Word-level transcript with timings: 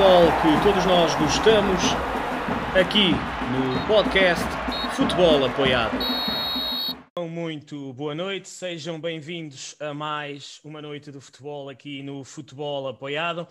futebol 0.00 0.26
que 0.40 0.62
todos 0.62 0.86
nós 0.86 1.14
gostamos, 1.16 1.82
aqui 2.74 3.10
no 3.52 3.86
podcast 3.86 4.46
Futebol 4.96 5.44
Apoiado. 5.44 5.94
Muito 7.28 7.92
boa 7.92 8.14
noite, 8.14 8.48
sejam 8.48 8.98
bem-vindos 8.98 9.76
a 9.78 9.92
mais 9.92 10.58
uma 10.64 10.80
noite 10.80 11.10
do 11.10 11.20
futebol 11.20 11.68
aqui 11.68 12.02
no 12.02 12.24
Futebol 12.24 12.88
Apoiado. 12.88 13.46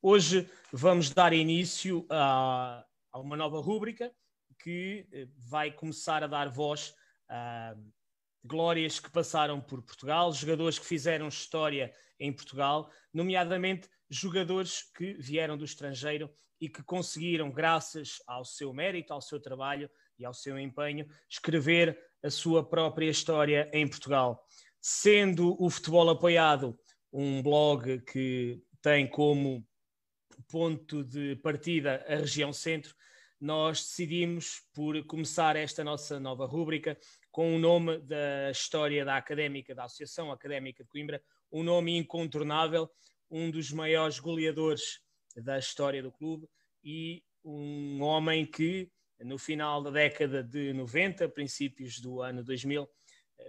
Hoje 0.00 0.48
vamos 0.72 1.10
dar 1.10 1.34
início 1.34 2.06
a, 2.08 2.82
a 3.12 3.18
uma 3.18 3.36
nova 3.36 3.60
rúbrica 3.60 4.10
que 4.58 5.06
eh, 5.12 5.28
vai 5.36 5.70
começar 5.70 6.24
a 6.24 6.26
dar 6.26 6.48
voz 6.48 6.94
a 7.28 7.74
glórias 8.42 8.98
que 8.98 9.10
passaram 9.10 9.60
por 9.60 9.82
Portugal, 9.82 10.32
jogadores 10.32 10.78
que 10.78 10.86
fizeram 10.86 11.28
história 11.28 11.92
em 12.18 12.32
Portugal, 12.32 12.90
nomeadamente 13.12 13.86
jogadores 14.10 14.82
que 14.94 15.14
vieram 15.14 15.56
do 15.56 15.64
estrangeiro 15.64 16.28
e 16.60 16.68
que 16.68 16.82
conseguiram, 16.82 17.50
graças 17.50 18.20
ao 18.26 18.44
seu 18.44 18.72
mérito, 18.74 19.12
ao 19.12 19.22
seu 19.22 19.40
trabalho 19.40 19.88
e 20.18 20.24
ao 20.24 20.34
seu 20.34 20.58
empenho, 20.58 21.08
escrever 21.28 21.98
a 22.22 22.28
sua 22.28 22.68
própria 22.68 23.08
história 23.08 23.70
em 23.72 23.88
Portugal. 23.88 24.44
Sendo 24.80 25.56
o 25.62 25.70
futebol 25.70 26.10
apoiado 26.10 26.78
um 27.12 27.42
blog 27.42 28.00
que 28.00 28.62
tem 28.82 29.08
como 29.08 29.66
ponto 30.48 31.04
de 31.04 31.36
partida 31.36 32.04
a 32.08 32.16
região 32.16 32.52
centro, 32.52 32.94
nós 33.40 33.80
decidimos 33.80 34.62
por 34.74 35.02
começar 35.06 35.56
esta 35.56 35.82
nossa 35.82 36.20
nova 36.20 36.44
rúbrica 36.44 36.98
com 37.30 37.56
o 37.56 37.58
nome 37.58 37.98
da 38.00 38.50
história 38.50 39.04
da 39.04 39.16
Académica, 39.16 39.74
da 39.74 39.84
Associação 39.84 40.30
Académica 40.30 40.84
de 40.84 40.90
Coimbra, 40.90 41.22
um 41.50 41.62
nome 41.62 41.96
incontornável, 41.96 42.90
um 43.30 43.50
dos 43.50 43.70
maiores 43.70 44.18
goleadores 44.18 45.00
da 45.36 45.58
história 45.58 46.02
do 46.02 46.10
clube 46.10 46.48
e 46.82 47.22
um 47.44 48.02
homem 48.02 48.44
que, 48.44 48.90
no 49.20 49.38
final 49.38 49.82
da 49.82 49.90
década 49.90 50.42
de 50.42 50.72
90, 50.72 51.28
princípios 51.28 52.00
do 52.00 52.20
ano 52.20 52.42
2000, 52.42 52.88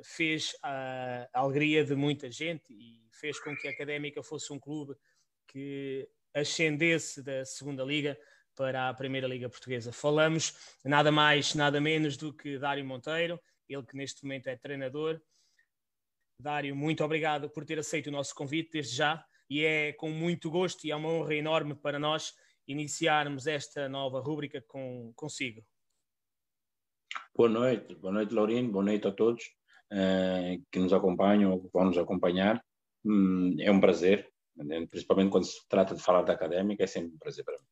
fez 0.03 0.55
a 0.63 1.27
alegria 1.33 1.83
de 1.83 1.95
muita 1.95 2.31
gente 2.31 2.71
e 2.71 3.09
fez 3.11 3.39
com 3.39 3.55
que 3.55 3.67
a 3.67 3.71
Académica 3.71 4.23
fosse 4.23 4.53
um 4.53 4.59
clube 4.59 4.95
que 5.47 6.07
ascendesse 6.33 7.21
da 7.21 7.43
segunda 7.43 7.83
liga 7.83 8.17
para 8.55 8.89
a 8.89 8.93
Primeira 8.93 9.27
Liga 9.27 9.49
Portuguesa. 9.49 9.91
Falamos 9.91 10.53
nada 10.83 11.11
mais, 11.11 11.55
nada 11.55 11.81
menos 11.81 12.15
do 12.15 12.33
que 12.33 12.57
Dário 12.57 12.85
Monteiro, 12.85 13.41
ele 13.67 13.85
que 13.85 13.95
neste 13.95 14.23
momento 14.23 14.47
é 14.47 14.55
treinador. 14.55 15.21
Dário, 16.39 16.75
muito 16.75 17.03
obrigado 17.03 17.49
por 17.49 17.65
ter 17.65 17.79
aceito 17.79 18.07
o 18.07 18.11
nosso 18.11 18.33
convite 18.33 18.71
desde 18.71 18.95
já 18.95 19.25
e 19.51 19.65
é 19.65 19.91
com 19.91 20.09
muito 20.09 20.49
gosto 20.49 20.85
e 20.85 20.91
é 20.91 20.95
uma 20.95 21.09
honra 21.09 21.35
enorme 21.35 21.75
para 21.75 21.99
nós 21.99 22.33
iniciarmos 22.65 23.47
esta 23.47 23.89
nova 23.89 24.21
rúbrica 24.21 24.61
com, 24.61 25.11
consigo. 25.13 25.61
Boa 27.35 27.49
noite, 27.49 27.93
boa 27.95 28.13
noite 28.13 28.33
Laurino, 28.33 28.71
boa 28.71 28.85
noite 28.85 29.05
a 29.09 29.11
todos 29.11 29.43
uh, 29.91 30.65
que 30.71 30.79
nos 30.79 30.93
acompanham 30.93 31.51
ou 31.51 31.69
vão 31.73 31.83
nos 31.83 31.97
acompanhar. 31.97 32.63
Hum, 33.03 33.57
é 33.59 33.69
um 33.69 33.81
prazer, 33.81 34.31
principalmente 34.89 35.31
quando 35.31 35.45
se 35.45 35.67
trata 35.67 35.95
de 35.95 36.01
falar 36.01 36.21
da 36.21 36.31
académica, 36.31 36.85
é 36.85 36.87
sempre 36.87 37.13
um 37.13 37.19
prazer 37.19 37.43
para 37.43 37.57
mim. 37.57 37.65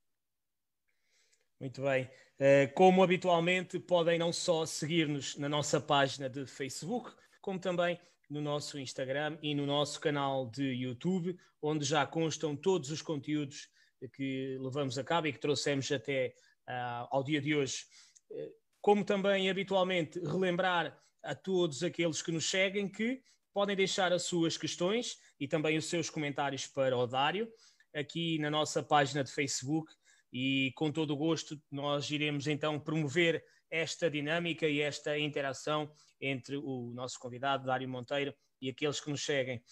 Muito 1.62 1.82
bem. 1.82 2.10
Eh, 2.38 2.68
como 2.68 3.04
habitualmente, 3.04 3.80
podem 3.80 4.18
não 4.18 4.32
só 4.32 4.66
seguir-nos 4.66 5.38
na 5.38 5.50
nossa 5.50 5.80
página 5.80 6.30
de 6.30 6.46
Facebook, 6.46 7.12
como 7.42 7.60
também 7.60 8.00
no 8.30 8.42
nosso 8.42 8.78
Instagram 8.78 9.38
e 9.42 9.56
no 9.56 9.66
nosso 9.66 10.00
canal 10.00 10.50
de 10.50 10.64
YouTube, 10.64 11.38
onde 11.62 11.86
já 11.86 12.06
constam 12.06 12.56
todos 12.56 12.92
os 12.92 13.02
conteúdos 13.02 13.70
que 14.14 14.58
levamos 14.62 14.98
a 14.98 15.04
cabo 15.04 15.28
e 15.28 15.34
que 15.34 15.40
trouxemos 15.40 15.92
até 15.92 16.34
uh, 16.68 17.08
ao 17.10 17.24
dia 17.24 17.42
de 17.42 17.56
hoje. 17.56 17.86
Eh, 18.32 18.52
como 18.82 19.04
também 19.04 19.50
habitualmente 19.50 20.20
relembrar 20.20 20.98
a 21.24 21.36
todos 21.36 21.84
aqueles 21.84 22.22
que 22.22 22.32
nos 22.32 22.50
seguem 22.50 22.88
que 22.88 23.22
podem 23.54 23.76
deixar 23.76 24.14
as 24.14 24.24
suas 24.24 24.58
questões 24.58 25.18
e 25.40 25.48
também 25.48 25.78
os 25.78 25.86
seus 25.86 26.10
comentários 26.10 26.66
para 26.68 26.96
o 26.96 27.06
Dário 27.06 27.52
aqui 27.94 28.38
na 28.40 28.50
nossa 28.50 28.82
página 28.82 29.24
de 29.24 29.32
Facebook 29.32 29.92
e 30.32 30.72
com 30.76 30.92
todo 30.92 31.12
o 31.12 31.18
gosto 31.18 31.60
nós 31.70 32.10
iremos 32.10 32.48
então 32.48 32.80
promover 32.80 33.44
esta 33.70 34.10
dinâmica 34.10 34.68
e 34.68 34.82
esta 34.82 35.18
interação 35.18 35.92
entre 36.20 36.58
o 36.58 36.92
nosso 36.94 37.20
convidado, 37.20 37.66
Dário 37.66 37.88
Monteiro, 37.88 38.34
e 38.62 38.70
aqueles 38.70 39.00
que 39.00 39.10
nos 39.10 39.24
seguem. 39.24 39.64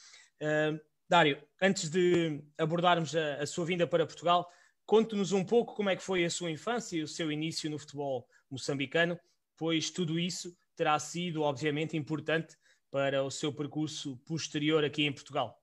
Uh, 0.42 0.80
Dário, 1.10 1.42
antes 1.62 1.90
de 1.90 2.44
abordarmos 2.58 3.16
a, 3.16 3.36
a 3.36 3.48
sua 3.48 3.66
vinda 3.66 3.88
para 3.88 4.06
Portugal, 4.06 4.50
conte-nos 4.86 5.32
um 5.32 5.44
pouco 5.44 5.76
como 5.76 5.90
é 5.90 5.96
que 5.96 6.04
foi 6.04 6.24
a 6.26 6.30
sua 6.30 6.52
infância 6.52 6.98
e 6.98 7.04
o 7.04 7.08
seu 7.08 7.32
início 7.32 7.70
no 7.70 7.80
futebol 7.80 8.28
moçambicano, 8.50 9.20
pois 9.58 9.90
tudo 9.90 10.20
isso 10.20 10.56
terá 10.76 10.98
sido, 11.00 11.42
obviamente, 11.42 11.98
importante 11.98 12.56
para 12.92 13.24
o 13.24 13.32
seu 13.32 13.54
percurso 13.54 14.18
posterior 14.26 14.84
aqui 14.84 15.04
em 15.04 15.12
Portugal. 15.12 15.62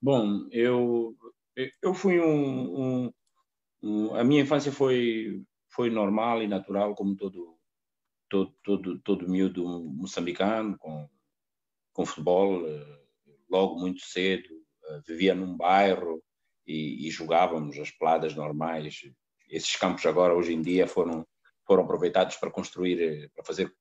Bom, 0.00 0.48
eu, 0.50 1.16
eu 1.82 1.94
fui 1.94 2.20
um, 2.20 3.06
um, 3.06 3.12
um 3.82 4.14
a 4.14 4.22
minha 4.22 4.42
infância 4.42 4.70
foi 4.70 5.44
foi 5.68 5.90
normal 5.90 6.42
e 6.42 6.48
natural, 6.48 6.94
como 6.94 7.16
todo, 7.16 7.58
todo, 8.28 8.54
todo, 8.62 8.98
todo 9.00 9.28
miúdo 9.28 9.66
moçambicano, 9.66 10.76
com, 10.78 11.08
com 11.92 12.06
futebol, 12.06 12.66
eh, 12.66 13.00
logo 13.48 13.78
muito 13.78 14.00
cedo. 14.00 14.48
Eh, 14.88 15.00
vivia 15.06 15.34
num 15.34 15.56
bairro 15.56 16.22
e, 16.66 17.06
e 17.06 17.10
jogávamos 17.10 17.78
as 17.78 17.90
peladas 17.90 18.34
normais. 18.34 19.02
Esses 19.48 19.76
campos 19.76 20.04
agora, 20.06 20.34
hoje 20.34 20.52
em 20.54 20.62
dia, 20.62 20.86
foram, 20.86 21.26
foram 21.66 21.84
aproveitados 21.84 22.36
para 22.36 22.50
construir, 22.50 23.00
eh, 23.00 23.28
para 23.34 23.44
fazer 23.44 23.72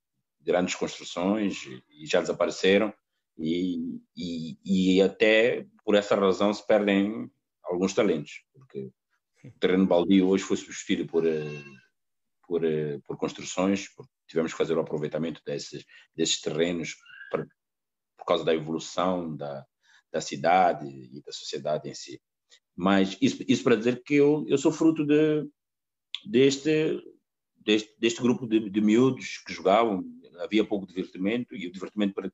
grandes 0.42 0.76
construções 0.76 1.66
e 1.90 2.06
já 2.06 2.22
desapareceram. 2.22 2.94
E, 3.38 4.02
e, 4.16 4.58
e 4.66 5.02
até 5.02 5.66
por 5.86 5.96
essa 5.96 6.16
razão 6.16 6.54
se 6.54 6.66
perdem 6.66 7.30
alguns 7.64 7.94
talentos, 7.94 8.44
porque 8.52 8.92
o 9.56 9.60
terreno 9.60 9.86
baldio 9.86 10.28
hoje 10.28 10.44
foi 10.44 10.58
substituído 10.58 11.06
por 11.08 11.24
por, 12.48 12.64
eh, 12.64 13.00
por 13.06 13.18
construções, 13.18 13.90
tivemos 14.28 14.54
que 14.54 14.58
fazer 14.58 14.76
o 14.78 14.80
aproveitamento 14.80 15.42
desses, 15.46 15.86
desses 16.16 16.40
terrenos 16.42 16.96
por 18.18 18.26
causa 18.26 18.44
da 18.44 18.56
evolução 18.56 19.36
da, 19.36 19.66
da 20.12 20.22
cidade 20.22 20.88
e 20.88 21.22
da 21.22 21.32
sociedade 21.32 21.90
em 21.90 21.94
si. 21.94 22.22
Mas 22.76 23.18
isso, 23.22 23.44
isso 23.48 23.64
para 23.64 23.76
dizer 23.76 24.02
que 24.04 24.16
eu, 24.16 24.46
eu 24.48 24.58
sou 24.58 24.72
fruto 24.72 25.06
de, 25.06 25.48
deste, 26.26 27.02
deste, 27.56 27.96
deste 28.00 28.22
grupo 28.22 28.48
de, 28.48 28.70
de 28.70 28.82
miúdos 28.82 29.40
que 29.46 29.54
jogavam, 29.54 30.04
havia 30.40 30.66
pouco 30.66 30.88
divertimento 30.88 31.56
e 31.56 31.68
o 31.68 31.72
divertimento 31.72 32.14
para 32.14 32.32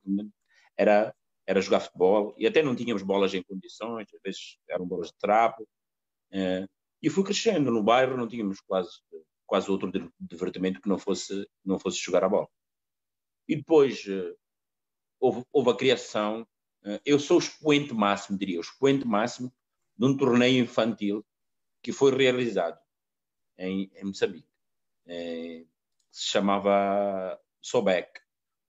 era, 0.77 1.15
era 1.47 1.61
jogar 1.61 1.79
futebol 1.79 2.35
e 2.37 2.45
até 2.45 2.61
não 2.61 2.75
tínhamos 2.75 3.03
bolas 3.03 3.33
em 3.33 3.43
condições, 3.43 4.07
às 4.13 4.21
vezes 4.21 4.57
eram 4.69 4.85
bolas 4.85 5.07
de 5.07 5.17
trapo. 5.17 5.67
Eh, 6.31 6.67
e 7.03 7.09
fui 7.09 7.23
crescendo 7.23 7.69
no 7.69 7.83
bairro, 7.83 8.17
não 8.17 8.27
tínhamos 8.27 8.59
quase 8.61 8.89
quase 9.53 9.69
outro 9.69 9.91
divertimento 10.19 10.81
que 10.81 10.89
não 10.89 10.97
fosse, 10.97 11.47
não 11.63 11.77
fosse 11.77 11.99
jogar 11.99 12.23
a 12.23 12.29
bola. 12.29 12.49
E 13.47 13.55
depois 13.55 14.03
uh, 14.07 14.35
houve, 15.19 15.45
houve, 15.51 15.69
a 15.69 15.75
criação, 15.75 16.41
uh, 16.83 16.99
eu 17.05 17.19
sou 17.19 17.37
o 17.37 17.39
expoente 17.39 17.93
máximo, 17.93 18.35
diria, 18.35 18.57
o 18.57 18.61
expoente 18.61 19.05
máximo 19.05 19.53
de 19.95 20.07
um 20.07 20.17
torneio 20.17 20.63
infantil 20.63 21.23
que 21.83 21.91
foi 21.91 22.15
realizado 22.15 22.79
em, 23.55 23.91
em 23.93 24.05
Moçambique. 24.05 24.47
É, 25.05 25.65
se 26.09 26.29
chamava 26.29 27.39
Sobec. 27.61 28.21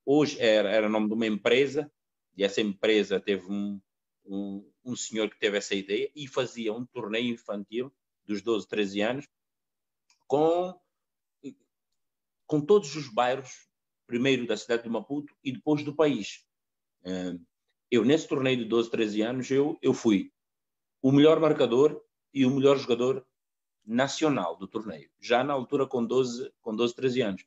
Hoje 0.04 0.38
era, 0.38 0.70
era 0.70 0.88
nome 0.88 1.08
de 1.08 1.14
uma 1.14 1.26
empresa, 1.26 1.90
e 2.36 2.44
essa 2.44 2.60
empresa 2.60 3.18
teve 3.18 3.46
um, 3.50 3.80
um, 4.26 4.70
um 4.84 4.94
senhor 4.94 5.30
que 5.30 5.38
teve 5.38 5.56
essa 5.56 5.74
ideia 5.74 6.10
e 6.14 6.28
fazia 6.28 6.74
um 6.74 6.84
torneio 6.84 7.32
infantil 7.32 7.90
dos 8.24 8.42
12, 8.42 8.66
13 8.68 9.00
anos, 9.00 9.28
com, 10.26 10.78
com 12.46 12.60
todos 12.60 12.94
os 12.96 13.08
bairros, 13.08 13.68
primeiro 14.06 14.46
da 14.46 14.56
cidade 14.56 14.82
de 14.82 14.88
Maputo 14.88 15.34
e 15.42 15.52
depois 15.52 15.82
do 15.82 15.94
país. 15.94 16.44
Eh, 17.04 17.38
eu, 17.90 18.04
nesse 18.04 18.26
torneio 18.28 18.56
de 18.56 18.64
12, 18.64 18.90
13 18.90 19.22
anos, 19.22 19.50
eu, 19.50 19.78
eu 19.80 19.94
fui 19.94 20.32
o 21.02 21.12
melhor 21.12 21.38
marcador 21.38 22.02
e 22.32 22.44
o 22.44 22.50
melhor 22.50 22.76
jogador 22.78 23.26
nacional 23.84 24.56
do 24.56 24.66
torneio, 24.66 25.10
já 25.20 25.44
na 25.44 25.52
altura 25.52 25.86
com 25.86 26.04
12, 26.04 26.50
com 26.62 26.74
12 26.74 26.94
13 26.94 27.20
anos. 27.20 27.44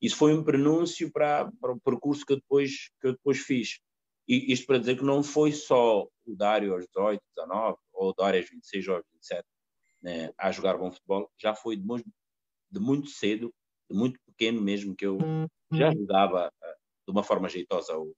Isso 0.00 0.16
foi 0.16 0.34
um 0.34 0.44
prenúncio 0.44 1.10
para, 1.10 1.50
para 1.60 1.72
o 1.72 1.80
percurso 1.80 2.24
que 2.26 2.32
eu, 2.32 2.36
depois, 2.36 2.90
que 3.00 3.06
eu 3.06 3.12
depois 3.12 3.38
fiz. 3.38 3.80
E 4.26 4.52
isto 4.52 4.66
para 4.66 4.78
dizer 4.78 4.96
que 4.96 5.04
não 5.04 5.22
foi 5.22 5.52
só 5.52 6.02
o 6.26 6.36
Dário 6.36 6.74
aos 6.74 6.86
18, 6.88 7.22
19, 7.36 7.78
ou 7.92 8.10
o 8.10 8.14
Dário 8.14 8.40
aos 8.40 8.50
26 8.50 8.88
aos 8.88 9.04
27, 9.14 9.44
né, 10.02 10.32
a 10.38 10.50
jogar 10.50 10.76
bom 10.76 10.90
futebol, 10.90 11.30
já 11.38 11.54
foi 11.54 11.76
de, 11.76 11.84
de, 12.70 12.80
muito 12.80 13.08
cedo, 13.08 13.52
de 13.90 13.96
muito 13.96 14.18
pequeno 14.26 14.60
mesmo, 14.60 14.94
que 14.94 15.06
eu 15.06 15.18
já 15.72 15.88
uhum. 15.88 15.98
jogava 15.98 16.48
uh, 16.48 16.76
de 17.06 17.12
uma 17.12 17.22
forma 17.22 17.48
jeitosa 17.48 17.96
o, 17.98 18.14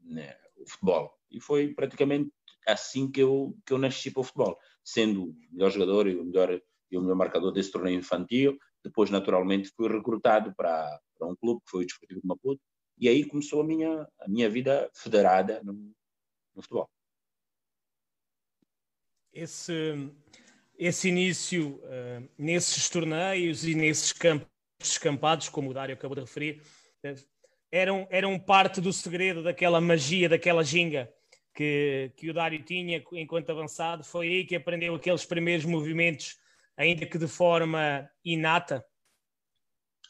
né, 0.00 0.36
o 0.56 0.68
futebol. 0.68 1.12
E 1.30 1.40
foi 1.40 1.74
praticamente 1.74 2.30
assim 2.66 3.10
que 3.10 3.20
eu, 3.20 3.56
que 3.66 3.72
eu 3.72 3.78
nasci 3.78 4.10
para 4.10 4.20
o 4.20 4.24
futebol, 4.24 4.58
sendo 4.82 5.24
o 5.24 5.34
melhor 5.50 5.70
jogador 5.70 6.06
e 6.06 6.16
o 6.16 6.24
melhor, 6.24 6.60
e 6.90 6.96
o 6.96 7.00
melhor 7.00 7.16
marcador 7.16 7.52
desse 7.52 7.70
torneio 7.70 7.98
infantil. 7.98 8.58
Depois, 8.82 9.10
naturalmente, 9.10 9.72
fui 9.74 9.88
recrutado 9.88 10.54
para, 10.54 11.00
para 11.18 11.28
um 11.28 11.36
clube, 11.36 11.60
que 11.64 11.70
foi 11.70 11.82
o 11.82 11.86
Desportivo 11.86 12.20
de 12.20 12.26
Maputo, 12.26 12.60
e 12.98 13.08
aí 13.08 13.26
começou 13.26 13.60
a 13.60 13.64
minha, 13.64 14.06
a 14.20 14.28
minha 14.28 14.48
vida 14.48 14.90
federada 14.94 15.62
no, 15.62 15.72
no 16.54 16.62
futebol. 16.62 16.88
Esse, 19.32 19.94
esse 20.86 21.08
início 21.08 21.80
uh, 21.82 22.28
nesses 22.36 22.88
torneios 22.90 23.64
e 23.64 23.74
nesses 23.74 24.12
campos 24.12 24.46
descampados, 24.78 25.48
como 25.48 25.70
o 25.70 25.74
Dário 25.74 25.94
acabou 25.94 26.14
de 26.14 26.20
referir, 26.20 26.60
uh, 27.04 27.14
eram, 27.72 28.06
eram 28.10 28.38
parte 28.38 28.80
do 28.80 28.92
segredo 28.92 29.42
daquela 29.42 29.80
magia, 29.80 30.28
daquela 30.28 30.62
ginga 30.62 31.12
que, 31.54 32.12
que 32.16 32.28
o 32.28 32.34
Dário 32.34 32.62
tinha 32.62 33.02
enquanto 33.12 33.50
avançado. 33.50 34.04
Foi 34.04 34.28
aí 34.28 34.44
que 34.44 34.56
aprendeu 34.56 34.94
aqueles 34.94 35.24
primeiros 35.24 35.64
movimentos, 35.64 36.36
ainda 36.76 37.06
que 37.06 37.16
de 37.16 37.28
forma 37.28 38.08
inata. 38.24 38.84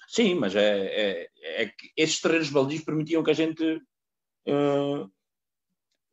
Sim, 0.09 0.35
mas 0.35 0.57
é, 0.57 0.87
é, 0.87 1.31
é 1.63 1.67
que 1.67 1.93
estes 1.97 2.21
terrenos 2.21 2.51
baldios 2.51 2.83
permitiam 2.83 3.23
que 3.23 3.31
a 3.31 3.35
gente. 3.35 3.81
Uh, 4.47 5.11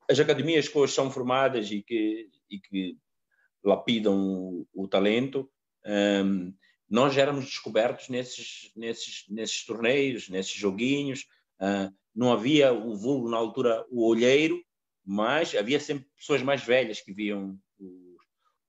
as 0.09 0.19
academias 0.19 0.67
que 0.67 0.77
hoje 0.77 0.93
são 0.93 1.09
formadas 1.09 1.71
e 1.71 1.81
que, 1.81 2.29
e 2.49 2.59
que 2.59 2.97
lapidam 3.63 4.65
o, 4.73 4.87
talento, 4.87 5.49
um, 5.85 6.53
nós 6.89 7.17
éramos 7.17 7.45
descobertos 7.45 8.09
nesses, 8.09 8.71
nesses, 8.75 9.25
nesses 9.29 9.65
torneios, 9.65 10.27
nesses 10.29 10.53
joguinhos. 10.53 11.25
Uh, 11.59 11.93
não 12.13 12.33
havia 12.33 12.73
o 12.73 12.95
vulgo 12.95 13.29
na 13.29 13.37
altura, 13.37 13.85
o 13.89 14.05
olheiro, 14.05 14.61
mas 15.05 15.55
havia 15.55 15.79
sempre 15.79 16.05
pessoas 16.17 16.41
mais 16.41 16.63
velhas 16.63 16.99
que 16.99 17.13
viam 17.13 17.57
os, 17.79 18.23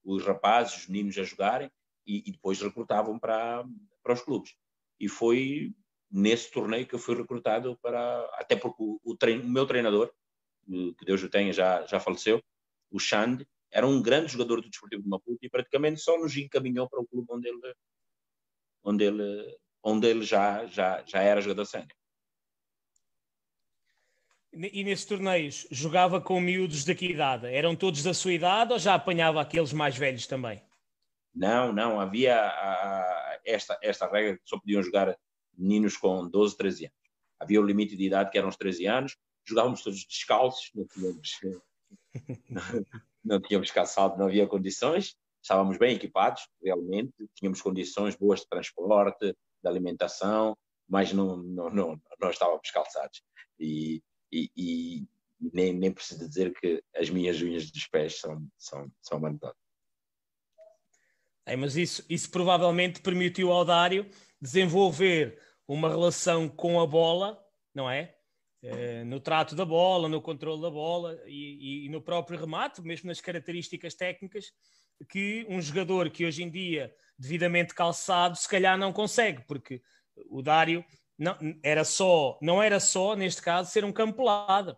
os 0.04 0.24
rapazes, 0.24 0.82
os 0.82 0.88
meninos 0.88 1.18
a 1.18 1.24
jogarem 1.24 1.70
e, 2.06 2.22
e, 2.28 2.32
depois 2.32 2.60
recrutavam 2.60 3.18
para, 3.18 3.64
para 4.02 4.12
os 4.14 4.22
clubes. 4.22 4.54
E 5.00 5.08
foi 5.08 5.74
nesse 6.10 6.50
torneio 6.50 6.86
que 6.86 6.94
eu 6.94 6.98
fui 6.98 7.16
recrutado 7.16 7.76
para. 7.82 8.28
Até 8.34 8.54
porque 8.54 8.82
o, 8.82 9.00
o, 9.02 9.14
o 9.14 9.48
meu 9.48 9.66
treinador, 9.66 10.12
que 10.66 11.04
Deus 11.04 11.22
o 11.22 11.28
tenha, 11.28 11.52
já, 11.52 11.84
já 11.86 11.98
faleceu, 11.98 12.42
o 12.90 13.00
Xande, 13.00 13.46
era 13.72 13.86
um 13.86 14.02
grande 14.02 14.30
jogador 14.30 14.60
do 14.60 14.68
Desportivo 14.68 15.02
de 15.02 15.08
Maputo 15.08 15.38
e 15.42 15.48
praticamente 15.48 16.00
só 16.00 16.18
nos 16.18 16.36
encaminhou 16.36 16.88
para 16.88 17.00
o 17.00 17.06
clube 17.06 17.26
onde 17.30 17.48
ele, 17.48 17.74
onde 18.84 19.04
ele, 19.04 19.58
onde 19.82 20.06
ele 20.06 20.22
já, 20.22 20.66
já, 20.66 21.02
já 21.06 21.22
era 21.22 21.40
jogador 21.40 21.64
sénior. 21.64 21.88
E 24.52 24.84
nesses 24.84 25.06
torneios 25.06 25.66
jogava 25.70 26.20
com 26.20 26.38
miúdos 26.38 26.84
de 26.84 26.94
que 26.94 27.06
idade? 27.06 27.46
Eram 27.46 27.74
todos 27.74 28.02
da 28.02 28.12
sua 28.12 28.34
idade 28.34 28.74
ou 28.74 28.78
já 28.78 28.94
apanhava 28.94 29.40
aqueles 29.40 29.72
mais 29.72 29.96
velhos 29.96 30.26
também? 30.26 30.62
Não, 31.34 31.72
não, 31.72 31.98
havia 31.98 32.38
a, 32.38 33.40
esta, 33.46 33.78
esta 33.80 34.06
regra 34.06 34.36
que 34.36 34.42
só 34.44 34.58
podiam 34.58 34.82
jogar 34.82 35.16
meninos 35.56 35.96
com 35.96 36.28
12, 36.28 36.54
13 36.58 36.84
anos. 36.84 36.98
Havia 37.40 37.60
o 37.62 37.64
limite 37.64 37.96
de 37.96 38.04
idade 38.04 38.30
que 38.30 38.36
eram 38.36 38.50
os 38.50 38.56
13 38.56 38.86
anos, 38.86 39.16
jogávamos 39.42 39.82
todos 39.82 40.04
descalços, 40.04 40.70
não 40.74 40.86
tínhamos, 40.86 41.40
não 43.24 43.40
tínhamos 43.40 43.70
calçado, 43.70 44.18
não 44.18 44.26
havia 44.26 44.46
condições, 44.46 45.16
estávamos 45.42 45.78
bem 45.78 45.96
equipados, 45.96 46.46
realmente, 46.62 47.12
tínhamos 47.34 47.60
condições 47.60 48.16
boas 48.16 48.40
de 48.40 48.48
transporte, 48.48 49.26
de 49.62 49.68
alimentação, 49.68 50.56
mas 50.88 51.12
não, 51.12 51.36
não, 51.36 51.70
não, 51.70 52.00
não 52.20 52.30
estávamos 52.30 52.70
calçados. 52.70 53.22
E, 53.58 54.02
e, 54.32 54.50
e 54.56 55.08
nem, 55.52 55.72
nem 55.72 55.92
preciso 55.92 56.28
dizer 56.28 56.52
que 56.54 56.82
as 56.94 57.10
minhas 57.10 57.40
unhas 57.40 57.70
dos 57.70 57.86
pés 57.86 58.20
são, 58.20 58.46
são, 58.56 58.90
são 59.00 59.20
mandadas. 59.20 59.56
É, 61.44 61.56
mas 61.56 61.76
isso, 61.76 62.04
isso 62.08 62.30
provavelmente 62.30 63.00
permitiu 63.00 63.50
ao 63.50 63.64
Dário 63.64 64.08
desenvolver 64.40 65.40
uma 65.66 65.88
relação 65.88 66.48
com 66.48 66.80
a 66.80 66.86
bola, 66.86 67.44
não 67.74 67.90
é? 67.90 68.16
Eh, 68.64 69.02
no 69.04 69.18
trato 69.18 69.56
da 69.56 69.64
bola, 69.64 70.08
no 70.08 70.22
controle 70.22 70.62
da 70.62 70.70
bola 70.70 71.20
e, 71.26 71.86
e, 71.86 71.88
no 71.88 72.00
próprio 72.00 72.38
remate, 72.38 72.80
mesmo 72.80 73.08
nas 73.08 73.20
características 73.20 73.92
técnicas, 73.92 74.52
que 75.08 75.44
um 75.48 75.60
jogador 75.60 76.08
que 76.10 76.24
hoje 76.24 76.44
em 76.44 76.50
dia, 76.50 76.94
devidamente 77.18 77.74
calçado, 77.74 78.36
se 78.36 78.48
calhar 78.48 78.78
não 78.78 78.92
consegue, 78.92 79.44
porque 79.48 79.82
o 80.30 80.40
Dário 80.42 80.84
não, 81.18 81.36
era 81.60 81.84
só, 81.84 82.38
não 82.40 82.62
era 82.62 82.78
só, 82.78 83.16
neste 83.16 83.42
caso, 83.42 83.68
ser 83.68 83.84
um 83.84 83.92
campo 83.92 84.18
pelado. 84.18 84.76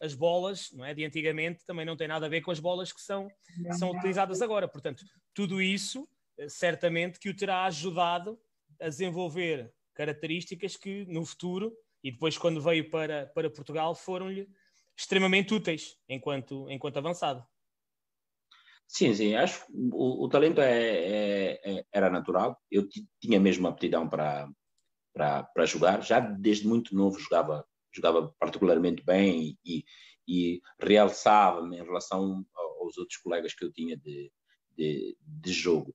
As 0.00 0.14
bolas 0.14 0.70
não 0.72 0.84
é, 0.84 0.94
de 0.94 1.04
antigamente 1.04 1.66
também 1.66 1.84
não 1.84 1.96
tem 1.96 2.06
nada 2.06 2.26
a 2.26 2.28
ver 2.28 2.40
com 2.40 2.52
as 2.52 2.60
bolas 2.60 2.92
que 2.92 3.00
são, 3.00 3.28
que 3.64 3.74
são 3.74 3.90
utilizadas 3.90 4.40
agora. 4.40 4.68
Portanto, 4.68 5.04
tudo 5.34 5.60
isso 5.60 6.08
eh, 6.38 6.48
certamente 6.48 7.18
que 7.18 7.28
o 7.28 7.36
terá 7.36 7.64
ajudado 7.64 8.38
a 8.80 8.88
desenvolver 8.88 9.72
características 9.92 10.76
que 10.76 11.04
no 11.06 11.24
futuro 11.24 11.76
e 12.08 12.10
depois 12.10 12.38
quando 12.38 12.58
veio 12.58 12.88
para, 12.88 13.26
para 13.26 13.50
Portugal 13.50 13.94
foram-lhe 13.94 14.48
extremamente 14.96 15.52
úteis 15.52 15.98
enquanto, 16.08 16.66
enquanto 16.70 16.96
avançado. 16.96 17.46
Sim, 18.86 19.14
sim, 19.14 19.34
acho 19.34 19.66
que 19.66 19.72
o, 19.92 20.24
o 20.24 20.28
talento 20.30 20.62
é, 20.62 20.72
é, 20.72 21.60
é, 21.62 21.84
era 21.92 22.08
natural. 22.08 22.58
Eu 22.70 22.88
tinha 23.20 23.38
mesmo 23.38 23.68
aptidão 23.68 24.08
para, 24.08 24.48
para, 25.12 25.42
para 25.42 25.66
jogar. 25.66 26.02
Já 26.02 26.18
desde 26.18 26.66
muito 26.66 26.96
novo 26.96 27.18
jogava, 27.18 27.62
jogava 27.92 28.34
particularmente 28.38 29.04
bem 29.04 29.58
e, 29.62 29.84
e 30.26 30.62
realçava-me 30.80 31.76
em 31.76 31.84
relação 31.84 32.42
aos 32.80 32.96
outros 32.96 33.18
colegas 33.18 33.52
que 33.52 33.66
eu 33.66 33.70
tinha 33.70 33.98
de, 33.98 34.32
de, 34.74 35.14
de 35.20 35.52
jogo. 35.52 35.94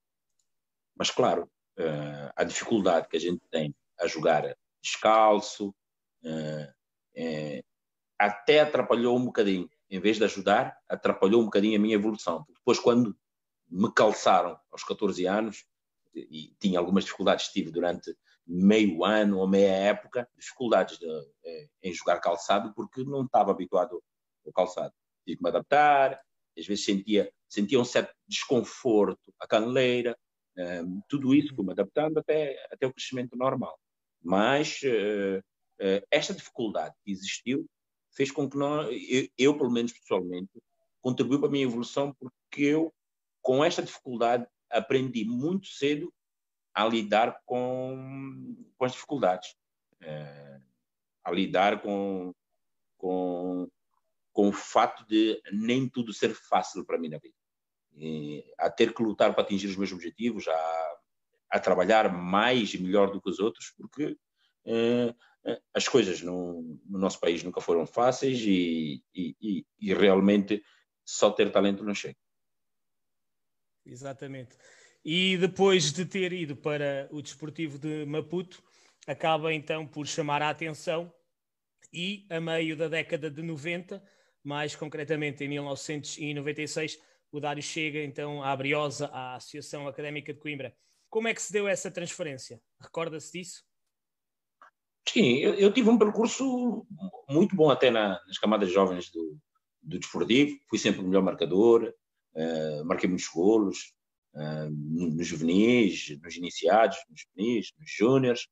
Mas, 0.95 1.09
claro, 1.09 1.49
uh, 1.79 2.31
a 2.35 2.43
dificuldade 2.43 3.07
que 3.09 3.17
a 3.17 3.19
gente 3.19 3.41
tem 3.49 3.75
a 3.99 4.05
jogar 4.05 4.55
descalço, 4.79 5.73
uh, 6.23 7.63
até 8.17 8.61
atrapalhou 8.61 9.17
um 9.17 9.25
bocadinho. 9.25 9.69
Em 9.89 9.99
vez 9.99 10.17
de 10.17 10.23
ajudar, 10.23 10.77
atrapalhou 10.89 11.41
um 11.41 11.45
bocadinho 11.45 11.77
a 11.77 11.81
minha 11.81 11.95
evolução. 11.95 12.45
Depois, 12.49 12.79
quando 12.79 13.15
me 13.69 13.91
calçaram 13.93 14.57
aos 14.71 14.83
14 14.83 15.25
anos, 15.25 15.65
e 16.15 16.53
tinha 16.59 16.79
algumas 16.79 17.03
dificuldades, 17.05 17.47
tive 17.47 17.71
durante 17.71 18.15
meio 18.45 19.03
ano 19.03 19.39
ou 19.39 19.47
meia 19.47 19.71
época, 19.71 20.27
dificuldades 20.37 20.97
de, 20.97 21.07
em 21.81 21.93
jogar 21.93 22.19
calçado, 22.19 22.73
porque 22.73 23.03
não 23.03 23.25
estava 23.25 23.51
habituado 23.51 24.01
ao 24.45 24.53
calçado. 24.53 24.93
Tive 25.25 25.37
que 25.37 25.43
me 25.43 25.49
adaptar, 25.49 26.19
às 26.57 26.65
vezes 26.65 26.85
sentia, 26.85 27.31
sentia 27.47 27.79
um 27.79 27.85
certo 27.85 28.13
desconforto, 28.27 29.33
a 29.39 29.47
caneleira, 29.47 30.17
tudo 31.09 31.33
isso, 31.33 31.55
como 31.55 31.71
adaptando 31.71 32.19
até, 32.19 32.55
até 32.71 32.85
o 32.85 32.93
crescimento 32.93 33.35
normal. 33.35 33.77
Mas 34.21 34.81
esta 36.11 36.33
dificuldade 36.33 36.95
que 37.03 37.11
existiu 37.11 37.67
fez 38.11 38.31
com 38.31 38.49
que 38.49 38.57
nós, 38.57 38.87
eu, 39.09 39.27
eu, 39.37 39.57
pelo 39.57 39.71
menos 39.71 39.91
pessoalmente, 39.91 40.51
contribuiu 41.01 41.39
para 41.39 41.49
a 41.49 41.51
minha 41.51 41.65
evolução 41.65 42.13
porque 42.13 42.63
eu, 42.63 42.93
com 43.41 43.63
esta 43.63 43.81
dificuldade, 43.81 44.47
aprendi 44.69 45.25
muito 45.25 45.67
cedo 45.67 46.13
a 46.73 46.85
lidar 46.85 47.41
com, 47.45 48.55
com 48.77 48.85
as 48.85 48.93
dificuldades, 48.93 49.51
uh, 50.01 50.63
a 51.23 51.31
lidar 51.31 51.81
com, 51.81 52.33
com, 52.97 53.69
com 54.31 54.49
o 54.49 54.53
fato 54.53 55.05
de 55.07 55.41
nem 55.51 55.87
tudo 55.87 56.13
ser 56.13 56.33
fácil 56.33 56.85
para 56.85 56.97
mim 56.97 57.09
na 57.09 57.19
vida. 57.19 57.35
A 58.57 58.71
ter 58.71 58.93
que 58.93 59.03
lutar 59.03 59.33
para 59.33 59.43
atingir 59.43 59.67
os 59.67 59.75
meus 59.75 59.91
objetivos, 59.91 60.47
a, 60.47 60.97
a 61.51 61.59
trabalhar 61.59 62.11
mais 62.11 62.73
e 62.73 62.81
melhor 62.81 63.11
do 63.11 63.21
que 63.21 63.29
os 63.29 63.39
outros, 63.39 63.71
porque 63.77 64.17
uh, 64.65 65.15
as 65.73 65.87
coisas 65.87 66.21
no, 66.21 66.79
no, 66.85 66.97
nosso 66.97 67.19
país 67.19 67.43
nunca 67.43 67.59
foram 67.59 67.85
fáceis 67.85 68.39
e, 68.41 69.03
e, 69.13 69.65
e, 69.79 69.93
realmente 69.93 70.63
só 71.05 71.29
ter 71.29 71.51
talento 71.51 71.83
não 71.83 71.93
chega. 71.93 72.17
Exatamente. 73.85 74.55
E 75.03 75.37
depois 75.37 75.91
de 75.91 76.05
ter 76.05 76.31
ido 76.31 76.55
para 76.55 77.09
o 77.11 77.21
Desportivo 77.21 77.77
de 77.77 78.05
Maputo, 78.05 78.63
acaba 79.05 79.53
então 79.53 79.85
por 79.85 80.07
chamar 80.07 80.41
a 80.41 80.49
atenção 80.49 81.13
e, 81.91 82.25
a 82.29 82.39
meio 82.39 82.77
da 82.77 82.87
década 82.87 83.29
de 83.29 83.41
90, 83.41 84.01
mais 84.41 84.75
concretamente 84.75 85.43
em 85.43 85.49
1996, 85.49 86.99
o 87.31 87.39
Dário 87.39 87.61
chega 87.61 88.01
então 88.01 88.41
à 88.41 88.55
Briosa, 88.55 89.07
à 89.07 89.35
Associação 89.35 89.87
Académica 89.87 90.33
de 90.33 90.39
Coimbra. 90.39 90.73
Como 91.09 91.27
é 91.27 91.33
que 91.33 91.41
se 91.41 91.51
deu 91.51 91.67
essa 91.67 91.91
transferência? 91.91 92.61
Recorda-se 92.79 93.31
disso? 93.33 93.63
Sim, 95.07 95.37
eu, 95.37 95.53
eu, 95.55 95.73
tive 95.73 95.89
um 95.89 95.97
percurso 95.97 96.85
muito 97.29 97.55
bom 97.55 97.69
até 97.69 97.91
na, 97.91 98.19
nas 98.25 98.37
camadas 98.37 98.71
jovens 98.71 99.11
do, 99.11 99.37
do 99.81 99.99
desportivo. 99.99 100.57
Fui 100.69 100.79
sempre 100.79 101.01
o 101.01 101.03
melhor 101.03 101.21
marcador, 101.21 101.93
uh, 102.35 102.85
marquei 102.85 103.09
muitos 103.09 103.27
golos 103.27 103.93
uh, 104.33 104.69
nos 104.71 105.27
juvenis, 105.27 106.17
nos 106.21 106.35
iniciados, 106.35 106.97
nos 107.09 107.21
juvenis, 107.21 107.73
nos 107.77 107.91
júniores. 107.91 108.47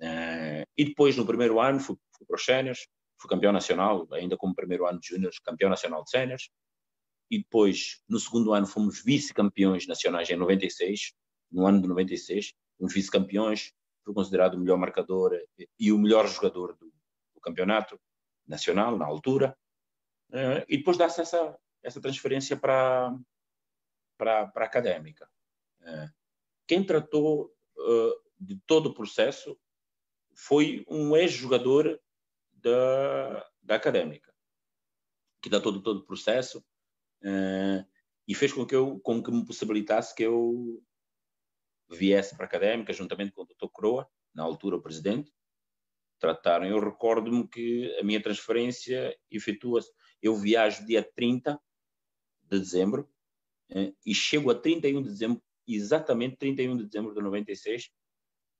Uh, 0.00 0.64
e 0.76 0.84
depois, 0.84 1.16
no 1.16 1.26
primeiro 1.26 1.60
ano, 1.60 1.80
fui, 1.80 1.96
fui 2.16 2.26
para 2.26 2.36
os 2.36 2.44
séniores, 2.44 2.86
fui 3.20 3.28
campeão 3.28 3.52
nacional, 3.52 4.06
ainda 4.12 4.36
como 4.36 4.54
primeiro 4.54 4.86
ano 4.86 5.00
de 5.00 5.08
júniores, 5.08 5.38
campeão 5.40 5.68
nacional 5.68 6.04
de 6.04 6.10
séniores. 6.10 6.48
e 7.30 7.38
depois, 7.38 8.00
no 8.08 8.18
segundo 8.18 8.52
ano, 8.52 8.66
fomos 8.66 9.02
vice-campeões 9.04 9.86
nacionais 9.86 10.30
em 10.30 10.36
96, 10.36 11.12
no 11.52 11.66
ano 11.66 11.82
de 11.82 11.88
96, 11.88 12.54
fomos 12.78 12.94
vice-campeões, 12.94 13.72
foi 14.10 14.14
considerado 14.14 14.54
o 14.54 14.58
melhor 14.58 14.76
marcador 14.76 15.32
e 15.78 15.92
o 15.92 15.98
melhor 15.98 16.26
jogador 16.26 16.74
do, 16.74 16.92
do 17.34 17.40
campeonato 17.40 17.98
nacional, 18.46 18.98
na 18.98 19.06
altura, 19.06 19.56
uh, 20.30 20.64
e 20.68 20.78
depois 20.78 20.96
dá-se 20.96 21.20
essa, 21.20 21.56
essa 21.82 22.00
transferência 22.00 22.56
para, 22.56 23.16
para, 24.18 24.48
para 24.48 24.64
a 24.64 24.68
académica. 24.68 25.28
Uh, 25.80 26.10
quem 26.66 26.84
tratou 26.84 27.54
uh, 27.76 28.30
de 28.38 28.60
todo 28.66 28.86
o 28.86 28.94
processo 28.94 29.58
foi 30.34 30.84
um 30.88 31.16
ex-jogador 31.16 32.00
da, 32.52 33.48
da 33.62 33.76
académica, 33.76 34.34
que 35.40 35.48
dá 35.48 35.60
todo, 35.60 35.82
todo 35.82 36.00
o 36.00 36.06
processo 36.06 36.64
e 38.26 38.34
fez 38.34 38.52
com 38.52 38.64
que, 38.64 38.74
eu, 38.74 38.98
com 39.00 39.22
que 39.22 39.30
me 39.30 39.44
possibilitasse 39.44 40.14
que 40.14 40.22
eu 40.22 40.82
viesse 41.90 42.36
para 42.36 42.44
a 42.44 42.48
académica, 42.48 42.92
juntamente 42.92 43.32
com 43.32 43.42
o 43.42 43.46
Dr. 43.46 43.68
Croa, 43.72 44.08
na 44.34 44.42
altura 44.42 44.76
o 44.76 44.82
presidente, 44.82 45.32
trataram. 46.18 46.66
Eu 46.66 46.78
recordo-me 46.78 47.48
que 47.48 47.96
a 47.98 48.04
minha 48.04 48.22
transferência 48.22 49.16
efetua-se. 49.30 49.90
Eu 50.22 50.36
viajo 50.36 50.86
dia 50.86 51.02
30 51.02 51.60
de 52.42 52.58
dezembro 52.58 53.08
uh, 53.70 53.96
e 54.04 54.14
chego 54.14 54.50
a 54.50 54.54
31 54.54 55.02
de 55.02 55.08
dezembro, 55.08 55.42
exatamente 55.66 56.36
31 56.36 56.76
de 56.76 56.84
dezembro 56.84 57.14
de 57.14 57.20
96, 57.20 57.90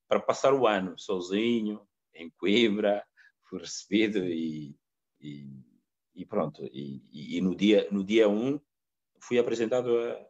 para 0.08 0.20
passar 0.20 0.54
o 0.54 0.66
ano 0.66 0.98
sozinho, 0.98 1.86
em 2.14 2.30
Coimbra, 2.30 3.04
fui 3.48 3.60
recebido 3.60 4.18
e, 4.24 4.76
e, 5.20 5.46
e 6.14 6.24
pronto. 6.24 6.64
E, 6.72 7.36
e, 7.36 7.40
no 7.40 7.54
dia 7.54 7.86
no 7.90 8.02
dia 8.02 8.28
1 8.28 8.32
um, 8.32 8.60
fui 9.20 9.38
apresentado 9.38 9.96
a, 9.96 10.29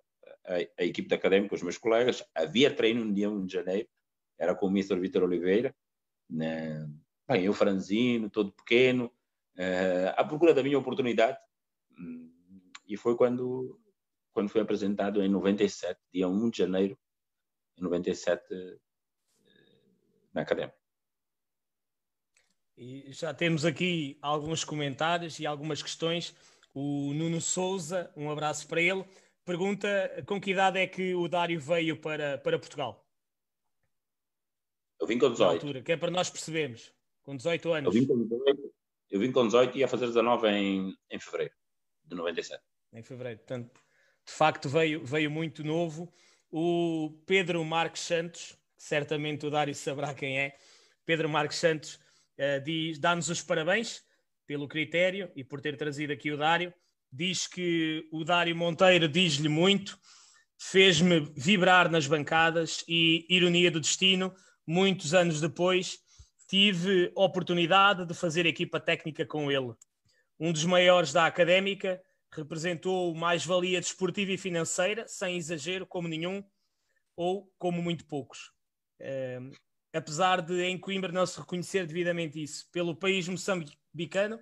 a, 0.51 0.83
a, 0.83 0.85
equipe 0.85 1.09
da 1.09 1.17
académica, 1.17 1.55
os 1.55 1.63
meus 1.63 1.79
colegas. 1.79 2.25
Havia 2.35 2.75
treino 2.75 3.05
no 3.05 3.15
dia 3.15 3.31
1 3.31 3.47
de 3.47 3.53
janeiro, 3.53 3.89
era 4.39 4.55
com 4.55 4.67
o 4.67 4.71
Mr. 4.71 4.99
Vitor 4.99 5.23
Oliveira, 5.23 5.75
né? 6.29 6.89
bem, 7.29 7.45
eu 7.45 7.53
franzino, 7.53 8.29
todo 8.29 8.53
pequeno, 8.53 9.07
uh, 9.57 10.15
à 10.17 10.25
procura 10.25 10.53
da 10.53 10.63
minha 10.63 10.79
oportunidade. 10.79 11.39
E 12.89 12.97
foi 12.97 13.17
quando, 13.17 13.79
quando 14.33 14.49
foi 14.49 14.61
apresentado 14.61 15.23
em 15.23 15.29
97, 15.29 16.01
dia 16.13 16.29
1 16.29 16.51
de 16.51 16.59
janeiro, 16.59 16.99
em 17.79 17.83
97, 17.83 18.43
na 20.35 20.43
academia. 20.43 20.75
E 22.77 23.13
já 23.13 23.33
temos 23.35 23.65
aqui 23.65 24.19
alguns 24.23 24.65
comentários 24.65 25.39
e 25.39 25.47
algumas 25.47 25.83
questões. 25.83 26.35
O 26.73 27.13
Nuno 27.13 27.41
Souza, 27.41 28.11
um 28.17 28.31
abraço 28.31 28.67
para 28.67 28.81
ele, 28.81 29.05
pergunta 29.45 30.23
com 30.27 30.41
que 30.41 30.51
idade 30.51 30.79
é 30.79 30.87
que 30.87 31.15
o 31.15 31.29
Dário 31.29 31.61
veio 31.61 31.97
para, 31.97 32.39
para 32.39 32.59
Portugal? 32.59 33.07
Eu 35.01 35.07
vim 35.07 35.19
com 35.19 35.31
18. 35.31 35.51
Altura, 35.53 35.83
que 35.83 35.93
é 35.93 35.97
para 35.97 36.11
nós 36.11 36.29
percebermos. 36.29 36.93
Com 37.23 37.37
18 37.37 37.73
anos. 37.73 37.95
Eu 37.95 38.01
vim 38.01 38.07
com 38.07 38.23
18, 38.23 38.75
eu 39.11 39.21
vim 39.21 39.33
com 39.33 39.47
18 39.47 39.77
e 39.77 39.81
ia 39.81 39.89
fazer 39.89 40.07
19 40.07 40.49
em, 40.49 40.95
em 41.11 41.19
fevereiro 41.19 41.55
de 42.05 42.17
97. 42.17 42.63
Em 42.93 43.03
fevereiro, 43.03 43.39
portanto, 43.39 43.81
de 44.27 44.33
facto 44.33 44.69
veio, 44.69 45.05
veio 45.05 45.31
muito 45.31 45.63
novo. 45.63 46.13
O 46.51 47.23
Pedro 47.27 47.65
Marques 47.65 48.03
Santos 48.03 48.59
certamente 48.81 49.45
o 49.47 49.51
Dário 49.51 49.75
saberá 49.75 50.15
quem 50.15 50.41
é. 50.41 50.57
Pedro 51.05 51.29
Marques 51.29 51.59
Santos 51.59 51.97
uh, 52.39 52.65
diz, 52.65 52.99
dá-nos 52.99 53.29
os 53.29 53.43
parabéns 53.43 54.03
pelo 54.47 54.67
critério 54.67 55.31
e 55.37 55.45
por 55.45 55.61
ter 55.61 55.77
trazido 55.77 56.13
aqui 56.15 56.33
o 56.33 56.37
Dário. 56.37 56.73
Diz 57.13 57.47
que 57.47 58.09
o 58.13 58.25
Dário 58.25 58.55
Monteiro 58.55 59.09
diz-lhe 59.09 59.49
muito, 59.49 59.99
fez-me 60.59 61.21
vibrar 61.37 61.91
nas 61.91 62.07
bancadas 62.07 62.85
e, 62.87 63.27
ironia 63.29 63.71
do 63.71 63.81
destino, 63.81 64.35
muitos 64.67 65.15
anos 65.15 65.41
depois, 65.41 65.99
tive 66.49 67.11
oportunidade 67.15 68.07
de 68.07 68.15
fazer 68.15 68.47
equipa 68.47 68.79
técnica 68.79 69.25
com 69.27 69.51
ele. 69.51 69.75
Um 70.39 70.53
dos 70.53 70.65
maiores 70.65 71.13
da 71.13 71.27
académica, 71.27 72.01
representou 72.33 73.15
mais-valia 73.15 73.81
desportiva 73.81 74.33
e 74.33 74.39
financeira, 74.39 75.07
sem 75.09 75.37
exagero 75.37 75.87
como 75.87 76.09
nenhum, 76.09 76.45
ou 77.17 77.53
como 77.59 77.83
muito 77.83 78.07
poucos. 78.07 78.51
Uh, 79.01 79.53
apesar 79.93 80.41
de 80.41 80.63
em 80.63 80.79
Coimbra 80.79 81.13
não 81.13 81.27
se 81.27 81.39
reconhecer 81.39 81.87
devidamente 81.87 82.43
isso 82.43 82.69
pelo 82.71 82.95
país 82.95 83.29
moçambicano, 83.29 84.39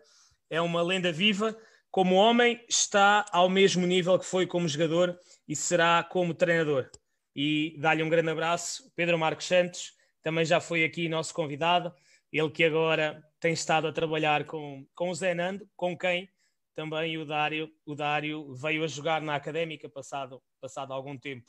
é 0.51 0.61
uma 0.61 0.83
lenda 0.83 1.11
viva. 1.11 1.57
Como 1.91 2.15
homem, 2.17 2.63
está 2.69 3.25
ao 3.33 3.49
mesmo 3.49 3.87
nível 3.87 4.19
que 4.19 4.25
foi 4.25 4.47
como 4.47 4.69
jogador 4.69 5.19
e 5.47 5.57
será 5.57 6.03
como 6.03 6.35
treinador. 6.35 6.91
E 7.35 7.77
dá-lhe 7.79 8.03
um 8.03 8.09
grande 8.09 8.31
abraço, 8.31 8.93
Pedro 8.95 9.19
Marcos 9.19 9.47
Santos, 9.47 9.93
também 10.23 10.45
já 10.45 10.61
foi 10.61 10.85
aqui 10.85 11.09
nosso 11.09 11.33
convidado, 11.33 11.93
ele 12.33 12.51
que 12.51 12.65
agora 12.65 13.23
tem 13.41 13.53
estado 13.53 13.87
a 13.87 13.93
trabalhar 13.93 14.45
com, 14.45 14.87
com 14.95 15.11
o 15.11 15.15
Zé 15.15 15.35
Nando, 15.35 15.69
com 15.77 15.97
quem 15.97 16.29
também 16.75 17.19
o 17.19 17.25
Dário, 17.25 17.69
o 17.85 17.95
Dário 17.95 18.55
veio 18.55 18.85
a 18.85 18.87
jogar 18.87 19.21
na 19.21 19.35
Académica 19.35 19.89
passado, 19.89 20.41
passado 20.61 20.93
algum 20.93 21.19
tempo. 21.19 21.47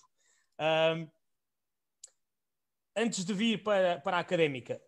Um, 0.60 1.08
antes 2.96 3.24
de 3.24 3.34
vir 3.34 3.62
para, 3.62 4.00
para 4.00 4.18
a 4.18 4.20
académica, 4.22 4.82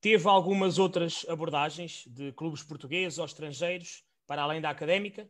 teve 0.00 0.28
algumas 0.28 0.78
outras 0.78 1.24
abordagens 1.28 2.04
de 2.06 2.32
clubes 2.32 2.62
portugueses 2.62 3.18
ou 3.18 3.24
estrangeiros 3.24 4.04
para 4.28 4.42
além 4.42 4.60
da 4.60 4.70
académica? 4.70 5.28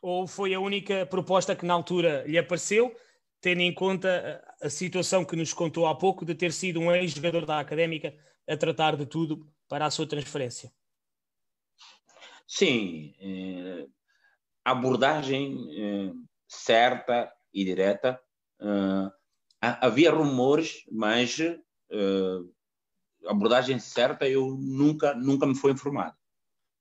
Ou 0.00 0.26
foi 0.28 0.54
a 0.54 0.60
única 0.60 1.04
proposta 1.04 1.56
que 1.56 1.66
na 1.66 1.74
altura 1.74 2.24
lhe 2.24 2.38
apareceu, 2.38 2.96
tendo 3.40 3.60
em 3.60 3.74
conta 3.74 4.42
a 4.62 4.70
situação 4.70 5.24
que 5.24 5.36
nos 5.36 5.52
contou 5.52 5.86
há 5.86 5.94
pouco 5.94 6.24
de 6.24 6.34
ter 6.34 6.52
sido 6.52 6.80
um 6.80 6.92
ex-jogador 6.92 7.44
da 7.44 7.58
académica 7.58 8.16
a 8.48 8.56
tratar 8.56 8.96
de 8.96 9.04
tudo 9.04 9.44
para 9.68 9.84
a 9.84 9.90
sua 9.90 10.06
transferência? 10.06 10.72
Sim, 12.46 13.12
eh, 13.20 13.86
abordagem 14.64 15.68
eh, 15.76 16.12
certa 16.46 17.30
e 17.52 17.64
direta 17.64 18.18
eh, 18.60 19.12
havia 19.60 20.10
rumores, 20.12 20.84
mas 20.90 21.38
a 23.26 23.30
abordagem 23.30 23.78
certa 23.78 24.28
eu 24.28 24.56
nunca 24.56 25.14
nunca 25.14 25.46
me 25.46 25.54
foi 25.54 25.72
informado. 25.72 26.16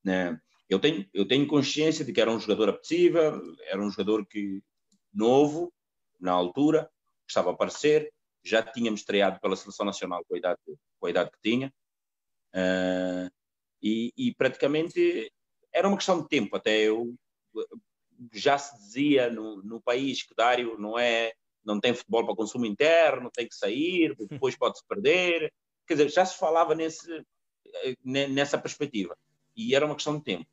Né? 0.04 0.40
Eu 0.70 0.80
tenho 0.80 1.08
eu 1.14 1.28
tenho 1.28 1.48
consciência 1.48 2.04
de 2.04 2.12
que 2.12 2.22
era 2.22 2.32
um 2.32 2.40
jogador 2.40 2.70
apetecível, 2.70 3.42
era 3.66 3.82
um 3.82 3.90
jogador 3.90 4.26
que 4.26 4.62
novo 5.14 5.74
na 6.20 6.32
altura, 6.32 6.90
estava 7.28 7.52
a 7.52 7.54
aparecer, 7.54 8.12
já 8.44 8.62
tínhamos 8.62 9.02
estreado 9.02 9.40
pela 9.40 9.56
seleção 9.56 9.86
nacional 9.86 10.24
com 10.26 10.36
a 10.36 10.38
idade 10.38 10.60
com 11.00 11.08
a 11.08 11.10
idade 11.10 11.32
que 11.32 11.40
tinha 11.42 11.74
uh, 12.56 13.32
e, 13.82 14.12
e 14.18 14.34
praticamente 14.36 15.32
era 15.72 15.88
uma 15.88 15.98
questão 15.98 16.22
de 16.22 16.28
tempo 16.28 16.56
até 16.56 16.78
eu 16.78 17.16
já 18.34 18.58
se 18.58 18.76
dizia 18.78 19.30
no, 19.30 19.62
no 19.64 19.82
país 19.82 20.24
que 20.24 20.36
Dário 20.36 20.78
não 20.80 20.98
é 20.98 21.34
não 21.68 21.82
tem 21.82 21.94
futebol 21.94 22.26
para 22.26 22.36
consumo 22.36 22.66
interno, 22.66 23.30
tem 23.30 23.46
que 23.46 23.54
sair, 23.54 24.16
depois 24.16 24.56
pode-se 24.56 24.88
perder. 24.88 25.54
Quer 25.86 25.96
dizer, 25.96 26.10
já 26.10 26.26
se 26.26 26.38
falava 26.38 26.74
nesse, 26.74 27.12
eh, 27.84 27.96
nessa 28.06 28.58
perspectiva. 28.58 29.18
E 29.54 29.76
era 29.76 29.86
uma 29.86 29.96
questão 29.96 30.18
de 30.18 30.24
tempo. 30.24 30.48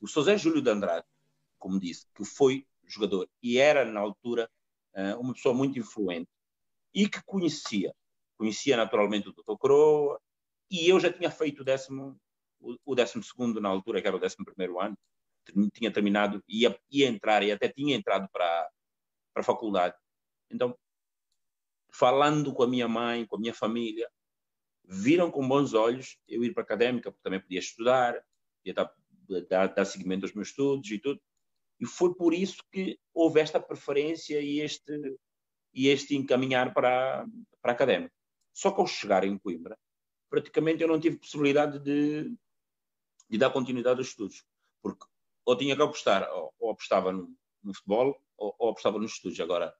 O 0.00 0.06
José 0.06 0.36
Júlio 0.36 0.62
de 0.62 0.70
Andrade, 0.70 1.06
como 1.58 1.78
disse, 1.78 2.06
que 2.14 2.24
foi 2.24 2.66
jogador 2.86 3.28
e 3.42 3.58
era, 3.58 3.84
na 3.84 4.00
altura, 4.00 4.50
eh, 4.94 5.14
uma 5.16 5.34
pessoa 5.34 5.54
muito 5.54 5.78
influente 5.78 6.28
e 6.94 7.08
que 7.08 7.22
conhecia, 7.24 7.94
conhecia 8.36 8.76
naturalmente 8.76 9.28
o 9.28 9.32
Dr. 9.32 9.56
Coroa, 9.58 10.20
e 10.70 10.88
eu 10.88 10.98
já 10.98 11.12
tinha 11.12 11.30
feito 11.30 11.60
o 11.60 11.64
décimo, 11.64 12.18
o 12.84 12.94
décimo 12.94 13.22
segundo 13.22 13.60
na 13.60 13.68
altura, 13.68 14.00
que 14.00 14.08
era 14.08 14.16
o 14.16 14.20
décimo 14.20 14.44
primeiro 14.44 14.80
ano, 14.80 14.96
tinha 15.72 15.92
terminado, 15.92 16.42
ia, 16.48 16.78
ia 16.90 17.08
entrar 17.08 17.42
e 17.42 17.52
até 17.52 17.68
tinha 17.68 17.94
entrado 17.94 18.28
para, 18.32 18.68
para 19.32 19.42
a 19.42 19.44
faculdade 19.44 19.96
então, 20.50 20.76
falando 21.92 22.52
com 22.52 22.62
a 22.62 22.66
minha 22.66 22.88
mãe, 22.88 23.24
com 23.26 23.36
a 23.36 23.38
minha 23.38 23.54
família, 23.54 24.10
viram 24.84 25.30
com 25.30 25.46
bons 25.46 25.72
olhos 25.72 26.18
eu 26.26 26.42
ir 26.42 26.52
para 26.52 26.62
a 26.62 26.64
académica, 26.64 27.10
porque 27.10 27.22
também 27.22 27.40
podia 27.40 27.60
estudar, 27.60 28.20
podia 28.58 28.74
dar, 28.74 28.92
dar, 29.48 29.72
dar 29.74 29.84
seguimento 29.84 30.24
aos 30.24 30.34
meus 30.34 30.48
estudos 30.48 30.90
e 30.90 30.98
tudo. 30.98 31.20
E 31.78 31.86
foi 31.86 32.14
por 32.14 32.34
isso 32.34 32.62
que 32.70 32.98
houve 33.14 33.40
esta 33.40 33.58
preferência 33.58 34.40
e 34.40 34.60
este, 34.60 34.92
e 35.72 35.88
este 35.88 36.14
encaminhar 36.14 36.74
para, 36.74 37.26
para 37.62 37.72
a 37.72 37.74
académica. 37.74 38.12
Só 38.52 38.70
que 38.70 38.80
ao 38.80 38.86
chegar 38.86 39.24
em 39.24 39.38
Coimbra, 39.38 39.78
praticamente 40.28 40.82
eu 40.82 40.88
não 40.88 41.00
tive 41.00 41.18
possibilidade 41.18 41.78
de, 41.78 42.34
de 43.28 43.38
dar 43.38 43.50
continuidade 43.50 43.98
aos 43.98 44.08
estudos, 44.08 44.44
porque 44.82 45.04
ou 45.44 45.56
tinha 45.56 45.74
que 45.74 45.82
apostar, 45.82 46.30
ou, 46.32 46.52
ou 46.58 46.70
apostava 46.70 47.12
no, 47.12 47.34
no 47.62 47.74
futebol, 47.74 48.20
ou, 48.36 48.54
ou 48.58 48.70
apostava 48.70 48.98
nos 48.98 49.12
estudos. 49.12 49.40
Agora, 49.40 49.74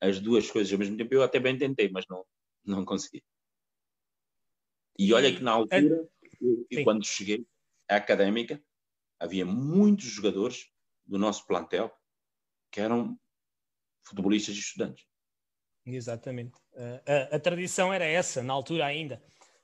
as 0.00 0.20
duas 0.20 0.50
coisas 0.50 0.72
ao 0.72 0.78
mesmo 0.78 0.96
tempo, 0.96 1.14
eu 1.14 1.22
até 1.22 1.38
bem 1.38 1.56
tentei, 1.56 1.88
mas 1.88 2.04
não, 2.08 2.24
não 2.64 2.84
consegui. 2.84 3.22
E 4.98 5.12
olha 5.12 5.34
que 5.34 5.42
na 5.42 5.52
altura, 5.52 6.08
eu, 6.40 6.84
quando 6.84 7.04
cheguei 7.04 7.46
à 7.88 7.96
académica, 7.96 8.62
havia 9.18 9.44
muitos 9.44 10.06
jogadores 10.06 10.66
do 11.06 11.18
nosso 11.18 11.46
plantel 11.46 11.92
que 12.70 12.80
eram 12.80 13.18
futebolistas 14.04 14.54
e 14.54 14.58
estudantes. 14.58 15.04
Exatamente. 15.86 16.56
Uh, 16.72 17.30
a, 17.32 17.36
a, 17.36 17.38
tradição 17.38 17.92
era 17.92 18.04
essa, 18.04 18.42
na 18.42 18.52
altura 18.52 18.86
ainda. 18.86 19.22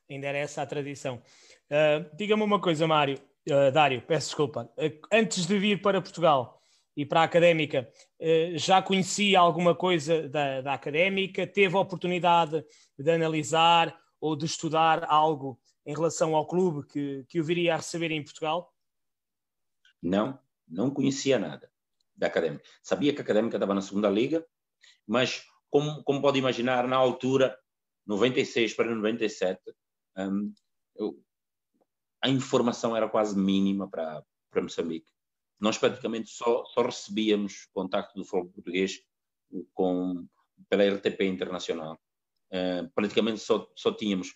Ainda 0.09 0.27
era 0.27 0.39
essa 0.39 0.63
a 0.63 0.67
tradição. 0.67 1.23
Uh, 1.71 2.17
Diga-me 2.17 2.43
uma 2.43 2.61
coisa, 2.61 2.87
Mário, 2.87 3.19
uh, 3.49 3.73
Dário, 3.73 4.03
peço 4.03 4.29
desculpa. 4.29 4.71
antes 5.13 5.47
de 5.47 5.59
vir 5.59 5.81
para 5.81 6.01
Portugal 6.01 6.61
e 6.97 7.07
para 7.07 7.21
a 7.21 7.25
académica, 7.25 7.89
já 8.57 8.83
conhecia 8.83 9.39
alguma 9.39 9.75
coisa 9.75 10.29
da, 10.29 10.61
da 10.61 10.75
académica? 10.75 11.47
Teve 11.47 11.75
a 11.77 11.81
oportunidade 11.81 12.63
de 12.99 13.11
analisar 13.11 13.97
ou 14.21 14.37
de 14.37 14.45
estudar 14.45 15.07
algo 15.09 15.59
em 15.87 15.95
relação 15.95 16.35
ao 16.35 16.47
clube 16.47 16.87
que, 16.87 17.25
que 17.29 17.41
o 17.41 17.45
viria 17.45 17.75
a 17.75 17.77
receber 17.77 18.11
em 18.11 18.23
Portugal? 18.23 18.70
Não, 20.03 20.39
não 20.67 20.91
conhecia 20.91 21.39
nada 21.39 21.71
da 22.17 22.27
académica. 22.27 22.65
Sabia 22.83 23.13
que 23.13 23.21
a 23.21 23.25
académica 23.25 23.57
estava 23.57 23.75
na 23.75 23.81
segunda 23.81 24.09
liga, 24.09 24.47
mas 25.07 25.45
como, 25.71 26.03
como 26.05 26.21
pode 26.21 26.39
imaginar, 26.39 26.87
na 26.87 26.97
altura, 26.97 27.57
96 28.07 28.75
para 28.75 28.95
97, 28.95 29.61
um, 30.19 30.53
eu, 30.97 31.23
a 32.23 32.29
informação 32.29 32.97
era 32.97 33.09
quase 33.09 33.39
mínima 33.39 33.89
para, 33.89 34.23
para 34.51 34.63
Moçambique. 34.63 35.11
Nós 35.59 35.79
praticamente 35.79 36.31
só, 36.31 36.65
só 36.67 36.83
recebíamos 36.83 37.67
contacto 37.73 38.15
do 38.15 38.25
futebol 38.25 38.53
português 38.53 39.01
com, 39.73 40.27
pela 40.69 40.89
RTP 40.97 41.23
Internacional. 41.23 41.99
Uh, 42.53 42.91
praticamente 42.95 43.41
só, 43.41 43.71
só 43.77 43.93
tínhamos 43.93 44.35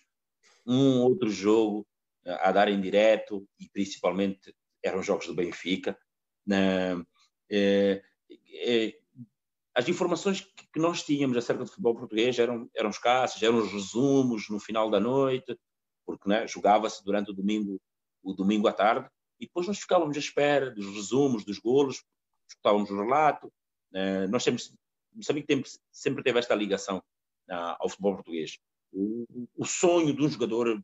um 0.65 1.01
outro 1.01 1.29
jogo 1.29 1.85
uh, 2.25 2.37
a 2.39 2.51
dar 2.51 2.69
em 2.69 2.79
direto 2.79 3.47
e 3.59 3.67
principalmente 3.69 4.55
eram 4.85 5.01
jogos 5.01 5.27
do 5.27 5.33
Benfica. 5.33 5.97
Uh, 6.47 7.05
as 9.73 9.89
informações 9.89 10.41
que 10.41 10.79
nós 10.79 11.03
tínhamos 11.03 11.35
acerca 11.35 11.63
do 11.63 11.69
futebol 11.69 11.95
português 11.95 12.39
eram, 12.39 12.69
eram 12.73 12.89
escassas, 12.89 13.43
eram 13.43 13.57
os 13.57 13.71
resumos 13.71 14.49
no 14.49 14.59
final 14.59 14.89
da 14.89 14.99
noite, 14.99 15.57
porque 16.05 16.29
né, 16.29 16.47
jogava-se 16.47 17.03
durante 17.03 17.31
o 17.31 17.33
domingo, 17.33 17.81
o 18.23 18.33
domingo 18.33 18.67
à 18.67 18.73
tarde, 18.73 19.09
e 19.39 19.45
depois 19.45 19.67
nós 19.67 19.79
ficávamos 19.79 20.15
à 20.15 20.19
espera 20.19 20.71
dos 20.71 20.85
resumos, 20.85 21.43
dos 21.43 21.59
golos, 21.59 22.03
escutávamos 22.47 22.89
o 22.89 22.95
relato. 22.95 23.47
Uh, 23.91 24.29
nós 24.29 24.43
sempre, 24.43 24.63
sabia 25.21 25.43
que 25.43 25.63
sempre 25.91 26.23
teve 26.23 26.39
esta 26.39 26.55
ligação 26.55 26.99
uh, 27.49 27.75
ao 27.79 27.89
futebol 27.89 28.15
português. 28.15 28.57
O, 28.93 29.25
o, 29.57 29.65
sonho 29.65 30.15
de 30.15 30.23
um 30.23 30.29
jogador 30.29 30.81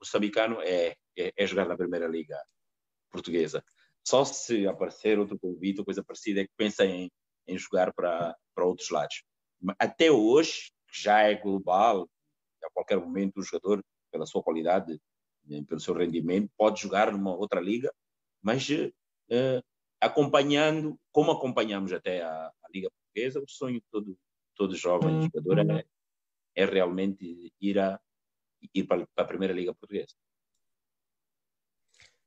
moçambicano 0.00 0.62
é, 0.62 0.96
é, 1.18 1.32
é 1.36 1.46
jogar 1.46 1.68
na 1.68 1.76
Primeira 1.76 2.06
Liga 2.06 2.38
portuguesa. 3.14 3.64
Só 4.04 4.24
se 4.24 4.66
aparecer 4.66 5.18
outro 5.18 5.38
convite 5.38 5.78
ou 5.78 5.84
coisa 5.84 6.02
parecida 6.02 6.40
é 6.40 6.44
que 6.44 6.52
pensa 6.56 6.84
em, 6.84 7.10
em 7.46 7.56
jogar 7.56 7.92
para, 7.94 8.36
para 8.52 8.66
outros 8.66 8.90
lados. 8.90 9.22
Até 9.78 10.10
hoje, 10.10 10.72
já 10.92 11.20
é 11.20 11.34
global, 11.34 12.08
a 12.62 12.70
qualquer 12.72 12.98
momento 12.98 13.38
o 13.38 13.42
jogador, 13.42 13.82
pela 14.10 14.26
sua 14.26 14.42
qualidade, 14.42 15.00
eh, 15.50 15.62
pelo 15.62 15.80
seu 15.80 15.94
rendimento, 15.94 16.50
pode 16.56 16.80
jogar 16.82 17.12
numa 17.12 17.34
outra 17.34 17.60
liga, 17.60 17.90
mas 18.42 18.68
eh, 19.30 19.62
acompanhando, 20.00 20.98
como 21.12 21.30
acompanhamos 21.30 21.92
até 21.92 22.22
a, 22.22 22.48
a, 22.48 22.68
Liga 22.72 22.90
Portuguesa, 22.90 23.40
o 23.40 23.48
sonho 23.48 23.80
de 23.80 23.86
todo, 23.90 24.18
todo 24.56 24.76
jovem 24.76 25.14
uhum. 25.14 25.22
jogador 25.22 25.58
é, 25.60 25.84
é 26.54 26.64
realmente 26.64 27.52
ir, 27.60 27.78
a, 27.78 28.00
ir 28.74 28.84
para, 28.84 29.06
para 29.14 29.24
a 29.24 29.28
Primeira 29.28 29.54
Liga 29.54 29.74
Portuguesa. 29.74 30.14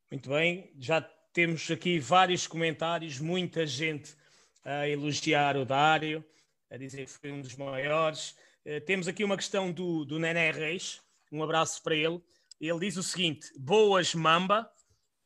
Muito 0.09 0.29
bem, 0.29 0.71
já 0.79 1.01
temos 1.01 1.69
aqui 1.69 1.99
vários 1.99 2.47
comentários, 2.47 3.19
muita 3.19 3.67
gente 3.67 4.15
a 4.63 4.87
elogiar 4.87 5.57
o 5.57 5.65
Dário, 5.65 6.23
a 6.69 6.77
dizer 6.77 7.05
que 7.05 7.11
foi 7.11 7.29
um 7.29 7.41
dos 7.41 7.55
maiores. 7.57 8.33
Uh, 8.65 8.79
temos 8.85 9.09
aqui 9.09 9.25
uma 9.25 9.35
questão 9.35 9.69
do, 9.69 10.05
do 10.05 10.17
Nené 10.17 10.49
Reis, 10.51 11.01
um 11.29 11.43
abraço 11.43 11.83
para 11.83 11.93
ele. 11.93 12.21
Ele 12.59 12.79
diz 12.79 12.95
o 12.95 13.03
seguinte: 13.03 13.51
Boas 13.59 14.15
Mamba, 14.15 14.71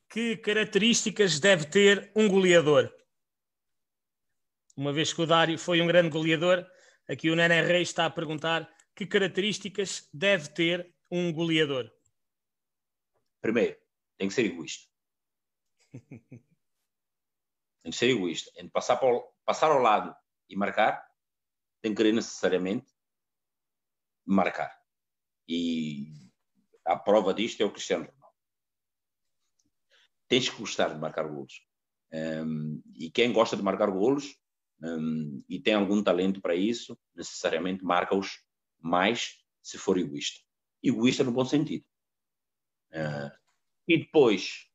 que 0.10 0.36
características 0.38 1.40
deve 1.40 1.66
ter 1.66 2.12
um 2.16 2.28
goleador? 2.28 2.92
Uma 4.76 4.92
vez 4.92 5.14
que 5.14 5.22
o 5.22 5.28
Dário 5.28 5.60
foi 5.60 5.80
um 5.80 5.86
grande 5.86 6.10
goleador, 6.10 6.66
aqui 7.08 7.30
o 7.30 7.36
Nené 7.36 7.62
Reis 7.62 7.90
está 7.90 8.08
a 8.08 8.10
perguntar 8.10 8.68
que 8.96 9.06
características 9.06 10.10
deve 10.12 10.50
ter 10.50 10.92
um 11.12 11.32
goleador? 11.32 11.88
Primeiro, 13.42 13.81
tem 14.22 14.28
que 14.28 14.36
ser 14.36 14.46
egoísta. 14.46 14.88
tem 17.82 17.92
que 17.92 17.92
ser 17.92 18.12
egoísta. 18.12 18.52
Entre 18.56 18.70
passar, 18.70 18.98
para, 18.98 19.20
passar 19.44 19.72
ao 19.72 19.80
lado 19.80 20.16
e 20.48 20.56
marcar, 20.56 21.04
tem 21.82 21.92
que 21.92 21.98
querer 21.98 22.14
necessariamente 22.14 22.86
marcar. 24.24 24.80
E 25.48 26.30
a 26.86 26.96
prova 26.96 27.34
disto 27.34 27.64
é 27.64 27.66
o 27.66 27.72
Cristiano 27.72 28.06
Ronaldo. 28.06 28.38
Tens 30.28 30.48
que 30.48 30.58
gostar 30.58 30.94
de 30.94 31.00
marcar 31.00 31.28
golos. 31.28 31.68
Um, 32.14 32.80
e 32.94 33.10
quem 33.10 33.34
gosta 33.34 33.58
de 33.58 33.64
marcar 33.64 33.90
golos 33.90 34.40
um, 34.84 35.44
e 35.50 35.60
tem 35.60 35.74
algum 35.74 36.04
talento 36.04 36.40
para 36.40 36.54
isso, 36.54 36.96
necessariamente 37.16 37.84
marca-os 37.84 38.46
mais 38.80 39.44
se 39.64 39.80
for 39.80 39.98
egoísta. 39.98 40.40
Egoísta 40.84 41.24
no 41.24 41.32
bom 41.32 41.44
sentido. 41.44 41.84
Uh, 42.92 43.41
e 43.88 43.98
depois, 43.98 44.68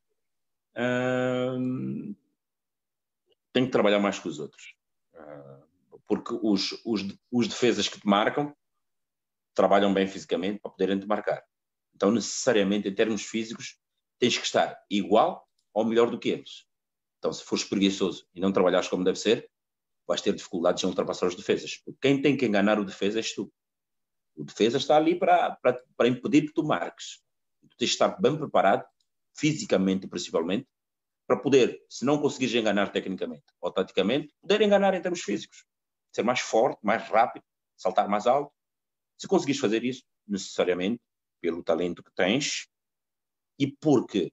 um, 0.76 2.14
tem 3.52 3.64
que 3.64 3.72
trabalhar 3.72 3.98
mais 3.98 4.18
que 4.18 4.28
os 4.28 4.38
outros. 4.38 4.74
Ah, 5.14 5.62
porque 6.06 6.38
os, 6.42 6.72
os, 6.84 7.02
os 7.30 7.48
defesas 7.48 7.88
que 7.88 8.00
te 8.00 8.06
marcam 8.06 8.54
trabalham 9.54 9.92
bem 9.92 10.06
fisicamente 10.06 10.60
para 10.60 10.70
poderem 10.70 11.00
te 11.00 11.06
marcar. 11.06 11.42
Então, 11.94 12.10
necessariamente, 12.10 12.88
em 12.88 12.94
termos 12.94 13.24
físicos, 13.24 13.78
tens 14.18 14.36
que 14.36 14.44
estar 14.44 14.78
igual 14.90 15.48
ou 15.72 15.84
melhor 15.84 16.10
do 16.10 16.18
que 16.18 16.28
eles. 16.28 16.66
Então, 17.18 17.32
se 17.32 17.42
fores 17.42 17.64
preguiçoso 17.64 18.28
e 18.34 18.40
não 18.40 18.52
trabalhares 18.52 18.88
como 18.88 19.02
deve 19.02 19.18
ser, 19.18 19.50
vais 20.06 20.20
ter 20.20 20.34
dificuldades 20.34 20.84
em 20.84 20.86
ultrapassar 20.86 21.26
os 21.26 21.34
defesas. 21.34 21.82
Quem 22.00 22.20
tem 22.20 22.36
que 22.36 22.46
enganar 22.46 22.78
o 22.78 22.84
defesa 22.84 23.18
és 23.18 23.34
tu. 23.34 23.52
O 24.36 24.44
defesa 24.44 24.76
está 24.76 24.96
ali 24.96 25.18
para, 25.18 25.56
para, 25.56 25.82
para 25.96 26.08
impedir 26.08 26.46
que 26.46 26.52
tu 26.52 26.62
marques. 26.62 27.22
Tu 27.62 27.76
tens 27.78 27.88
que 27.88 27.94
estar 27.94 28.20
bem 28.20 28.36
preparado, 28.36 28.84
fisicamente 29.36 30.06
principalmente, 30.06 30.66
para 31.26 31.38
poder, 31.38 31.84
se 31.88 32.04
não 32.04 32.20
conseguires 32.20 32.54
enganar 32.54 32.92
tecnicamente 32.92 33.44
ou 33.60 33.72
taticamente, 33.72 34.32
poder 34.40 34.62
enganar 34.62 34.94
em 34.94 35.02
termos 35.02 35.22
físicos. 35.22 35.64
Ser 36.12 36.22
mais 36.22 36.40
forte, 36.40 36.78
mais 36.82 37.08
rápido, 37.08 37.44
saltar 37.76 38.08
mais 38.08 38.26
alto. 38.26 38.52
Se 39.18 39.26
conseguires 39.26 39.60
fazer 39.60 39.84
isso, 39.84 40.04
necessariamente, 40.26 41.02
pelo 41.40 41.62
talento 41.62 42.02
que 42.02 42.12
tens 42.14 42.68
e 43.58 43.70
porque 43.70 44.32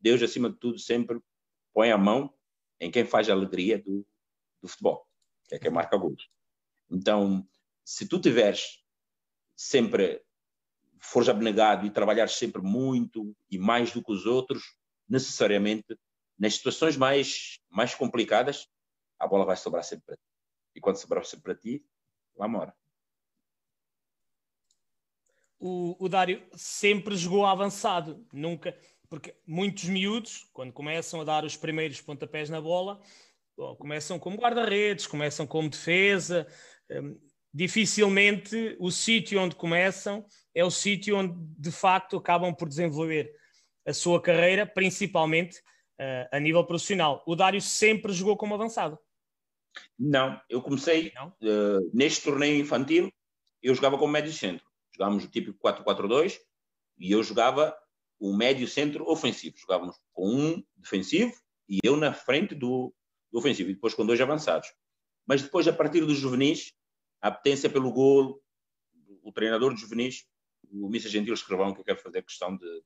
Deus, 0.00 0.22
acima 0.22 0.50
de 0.50 0.58
tudo, 0.58 0.78
sempre 0.78 1.20
põe 1.72 1.90
a 1.90 1.98
mão 1.98 2.34
em 2.80 2.90
quem 2.90 3.04
faz 3.04 3.28
a 3.28 3.32
alegria 3.32 3.80
do, 3.80 4.06
do 4.60 4.68
futebol, 4.68 5.06
que 5.48 5.54
é 5.54 5.58
quem 5.58 5.70
marca 5.70 5.96
gols. 5.96 6.28
Então, 6.90 7.48
se 7.84 8.08
tu 8.08 8.20
tiveres 8.20 8.82
sempre, 9.56 10.22
fores 11.02 11.28
abnegado 11.28 11.84
e 11.84 11.90
trabalhares 11.90 12.32
sempre 12.32 12.62
muito 12.62 13.36
e 13.50 13.58
mais 13.58 13.92
do 13.92 14.02
que 14.02 14.12
os 14.12 14.24
outros, 14.24 14.76
necessariamente, 15.08 15.98
nas 16.38 16.54
situações 16.54 16.96
mais, 16.96 17.58
mais 17.68 17.94
complicadas, 17.94 18.68
a 19.18 19.26
bola 19.26 19.44
vai 19.44 19.56
sobrar 19.56 19.84
sempre 19.84 20.06
para 20.06 20.16
ti. 20.16 20.22
E 20.74 20.80
quando 20.80 20.96
sobrar 20.96 21.24
sempre 21.24 21.42
para 21.42 21.54
ti, 21.54 21.84
lá 22.36 22.48
mora. 22.48 22.74
O, 25.58 25.96
o 26.04 26.08
Dário 26.08 26.42
sempre 26.54 27.16
jogou 27.16 27.46
avançado, 27.46 28.26
nunca, 28.32 28.76
porque 29.08 29.36
muitos 29.46 29.84
miúdos, 29.84 30.48
quando 30.52 30.72
começam 30.72 31.20
a 31.20 31.24
dar 31.24 31.44
os 31.44 31.56
primeiros 31.56 32.00
pontapés 32.00 32.48
na 32.48 32.60
bola, 32.60 33.00
bom, 33.56 33.76
começam 33.76 34.18
como 34.18 34.38
guarda-redes, 34.38 35.06
começam 35.06 35.46
como 35.46 35.68
defesa. 35.68 36.46
Um, 36.90 37.20
dificilmente 37.54 38.76
o 38.80 38.90
sítio 38.90 39.38
onde 39.40 39.54
começam 39.54 40.24
é 40.54 40.64
o 40.64 40.70
sítio 40.70 41.16
onde 41.16 41.34
de 41.58 41.70
facto 41.70 42.16
acabam 42.16 42.54
por 42.54 42.68
desenvolver 42.68 43.32
a 43.86 43.92
sua 43.92 44.20
carreira, 44.20 44.66
principalmente 44.66 45.58
uh, 46.00 46.28
a 46.30 46.38
nível 46.38 46.64
profissional. 46.64 47.22
O 47.26 47.34
Dário 47.34 47.60
sempre 47.60 48.12
jogou 48.12 48.36
como 48.36 48.54
avançado. 48.54 48.98
Não, 49.98 50.40
eu 50.48 50.60
comecei 50.60 51.12
Não? 51.14 51.28
Uh, 51.42 51.90
neste 51.92 52.22
torneio 52.22 52.60
infantil, 52.60 53.10
eu 53.62 53.74
jogava 53.74 53.98
como 53.98 54.12
médio 54.12 54.32
centro. 54.32 54.66
Jogávamos 54.94 55.24
o 55.24 55.28
típico 55.28 55.58
4-4-2 55.66 56.38
e 56.98 57.10
eu 57.10 57.22
jogava 57.22 57.76
o 58.20 58.36
médio 58.36 58.68
centro 58.68 59.08
ofensivo. 59.08 59.56
Jogávamos 59.58 59.96
com 60.12 60.28
um 60.28 60.64
defensivo 60.76 61.34
e 61.68 61.78
eu 61.82 61.96
na 61.96 62.12
frente 62.12 62.54
do, 62.54 62.94
do 63.30 63.38
ofensivo, 63.38 63.70
e 63.70 63.74
depois 63.74 63.94
com 63.94 64.04
dois 64.04 64.20
avançados. 64.20 64.68
Mas 65.26 65.42
depois, 65.42 65.66
a 65.66 65.72
partir 65.72 66.04
dos 66.04 66.18
juvenis, 66.18 66.72
a 67.20 67.30
potência 67.30 67.70
pelo 67.70 67.92
golo, 67.92 68.42
o 69.22 69.32
treinador 69.32 69.72
de 69.72 69.80
juvenis, 69.80 70.26
o 70.70 70.88
Missa 70.88 71.08
Gentil 71.08 71.34
Escrevão, 71.34 71.72
que 71.72 71.80
eu 71.80 71.84
quero 71.84 72.00
fazer 72.00 72.22
questão 72.22 72.56
de, 72.56 72.84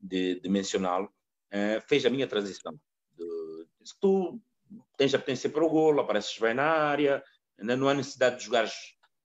de, 0.00 0.40
de 0.40 0.48
mencioná-lo, 0.48 1.06
uh, 1.06 1.80
fez 1.86 2.04
a 2.06 2.10
minha 2.10 2.26
transição. 2.26 2.78
De, 3.16 3.66
tu 4.00 4.40
tens 4.96 5.14
a 5.14 5.18
potência 5.18 5.50
para 5.50 5.64
o 5.64 5.68
golo, 5.68 6.00
apareces 6.00 6.38
bem 6.38 6.54
na 6.54 6.64
área, 6.64 7.22
não 7.58 7.88
há 7.88 7.94
necessidade 7.94 8.38
de 8.38 8.44
jogares 8.44 8.72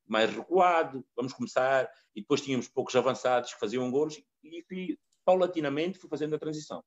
mais 0.06 0.34
recuado, 0.34 1.06
vamos 1.16 1.34
começar, 1.34 1.90
e 2.16 2.22
depois 2.22 2.42
tínhamos 2.42 2.68
poucos 2.68 2.96
avançados 2.96 3.54
que 3.54 3.60
faziam 3.60 3.90
golos, 3.92 4.20
e, 4.44 4.66
e 4.72 5.00
paulatinamente 5.24 6.00
fui 6.00 6.10
fazendo 6.10 6.36
a 6.36 6.40
transição. 6.40 6.84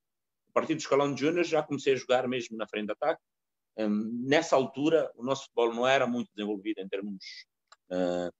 A 0.48 0.52
partir 0.52 0.74
do 0.74 0.80
escalão 0.80 1.14
de 1.14 1.20
júnior 1.20 1.44
já 1.44 1.62
comecei 1.62 1.94
a 1.94 1.96
jogar 1.96 2.28
mesmo 2.28 2.56
na 2.56 2.66
frente 2.66 2.86
de 2.86 2.92
ataque. 2.92 3.22
Um, 3.76 4.26
nessa 4.26 4.54
altura, 4.54 5.10
o 5.14 5.24
nosso 5.24 5.44
futebol 5.44 5.72
não 5.72 5.86
era 5.86 6.06
muito 6.06 6.30
desenvolvido 6.34 6.80
em 6.80 6.88
termos 6.88 7.24
uh, 7.90 8.30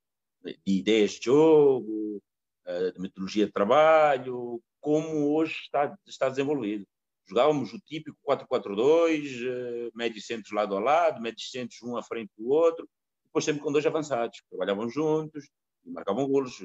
de 0.45 0.59
ideias 0.67 1.13
de 1.13 1.27
jogo, 1.27 2.23
uh, 2.67 2.93
de 2.93 3.01
metodologia 3.01 3.47
de 3.47 3.53
trabalho, 3.53 4.61
como 4.81 5.35
hoje 5.35 5.55
está, 5.63 5.97
está 6.07 6.29
desenvolvido. 6.29 6.87
Jogávamos 7.25 7.73
o 7.73 7.79
típico 7.81 8.19
4-4-2, 8.27 9.89
uh, 9.89 9.91
médios 9.95 10.27
centros 10.27 10.53
lado 10.53 10.77
a 10.77 10.81
lado, 10.81 11.21
médios 11.21 11.51
centros 11.51 11.81
um 11.83 11.97
à 11.97 12.03
frente 12.03 12.31
do 12.37 12.49
outro, 12.49 12.89
depois 13.25 13.45
sempre 13.45 13.63
com 13.63 13.73
dois 13.73 13.87
avançados, 13.87 14.43
trabalhavam 14.51 14.91
juntos, 14.91 15.49
marcavam 15.85 16.29
golos, 16.29 16.63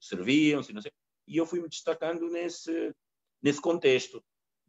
serviam-se, 0.00 0.72
não 0.72 0.80
sei. 0.80 0.92
E 1.26 1.36
eu 1.36 1.46
fui-me 1.46 1.68
destacando 1.68 2.28
nesse, 2.28 2.94
nesse 3.42 3.60
contexto. 3.60 4.24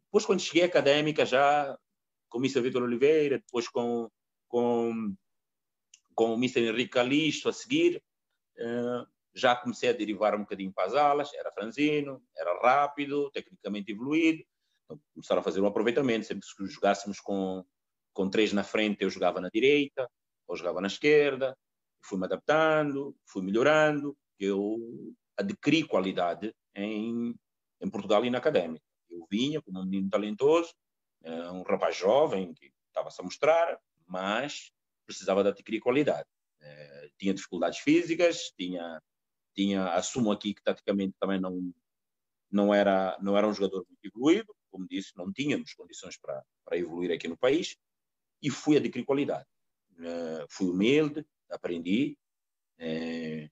Depois, 0.06 0.24
quando 0.24 0.40
cheguei 0.40 0.62
à 0.62 0.66
académica, 0.66 1.24
já 1.24 1.76
com 2.28 2.38
o 2.38 2.40
Mr. 2.40 2.60
Vitor 2.60 2.82
Oliveira, 2.82 3.38
depois 3.38 3.68
com, 3.68 4.10
com, 4.48 5.14
com 6.14 6.34
o 6.34 6.36
Mr. 6.36 6.60
Henrique 6.60 6.90
Calixto 6.90 7.48
a 7.48 7.52
seguir, 7.52 8.02
já 9.34 9.54
comecei 9.54 9.90
a 9.90 9.92
derivar 9.92 10.34
um 10.34 10.40
bocadinho 10.40 10.72
para 10.72 10.86
as 10.86 10.94
alas, 10.94 11.32
era 11.34 11.52
franzino, 11.52 12.22
era 12.36 12.58
rápido, 12.62 13.30
tecnicamente 13.30 13.92
evoluído, 13.92 14.42
então, 14.84 15.00
começaram 15.12 15.40
a 15.40 15.44
fazer 15.44 15.60
um 15.60 15.66
aproveitamento, 15.66 16.26
sempre 16.26 16.46
que 16.46 16.66
jogássemos 16.66 17.20
com, 17.20 17.64
com 18.14 18.30
três 18.30 18.52
na 18.52 18.62
frente, 18.64 19.02
eu 19.02 19.10
jogava 19.10 19.40
na 19.40 19.50
direita, 19.50 20.08
ou 20.46 20.56
jogava 20.56 20.80
na 20.80 20.86
esquerda, 20.86 21.56
fui-me 22.02 22.24
adaptando, 22.24 23.16
fui 23.26 23.42
melhorando, 23.42 24.16
eu 24.38 24.78
adquiri 25.36 25.82
qualidade 25.82 26.54
em, 26.74 27.34
em 27.80 27.90
Portugal 27.90 28.24
e 28.24 28.30
na 28.30 28.38
académica. 28.38 28.84
Eu 29.10 29.26
vinha 29.30 29.60
como 29.60 29.80
um 29.80 29.84
menino 29.84 30.08
talentoso, 30.08 30.72
eh, 31.24 31.50
um 31.50 31.62
rapaz 31.62 31.96
jovem 31.96 32.54
que 32.54 32.72
estava-se 32.88 33.20
a 33.20 33.24
mostrar, 33.24 33.78
mas 34.06 34.70
precisava 35.04 35.42
de 35.42 35.50
adquirir 35.50 35.80
qualidade. 35.80 36.28
É, 36.66 37.10
tinha 37.18 37.32
dificuldades 37.32 37.78
físicas, 37.78 38.52
tinha, 38.58 39.00
tinha, 39.54 39.88
assumo 39.94 40.32
aqui 40.32 40.52
que 40.52 40.62
taticamente 40.62 41.14
também 41.20 41.40
não, 41.40 41.72
não, 42.50 42.74
era, 42.74 43.16
não 43.22 43.36
era 43.36 43.46
um 43.46 43.54
jogador 43.54 43.86
muito 43.88 44.04
evoluído, 44.04 44.54
como 44.70 44.86
disse, 44.88 45.16
não 45.16 45.32
tínhamos 45.32 45.72
condições 45.74 46.18
para, 46.18 46.44
para 46.64 46.76
evoluir 46.76 47.12
aqui 47.12 47.28
no 47.28 47.36
país, 47.36 47.76
e 48.42 48.50
fui 48.50 48.76
adquirir 48.76 49.04
qualidade. 49.04 49.46
É, 49.98 50.46
fui 50.50 50.68
humilde, 50.68 51.24
aprendi, 51.50 52.18
é, 52.78 53.48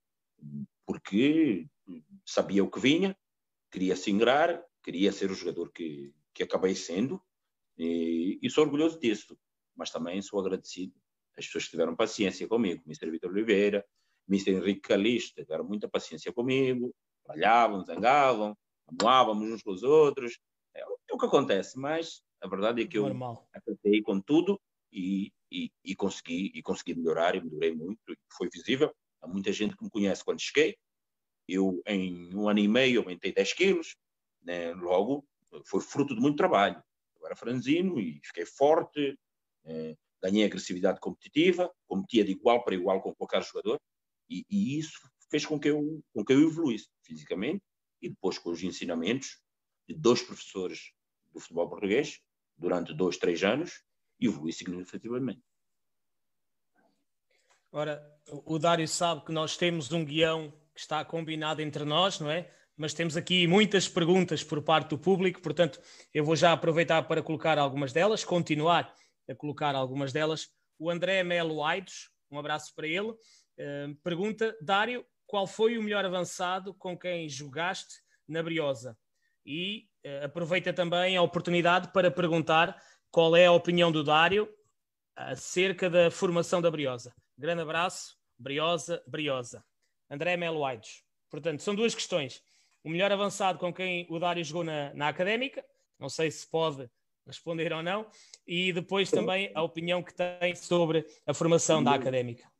porque 0.85 1.67
sabia 2.27 2.63
o 2.63 2.71
que 2.71 2.81
vinha, 2.81 3.17
queria 3.71 3.97
se 3.97 4.11
ingrar, 4.11 4.63
queria 4.83 5.13
ser 5.13 5.31
o 5.31 5.35
jogador 5.35 5.73
que, 5.73 6.13
que 6.35 6.43
acabei 6.43 6.75
sendo, 6.75 7.23
e, 7.79 8.39
e, 8.43 8.51
sou 8.51 8.65
orgulhoso 8.65 9.01
disso, 9.01 9.39
mas 9.75 9.91
também 9.91 10.21
sou 10.23 10.39
agradecido 10.39 10.95
às 11.37 11.47
pessoas 11.47 11.65
que 11.65 11.71
tiveram 11.71 11.97
paciência 11.97 12.47
comigo, 12.47 12.83
Mr. 12.87 13.11
Vitor 13.11 13.31
Oliveira, 13.31 13.85
Mr. 14.29 14.53
Henrique 14.53 14.81
Calixto, 14.81 15.43
tiveram 15.43 15.65
muita 15.65 15.89
paciência 15.89 16.33
comigo, 16.33 16.95
trabalhavam, 17.25 17.85
zangavam, 17.85 18.57
amoávamos 18.87 19.53
uns 19.53 19.63
com 19.63 19.73
os 19.73 19.83
outros, 19.83 20.39
é, 20.75 20.81
é, 20.81 21.15
o 21.15 21.19
que 21.19 21.27
acontece, 21.27 21.79
mas 21.79 22.23
a 22.41 22.49
verdade 22.49 22.83
é 22.83 22.87
que 22.87 22.99
eu 22.99 23.07
acertei 23.53 24.03
com 24.03 24.21
tudo 24.21 24.61
e, 24.93 25.33
e, 25.51 25.71
e, 25.85 25.95
consegui, 25.95 26.53
e 26.55 26.63
consegui 26.63 26.95
melhorar, 26.95 27.35
e 27.35 27.43
melhorei 27.43 27.75
muito, 27.75 28.01
foi 28.33 28.49
visível. 28.49 28.95
Há 29.21 29.27
muita 29.27 29.53
gente 29.53 29.77
que 29.77 29.85
me 29.85 29.91
conhece 29.91 30.25
quando 30.25 30.41
cheguei. 30.41 30.77
Eu, 31.49 31.83
em 31.87 32.35
um 32.35 32.49
ano 32.49 32.59
e 32.61 32.69
meio, 32.69 33.01
aumentei 33.01 33.33
10 33.33 33.53
quilos, 33.55 33.97
né? 34.43 34.73
logo 34.75 35.25
foi 35.65 35.81
fruto 35.81 36.15
de 36.15 36.21
muito 36.21 36.37
trabalho 36.37 36.83
eu 37.25 37.27
era 37.27 37.37
franzino 37.37 37.99
e 37.99 38.21
fiquei 38.23 38.45
forte, 38.45 39.19
eh, 39.65 39.97
ganhei 40.23 40.45
agressividade 40.45 41.01
competitiva, 41.01 41.73
competia 41.87 42.25
de 42.25 42.33
igual 42.33 42.65
para 42.65 42.75
igual 42.75 43.01
com 43.03 43.15
qualquer 43.15 43.43
jogador, 43.43 43.81
e, 44.29 44.45
e, 44.51 44.79
isso 44.79 44.99
fez 45.31 45.45
com 45.45 45.59
que, 45.59 45.69
eu, 45.69 46.03
com 46.13 46.25
que 46.25 46.33
eu 46.33 46.41
evoluísse 46.41 46.89
fisicamente, 47.03 47.63
e 48.01 48.09
depois 48.09 48.39
com 48.39 48.51
os 48.51 48.63
ensinamentos 48.63 49.41
de 49.89 49.95
dois 49.95 50.23
professores 50.23 50.93
do 51.33 51.41
futebol 51.41 51.69
português, 51.69 52.21
durante 52.57 52.95
dois, 52.95 53.17
três 53.19 53.43
anos, 53.43 53.83
evolui 54.21 54.53
significativamente. 54.53 55.43
Ora, 57.73 58.03
o 58.29 58.59
Dário 58.59 58.87
sabe 58.87 59.25
que 59.25 59.33
nós 59.33 59.57
temos 59.57 59.91
um 59.93 60.05
guião 60.05 60.53
que 60.73 60.81
está 60.81 61.05
combinado 61.05 61.61
entre 61.61 61.85
nós, 61.85 62.21
não 62.21 62.31
é? 62.31 62.51
mas 62.77 62.93
temos 62.93 63.17
aqui 63.17 63.47
muitas 63.47 63.89
perguntas 63.89 64.43
por 64.43 64.61
parte 64.63 64.91
do 64.91 64.99
público, 64.99 65.41
portanto, 65.41 65.81
eu 66.13 66.25
vou 66.25 66.35
já 66.35 66.53
aproveitar 66.53 67.03
para 67.05 67.23
colocar 67.23 67.59
algumas 67.59 67.93
delas, 67.93 68.25
continuar 68.25 68.95
a 69.29 69.35
colocar 69.35 69.75
algumas 69.75 70.13
delas. 70.13 70.49
O 70.79 70.91
André 70.91 71.23
Melo 71.23 71.63
Aidos, 71.63 72.11
um 72.31 72.39
abraço 72.39 72.75
para 72.75 72.87
ele, 72.87 73.11
uh, 73.11 73.95
pergunta: 74.03 74.57
Dário, 74.61 75.05
qual 75.27 75.47
foi 75.47 75.79
o 75.79 75.83
melhor 75.83 76.05
avançado 76.05 76.75
com 76.75 76.99
quem 76.99 77.29
jogaste 77.29 78.03
na 78.27 78.43
Briosa? 78.43 78.97
E 79.45 79.89
uh, 80.05 80.25
aproveita 80.25 80.73
também 80.73 81.17
a 81.17 81.23
oportunidade 81.23 81.93
para 81.93 82.11
perguntar 82.11 82.81
qual 83.11 83.37
é 83.37 83.47
a 83.47 83.53
opinião 83.53 83.93
do 83.93 84.03
Dário 84.03 84.49
acerca 85.15 85.89
da 85.89 86.11
formação 86.11 86.61
da 86.61 86.71
Briosa. 86.71 87.15
Grande 87.39 87.63
abraço, 87.63 88.17
Briosa, 88.39 89.03
Briosa. 89.07 89.65
André 90.11 90.37
Melo 90.37 90.65
Aidos. 90.65 91.05
Portanto, 91.31 91.63
são 91.63 91.75
duas 91.75 91.95
questões 91.95 92.43
o 92.85 92.91
melhor 92.91 93.11
avançado 93.11 93.59
com 93.59 93.73
quem 93.73 94.07
o 94.11 94.19
Dário 94.19 94.45
jogou 94.45 94.63
na, 94.63 94.93
na 94.93 95.09
académica, 95.09 95.65
não 95.99 96.11
sei 96.11 96.31
se 96.31 96.47
pode 96.47 96.89
responder 97.27 97.73
ou 97.73 97.83
não, 97.83 98.07
e 98.47 98.73
depois 98.73 99.11
também 99.11 99.51
a 99.55 99.63
opinião 99.63 100.03
que 100.03 100.15
tem 100.15 100.55
sobre 100.55 101.07
a 101.27 101.35
formação 101.35 101.83
da 101.83 101.95
académica. 101.95 102.51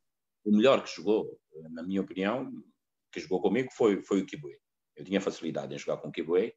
O 0.43 0.51
melhor 0.55 0.83
que 0.83 0.95
jogou, 0.95 1.39
na 1.71 1.83
minha 1.83 2.01
opinião, 2.01 2.51
que 3.11 3.19
jogou 3.19 3.41
comigo 3.41 3.71
foi, 3.71 4.01
foi 4.01 4.21
o 4.21 4.25
Kibué. 4.25 4.57
Eu 4.95 5.03
tinha 5.03 5.21
facilidade 5.21 5.73
em 5.73 5.77
jogar 5.77 5.97
com 5.97 6.09
o 6.09 6.11
Kibué, 6.11 6.53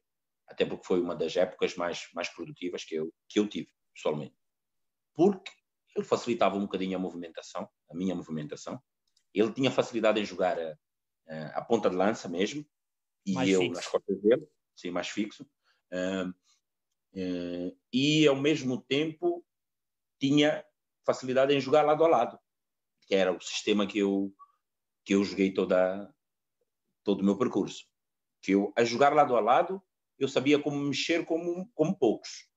até 0.47 0.65
porque 0.65 0.85
foi 0.85 0.99
uma 0.99 1.15
das 1.15 1.35
épocas 1.35 1.75
mais, 1.75 2.09
mais 2.13 2.29
produtivas 2.29 2.83
que 2.83 2.95
eu, 2.95 3.13
que 3.27 3.39
eu 3.39 3.47
tive, 3.47 3.69
pessoalmente. 3.93 4.35
Porque 5.13 5.51
ele 5.95 6.05
facilitava 6.05 6.55
um 6.55 6.61
bocadinho 6.61 6.97
a 6.97 6.99
movimentação, 6.99 7.69
a 7.89 7.95
minha 7.95 8.15
movimentação. 8.15 8.81
Ele 9.33 9.51
tinha 9.51 9.69
facilidade 9.69 10.19
em 10.19 10.25
jogar 10.25 10.57
a, 10.59 11.59
a 11.59 11.61
ponta 11.61 11.89
de 11.89 11.95
lança 11.95 12.27
mesmo, 12.27 12.65
e 13.25 13.33
mais 13.33 13.49
eu 13.49 13.59
fixo. 13.59 13.75
nas 13.75 13.87
costas 13.87 14.21
dele, 14.21 14.47
sim, 14.75 14.91
mais 14.91 15.09
fixo. 15.09 15.45
E 17.13 18.27
ao 18.27 18.35
mesmo 18.35 18.81
tempo 18.81 19.43
tinha 20.19 20.63
facilidade 21.05 21.53
em 21.53 21.59
jogar 21.59 21.83
lado 21.83 22.03
a 22.03 22.07
lado, 22.07 22.39
que 23.07 23.15
era 23.15 23.31
o 23.31 23.41
sistema 23.41 23.87
que 23.87 23.99
eu 23.99 24.33
que 25.03 25.15
eu 25.15 25.23
joguei 25.23 25.51
toda 25.51 26.13
todo 27.03 27.21
o 27.21 27.23
meu 27.23 27.37
percurso. 27.37 27.85
Que 28.41 28.51
eu 28.51 28.71
a 28.75 28.83
jogar 28.83 29.13
lado 29.13 29.35
a 29.35 29.39
lado 29.39 29.81
eu 30.17 30.27
sabia 30.27 30.59
como 30.59 30.77
mexer 30.77 31.25
como 31.25 31.69
como 31.73 31.97
poucos. 31.97 32.47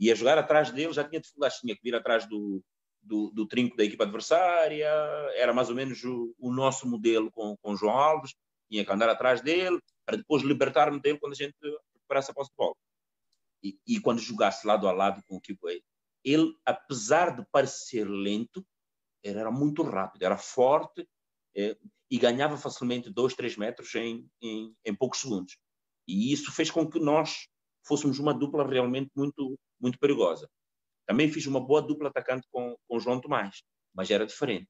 E 0.00 0.10
a 0.10 0.14
jogar 0.14 0.38
atrás 0.38 0.70
dele 0.70 0.92
já 0.92 1.04
tinha 1.04 1.20
dificuldades, 1.20 1.58
tinha 1.58 1.74
que 1.74 1.82
vir 1.82 1.94
atrás 1.94 2.26
do, 2.28 2.62
do, 3.02 3.30
do, 3.30 3.46
trinco 3.46 3.76
da 3.76 3.84
equipa 3.84 4.04
adversária, 4.04 4.88
era 5.34 5.52
mais 5.52 5.68
ou 5.68 5.76
menos 5.76 6.02
o, 6.04 6.34
o 6.38 6.52
nosso 6.52 6.88
modelo 6.88 7.30
com, 7.30 7.56
com 7.62 7.76
João 7.76 7.96
Alves, 7.96 8.34
tinha 8.68 8.84
que 8.84 8.92
andar 8.92 9.08
atrás 9.08 9.40
dele, 9.40 9.78
para 10.04 10.16
depois 10.16 10.42
libertar-me 10.42 11.00
dele 11.00 11.18
quando 11.18 11.32
a 11.32 11.36
gente 11.36 11.54
recuperasse 11.94 12.30
a 12.30 12.34
posse 12.34 12.50
de 12.50 12.56
bola. 12.56 12.74
E, 13.64 13.78
e, 13.86 13.98
quando 13.98 14.20
jogasse 14.20 14.66
lado 14.66 14.86
a 14.86 14.92
lado 14.92 15.22
com 15.26 15.36
o 15.36 15.40
Kibué, 15.40 15.80
ele, 16.22 16.54
apesar 16.66 17.34
de 17.34 17.46
parecer 17.50 18.04
lento, 18.04 18.64
era 19.22 19.50
muito 19.50 19.82
rápido, 19.82 20.22
era 20.22 20.36
forte 20.36 21.08
é, 21.56 21.74
e 22.10 22.18
ganhava 22.18 22.58
facilmente 22.58 23.10
2, 23.10 23.34
3 23.34 23.56
metros 23.56 23.94
em, 23.94 24.28
em, 24.42 24.74
em, 24.84 24.94
poucos 24.94 25.20
segundos. 25.20 25.56
E 26.06 26.30
isso 26.30 26.52
fez 26.52 26.70
com 26.70 26.88
que 26.88 27.00
nós 27.00 27.48
fôssemos 27.86 28.18
uma 28.18 28.34
dupla 28.34 28.68
realmente 28.68 29.10
muito, 29.16 29.58
muito 29.80 29.98
perigosa. 29.98 30.48
Também 31.06 31.30
fiz 31.32 31.46
uma 31.46 31.60
boa 31.60 31.80
dupla 31.80 32.08
atacante 32.08 32.46
com, 32.50 32.76
com 32.86 32.96
o 32.96 33.00
João 33.00 33.20
Tomás, 33.20 33.62
mas 33.94 34.10
era 34.10 34.26
diferente. 34.26 34.68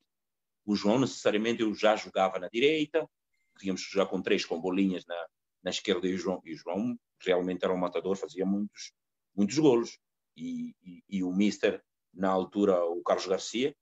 O 0.65 0.77
João, 0.77 1.01
necessariamente, 1.01 1.63
eu 1.63 1.75
já 1.75 1.97
jogava 1.97 2.39
na 2.39 2.49
direita, 2.49 3.09
podíamos 3.55 3.83
jogar 3.83 4.07
com 4.07 4.23
três, 4.23 4.45
com 4.45 4.61
bolinhas 4.61 5.05
na, 5.07 5.27
na 5.65 5.71
esquerda 5.71 6.07
e 6.07 6.15
o 6.15 6.19
João, 6.19 6.41
e 6.45 6.53
o 6.53 6.57
João 6.57 6.99
realmente 7.21 7.65
era 7.65 7.73
um 7.73 7.79
matador, 7.79 8.17
fazia 8.17 8.45
muitos, 8.45 8.93
muitos 9.35 9.59
golos. 9.59 9.99
E, 10.37 10.75
e, 10.83 11.03
e 11.09 11.25
o 11.25 11.33
Mister, 11.33 11.83
na 12.13 12.29
altura, 12.29 12.85
o 12.85 13.03
Carlos 13.03 13.27
Garcia, 13.27 13.75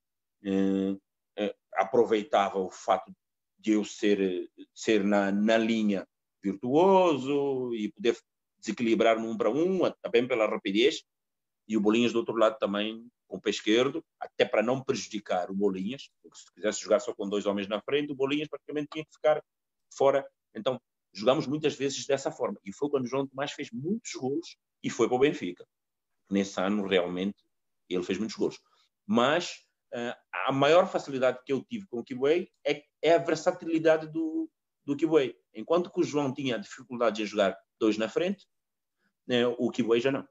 eh, 0.45 0.97
eh, 1.39 1.55
aproveitava 1.75 2.59
o 2.59 2.71
fato 2.71 3.13
de 3.59 3.73
eu 3.73 3.85
ser, 3.85 4.51
ser 4.75 5.03
na, 5.03 5.33
na 5.33 5.57
linha 5.57 6.07
virtuoso 6.43 7.75
e 7.75 7.91
poder 7.93 8.19
desequilibrar 8.59 9.19
no 9.19 9.31
um 9.31 9.37
para 9.37 9.51
um, 9.51 9.81
também 10.03 10.27
pela 10.27 10.49
rapidez, 10.49 11.03
e 11.67 11.77
o 11.77 11.81
Bolinhas 11.81 12.13
do 12.13 12.19
outro 12.19 12.37
lado 12.37 12.59
também 12.59 13.09
com 13.27 13.37
o 13.37 13.41
pé 13.41 13.51
esquerdo, 13.51 14.05
até 14.21 14.45
para 14.45 14.63
não 14.63 14.83
prejudicar 14.83 15.51
o 15.51 15.55
Bolinhas, 15.55 16.11
porque 16.21 16.37
se 16.37 16.53
quisesse 16.55 16.81
jogar 16.83 17.01
só 17.01 17.15
com 17.15 17.29
dois 17.29 17.47
homens 17.47 17.67
na 17.67 17.81
frente, 17.81 18.13
o 18.13 18.17
Bolinhas 18.17 18.49
praticamente 18.49 18.89
tinha 18.93 19.05
que 19.05 19.15
ficar 19.15 19.43
fora. 19.97 20.27
Então, 20.55 20.79
jogamos 21.13 21.47
muitas 21.47 21.75
vezes 21.75 22.07
dessa 22.07 22.31
forma. 22.31 22.59
E 22.65 22.73
foi 22.73 22.89
quando 22.89 23.07
João 23.07 23.27
Tomás 23.27 23.53
fez 23.53 23.71
muitos 23.71 24.13
gols 24.13 24.57
e 24.83 24.91
foi 24.91 25.09
para 25.09 25.17
o 25.17 25.21
Benfica. 25.21 25.67
Nesse 26.31 26.61
ano, 26.61 26.87
realmente, 26.87 27.37
ele 27.89 28.03
fez 28.03 28.19
muitos 28.19 28.37
gols. 28.37 28.59
Mas 29.07 29.65
uh, 29.93 30.15
a 30.47 30.53
maior 30.53 30.87
facilidade 30.87 31.41
que 31.45 31.53
eu 31.53 31.63
tive 31.63 31.87
com 31.87 31.99
o 31.99 32.05
Kibuei 32.05 32.51
é, 32.65 32.83
é 33.03 33.15
a 33.15 33.19
versatilidade 33.19 34.07
do, 34.11 34.51
do 34.85 34.97
Kibuei. 34.97 35.37
Enquanto 35.55 35.91
que 35.91 36.01
o 36.01 36.05
João 36.05 36.33
tinha 36.33 36.59
dificuldade 36.59 37.23
em 37.23 37.27
jogar 37.27 37.59
dois 37.79 37.99
na 37.99 38.09
frente, 38.09 38.47
né, 39.27 39.47
o 39.47 39.71
Kibuei 39.71 40.01
já 40.01 40.11
não. 40.11 40.27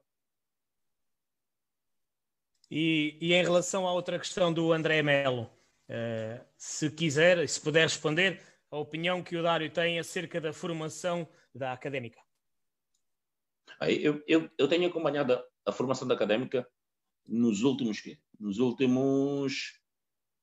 E, 2.70 3.18
e, 3.20 3.34
em 3.34 3.42
relação 3.42 3.86
à 3.86 3.92
outra 3.92 4.18
questão 4.18 4.50
do 4.50 4.72
André 4.72 5.02
Melo, 5.02 5.42
uh, 5.42 6.42
se 6.56 6.90
quiser, 6.90 7.46
se 7.46 7.60
puder 7.60 7.82
responder, 7.82 8.40
a 8.72 8.78
opinião 8.78 9.22
que 9.22 9.36
o 9.36 9.42
Dário 9.42 9.70
tem 9.70 9.98
acerca 9.98 10.40
da 10.40 10.50
formação 10.50 11.28
da 11.54 11.74
académica. 11.74 12.18
Eu, 13.82 14.24
eu, 14.26 14.50
eu 14.56 14.66
tenho 14.66 14.88
acompanhado 14.88 15.34
a, 15.34 15.44
a 15.66 15.72
formação 15.72 16.08
da 16.08 16.14
académica 16.14 16.66
nos 17.26 17.62
últimos 17.62 18.02
nos 18.40 18.58
últimos 18.58 19.78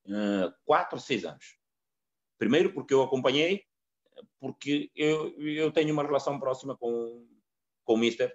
uh, 0.05 0.53
quatro, 0.63 0.99
seis 0.99 1.25
anos. 1.25 1.57
Primeiro 2.37 2.71
porque 2.71 2.93
eu 2.93 3.01
acompanhei, 3.01 3.65
porque 4.39 4.91
eu, 4.95 5.35
eu 5.41 5.71
tenho 5.71 5.91
uma 5.91 6.03
relação 6.03 6.39
próxima 6.39 6.77
com, 6.77 7.27
com 7.83 7.93
o 7.95 7.97
Mister 7.97 8.33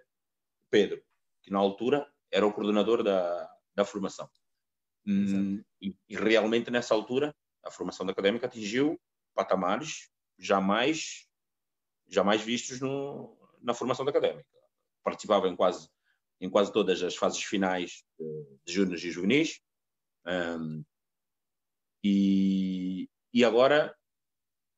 Pedro, 0.71 1.01
que 1.41 1.53
na 1.53 1.61
altura 1.61 2.13
era 2.33 2.45
o 2.45 2.53
coordenador 2.53 3.05
da, 3.05 3.49
da 3.77 3.85
formação. 3.85 4.29
Hum, 5.07 5.63
e, 5.81 5.97
e, 6.09 6.17
realmente 6.17 6.71
nessa 6.71 6.95
altura 6.95 7.35
a 7.63 7.71
formação 7.71 8.05
da 8.05 8.13
académica 8.13 8.47
atingiu 8.47 9.01
patamares 9.35 10.11
jamais 10.39 11.29
jamais 12.09 12.43
vistos 12.43 12.81
no, 12.81 13.37
na 13.61 13.75
formação 13.75 14.05
da 14.05 14.11
académica. 14.11 14.47
Participava 15.03 15.49
em 15.49 15.57
quase 15.57 15.89
em 16.41 16.51
quase 16.51 16.73
todas 16.73 17.03
as 17.03 17.17
fases 17.17 17.43
finais 17.43 18.05
de, 18.19 18.59
de 18.67 18.73
júniores 18.73 19.03
e 19.03 19.11
juvenis. 19.11 19.61
Um, 20.27 20.85
e, 22.03 23.09
e 23.33 23.45
agora 23.45 23.97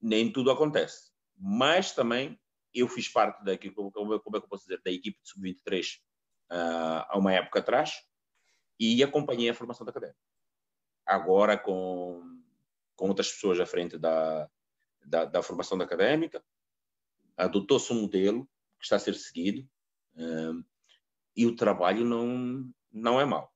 nem 0.01 0.31
tudo 0.31 0.51
acontece. 0.51 1.11
Mas 1.37 1.92
também 1.92 2.38
eu 2.73 2.88
fiz 2.88 3.09
parte 3.09 3.42
daquilo, 3.42 3.90
como, 3.90 4.14
é 4.14 4.21
que 4.21 4.29
eu 4.29 4.49
posso 4.49 4.64
dizer, 4.64 4.81
da 4.83 4.90
equipe 4.90 5.19
de 5.21 5.29
sub-23 5.29 5.97
uh, 6.53 7.07
há 7.09 7.19
uma 7.19 7.33
época 7.33 7.59
atrás 7.59 7.95
e 8.79 9.03
acompanhei 9.03 9.49
a 9.49 9.55
formação 9.55 9.85
da 9.85 9.90
académica. 9.90 10.19
Agora, 11.05 11.57
com, 11.59 12.36
com 12.96 13.09
outras 13.09 13.30
pessoas 13.30 13.61
à 13.61 13.66
frente 13.66 13.98
da, 13.98 14.48
da, 15.04 15.24
da 15.24 15.42
formação 15.42 15.78
da 15.78 15.85
académica, 15.85 16.42
adotou-se 17.37 17.92
um 17.92 18.02
modelo 18.02 18.48
que 18.78 18.85
está 18.85 18.96
a 18.96 18.98
ser 18.98 19.14
seguido 19.14 19.68
um, 20.16 20.64
e 21.37 21.46
o 21.46 21.54
trabalho 21.54 22.04
não, 22.04 22.72
não 22.90 23.20
é 23.20 23.24
mau. 23.24 23.52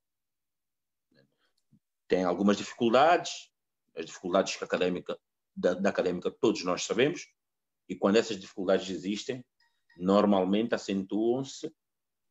Tem 2.06 2.24
algumas 2.24 2.58
dificuldades, 2.58 3.50
as 3.96 4.04
dificuldades 4.04 4.56
que 4.56 4.64
académica, 4.64 5.18
da, 5.56 5.74
da 5.74 5.90
académica 5.90 6.30
todos 6.30 6.62
nós 6.64 6.84
sabemos, 6.84 7.26
e 7.88 7.96
quando 7.96 8.16
essas 8.16 8.38
dificuldades 8.38 8.88
existem, 8.90 9.44
normalmente 9.96 10.74
acentuam-se 10.74 11.74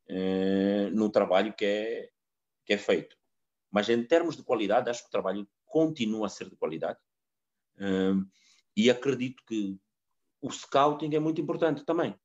eh, 0.08 0.90
no 0.92 1.10
trabalho 1.10 1.54
que 1.54 1.66
é, 1.66 2.10
que 2.66 2.74
é 2.74 2.78
feito. 2.78 3.18
Mas 3.72 3.90
em 3.90 4.04
termos 4.04 4.36
de 4.36 4.44
qualidade, 4.44 4.90
acho 4.90 5.04
que 5.04 5.08
o 5.08 5.12
trabalho 5.12 5.48
continua 5.70 6.26
a 6.28 6.30
ser 6.30 6.50
de 6.50 6.56
qualidade. 6.56 7.00
Um, 7.80 8.30
e 8.76 8.90
acredito 8.90 9.42
que 9.46 9.80
o 10.42 10.52
scouting 10.52 11.16
é 11.16 11.20
muito 11.20 11.40
importante 11.40 11.86
também. 11.86 12.20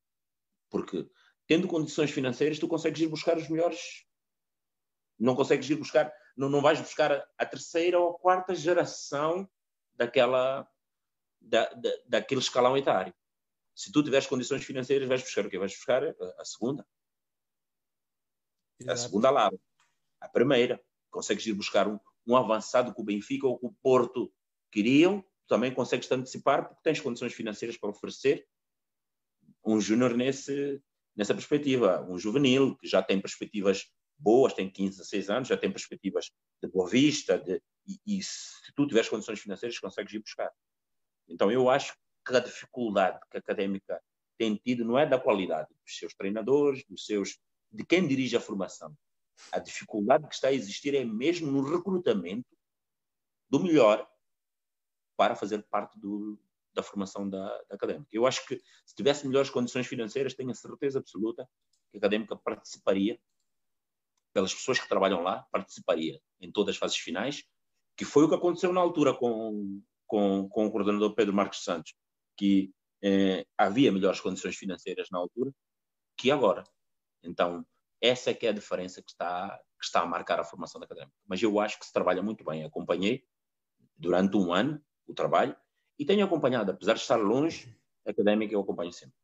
Porque 0.71 1.09
tendo 1.47 1.69
condições 1.69 2.11
financeiras, 2.11 2.59
tu 2.59 2.67
consegues 2.67 3.01
ir 3.01 3.07
buscar 3.07 3.37
os 3.37 3.49
melhores. 3.49 4.05
Não 5.19 5.37
consegues 5.37 5.69
ir 5.71 5.77
buscar, 5.77 6.13
não, 6.37 6.49
não 6.49 6.61
vais 6.61 6.81
buscar 6.81 7.13
a, 7.13 7.29
a 7.39 7.47
terceira 7.47 8.01
ou 8.01 8.11
a 8.11 8.19
quarta 8.19 8.55
geração 8.55 9.49
daquela, 9.95 10.69
da, 11.41 11.73
da, 11.75 11.91
daquele 12.09 12.41
escalão 12.41 12.77
etário. 12.77 13.15
Se 13.75 13.93
tu 13.93 14.03
tiveres 14.03 14.27
condições 14.27 14.65
financeiras, 14.65 15.09
vais 15.09 15.23
buscar 15.23 15.47
o 15.47 15.51
quê? 15.51 15.59
Vais 15.59 15.73
buscar 15.73 16.05
a, 16.05 16.15
a 16.39 16.45
segunda. 16.45 16.87
Exato. 18.81 18.93
A 18.93 18.97
segunda 18.97 19.31
lava 19.31 19.57
a 20.25 20.29
primeira. 20.29 20.83
Consegues 21.11 21.47
ir 21.47 21.53
buscar 21.53 21.87
um, 21.87 21.99
um 22.27 22.37
avançado 22.37 22.95
que 22.95 23.01
o 23.01 23.05
Benfica 23.05 23.47
ou 23.47 23.59
que 23.59 23.67
o 23.67 23.75
Porto 23.83 24.33
queriam, 24.71 25.25
também 25.47 25.73
consegues 25.73 26.07
te 26.07 26.15
antecipar 26.15 26.67
porque 26.67 26.83
tens 26.83 27.01
condições 27.01 27.33
financeiras 27.33 27.77
para 27.77 27.91
oferecer 27.91 28.47
um 29.65 29.81
júnior 29.81 30.15
nessa 30.17 31.35
perspectiva. 31.35 32.07
Um 32.09 32.19
juvenil 32.19 32.77
que 32.77 32.87
já 32.87 33.03
tem 33.03 33.21
perspectivas 33.21 33.85
boas, 34.19 34.53
tem 34.53 34.71
15, 34.71 34.99
16 34.99 35.31
anos, 35.31 35.49
já 35.49 35.57
tem 35.57 35.71
perspectivas 35.71 36.31
de 36.63 36.69
boa 36.69 36.89
vista, 36.89 37.39
de, 37.39 37.61
e, 37.87 38.19
e, 38.19 38.23
se 38.23 38.73
tu 38.75 38.87
tiveres 38.87 39.09
condições 39.09 39.41
financeiras, 39.41 39.79
consegues 39.79 40.13
ir 40.15 40.21
buscar. 40.21 40.51
Então, 41.29 41.51
eu 41.51 41.69
acho 41.69 41.95
que 42.27 42.35
a 42.35 42.41
dificuldade 42.41 43.19
que 43.31 43.37
a 43.37 43.41
académica 43.41 44.01
tem 44.39 44.57
tido 44.57 44.85
não 44.85 44.99
é 44.99 45.07
da 45.07 45.19
qualidade 45.19 45.69
dos 45.69 45.99
seus 45.99 46.15
treinadores, 46.15 46.85
dos 46.89 47.05
seus, 47.05 47.39
de 47.71 47.85
quem 47.85 48.07
dirige 48.07 48.37
a 48.37 48.41
formação, 48.41 48.97
a 49.53 49.59
dificuldade 49.59 50.29
que 50.29 50.35
está 50.35 50.49
a 50.49 50.53
existir 50.53 50.95
é 50.95 51.05
mesmo 51.05 51.51
no 51.51 51.63
recrutamento 51.63 52.49
do 53.51 53.61
melhor 53.61 54.09
para 55.17 55.35
fazer 55.35 55.63
parte 55.65 55.99
do, 55.99 56.39
da 56.73 56.83
formação 56.83 57.29
da, 57.29 57.47
da, 57.63 57.75
académica. 57.75 58.09
Eu 58.13 58.27
acho 58.27 58.47
que 58.47 58.61
se 58.85 58.95
tivesse 58.95 59.27
melhores 59.27 59.51
condições 59.51 59.87
financeiras, 59.87 60.35
tenho 60.35 60.51
a 60.51 60.55
certeza 60.55 60.99
absoluta 60.99 61.49
que 61.91 61.97
a 61.97 61.99
académica 61.99 62.37
participaria, 62.37 63.19
pelas 64.33 64.53
pessoas 64.53 64.81
que 64.81 64.89
trabalham 64.89 65.23
lá, 65.23 65.47
participaria 65.53 66.21
em 66.41 66.51
todas 66.51 66.75
as 66.75 66.79
fases 66.79 66.97
finais, 66.97 67.45
que 67.97 68.05
foi 68.05 68.25
o 68.25 68.29
que 68.29 68.35
aconteceu 68.35 68.73
na 68.73 68.81
altura 68.81 69.15
com, 69.15 69.81
com, 70.07 70.49
com 70.49 70.67
o 70.67 70.71
coordenador 70.73 71.15
Pedro 71.15 71.33
Marques 71.33 71.63
Santos, 71.63 71.95
que 72.37 72.73
eh, 73.01 73.47
havia 73.57 73.93
melhores 73.93 74.21
condições 74.21 74.57
financeiras 74.57 75.09
na 75.13 75.19
altura 75.19 75.53
que 76.17 76.33
agora. 76.33 76.65
Então, 77.23 77.65
essa 78.05 78.31
é 78.31 78.35
que 78.35 78.47
é 78.47 78.51
a 78.51 78.53
diferença 78.53 79.01
que 79.03 79.11
está, 79.11 79.59
que 79.79 79.85
está 79.85 80.01
a 80.03 80.07
marcar 80.07 80.39
a 80.39 80.45
formação 80.45 80.79
da 80.79 80.85
académica. 80.85 81.17
Mas 81.27 81.43
eu 81.43 81.59
acho 81.59 81.79
que 81.79 81.87
se 81.87 81.93
trabalha 81.93 82.23
muito 82.23 82.45
bem. 82.45 82.63
Acompanhei 82.63 83.25
durante 83.97 84.37
um 84.37 84.53
ano 84.53 84.83
o 85.07 85.15
trabalho 85.15 85.57
e 85.99 86.05
tenho 86.05 86.25
acompanhado, 86.25 86.71
apesar 86.71 86.95
de 86.95 87.01
estar 87.01 87.17
longe, 87.17 87.75
a 88.07 88.11
académica 88.11 88.53
eu 88.53 88.61
acompanho 88.61 88.93
sempre. 88.93 89.15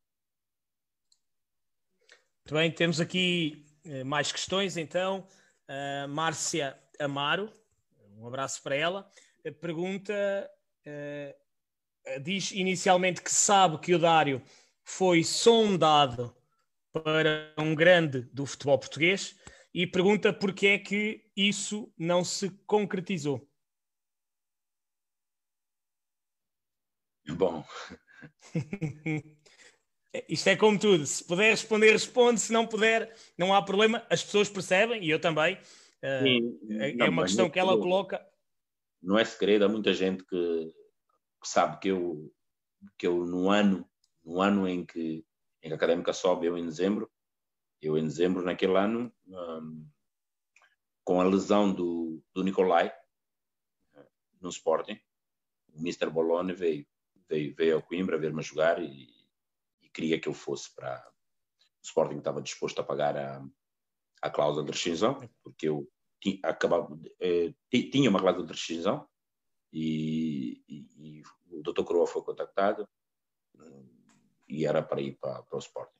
Muito 2.39 2.55
bem, 2.55 2.71
temos 2.71 2.99
aqui 2.99 3.65
eh, 3.85 4.03
mais 4.03 4.31
questões 4.31 4.77
então. 4.77 5.27
Uh, 5.69 6.07
Márcia 6.09 6.77
Amaro, 6.99 7.53
um 8.17 8.27
abraço 8.27 8.63
para 8.63 8.75
ela. 8.75 9.09
A 9.45 9.51
pergunta 9.51 10.49
diz 12.21 12.51
inicialmente 12.51 13.21
que 13.21 13.31
sabe 13.31 13.77
que 13.77 13.93
o 13.93 13.99
Dário 13.99 14.41
foi 14.83 15.23
sondado 15.23 16.35
para 16.93 17.53
um 17.57 17.73
grande 17.73 18.21
do 18.33 18.45
futebol 18.45 18.77
português 18.77 19.37
e 19.73 19.87
pergunta 19.87 20.33
porque 20.33 20.67
é 20.67 20.77
que 20.77 21.25
isso 21.35 21.91
não 21.97 22.23
se 22.23 22.49
concretizou. 22.65 23.47
Bom. 27.29 27.63
Isto 30.27 30.49
é 30.49 30.55
como 30.57 30.77
tudo. 30.77 31.05
Se 31.05 31.23
puder 31.23 31.51
responder, 31.51 31.91
responde. 31.91 32.41
Se 32.41 32.51
não 32.51 32.67
puder, 32.67 33.15
não 33.37 33.53
há 33.53 33.61
problema. 33.61 34.05
As 34.09 34.23
pessoas 34.23 34.49
percebem, 34.49 35.03
e 35.03 35.09
eu 35.09 35.19
também. 35.19 35.55
Uh, 36.03 36.23
Sim, 36.23 36.59
é, 36.79 37.05
é 37.05 37.09
uma 37.09 37.23
questão 37.23 37.49
que 37.49 37.59
ela 37.59 37.77
coloca. 37.77 38.25
Não 39.01 39.17
é 39.17 39.23
segredo, 39.23 39.65
há 39.65 39.69
muita 39.69 39.93
gente 39.93 40.23
que, 40.25 40.73
que 41.41 41.47
sabe 41.47 41.79
que 41.79 41.87
eu, 41.87 42.31
que 42.97 43.07
eu 43.07 43.25
no 43.25 43.49
ano, 43.49 43.89
no 44.23 44.41
ano 44.41 44.67
em 44.67 44.85
que 44.85 45.25
em 45.61 45.71
académica 45.71 46.13
sobe 46.13 46.47
eu 46.47 46.57
em 46.57 46.65
dezembro. 46.65 47.09
Eu 47.81 47.97
em 47.97 48.03
dezembro, 48.03 48.43
naquele 48.43 48.77
ano, 48.77 49.11
um, 49.27 49.87
com 51.03 51.19
a 51.19 51.23
lesão 51.23 51.73
do, 51.73 52.21
do 52.33 52.43
Nicolai 52.43 52.93
no 54.39 54.49
Sporting, 54.49 54.99
o 55.73 55.79
Mr. 55.79 56.09
Bologna 56.09 56.53
veio, 56.53 56.85
veio, 57.27 57.55
veio 57.55 57.75
ao 57.75 57.81
Coimbra 57.81 58.17
ver-me 58.17 58.41
jogar 58.41 58.81
e, 58.81 59.09
e, 59.81 59.89
queria 59.89 60.19
que 60.19 60.27
eu 60.27 60.33
fosse 60.33 60.73
para. 60.75 61.07
O 61.59 61.85
Sporting 61.85 62.17
estava 62.17 62.41
disposto 62.41 62.79
a 62.79 62.83
pagar 62.83 63.17
a, 63.17 63.43
a 64.21 64.29
cláusula 64.29 64.65
de 64.65 64.71
rescisão, 64.71 65.19
porque 65.43 65.67
eu 65.67 65.87
tinha, 66.19 66.39
acabava, 66.43 66.87
eh, 67.19 67.53
tinha 67.71 68.09
uma 68.09 68.19
cláusula 68.19 68.45
de 68.45 68.53
rescisão 68.53 69.07
e, 69.73 70.63
e, 70.67 71.19
e 71.19 71.23
o 71.51 71.63
Dr. 71.63 71.83
Coroa 71.83 72.05
foi 72.05 72.23
contactado 72.23 72.87
e 74.51 74.65
era 74.65 74.83
para 74.83 75.01
ir 75.01 75.17
para, 75.17 75.41
para 75.43 75.55
o 75.55 75.59
Sporting. 75.59 75.95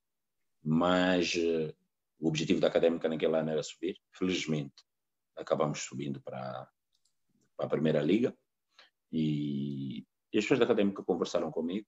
Mas 0.61 1.33
uh, 1.35 1.73
o 2.19 2.27
objetivo 2.27 2.59
da 2.59 2.67
Académica 2.67 3.07
naquele 3.07 3.37
ano 3.37 3.49
era 3.49 3.63
subir. 3.63 3.97
Felizmente, 4.11 4.83
acabamos 5.37 5.79
subindo 5.79 6.21
para, 6.21 6.69
para 7.55 7.65
a 7.65 7.69
Primeira 7.69 8.01
Liga. 8.01 8.37
E, 9.09 10.05
e 10.33 10.37
as 10.37 10.43
pessoas 10.43 10.59
da 10.59 10.65
Académica 10.65 11.01
conversaram 11.01 11.49
comigo. 11.49 11.87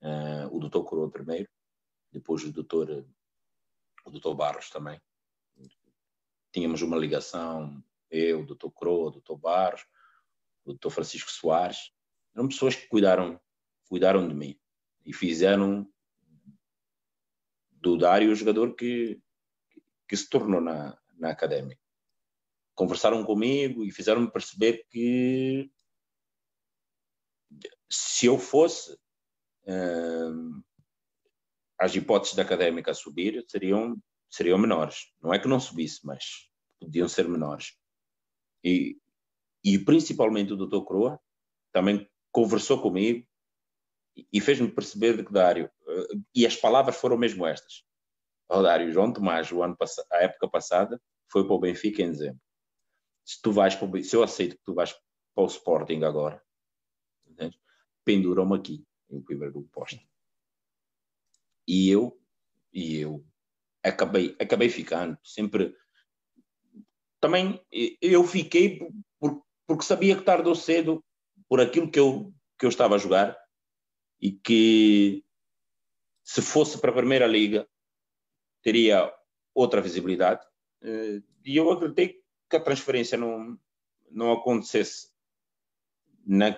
Uh, 0.00 0.56
o 0.56 0.60
doutor 0.60 0.84
Coroa 0.84 1.10
primeiro, 1.10 1.48
depois 2.12 2.44
o 2.44 2.52
doutor, 2.52 3.04
o 4.04 4.10
doutor 4.10 4.34
Barros 4.34 4.70
também. 4.70 5.00
Tínhamos 6.52 6.82
uma 6.82 6.96
ligação, 6.96 7.82
eu, 8.10 8.40
o 8.40 8.46
doutor 8.46 8.70
Coroa, 8.70 9.08
o 9.08 9.12
doutor 9.12 9.36
Barros, 9.36 9.84
o 10.64 10.70
doutor 10.70 10.90
Francisco 10.90 11.30
Soares. 11.30 11.92
Eram 12.34 12.48
pessoas 12.48 12.76
que 12.76 12.86
cuidaram, 12.88 13.40
cuidaram 13.88 14.26
de 14.26 14.34
mim 14.34 14.61
e 15.04 15.12
fizeram 15.12 15.88
do 17.70 17.96
Dário 17.96 18.30
o 18.30 18.34
jogador 18.34 18.74
que, 18.74 19.20
que 20.08 20.16
se 20.16 20.28
tornou 20.28 20.60
na, 20.60 20.96
na 21.18 21.30
académica. 21.30 21.80
Conversaram 22.74 23.24
comigo 23.24 23.84
e 23.84 23.90
fizeram-me 23.90 24.30
perceber 24.30 24.86
que 24.88 25.70
se 27.90 28.26
eu 28.26 28.38
fosse, 28.38 28.96
hum, 29.66 30.62
as 31.78 31.94
hipóteses 31.94 32.36
da 32.36 32.42
académica 32.42 32.94
subir 32.94 33.44
seriam, 33.48 34.00
seriam 34.30 34.58
menores. 34.58 35.12
Não 35.20 35.34
é 35.34 35.38
que 35.38 35.48
não 35.48 35.60
subisse, 35.60 36.06
mas 36.06 36.48
podiam 36.80 37.08
ser 37.08 37.28
menores. 37.28 37.76
E, 38.64 38.96
e 39.64 39.78
principalmente 39.78 40.52
o 40.52 40.56
doutor 40.56 40.84
Croa 40.86 41.20
também 41.72 42.08
conversou 42.30 42.80
comigo 42.80 43.26
e 44.32 44.40
fez-me 44.40 44.70
perceber 44.70 45.24
que 45.24 45.32
Dário, 45.32 45.70
eh, 45.88 46.16
e 46.34 46.46
as 46.46 46.56
palavras 46.56 46.96
foram 46.96 47.16
mesmo 47.16 47.46
estas. 47.46 47.84
O 48.48 48.58
oh, 48.58 48.62
Dário, 48.62 48.92
João 48.92 49.12
Tomás, 49.12 49.50
o 49.50 49.62
ano 49.62 49.76
a 50.10 50.16
época 50.18 50.48
passada, 50.48 51.00
foi 51.30 51.46
para 51.46 51.54
o 51.54 51.60
Benfica 51.60 52.02
em 52.02 52.10
dezembro. 52.10 52.40
Se 53.24 53.40
tu 53.40 53.52
vais 53.52 53.74
para 53.74 53.86
o, 53.88 54.04
se 54.04 54.14
eu 54.14 54.22
aceito 54.22 54.56
que 54.56 54.64
tu 54.64 54.74
vais 54.74 54.92
para 54.92 55.44
o 55.44 55.46
Sporting 55.46 56.02
agora, 56.02 56.42
penduram-me 58.04 58.56
aqui, 58.56 58.84
em 59.10 59.22
primeiro 59.22 59.62
posto. 59.72 60.00
E 61.66 61.88
eu, 61.88 62.20
e 62.72 62.98
eu 62.98 63.24
acabei, 63.82 64.36
acabei 64.40 64.68
ficando, 64.68 65.18
sempre. 65.24 65.74
Também 67.20 67.64
eu 68.00 68.24
fiquei 68.24 68.80
por, 69.18 69.42
porque 69.66 69.84
sabia 69.84 70.16
que 70.16 70.24
tarde 70.24 70.48
ou 70.48 70.54
cedo, 70.54 71.02
por 71.48 71.60
aquilo 71.60 71.90
que 71.90 71.98
eu, 71.98 72.34
que 72.58 72.66
eu 72.66 72.68
estava 72.68 72.96
a 72.96 72.98
jogar, 72.98 73.38
e 74.22 74.30
que 74.30 75.24
se 76.22 76.40
fosse 76.40 76.80
para 76.80 76.92
a 76.92 76.94
Primeira 76.94 77.26
Liga 77.26 77.68
teria 78.62 79.12
outra 79.52 79.80
visibilidade. 79.80 80.46
Eh, 80.80 81.20
e 81.44 81.56
eu 81.56 81.68
acreditei 81.70 82.22
que 82.48 82.56
a 82.56 82.60
transferência 82.60 83.18
não, 83.18 83.58
não 84.08 84.32
acontecesse 84.32 85.10
na, 86.24 86.56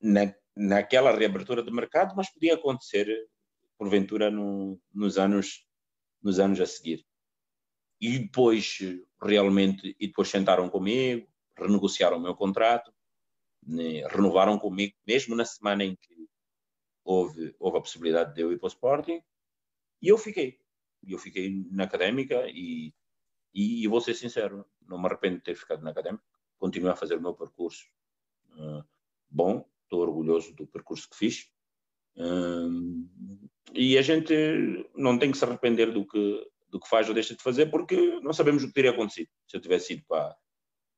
na, 0.00 0.34
naquela 0.54 1.16
reabertura 1.16 1.62
de 1.62 1.72
mercado, 1.72 2.14
mas 2.14 2.30
podia 2.30 2.54
acontecer 2.54 3.08
porventura 3.78 4.30
no, 4.30 4.78
nos 4.92 5.16
anos 5.16 5.66
nos 6.22 6.38
anos 6.38 6.60
a 6.60 6.66
seguir. 6.66 7.02
E 7.98 8.18
depois 8.18 8.78
realmente 9.22 9.96
e 9.98 10.06
depois 10.06 10.28
sentaram 10.28 10.68
comigo, 10.68 11.26
renegociaram 11.56 12.18
o 12.18 12.20
meu 12.20 12.34
contrato, 12.34 12.92
né, 13.62 14.06
renovaram 14.08 14.58
comigo 14.58 14.94
mesmo 15.06 15.34
na 15.34 15.46
semana 15.46 15.82
em 15.82 15.96
que 15.96 16.19
houve, 17.04 17.54
houve 17.58 17.78
a 17.78 17.80
possibilidade 17.80 18.34
de 18.34 18.40
eu 18.42 18.52
ir 18.52 18.58
para 18.58 18.66
o 18.66 18.68
Sporting 18.68 19.22
e 20.02 20.08
eu 20.08 20.18
fiquei. 20.18 20.60
Eu 21.06 21.18
fiquei 21.18 21.66
na 21.70 21.84
académica 21.84 22.46
e, 22.48 22.94
e, 23.54 23.82
e 23.84 23.88
vou 23.88 24.00
ser 24.00 24.14
sincero, 24.14 24.66
não 24.82 24.98
me 24.98 25.06
arrependo 25.06 25.38
de 25.38 25.44
ter 25.44 25.54
ficado 25.54 25.82
na 25.82 25.90
académica. 25.90 26.24
Continuo 26.58 26.90
a 26.90 26.96
fazer 26.96 27.16
o 27.16 27.22
meu 27.22 27.34
percurso 27.34 27.86
uh, 28.52 28.84
bom, 29.28 29.68
estou 29.84 30.00
orgulhoso 30.00 30.54
do 30.54 30.66
percurso 30.66 31.08
que 31.08 31.16
fiz. 31.16 31.50
Uh, 32.16 33.08
e 33.72 33.96
a 33.96 34.02
gente 34.02 34.34
não 34.94 35.18
tem 35.18 35.30
que 35.30 35.38
se 35.38 35.44
arrepender 35.44 35.92
do 35.92 36.06
que, 36.06 36.50
do 36.68 36.80
que 36.80 36.88
faz 36.88 37.08
ou 37.08 37.14
deixa 37.14 37.34
de 37.34 37.42
fazer, 37.42 37.70
porque 37.70 38.20
não 38.20 38.32
sabemos 38.32 38.62
o 38.62 38.68
que 38.68 38.74
teria 38.74 38.90
acontecido 38.90 39.28
se 39.46 39.56
eu 39.56 39.60
tivesse 39.60 39.94
ido 39.94 40.04
para, 40.06 40.36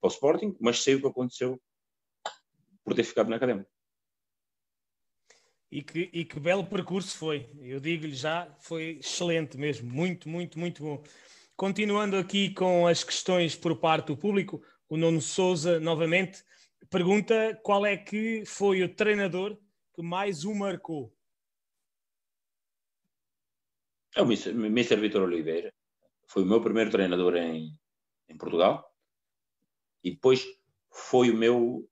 para 0.00 0.08
o 0.08 0.08
Sporting, 0.08 0.56
mas 0.60 0.82
sei 0.82 0.94
o 0.94 1.00
que 1.00 1.06
aconteceu 1.06 1.60
por 2.84 2.94
ter 2.94 3.04
ficado 3.04 3.28
na 3.28 3.36
académica. 3.36 3.70
E 5.72 5.82
que, 5.82 6.10
e 6.12 6.22
que 6.26 6.38
belo 6.38 6.66
percurso 6.66 7.16
foi. 7.16 7.48
Eu 7.58 7.80
digo-lhe 7.80 8.14
já, 8.14 8.46
foi 8.60 8.98
excelente 9.00 9.56
mesmo. 9.56 9.90
Muito, 9.90 10.28
muito, 10.28 10.58
muito 10.58 10.82
bom. 10.82 11.02
Continuando 11.56 12.18
aqui 12.18 12.52
com 12.52 12.86
as 12.86 13.02
questões 13.02 13.56
por 13.56 13.74
parte 13.80 14.08
do 14.08 14.16
público, 14.18 14.62
o 14.86 14.98
Nuno 14.98 15.22
Souza 15.22 15.80
novamente 15.80 16.44
pergunta 16.90 17.58
qual 17.62 17.86
é 17.86 17.96
que 17.96 18.44
foi 18.44 18.82
o 18.82 18.94
treinador 18.94 19.56
que 19.94 20.02
mais 20.02 20.44
o 20.44 20.54
marcou. 20.54 21.10
É 24.14 24.20
o 24.20 24.26
Mr. 24.26 24.96
Vitor 24.96 25.22
Oliveira. 25.22 25.72
Foi 26.28 26.42
o 26.42 26.46
meu 26.46 26.60
primeiro 26.60 26.90
treinador 26.90 27.34
em, 27.36 27.74
em 28.28 28.36
Portugal. 28.36 28.86
E 30.04 30.10
depois 30.10 30.44
foi 30.90 31.30
o 31.30 31.36
meu 31.36 31.90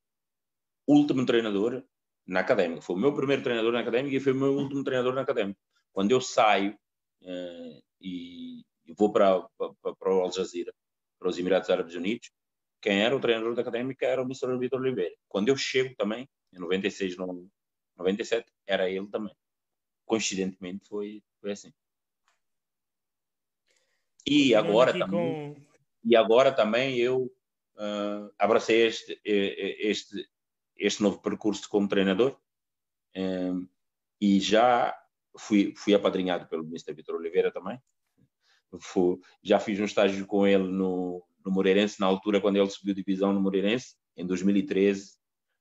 último 0.87 1.25
treinador 1.25 1.83
na 2.31 2.40
académica. 2.40 2.81
Foi 2.81 2.95
o 2.95 2.99
meu 2.99 3.12
primeiro 3.12 3.43
treinador 3.43 3.73
na 3.73 3.81
académica 3.81 4.16
e 4.16 4.21
foi 4.21 4.33
o 4.33 4.37
meu 4.37 4.55
último 4.55 4.85
treinador 4.85 5.12
na 5.12 5.23
académica. 5.23 5.59
Quando 5.93 6.12
eu 6.12 6.21
saio 6.21 6.79
uh, 7.23 7.83
e, 8.01 8.61
e, 8.87 8.95
vou 8.97 9.12
para, 9.12 9.40
para, 9.59 9.95
para 9.97 10.14
o 10.14 10.21
Al 10.21 10.33
Jazeera, 10.33 10.73
para 11.19 11.29
os 11.29 11.37
Emirados 11.37 11.69
Árabes 11.69 11.97
Unidos, 11.97 12.31
quem 12.81 13.03
era 13.03 13.14
o 13.14 13.21
treinador 13.21 13.55
da 13.55 13.62
académica 13.62 14.07
era 14.07 14.23
o 14.23 14.25
Mr. 14.25 14.57
Vitor 14.59 14.81
Oliveira. 14.81 15.14
Quando 15.29 15.49
eu 15.49 15.57
chego 15.57 15.93
também, 15.97 16.29
em 16.53 16.59
96, 16.61 17.16
97, 17.97 18.51
era 18.64 18.88
ele 18.88 19.09
também. 19.09 19.35
Coincidentemente 20.07 20.87
foi, 20.88 21.23
foi 21.40 21.51
assim. 21.51 21.73
E 24.25 24.55
agora 24.55 24.93
também, 24.93 25.55
com... 25.55 25.61
e 26.05 26.14
agora 26.14 26.53
também 26.53 26.97
eu 26.97 27.25
uh, 27.75 28.33
abracei 28.38 28.87
este, 28.87 29.21
este, 29.25 30.30
este 30.81 31.03
novo 31.03 31.21
percurso 31.21 31.69
como 31.69 31.87
treinador 31.87 32.37
um, 33.16 33.69
e 34.21 34.40
já 34.40 34.97
fui, 35.37 35.75
fui 35.77 35.95
apadrinhado 35.95 36.47
pelo 36.49 36.64
Mr. 36.64 36.93
Vitor 36.95 37.16
Oliveira 37.16 37.53
também. 37.53 37.81
Fui, 38.81 39.19
já 39.43 39.59
fiz 39.59 39.79
um 39.81 39.85
estágio 39.85 40.27
com 40.27 40.47
ele 40.47 40.69
no, 40.69 41.25
no 41.45 41.53
Moreirense, 41.53 42.01
na 42.01 42.07
altura 42.07 42.40
quando 42.40 42.57
ele 42.57 42.71
subiu 42.71 42.95
divisão 42.95 43.33
no 43.33 43.40
Moreirense, 43.40 43.97
em 44.16 44.27
2013, 44.27 45.19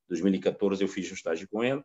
2014 0.08 0.84
eu 0.84 0.88
fiz 0.88 1.10
um 1.12 1.16
estágio 1.16 1.48
com 1.50 1.64
ele. 1.64 1.80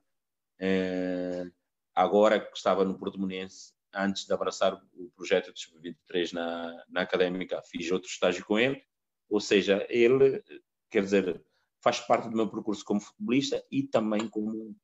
Uh, 0.61 1.51
agora 1.95 2.41
que 2.41 2.57
estava 2.57 2.85
no 2.85 2.99
Porto 2.99 3.19
Monense, 3.19 3.73
antes 3.93 4.27
de 4.27 4.33
abraçar 4.33 4.75
o 4.95 5.11
projeto 5.11 5.53
de 5.53 5.61
Sub-23 5.61 6.33
na, 6.33 6.85
na 6.89 7.01
Académica, 7.03 7.63
fiz 7.63 7.91
outro 7.91 8.09
estágio 8.09 8.45
com 8.45 8.59
ele. 8.59 8.83
Ou 9.29 9.41
seja, 9.41 9.87
ele, 9.89 10.43
quer 10.91 11.03
dizer, 11.03 11.43
faz 11.85 12.01
parte 12.01 12.31
do 12.31 12.37
meu 12.37 12.49
percurso 12.49 12.83
como 12.83 12.99
futebolista 12.99 13.63
e 13.71 13.83
também 13.83 14.27
como, 14.27 14.75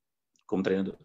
como 0.47 0.63
treinador. 0.63 0.99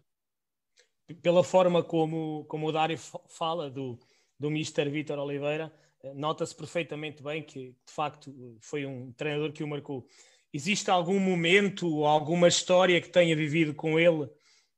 Pela 1.22 1.42
forma 1.42 1.82
como, 1.82 2.44
como 2.44 2.68
o 2.68 2.72
Dário 2.72 2.98
fala 3.30 3.70
do, 3.70 3.98
do 4.38 4.50
Mister 4.50 4.90
Vítor 4.90 5.18
Oliveira, 5.18 5.72
eh, 6.02 6.12
nota-se 6.12 6.54
perfeitamente 6.54 7.22
bem 7.22 7.42
que, 7.42 7.70
de 7.70 7.92
facto, 7.92 8.58
foi 8.60 8.84
um 8.84 9.10
treinador 9.12 9.52
que 9.52 9.64
o 9.64 9.68
marcou. 9.68 10.06
Existe 10.52 10.90
algum 10.90 11.18
momento, 11.18 12.04
alguma 12.04 12.48
história 12.48 13.00
que 13.00 13.08
tenha 13.08 13.34
vivido 13.34 13.74
com 13.74 13.98
ele 13.98 14.28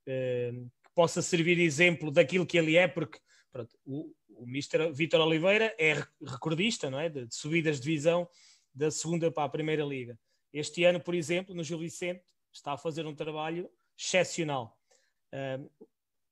eh, 0.05 0.53
que 0.83 0.91
possa 0.95 1.21
servir 1.21 1.57
de 1.57 1.63
exemplo 1.63 2.11
daquilo 2.11 2.45
que 2.45 2.57
ele 2.57 2.77
é? 2.77 2.87
Porque 2.87 3.19
pronto, 3.51 3.75
o, 3.85 4.13
o 4.29 4.45
Mister 4.45 4.93
Vítor 4.93 5.19
Oliveira 5.19 5.75
é 5.77 5.95
recordista 6.25 6.89
não 6.89 6.99
é? 6.99 7.09
de, 7.09 7.25
de 7.25 7.35
subidas 7.35 7.77
de 7.77 7.83
divisão 7.83 8.29
da 8.73 8.89
segunda 8.89 9.29
para 9.29 9.43
a 9.43 9.49
primeira 9.49 9.83
liga. 9.83 10.17
Este 10.53 10.83
ano, 10.83 10.99
por 10.99 11.13
exemplo, 11.13 11.53
no 11.53 11.63
Gil 11.63 11.79
Vicente, 11.79 12.23
está 12.51 12.73
a 12.73 12.77
fazer 12.77 13.05
um 13.05 13.15
trabalho 13.15 13.69
excepcional. 13.97 14.77
Uh, 15.33 15.69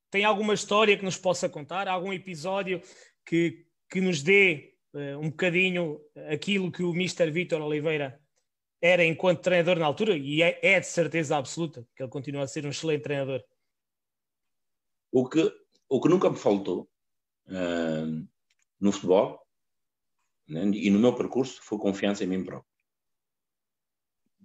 tem 0.10 0.26
alguma 0.26 0.54
história 0.54 0.98
que 0.98 1.06
nos 1.06 1.18
possa 1.18 1.48
contar? 1.48 1.88
Algum 1.88 2.12
episódio 2.12 2.82
que, 3.26 3.66
que 3.90 4.02
nos 4.02 4.24
dê 4.24 4.76
uh, 4.94 5.20
um 5.20 5.30
bocadinho 5.30 6.02
aquilo 6.32 6.72
que 6.72 6.84
o 6.84 6.94
Mr. 6.94 7.30
Vítor 7.30 7.62
Oliveira 7.62 8.20
era 8.82 9.06
enquanto 9.06 9.42
treinador 9.42 9.78
na 9.78 9.86
altura? 9.86 10.18
E 10.18 10.42
é, 10.42 10.60
é, 10.64 10.80
de 10.80 10.88
certeza 10.88 11.38
absoluta 11.38 11.88
que 11.96 12.02
ele 12.02 12.10
continua 12.10 12.44
a 12.44 12.48
ser 12.48 12.66
um 12.66 12.70
excelente 12.70 13.04
treinador. 13.04 13.44
O 15.12 15.28
que, 15.30 15.52
o 15.88 16.02
que 16.02 16.10
nunca 16.10 16.30
me 16.30 16.38
faltou 16.38 16.90
uh, 17.48 18.28
no 18.80 18.92
futebol 18.92 19.46
né, 20.48 20.64
e 20.74 20.90
no 20.90 21.00
meu 21.00 21.16
percurso 21.16 21.62
foi 21.62 21.78
confiança 21.78 22.24
em 22.24 22.28
mim 22.28 22.44
próprio 22.44 22.77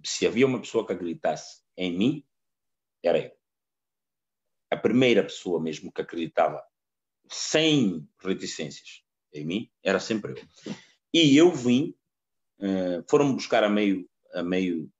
se 0.03 0.27
havia 0.27 0.45
uma 0.45 0.59
pessoa 0.59 0.85
que 0.85 0.93
acreditasse 0.93 1.61
em 1.77 1.97
mim, 1.97 2.27
era 3.01 3.19
eu. 3.19 3.31
A 4.71 4.77
primeira 4.77 5.23
pessoa 5.23 5.61
mesmo 5.61 5.91
que 5.91 6.01
acreditava 6.01 6.63
sem 7.29 8.07
reticências 8.19 9.03
em 9.33 9.45
mim 9.45 9.71
era 9.83 9.99
sempre 9.99 10.33
eu. 10.33 10.75
E 11.13 11.37
eu 11.37 11.51
vim 11.53 11.95
uh, 12.59 13.03
foram 13.09 13.33
buscar 13.35 13.63
a 13.63 13.69
meio, 13.69 14.09
a 14.33 14.43
meio 14.43 14.91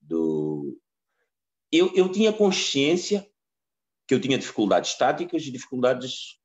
do. 0.00 0.80
Eu, 1.70 1.94
eu 1.94 2.10
tinha 2.10 2.32
consciência 2.32 3.30
que 4.06 4.14
eu 4.14 4.20
tinha 4.20 4.38
dificuldades 4.38 4.96
táticas 4.96 5.42
e 5.42 5.50
dificuldades 5.50 6.38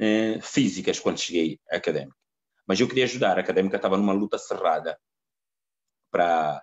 uh, 0.00 0.40
físicas 0.40 0.98
quando 0.98 1.20
cheguei 1.20 1.60
à 1.70 1.76
académica. 1.76 2.16
Mas 2.66 2.80
eu 2.80 2.88
queria 2.88 3.04
ajudar. 3.04 3.36
A 3.36 3.40
académica 3.40 3.76
estava 3.76 3.96
numa 3.96 4.12
luta 4.12 4.38
cerrada 4.38 4.98
para, 6.10 6.62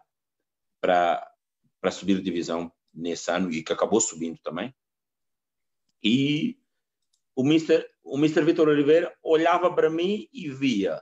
para, 0.85 1.91
subir 1.91 2.17
de 2.17 2.21
divisão 2.21 2.71
nesse 2.93 3.31
ano 3.31 3.51
e 3.51 3.63
que 3.63 3.73
acabou 3.73 3.99
subindo 3.99 4.39
também. 4.43 4.73
E 6.03 6.59
o 7.35 7.43
Mr. 7.43 7.89
O 8.03 8.17
Mr. 8.17 8.43
Vitor 8.43 8.69
Oliveira 8.69 9.15
olhava 9.23 9.73
para 9.73 9.89
mim 9.89 10.29
e 10.31 10.49
via 10.49 11.01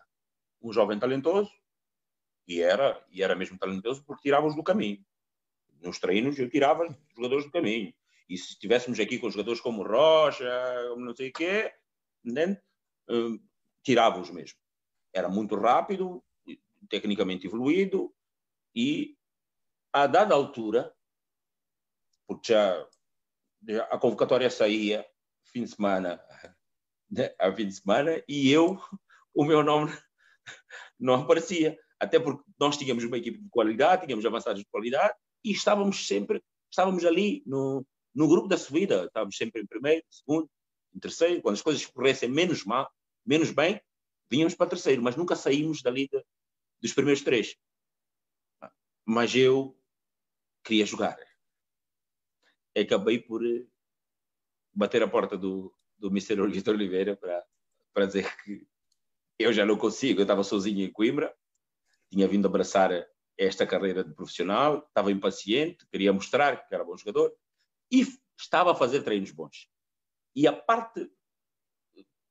um 0.61 0.71
jovem 0.71 0.97
talentoso 0.97 1.51
e 2.47 2.61
era 2.61 3.05
e 3.11 3.21
era 3.21 3.35
mesmo 3.35 3.57
talentoso 3.57 4.03
porque 4.05 4.23
tirava-os 4.23 4.55
do 4.55 4.63
caminho. 4.63 5.03
Nos 5.81 5.99
treinos 5.99 6.39
eu 6.39 6.49
tirava 6.49 6.87
os 6.87 6.95
jogadores 7.13 7.45
do 7.45 7.51
caminho. 7.51 7.93
E 8.29 8.37
se 8.37 8.51
estivéssemos 8.51 8.99
aqui 9.01 9.19
com 9.19 9.29
jogadores 9.29 9.59
como 9.59 9.83
Rocha, 9.83 10.45
não 10.97 11.13
sei 11.13 11.29
o 11.29 11.33
quê, 11.33 11.73
né? 12.23 12.57
Uh, 13.09 13.37
tirava-os 13.83 14.31
mesmo. 14.31 14.57
Era 15.11 15.27
muito 15.27 15.55
rápido, 15.55 16.23
tecnicamente 16.89 17.45
evoluído 17.45 18.15
e 18.73 19.17
a 19.93 20.07
dada 20.07 20.33
altura, 20.33 20.93
porque 22.27 22.51
já, 22.51 22.87
já 23.67 23.83
a 23.85 23.97
convocatória 23.99 24.49
saía 24.49 25.05
fim 25.45 25.63
de 25.63 25.69
semana 25.69 26.19
né, 27.13 27.33
a 27.39 27.53
fim 27.53 27.67
de 27.67 27.73
semana 27.75 28.23
e 28.27 28.51
eu, 28.51 28.81
o 29.33 29.45
meu 29.45 29.63
nome 29.63 29.91
não 30.99 31.13
aparecia. 31.13 31.77
Até 31.99 32.19
porque 32.19 32.43
nós 32.59 32.75
tínhamos 32.75 33.03
uma 33.03 33.17
equipe 33.17 33.37
de 33.37 33.49
qualidade, 33.49 34.05
tínhamos 34.05 34.25
avançados 34.25 34.59
de 34.59 34.67
qualidade 34.69 35.13
e 35.43 35.51
estávamos 35.51 36.07
sempre, 36.07 36.43
estávamos 36.69 37.05
ali 37.05 37.43
no, 37.45 37.85
no 38.13 38.27
grupo 38.27 38.47
da 38.47 38.57
subida, 38.57 39.05
estávamos 39.05 39.37
sempre 39.37 39.61
em 39.61 39.65
primeiro, 39.65 40.03
segundo, 40.09 40.49
em 40.93 40.99
terceiro. 40.99 41.41
Quando 41.41 41.55
as 41.55 41.61
coisas 41.61 41.85
corressem 41.85 42.27
menos 42.27 42.65
mal, 42.65 42.91
menos 43.25 43.51
bem, 43.51 43.79
vínhamos 44.29 44.55
para 44.55 44.69
terceiro, 44.69 45.01
mas 45.01 45.15
nunca 45.15 45.35
saímos 45.35 45.81
dali 45.81 46.09
de, 46.09 46.25
dos 46.81 46.93
primeiros 46.93 47.21
três. 47.21 47.55
Mas 49.05 49.35
eu 49.35 49.77
queria 50.63 50.85
jogar. 50.85 51.17
Acabei 52.75 53.19
por 53.19 53.45
eh, 53.45 53.65
bater 54.73 55.03
a 55.03 55.07
porta 55.07 55.37
do, 55.37 55.73
do 55.97 56.07
Mr. 56.07 56.47
Vitor 56.47 56.75
Oliveira 56.75 57.15
para, 57.15 57.45
para 57.93 58.05
dizer 58.05 58.35
que 58.43 58.67
eu 59.37 59.51
já 59.51 59.65
não 59.65 59.77
consigo, 59.77 60.19
eu 60.19 60.23
estava 60.23 60.43
sozinho 60.43 60.85
em 60.85 60.91
Coimbra, 60.91 61.35
tinha 62.09 62.27
vindo 62.27 62.47
abraçar 62.47 62.91
esta 63.37 63.65
carreira 63.65 64.03
de 64.03 64.13
profissional, 64.13 64.85
estava 64.87 65.11
impaciente, 65.11 65.85
queria 65.91 66.13
mostrar 66.13 66.67
que 66.67 66.73
era 66.73 66.83
bom 66.83 66.95
jogador 66.95 67.35
e 67.91 68.05
estava 68.37 68.71
a 68.71 68.75
fazer 68.75 69.03
treinos 69.03 69.31
bons. 69.31 69.69
E 70.35 70.47
a 70.47 70.53
parte 70.53 71.11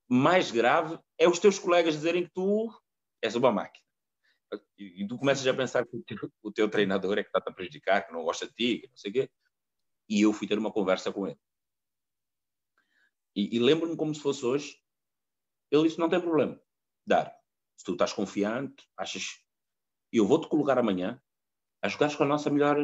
mais 0.08 0.50
grave 0.50 0.98
é 1.18 1.28
os 1.28 1.38
teus 1.38 1.58
colegas 1.58 1.94
dizerem 1.94 2.24
que 2.24 2.32
tu 2.32 2.72
és 3.20 3.34
uma 3.34 3.50
máquina. 3.50 3.84
E, 4.78 5.06
tu 5.06 5.18
começas 5.18 5.46
a 5.46 5.54
pensar 5.54 5.86
que 5.86 5.96
o 5.96 6.02
teu, 6.02 6.32
o 6.42 6.52
teu 6.52 6.68
treinador 6.68 7.18
é 7.18 7.22
que 7.22 7.28
está-te 7.28 7.48
a 7.48 7.52
prejudicar, 7.52 8.06
que 8.06 8.12
não 8.12 8.24
gosta 8.24 8.46
de 8.46 8.52
ti, 8.52 8.78
que 8.80 8.88
não 8.88 8.96
sei 8.96 9.10
o 9.10 9.14
quê. 9.14 9.30
E 10.08 10.20
eu 10.22 10.32
fui 10.32 10.46
ter 10.46 10.58
uma 10.58 10.72
conversa 10.72 11.12
com 11.12 11.26
ele. 11.26 11.38
E, 13.34 13.56
e 13.56 13.58
lembro-me 13.58 13.96
como 13.96 14.14
se 14.14 14.20
fosse 14.20 14.44
hoje. 14.44 14.82
Ele 15.70 15.84
disse: 15.84 15.98
não 15.98 16.08
tem 16.08 16.20
problema, 16.20 16.60
dar. 17.06 17.34
Se 17.76 17.84
tu 17.84 17.92
estás 17.92 18.12
confiante, 18.12 18.86
achas. 18.96 19.42
Eu 20.12 20.26
vou-te 20.26 20.48
colocar 20.48 20.78
amanhã 20.78 21.22
a 21.80 21.88
jogar 21.88 22.14
com 22.16 22.24
a 22.24 22.26
nossa 22.26 22.50
melhor. 22.50 22.76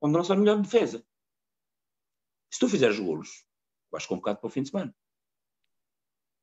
com 0.00 0.06
a 0.08 0.10
nossa 0.10 0.34
melhor 0.34 0.60
defesa. 0.60 1.06
Se 2.50 2.58
tu 2.58 2.68
fizeres 2.68 2.98
golos, 2.98 3.46
vais 3.90 4.06
convocado 4.06 4.40
para 4.40 4.46
o 4.48 4.50
fim 4.50 4.62
de 4.62 4.70
semana. 4.70 4.94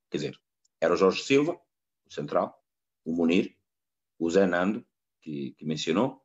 Quer 0.09 0.17
dizer, 0.17 0.41
era 0.79 0.93
o 0.93 0.97
Jorge 0.97 1.23
Silva, 1.23 1.59
o 2.05 2.13
central, 2.13 2.63
o 3.03 3.11
Munir, 3.11 3.57
o 4.25 4.31
Zé 4.31 4.45
Nando, 4.45 4.85
que, 5.21 5.53
que 5.57 5.65
mencionou, 5.65 6.21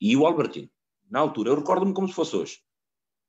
e 0.00 0.16
o 0.16 0.26
Albertino. 0.26 0.70
Na 1.10 1.20
altura, 1.20 1.50
eu 1.50 1.56
recordo-me 1.56 1.94
como 1.94 2.08
se 2.08 2.14
fosse 2.14 2.34
hoje. 2.34 2.60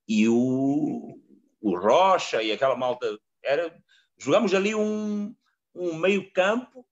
E 0.07 0.27
o, 0.27 1.19
o 1.59 1.77
Rocha 1.77 2.41
e 2.41 2.51
aquela 2.51 2.75
malta. 2.75 3.19
Era, 3.43 3.77
jogamos 4.17 4.53
ali 4.53 4.73
um, 4.73 5.35
um 5.75 5.95
meio 5.95 6.31
campo 6.31 6.85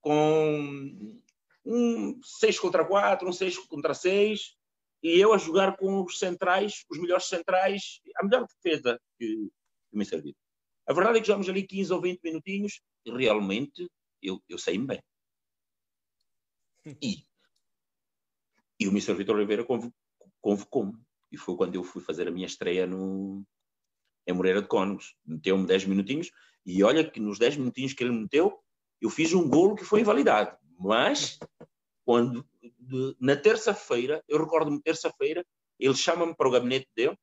com 0.00 1.20
um 1.64 2.20
6 2.22 2.58
contra 2.58 2.84
4, 2.84 3.28
um 3.28 3.32
6 3.32 3.58
contra 3.66 3.94
6, 3.94 4.56
e 5.02 5.20
eu 5.20 5.32
a 5.32 5.38
jogar 5.38 5.76
com 5.76 6.02
os 6.02 6.18
centrais, 6.18 6.84
os 6.90 6.98
melhores 6.98 7.26
centrais, 7.26 8.00
a 8.16 8.24
melhor 8.24 8.46
defesa 8.46 9.00
que, 9.18 9.50
que 9.90 9.96
me 9.96 10.04
serviu. 10.04 10.34
A 10.86 10.92
verdade 10.92 11.18
é 11.18 11.20
que 11.20 11.26
jogamos 11.26 11.48
ali 11.48 11.66
15 11.66 11.92
ou 11.92 12.00
20 12.00 12.20
minutinhos 12.22 12.80
e 13.04 13.10
realmente 13.10 13.88
eu, 14.20 14.42
eu 14.48 14.58
saí-me 14.58 14.86
bem. 14.86 15.02
E, 16.84 17.24
e 18.78 18.88
o 18.88 18.90
Mr. 18.90 19.14
Vitor 19.14 19.36
Oliveira 19.36 19.64
convocou-me. 20.40 20.98
E 21.30 21.36
foi 21.36 21.56
quando 21.56 21.74
eu 21.74 21.84
fui 21.84 22.02
fazer 22.02 22.28
a 22.28 22.30
minha 22.30 22.46
estreia 22.46 22.86
no, 22.86 23.44
em 24.26 24.32
Moreira 24.32 24.60
de 24.60 24.68
Cónegos. 24.68 25.16
Meteu-me 25.24 25.66
10 25.66 25.86
minutinhos 25.86 26.30
e 26.64 26.82
olha 26.82 27.08
que 27.08 27.20
nos 27.20 27.38
10 27.38 27.56
minutinhos 27.56 27.92
que 27.92 28.04
ele 28.04 28.12
meteu, 28.12 28.62
eu 29.00 29.10
fiz 29.10 29.32
um 29.32 29.48
golo 29.48 29.74
que 29.74 29.84
foi 29.84 30.00
invalidado. 30.00 30.56
Mas, 30.78 31.38
quando 32.04 32.46
de, 32.78 33.16
na 33.20 33.36
terça-feira, 33.36 34.22
eu 34.28 34.38
recordo-me, 34.38 34.80
terça-feira, 34.80 35.44
ele 35.78 35.94
chama-me 35.94 36.34
para 36.34 36.48
o 36.48 36.50
gabinete 36.50 36.88
dele 36.94 37.16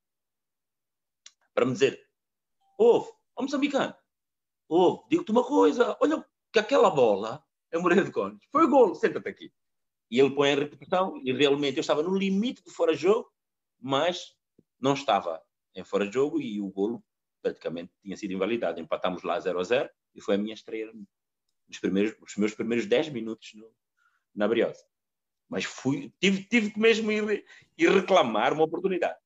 para 1.53 1.65
me 1.65 1.73
dizer: 1.73 2.01
Ouve, 2.77 3.11
ó 3.35 3.41
Moçambicano, 3.41 3.95
ouve, 4.67 5.03
digo-te 5.09 5.31
uma 5.31 5.43
coisa, 5.43 5.97
olha 6.01 6.25
que 6.51 6.59
aquela 6.59 6.89
bola 6.89 7.43
é 7.71 7.77
Moreira 7.77 8.03
de 8.03 8.11
Cónegos, 8.11 8.45
foi 8.51 8.67
golo, 8.67 8.95
senta-te 8.95 9.27
aqui. 9.27 9.53
E 10.09 10.19
ele 10.19 10.33
põe 10.33 10.51
a 10.51 10.55
repetição 10.55 11.17
e 11.23 11.31
realmente 11.31 11.77
eu 11.77 11.81
estava 11.81 12.01
no 12.01 12.17
limite 12.17 12.63
de 12.63 12.71
fora-jogo, 12.71 13.31
mas 13.79 14.35
não 14.79 14.93
estava 14.93 15.41
em 15.75 15.83
fora 15.83 16.07
de 16.07 16.13
jogo 16.13 16.41
e 16.41 16.59
o 16.59 16.69
golo 16.69 17.03
praticamente 17.41 17.91
tinha 18.01 18.17
sido 18.17 18.33
invalidado. 18.33 18.79
Empatámos 18.79 19.23
lá 19.23 19.39
0 19.39 19.59
a 19.59 19.63
0 19.63 19.89
e 20.15 20.21
foi 20.21 20.35
a 20.35 20.37
minha 20.37 20.53
estreia 20.53 20.91
nos 21.67 21.79
primeiros, 21.79 22.15
os 22.21 22.35
meus 22.37 22.53
primeiros 22.53 22.85
10 22.87 23.09
minutos 23.09 23.53
no, 23.53 23.71
na 24.33 24.47
Briosa. 24.47 24.83
Mas 25.47 25.63
fui, 25.63 26.13
tive, 26.19 26.43
tive 26.43 26.71
que 26.71 26.79
mesmo 26.79 27.11
ir, 27.11 27.45
ir 27.77 27.89
reclamar 27.91 28.53
uma 28.53 28.63
oportunidade. 28.63 29.19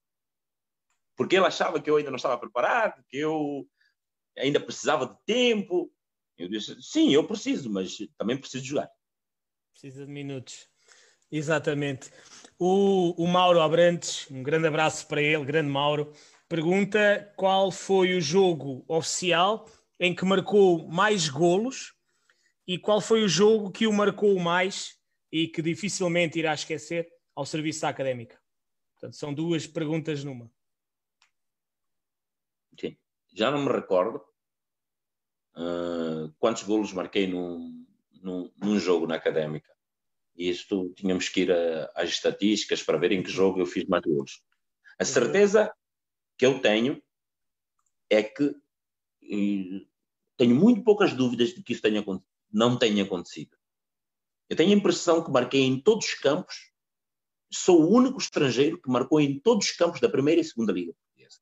Porque 1.15 1.35
ele 1.35 1.45
achava 1.45 1.81
que 1.81 1.89
eu 1.89 1.97
ainda 1.97 2.09
não 2.09 2.17
estava 2.17 2.37
preparado, 2.37 3.03
que 3.07 3.17
eu 3.17 3.67
ainda 4.37 4.59
precisava 4.59 5.05
de 5.05 5.17
tempo. 5.25 5.92
Eu 6.37 6.47
disse, 6.49 6.75
sim, 6.81 7.13
eu 7.13 7.25
preciso, 7.25 7.69
mas 7.69 7.97
também 8.17 8.37
preciso 8.37 8.65
jogar. 8.65 8.89
Precisa 9.71 10.05
de 10.05 10.11
minutos. 10.11 10.67
Exatamente. 11.31 12.11
O, 12.59 13.13
o 13.23 13.27
Mauro 13.27 13.59
Abrantes, 13.59 14.29
um 14.29 14.43
grande 14.43 14.67
abraço 14.67 15.07
para 15.07 15.21
ele, 15.21 15.45
grande 15.45 15.69
Mauro, 15.69 16.13
pergunta 16.47 17.33
qual 17.35 17.71
foi 17.71 18.15
o 18.15 18.21
jogo 18.21 18.85
oficial 18.87 19.67
em 19.99 20.13
que 20.13 20.25
marcou 20.25 20.87
mais 20.87 21.29
golos 21.29 21.93
e 22.67 22.77
qual 22.77 23.01
foi 23.01 23.23
o 23.23 23.27
jogo 23.27 23.71
que 23.71 23.87
o 23.87 23.93
marcou 23.93 24.37
mais 24.39 24.97
e 25.31 25.47
que 25.47 25.61
dificilmente 25.61 26.37
irá 26.37 26.53
esquecer 26.53 27.09
ao 27.35 27.45
serviço 27.45 27.81
da 27.81 27.89
académica. 27.89 28.39
Portanto, 28.93 29.15
são 29.15 29.33
duas 29.33 29.65
perguntas 29.65 30.23
numa. 30.23 30.51
Sim. 32.79 32.95
Já 33.33 33.49
não 33.49 33.65
me 33.65 33.71
recordo 33.71 34.23
uh, 35.55 36.33
quantos 36.39 36.63
golos 36.63 36.93
marquei 36.93 37.27
num, 37.27 37.85
num, 38.21 38.51
num, 38.57 38.79
jogo 38.79 39.07
na 39.07 39.15
académica. 39.15 39.71
E 40.35 40.49
isto 40.49 40.91
tínhamos 40.95 41.29
que 41.29 41.41
ir 41.41 41.51
às 41.95 42.09
estatísticas 42.09 42.81
para 42.81 42.97
ver 42.97 43.11
em 43.11 43.21
que 43.21 43.29
jogo 43.29 43.59
eu 43.59 43.65
fiz 43.65 43.85
mais 43.85 44.03
golos. 44.03 44.41
A 44.99 45.05
certeza 45.05 45.73
que 46.37 46.45
eu 46.45 46.59
tenho 46.59 47.01
é 48.09 48.23
que 48.23 48.55
tenho 50.37 50.55
muito 50.55 50.83
poucas 50.83 51.13
dúvidas 51.13 51.49
de 51.49 51.61
que 51.61 51.73
isso 51.73 51.81
tenha, 51.81 52.03
não 52.51 52.77
tenha 52.77 53.03
acontecido. 53.03 53.55
Eu 54.49 54.55
tenho 54.55 54.71
a 54.71 54.77
impressão 54.77 55.23
que 55.23 55.31
marquei 55.31 55.61
em 55.61 55.79
todos 55.79 56.05
os 56.05 56.13
campos, 56.15 56.71
sou 57.51 57.81
o 57.81 57.89
único 57.89 58.17
estrangeiro 58.17 58.81
que 58.81 58.89
marcou 58.89 59.21
em 59.21 59.39
todos 59.39 59.67
os 59.67 59.71
campos 59.75 59.99
da 59.99 60.09
primeira 60.09 60.41
e 60.41 60.43
segunda 60.43 60.73
liga 60.73 60.93
portuguesa. 60.93 61.39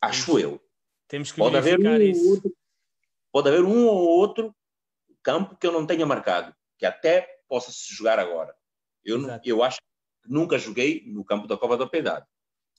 Acho 0.00 0.38
eu. 0.38 0.69
Temos 1.10 1.30
que 1.30 1.38
pode 1.38 1.56
haver 1.56 1.78
um 1.78 2.00
isso. 2.00 2.30
Outro, 2.30 2.56
pode 3.30 3.48
haver 3.48 3.64
um 3.64 3.86
ou 3.86 4.08
outro 4.08 4.56
campo 5.22 5.54
que 5.56 5.66
eu 5.66 5.72
não 5.72 5.86
tenha 5.86 6.06
marcado, 6.06 6.54
que 6.78 6.86
até 6.86 7.42
possa 7.46 7.70
se 7.70 7.92
jogar 7.92 8.18
agora. 8.18 8.56
Eu, 9.04 9.20
eu 9.44 9.62
acho 9.62 9.78
que 9.78 10.32
nunca 10.32 10.58
joguei 10.58 11.04
no 11.06 11.22
campo 11.22 11.46
da 11.46 11.58
Cova 11.58 11.76
da 11.76 11.86
Piedade 11.86 12.26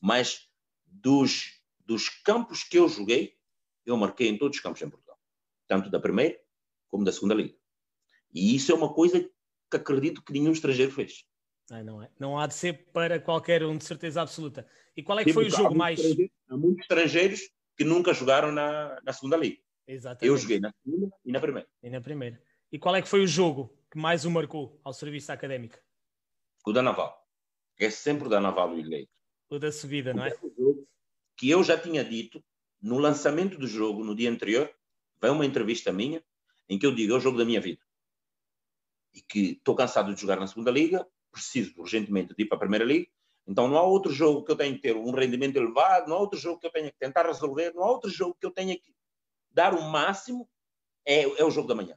mas 0.02 0.50
dos, 0.88 1.62
dos 1.86 2.10
campos 2.10 2.64
que 2.64 2.80
eu 2.80 2.90
joguei, 2.90 3.38
eu 3.86 3.96
marquei 3.96 4.28
em 4.28 4.38
todos 4.38 4.58
os 4.58 4.64
campos 4.64 4.82
em 4.82 4.90
Portugal, 4.90 5.18
tanto 5.68 5.90
da 5.90 6.00
primeira 6.00 6.42
como 6.90 7.06
da 7.06 7.12
segunda 7.12 7.36
liga. 7.36 7.56
E 8.34 8.56
isso 8.56 8.72
é 8.72 8.76
uma 8.76 8.92
coisa 8.92 9.22
que 9.22 9.78
acredito 9.78 10.24
que 10.24 10.34
nenhum 10.34 10.52
estrangeiro 10.52 10.92
fez. 10.92 11.26
Ah, 11.70 11.84
não, 11.84 12.02
é. 12.02 12.10
não 12.20 12.38
há 12.38 12.48
de 12.48 12.56
ser 12.56 12.92
para 12.92 13.20
qualquer 13.20 13.64
um, 13.64 13.78
de 13.78 13.86
certeza 13.86 14.22
absoluta. 14.22 14.68
E 14.98 15.04
qual 15.04 15.20
é 15.20 15.24
que 15.24 15.32
foi 15.32 15.46
o 15.46 15.50
jogo 15.50 15.76
mais. 15.76 16.02
Há 16.50 16.58
muitos 16.58 16.82
estrangeiros 16.82 17.42
que 17.82 17.84
nunca 17.84 18.14
jogaram 18.14 18.52
na, 18.52 19.02
na 19.02 19.12
segunda 19.12 19.36
liga. 19.36 19.60
Exatamente. 19.88 20.28
Eu 20.28 20.38
joguei 20.38 20.60
na 20.60 20.72
segunda 20.84 21.10
e 21.26 21.32
na 21.32 21.40
primeira. 21.40 21.68
E 21.82 21.90
na 21.90 22.00
primeira. 22.00 22.44
E 22.72 22.78
qual 22.78 22.96
é 22.96 23.02
que 23.02 23.08
foi 23.08 23.24
o 23.24 23.28
jogo 23.28 23.76
que 23.90 23.98
mais 23.98 24.24
o 24.24 24.30
marcou 24.30 24.80
ao 24.84 24.94
serviço 24.94 25.32
académico? 25.32 25.80
O 26.64 26.72
da 26.72 26.84
Naval. 26.84 27.28
É 27.80 27.90
sempre 27.90 28.28
o 28.28 28.30
da 28.30 28.40
Naval 28.40 28.76
o 28.76 28.80
eleito. 28.80 29.10
O 29.50 29.58
da 29.58 29.72
subida, 29.72 30.14
não 30.14 30.24
é? 30.24 30.32
Que 31.36 31.50
eu 31.50 31.64
já 31.64 31.76
tinha 31.76 32.04
dito 32.04 32.44
no 32.80 33.00
lançamento 33.00 33.58
do 33.58 33.66
jogo, 33.66 34.04
no 34.04 34.16
dia 34.16 34.30
anterior, 34.30 34.72
vem 35.20 35.32
uma 35.32 35.46
entrevista 35.46 35.92
minha 35.92 36.24
em 36.70 36.78
que 36.78 36.86
eu 36.86 36.94
digo: 36.94 37.14
é 37.14 37.18
o 37.18 37.20
jogo 37.20 37.40
da 37.40 37.46
minha 37.46 37.60
vida. 37.60 37.82
E 39.12 39.24
que 39.24 39.54
estou 39.54 39.74
cansado 39.74 40.14
de 40.14 40.22
jogar 40.22 40.40
na 40.40 40.46
segunda 40.46 40.70
liga, 40.70 41.04
preciso 41.32 41.74
urgentemente 41.82 42.36
de 42.36 42.44
ir 42.44 42.46
para 42.46 42.58
a 42.58 42.60
primeira 42.60 42.86
liga. 42.86 43.10
Então 43.52 43.68
não 43.68 43.78
há 43.78 43.84
outro 43.84 44.14
jogo 44.14 44.46
que 44.46 44.52
eu 44.54 44.56
tenha 44.56 44.74
que 44.74 44.82
ter 44.82 44.96
um 44.96 45.12
rendimento 45.12 45.58
elevado, 45.58 46.08
não 46.08 46.16
há 46.16 46.20
outro 46.22 46.40
jogo 46.40 46.58
que 46.58 46.66
eu 46.66 46.72
tenha 46.72 46.90
que 46.90 46.98
tentar 46.98 47.26
resolver, 47.26 47.74
não 47.74 47.84
há 47.84 47.92
outro 47.92 48.10
jogo 48.10 48.34
que 48.40 48.46
eu 48.46 48.52
tenha 48.52 48.80
que 48.80 48.96
dar 49.52 49.74
o 49.74 49.82
máximo. 49.82 50.50
É, 51.06 51.24
é 51.24 51.44
o 51.44 51.52
jogo 51.52 51.68
da 51.68 51.76
manhã. 51.76 51.96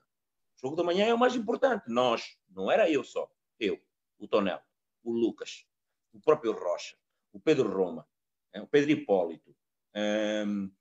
O 0.57 0.61
jogo 0.61 0.74
da 0.74 0.82
manhã 0.82 1.07
é 1.07 1.14
o 1.14 1.18
mais 1.18 1.36
importante. 1.36 1.84
Nós, 1.86 2.36
não 2.48 2.72
era 2.72 2.90
eu 2.90 3.05
só, 3.05 3.30
eu, 3.61 3.80
o 4.18 4.26
Tonel, 4.26 4.61
o 5.05 5.12
Lucas, 5.12 5.64
o 6.12 6.20
próprio 6.20 6.50
Rocha, 6.50 6.96
o 7.32 7.38
Pedro 7.38 7.72
Roma, 7.72 8.05
é, 8.52 8.61
o 8.61 8.66
Pedro 8.66 8.90
Hipólito. 8.90 9.55
Hum, 9.94 10.72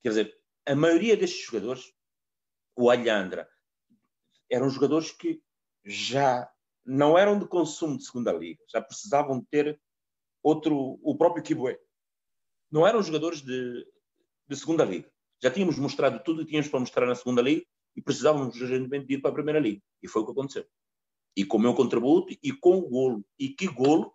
quer 0.00 0.10
dizer, 0.10 0.40
a 0.64 0.76
maioria 0.76 1.16
destes 1.16 1.44
jogadores, 1.44 1.92
o 2.76 2.88
Alhandra, 2.88 3.50
eram 4.48 4.70
jogadores 4.70 5.10
que 5.10 5.42
já 5.84 6.48
não 6.86 7.18
eram 7.18 7.36
de 7.36 7.48
consumo 7.48 7.96
de 7.96 8.04
segunda 8.04 8.32
liga, 8.32 8.62
já 8.68 8.80
precisavam 8.80 9.44
ter 9.50 9.80
outro, 10.48 10.98
o 11.02 11.16
próprio 11.16 11.42
Kibué. 11.42 11.78
Não 12.70 12.86
eram 12.86 13.02
jogadores 13.02 13.40
de, 13.42 13.86
de 14.46 14.56
segunda 14.56 14.84
liga. 14.84 15.10
Já 15.42 15.50
tínhamos 15.50 15.78
mostrado 15.78 16.22
tudo 16.22 16.44
que 16.44 16.50
tínhamos 16.50 16.68
para 16.68 16.80
mostrar 16.80 17.06
na 17.06 17.14
segunda 17.14 17.42
liga 17.42 17.64
e 17.94 18.02
precisávamos 18.02 18.60
urgentemente 18.60 19.06
de 19.06 19.14
ir 19.14 19.20
para 19.20 19.30
a 19.30 19.34
primeira 19.34 19.60
liga. 19.60 19.82
E 20.02 20.08
foi 20.08 20.22
o 20.22 20.24
que 20.24 20.32
aconteceu. 20.32 20.66
E 21.36 21.44
com 21.44 21.56
o 21.56 21.60
meu 21.60 21.74
contributo 21.74 22.36
e 22.42 22.52
com 22.52 22.78
o 22.78 22.88
golo. 22.88 23.24
E 23.38 23.50
que 23.50 23.66
golo, 23.68 24.12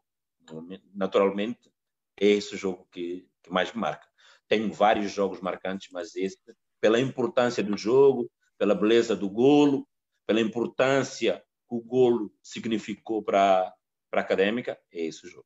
naturalmente, 0.94 1.72
é 2.20 2.28
esse 2.28 2.58
jogo 2.58 2.88
que, 2.92 3.28
que 3.42 3.52
mais 3.52 3.74
me 3.74 3.80
marca. 3.80 4.08
Tenho 4.48 4.72
vários 4.72 5.12
jogos 5.12 5.40
marcantes, 5.40 5.90
mas 5.92 6.16
esse, 6.16 6.38
pela 6.82 7.00
importância 7.00 7.64
do 7.64 7.78
jogo, 7.78 8.30
pela 8.58 8.76
beleza 8.76 9.16
do 9.16 9.30
golo, 9.30 9.88
pela 10.28 10.42
importância 10.42 11.44
que 11.68 11.76
o 11.76 11.82
golo 11.82 12.32
significou 12.42 13.24
para, 13.24 13.74
para 14.12 14.22
a 14.22 14.24
académica, 14.24 14.80
é 14.92 15.06
esse 15.06 15.26
o 15.26 15.30
jogo. 15.30 15.46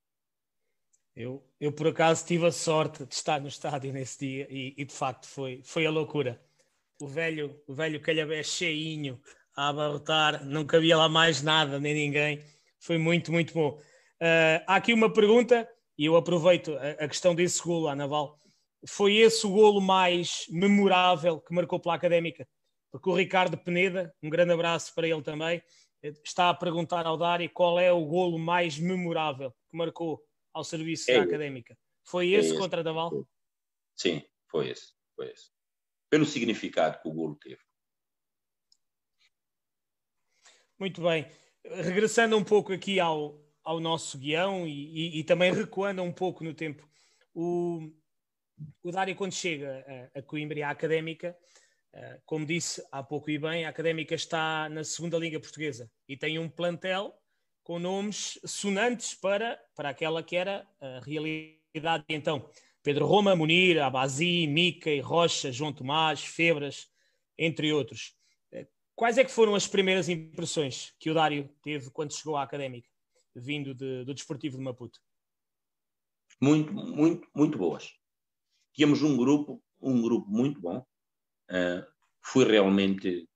Eu, 1.19 1.43
eu, 1.59 1.71
por 1.71 1.87
acaso, 1.87 2.23
tive 2.23 2.45
a 2.45 2.51
sorte 2.51 3.03
de 3.03 3.15
estar 3.15 3.41
no 3.41 3.47
estádio 3.47 3.91
nesse 3.91 4.19
dia 4.19 4.47
e, 4.51 4.75
e 4.77 4.85
de 4.85 4.93
facto 4.93 5.25
foi, 5.25 5.61
foi 5.63 5.83
a 5.83 5.89
loucura. 5.89 6.39
O 7.01 7.07
velho, 7.07 7.59
o 7.65 7.73
velho 7.73 7.99
calhabé 7.99 8.43
cheinho 8.43 9.19
a 9.55 9.69
abarrotar, 9.69 10.45
não 10.45 10.63
cabia 10.63 10.95
lá 10.95 11.09
mais 11.09 11.41
nada, 11.41 11.79
nem 11.79 11.95
ninguém. 11.95 12.39
Foi 12.79 12.99
muito, 12.99 13.31
muito 13.31 13.51
bom. 13.51 13.79
Uh, 14.21 14.61
há 14.67 14.75
aqui 14.75 14.93
uma 14.93 15.11
pergunta, 15.11 15.67
e 15.97 16.05
eu 16.05 16.15
aproveito 16.15 16.77
a, 16.77 17.05
a 17.05 17.07
questão 17.07 17.33
desse 17.33 17.63
golo 17.63 17.93
Naval. 17.95 18.39
Foi 18.87 19.15
esse 19.15 19.47
o 19.47 19.49
golo 19.49 19.81
mais 19.81 20.45
memorável 20.51 21.41
que 21.41 21.51
marcou 21.51 21.79
pela 21.79 21.95
Académica? 21.95 22.47
Porque 22.91 23.09
o 23.09 23.15
Ricardo 23.15 23.57
Peneda, 23.57 24.13
um 24.21 24.29
grande 24.29 24.53
abraço 24.53 24.93
para 24.93 25.07
ele 25.07 25.23
também, 25.23 25.63
está 26.23 26.51
a 26.51 26.53
perguntar 26.53 27.07
ao 27.07 27.17
Dário 27.17 27.49
qual 27.49 27.79
é 27.79 27.91
o 27.91 28.05
golo 28.05 28.37
mais 28.37 28.77
memorável 28.77 29.51
que 29.67 29.75
marcou 29.75 30.21
ao 30.57 30.63
serviço 30.63 31.09
é 31.11 31.17
da 31.17 31.23
académica. 31.23 31.77
Foi 32.03 32.29
esse, 32.29 32.49
é 32.49 32.51
esse 32.51 32.59
contra 32.59 32.81
a 32.81 32.83
Daval? 32.83 33.27
Sim, 33.95 34.23
foi 34.49 34.69
esse, 34.69 34.93
foi 35.15 35.31
esse. 35.31 35.51
Pelo 36.09 36.25
significado 36.25 37.01
que 37.01 37.07
o 37.07 37.13
golo 37.13 37.35
teve. 37.35 37.61
Muito 40.79 41.01
bem. 41.01 41.29
Regressando 41.63 42.37
um 42.37 42.43
pouco 42.43 42.71
aqui 42.71 42.99
ao, 42.99 43.43
ao 43.63 43.79
nosso 43.79 44.17
guião 44.17 44.67
e, 44.67 45.17
e, 45.17 45.19
e 45.19 45.23
também 45.23 45.53
recuando 45.53 46.01
um 46.01 46.13
pouco 46.13 46.43
no 46.43 46.53
tempo, 46.53 46.87
o, 47.33 47.91
o 48.83 48.91
Dário, 48.91 49.15
quando 49.15 49.33
chega 49.33 50.09
a, 50.15 50.19
a 50.19 50.21
Coimbra 50.21 50.59
e 50.59 50.63
à 50.63 50.69
Académica, 50.69 51.37
uh, 51.93 52.21
como 52.25 52.45
disse 52.45 52.81
há 52.91 53.03
pouco 53.03 53.29
e 53.29 53.37
bem, 53.37 53.65
a 53.65 53.69
Académica 53.69 54.15
está 54.15 54.69
na 54.69 54.83
segunda 54.83 55.17
Liga 55.17 55.39
Portuguesa 55.39 55.91
e 56.07 56.15
tem 56.15 56.39
um 56.39 56.49
plantel 56.49 57.13
com 57.67 57.79
nomes 57.79 58.39
sonantes 58.45 59.13
para, 59.13 59.61
para 59.75 59.89
aquela 59.89 60.23
que 60.23 60.37
era 60.37 60.65
a 60.79 61.01
realidade 61.01 62.05
então. 62.07 62.49
Pedro 62.81 63.05
Roma, 63.05 63.35
Munir, 63.35 63.83
Abazi, 63.83 64.47
Mickey, 64.47 65.01
Rocha, 65.01 65.51
João 65.51 65.73
Tomás, 65.73 66.23
Febras, 66.23 66.89
entre 67.37 67.73
outros. 67.73 68.15
Eh, 68.53 68.65
quais 68.95 69.17
é 69.17 69.25
que 69.25 69.31
foram 69.31 69.53
as 69.53 69.67
primeiras 69.67 70.07
impressões 70.07 70.95
que 70.97 71.11
o 71.11 71.13
Dário 71.13 71.53
teve 71.61 71.91
quando 71.91 72.15
chegou 72.15 72.37
à 72.37 72.43
Académica, 72.43 72.89
vindo 73.35 73.75
de, 73.75 74.05
do 74.05 74.13
Desportivo 74.13 74.55
de 74.55 74.63
Maputo? 74.63 75.01
Muito, 76.41 76.71
muito, 76.71 77.27
muito 77.35 77.57
boas. 77.57 77.91
Tínhamos 78.71 79.01
um 79.01 79.17
grupo, 79.17 79.61
um 79.81 80.01
grupo 80.01 80.29
muito 80.29 80.61
bom. 80.61 80.77
Uh, 81.51 81.85
fui 82.21 82.45
realmente 82.45 83.27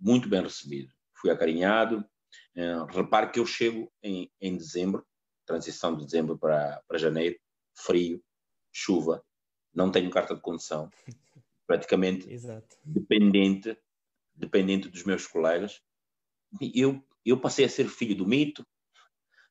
muito 0.00 0.26
bem 0.26 0.40
recebido. 0.40 0.90
Fui 1.12 1.30
acarinhado, 1.30 2.02
repare 2.90 3.30
que 3.30 3.38
eu 3.38 3.46
chego 3.46 3.90
em, 4.02 4.30
em 4.40 4.56
dezembro, 4.56 5.06
transição 5.46 5.96
de 5.96 6.04
dezembro 6.04 6.38
para, 6.38 6.82
para 6.86 6.98
janeiro, 6.98 7.38
frio, 7.76 8.22
chuva, 8.72 9.24
não 9.72 9.90
tenho 9.90 10.10
carta 10.10 10.34
de 10.34 10.40
condução, 10.40 10.90
praticamente 11.66 12.30
Exato. 12.30 12.76
dependente 12.84 13.76
dependente 14.38 14.88
dos 14.88 15.04
meus 15.04 15.26
colegas. 15.26 15.82
Eu, 16.74 17.04
eu 17.24 17.40
passei 17.40 17.64
a 17.64 17.68
ser 17.68 17.88
filho 17.88 18.14
do 18.14 18.26
mito, 18.26 18.64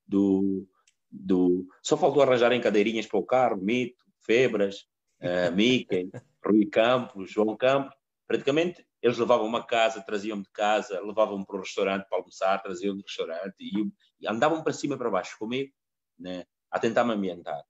do, 0.08 0.68
do 1.12 1.68
só 1.84 1.98
faltou 1.98 2.24
arranjarem 2.24 2.62
cadeirinhas 2.62 3.06
para 3.06 3.20
o 3.20 3.26
carro, 3.26 3.58
mito, 3.58 4.04
Febras, 4.22 4.88
uh, 5.22 5.54
Mickey, 5.54 6.10
Rui 6.44 6.66
Campos, 6.66 7.30
João 7.30 7.56
Campos, 7.58 7.94
praticamente 8.26 8.86
eles 9.08 9.18
levavam 9.18 9.48
uma 9.48 9.66
casa, 9.66 10.02
traziam-me 10.02 10.44
de 10.44 10.52
casa, 10.52 11.00
levavam-me 11.02 11.46
para 11.46 11.56
o 11.56 11.60
restaurante 11.60 12.06
para 12.08 12.18
almoçar, 12.18 12.62
traziam-me 12.62 13.02
do 13.02 13.06
restaurante 13.06 13.56
e, 13.60 13.92
e, 14.20 14.28
andavam 14.28 14.62
para 14.62 14.74
cima 14.74 14.96
e 14.96 14.98
para 14.98 15.10
baixo 15.10 15.38
comigo, 15.40 15.74
né, 16.20 16.46
a 16.70 16.78
tentar 16.78 17.04
me 17.06 17.14
ambientar. 17.14 17.64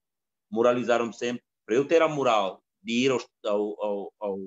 Moralizaram-me 0.49 1.13
sempre 1.13 1.43
para 1.65 1.75
eu 1.75 1.87
ter 1.87 2.01
a 2.01 2.07
moral 2.07 2.63
de 2.81 3.05
ir 3.05 3.11
ao, 3.11 3.19
ao, 3.45 3.83
ao, 3.83 4.13
ao 4.19 4.39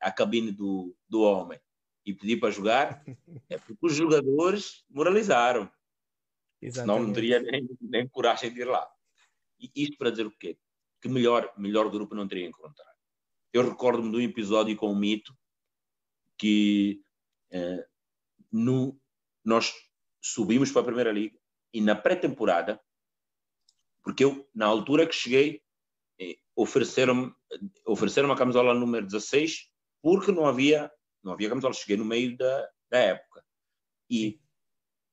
à 0.00 0.10
cabine 0.10 0.50
do, 0.50 0.96
do 1.08 1.22
homem 1.22 1.60
e 2.04 2.14
pedir 2.14 2.38
para 2.38 2.50
jogar, 2.50 3.04
é 3.48 3.58
porque 3.58 3.86
os 3.86 3.94
jogadores 3.94 4.84
moralizaram. 4.88 5.70
Exatamente. 6.60 6.96
Senão 6.96 7.06
não 7.06 7.12
teria 7.12 7.40
nem, 7.40 7.68
nem 7.80 8.08
coragem 8.08 8.52
de 8.52 8.60
ir 8.60 8.64
lá. 8.64 8.88
E 9.60 9.70
isto 9.76 9.96
para 9.96 10.10
dizer 10.10 10.26
o 10.26 10.36
quê? 10.36 10.58
Que 11.00 11.08
melhor, 11.08 11.52
melhor 11.56 11.88
grupo 11.90 12.14
não 12.14 12.26
teria 12.26 12.46
encontrado. 12.46 12.96
Eu 13.52 13.68
recordo-me 13.68 14.10
de 14.10 14.16
um 14.16 14.20
episódio 14.20 14.76
com 14.76 14.90
o 14.90 14.96
Mito, 14.96 15.36
que 16.38 17.02
eh, 17.50 17.86
no, 18.50 18.98
nós 19.44 19.74
subimos 20.20 20.70
para 20.70 20.82
a 20.82 20.84
Primeira 20.84 21.12
Liga 21.12 21.38
e 21.74 21.80
na 21.80 21.94
pré-temporada, 21.94 22.80
porque 24.02 24.24
eu, 24.24 24.48
na 24.54 24.66
altura 24.66 25.06
que 25.06 25.14
cheguei, 25.14 25.62
eh, 26.18 26.38
ofereceram-me 26.56 27.34
ofereceram 27.86 28.30
a 28.30 28.36
camisola 28.36 28.74
número 28.74 29.06
16 29.06 29.70
porque 30.02 30.32
não 30.32 30.46
havia, 30.46 30.90
não 31.22 31.32
havia 31.32 31.48
camisola. 31.48 31.74
Cheguei 31.74 31.96
no 31.96 32.04
meio 32.04 32.36
da, 32.36 32.68
da 32.90 32.98
época. 32.98 33.44
E 34.08 34.40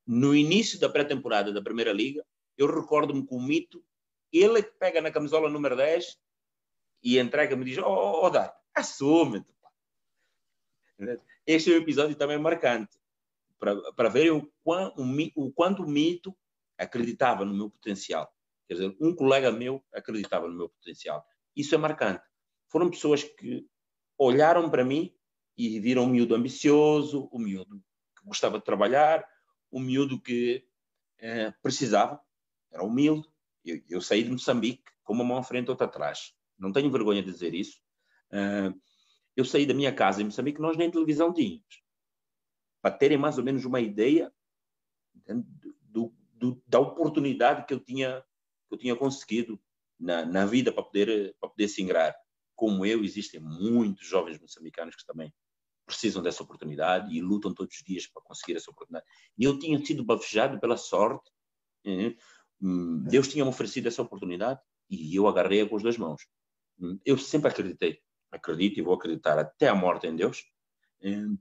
no 0.06 0.36
início 0.36 0.80
da 0.80 0.90
pré-temporada 0.90 1.52
da 1.52 1.62
Primeira 1.62 1.92
Liga, 1.92 2.26
eu 2.58 2.68
recordo-me 2.68 3.26
com 3.26 3.38
o 3.38 3.42
Mito, 3.42 3.84
ele 4.32 4.60
é 4.60 4.62
que 4.62 4.72
pega 4.78 5.02
na 5.02 5.12
camisola 5.12 5.50
número 5.50 5.76
10 5.76 6.18
e 7.04 7.20
entrega-me 7.20 7.64
e 7.64 7.66
diz: 7.66 7.78
Oh, 7.80 7.88
oh, 7.88 8.26
oh 8.26 8.30
Dá, 8.30 8.56
assume-te. 8.74 9.55
Este 11.46 11.72
é 11.72 11.76
um 11.76 11.82
episódio 11.82 12.16
também 12.16 12.38
marcante 12.38 12.98
para, 13.60 13.76
para 13.94 14.10
ver 14.10 14.32
o, 14.32 14.52
quão, 14.64 14.94
o, 14.98 15.46
o 15.46 15.52
quanto 15.52 15.84
o 15.84 15.88
mito 15.88 16.36
acreditava 16.78 17.46
no 17.46 17.54
meu 17.54 17.70
potencial. 17.70 18.32
Quer 18.68 18.76
dizer, 18.76 18.98
um 19.00 19.14
colega 19.14 19.52
meu 19.52 19.84
acreditava 19.94 20.48
no 20.48 20.56
meu 20.56 20.70
potencial. 20.70 21.26
Isso 21.56 21.76
é 21.76 21.78
marcante. 21.78 22.24
Foram 22.68 22.90
pessoas 22.90 23.24
que 23.24 23.68
olharam 24.18 24.70
para 24.70 24.84
mim 24.84 25.14
e 25.58 25.80
viram 25.80 26.04
um 26.04 26.10
miúdo 26.10 26.36
ambicioso, 26.36 27.30
um 27.32 27.40
miúdo 27.40 27.82
que 28.18 28.26
gostava 28.26 28.58
de 28.58 28.66
trabalhar, 28.66 29.26
um 29.72 29.80
miúdo 29.80 30.20
que 30.20 30.66
eh, 31.20 31.54
precisava, 31.62 32.20
era 32.72 32.84
humilde. 32.84 33.28
Eu, 33.64 33.82
eu, 33.90 34.02
saí 34.02 34.24
de 34.24 34.32
Moçambique 34.32 34.84
com 35.04 35.14
uma 35.14 35.24
mão 35.24 35.38
à 35.38 35.44
frente 35.44 35.68
e 35.68 35.70
outra 35.70 35.86
atrás. 35.86 36.34
Não 36.58 36.72
tenho 36.72 36.92
vergonha 36.92 37.22
de 37.24 37.32
dizer 37.32 37.54
isso. 37.54 37.80
Uh, 38.32 38.80
eu 39.36 39.46
saí 39.46 39.66
da 39.66 39.74
minha 39.74 39.94
casa 39.94 40.22
em 40.22 40.26
Moçambique, 40.26 40.62
nós 40.62 40.78
nem 40.78 40.92
televisão 40.92 41.34
tínhamos. 41.34 41.84
para 42.82 42.96
terem 42.96 43.18
mais 43.18 43.38
ou 43.38 43.44
menos 43.44 43.66
uma 43.66 43.82
ideia 43.82 44.32
do, 45.82 46.14
do, 46.34 46.62
da 46.68 46.80
oportunidade 46.80 47.66
que 47.66 47.74
eu 47.74 47.80
tinha 47.80 48.24
que 48.68 48.76
eu 48.76 48.78
tinha 48.80 48.96
conseguido 48.96 49.60
na, 50.00 50.26
na 50.26 50.46
vida 50.46 50.72
para 50.72 50.84
poder 50.84 51.36
para 51.40 51.50
poder 51.50 51.68
se 51.68 51.82
ingrar. 51.82 52.16
Como 52.56 52.86
eu, 52.86 53.04
existem 53.04 53.40
muitos 53.40 54.08
jovens 54.08 54.40
moçambicanos 54.40 54.96
que 54.96 55.06
também 55.06 55.34
precisam 55.86 56.24
dessa 56.24 56.42
oportunidade 56.42 57.14
e 57.14 57.22
lutam 57.22 57.54
todos 57.54 57.76
os 57.76 57.84
dias 57.84 58.08
para 58.08 58.24
conseguir 58.24 58.56
essa 58.56 58.72
oportunidade. 58.72 59.06
E 59.38 59.44
eu 59.44 59.60
tinha 59.60 59.84
sido 59.86 60.04
bafejado 60.04 60.60
pela 60.60 60.78
sorte. 60.78 61.30
Hum, 62.62 63.04
Deus 63.04 63.28
tinha 63.28 63.44
me 63.44 63.50
oferecido 63.50 63.88
essa 63.88 64.02
oportunidade 64.02 64.60
e 64.90 65.16
eu 65.16 65.28
agarrei-a 65.28 65.68
com 65.68 65.76
as 65.76 65.84
duas 65.84 65.98
mãos. 65.98 66.26
Hum, 66.80 67.00
eu 67.06 67.18
sempre 67.18 67.50
acreditei, 67.50 68.02
acredito 68.36 68.80
e 68.80 68.84
vou 68.84 68.94
acreditar 68.94 69.38
até 69.38 69.68
a 69.68 69.76
morte 69.76 70.08
em 70.08 70.16
Deus. 70.16 70.46
Hum, 71.04 71.38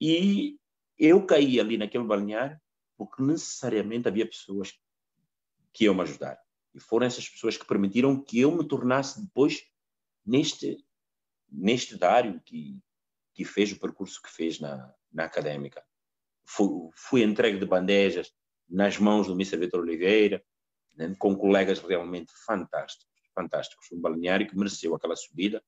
e 0.00 0.58
eu 0.98 1.24
caí 1.24 1.60
ali 1.60 1.76
naquele 1.76 2.04
balneário 2.04 2.58
porque 2.96 3.22
necessariamente 3.22 4.08
havia 4.08 4.26
pessoas 4.26 4.72
que 5.72 5.84
iam 5.84 5.94
me 5.94 6.02
ajudar. 6.02 6.38
E 6.74 6.80
foram 6.80 7.06
essas 7.06 7.28
pessoas 7.28 7.56
que 7.56 7.66
permitiram 7.66 8.20
que 8.22 8.40
eu 8.40 8.50
me 8.50 8.66
tornasse 8.66 9.22
depois 9.22 9.64
neste, 10.26 10.84
neste 11.50 11.96
dário 11.96 12.40
que, 12.44 12.78
que 13.32 13.44
fez 13.44 13.72
o 13.72 13.78
percurso 13.78 14.20
que 14.20 14.30
fez 14.30 14.58
na, 14.58 14.92
na 15.12 15.24
académica. 15.24 15.82
Fui, 16.44 16.90
fui 16.94 17.22
entregue 17.22 17.58
de 17.58 17.66
bandejas 17.66 18.32
nas 18.68 18.98
mãos 18.98 19.26
do 19.26 19.34
Mr. 19.34 19.56
Vitor 19.56 19.80
Oliveira, 19.80 20.44
né, 20.96 21.14
com 21.18 21.36
colegas 21.36 21.78
realmente 21.78 22.32
fantásticos, 22.44 23.08
fantásticos. 23.34 23.86
Um 23.92 24.00
balneário 24.00 24.48
que 24.48 24.56
mereceu 24.56 24.94
aquela 24.94 25.16
subida 25.16 25.62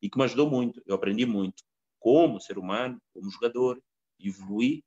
e 0.00 0.08
que 0.08 0.18
me 0.18 0.24
ajudou 0.24 0.48
muito. 0.48 0.82
Eu 0.86 0.94
aprendi 0.94 1.26
muito 1.26 1.62
como 1.98 2.40
ser 2.40 2.58
humano, 2.58 3.00
como 3.12 3.30
jogador, 3.30 3.82
evoluí 4.18 4.82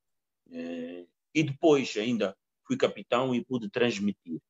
eh, 0.52 1.06
e 1.34 1.44
depois 1.44 1.96
ainda 1.98 2.36
fui 2.66 2.78
capitão 2.78 3.34
e 3.36 3.44
pude 3.44 3.70
transmitir. 3.70 4.42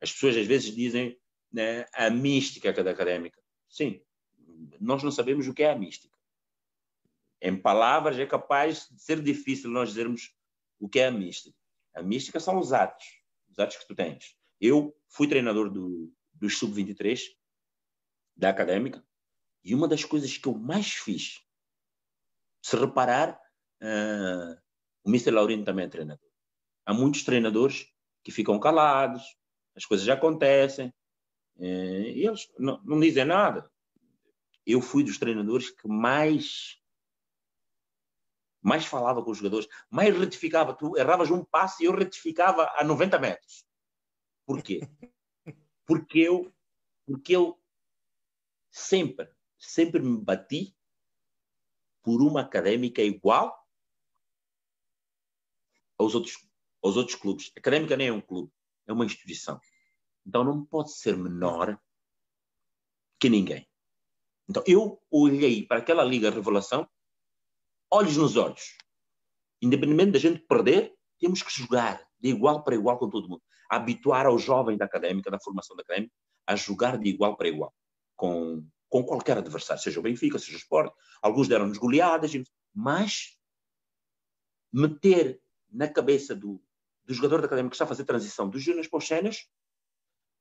As 0.00 0.12
pessoas 0.12 0.36
às 0.36 0.46
vezes 0.46 0.74
dizem 0.74 1.18
né, 1.52 1.86
a 1.92 2.10
mística 2.10 2.72
da 2.72 2.90
académica. 2.90 3.40
Sim, 3.68 4.00
nós 4.80 5.02
não 5.02 5.10
sabemos 5.10 5.46
o 5.46 5.54
que 5.54 5.62
é 5.62 5.70
a 5.70 5.78
mística 5.78 6.16
em 7.40 7.56
palavras, 7.56 8.18
é 8.18 8.26
capaz 8.26 8.88
de 8.90 9.00
ser 9.00 9.22
difícil 9.22 9.70
nós 9.70 9.90
dizermos 9.90 10.34
o 10.78 10.88
que 10.88 11.00
é 11.00 11.06
a 11.06 11.10
mística. 11.10 11.56
A 11.94 12.02
mística 12.02 12.40
são 12.40 12.58
os 12.58 12.72
atos, 12.72 13.04
os 13.48 13.58
atos 13.58 13.76
que 13.76 13.86
tu 13.86 13.94
tens. 13.94 14.36
Eu 14.60 14.96
fui 15.08 15.28
treinador 15.28 15.70
do, 15.70 16.12
dos 16.32 16.58
sub-23 16.58 17.20
da 18.36 18.50
académica 18.50 19.04
e 19.66 19.74
uma 19.74 19.88
das 19.88 20.04
coisas 20.04 20.38
que 20.38 20.46
eu 20.46 20.54
mais 20.54 20.92
fiz, 20.92 21.44
se 22.62 22.76
reparar, 22.76 23.36
uh, 23.82 24.56
o 25.04 25.10
Mr. 25.10 25.32
Laurino 25.32 25.64
também 25.64 25.86
é 25.86 25.88
treinador. 25.88 26.30
Há 26.86 26.94
muitos 26.94 27.24
treinadores 27.24 27.92
que 28.22 28.30
ficam 28.30 28.60
calados, 28.60 29.36
as 29.74 29.84
coisas 29.84 30.06
já 30.06 30.14
acontecem, 30.14 30.94
uh, 31.56 31.64
e 31.64 32.24
eles 32.24 32.48
não, 32.56 32.80
não 32.84 33.00
dizem 33.00 33.24
nada. 33.24 33.68
Eu 34.64 34.80
fui 34.80 35.02
dos 35.02 35.18
treinadores 35.18 35.68
que 35.68 35.88
mais 35.88 36.80
mais 38.62 38.84
falava 38.84 39.22
com 39.22 39.30
os 39.30 39.38
jogadores, 39.38 39.68
mais 39.90 40.16
retificava. 40.16 40.74
Tu 40.74 40.96
erravas 40.96 41.30
um 41.30 41.44
passe 41.44 41.82
e 41.82 41.86
eu 41.86 41.94
retificava 41.94 42.72
a 42.76 42.84
90 42.84 43.18
metros. 43.18 43.64
Por 44.44 44.62
quê? 44.62 44.80
Porque 45.86 46.18
eu, 46.18 46.52
porque 47.06 47.36
eu 47.36 47.56
sempre, 48.72 49.30
sempre 49.58 50.00
me 50.00 50.18
bati 50.18 50.76
por 52.02 52.22
uma 52.22 52.42
académica 52.42 53.02
igual 53.02 53.56
aos 55.98 56.14
outros, 56.14 56.36
aos 56.82 56.96
outros 56.96 57.16
clubes. 57.16 57.52
A 57.56 57.60
académica 57.60 57.96
nem 57.96 58.08
é 58.08 58.12
um 58.12 58.20
clube, 58.20 58.52
é 58.86 58.92
uma 58.92 59.04
instituição. 59.04 59.60
Então 60.24 60.44
não 60.44 60.64
pode 60.64 60.92
ser 60.92 61.16
menor 61.16 61.80
que 63.18 63.28
ninguém. 63.28 63.68
Então 64.48 64.62
eu 64.66 65.02
olhei 65.10 65.66
para 65.66 65.78
aquela 65.78 66.04
Liga 66.04 66.30
Revelação 66.30 66.88
olhos 67.90 68.16
nos 68.16 68.36
olhos. 68.36 68.76
Independentemente 69.62 70.12
da 70.12 70.18
gente 70.18 70.40
perder, 70.46 70.94
temos 71.18 71.42
que 71.42 71.52
jogar 71.52 72.06
de 72.20 72.28
igual 72.28 72.62
para 72.62 72.74
igual 72.74 72.98
com 72.98 73.08
todo 73.08 73.28
mundo. 73.28 73.42
Habituar 73.70 74.26
ao 74.26 74.38
jovem 74.38 74.76
da 74.76 74.84
académica, 74.84 75.30
da 75.30 75.40
formação 75.40 75.76
da 75.76 75.82
académica, 75.82 76.12
a 76.46 76.54
jogar 76.54 76.98
de 76.98 77.08
igual 77.08 77.36
para 77.36 77.48
igual 77.48 77.74
com, 78.14 78.66
com 78.88 79.04
qualquer 79.04 79.38
adversário, 79.38 79.82
seja 79.82 80.00
o 80.00 80.02
Benfica, 80.02 80.38
seja 80.38 80.56
o 80.56 80.60
Sport. 80.60 80.92
Alguns 81.20 81.48
deram-nos 81.48 81.78
goleadas, 81.78 82.32
mas 82.74 83.36
meter 84.72 85.40
na 85.70 85.88
cabeça 85.88 86.34
do, 86.34 86.62
do 87.04 87.14
jogador 87.14 87.40
da 87.40 87.46
académica 87.46 87.70
que 87.70 87.76
está 87.76 87.84
a 87.84 87.88
fazer 87.88 88.04
transição 88.04 88.48
dos 88.48 88.62
júniores 88.62 88.88
para 88.88 88.98
os 88.98 89.06
sénios 89.06 89.48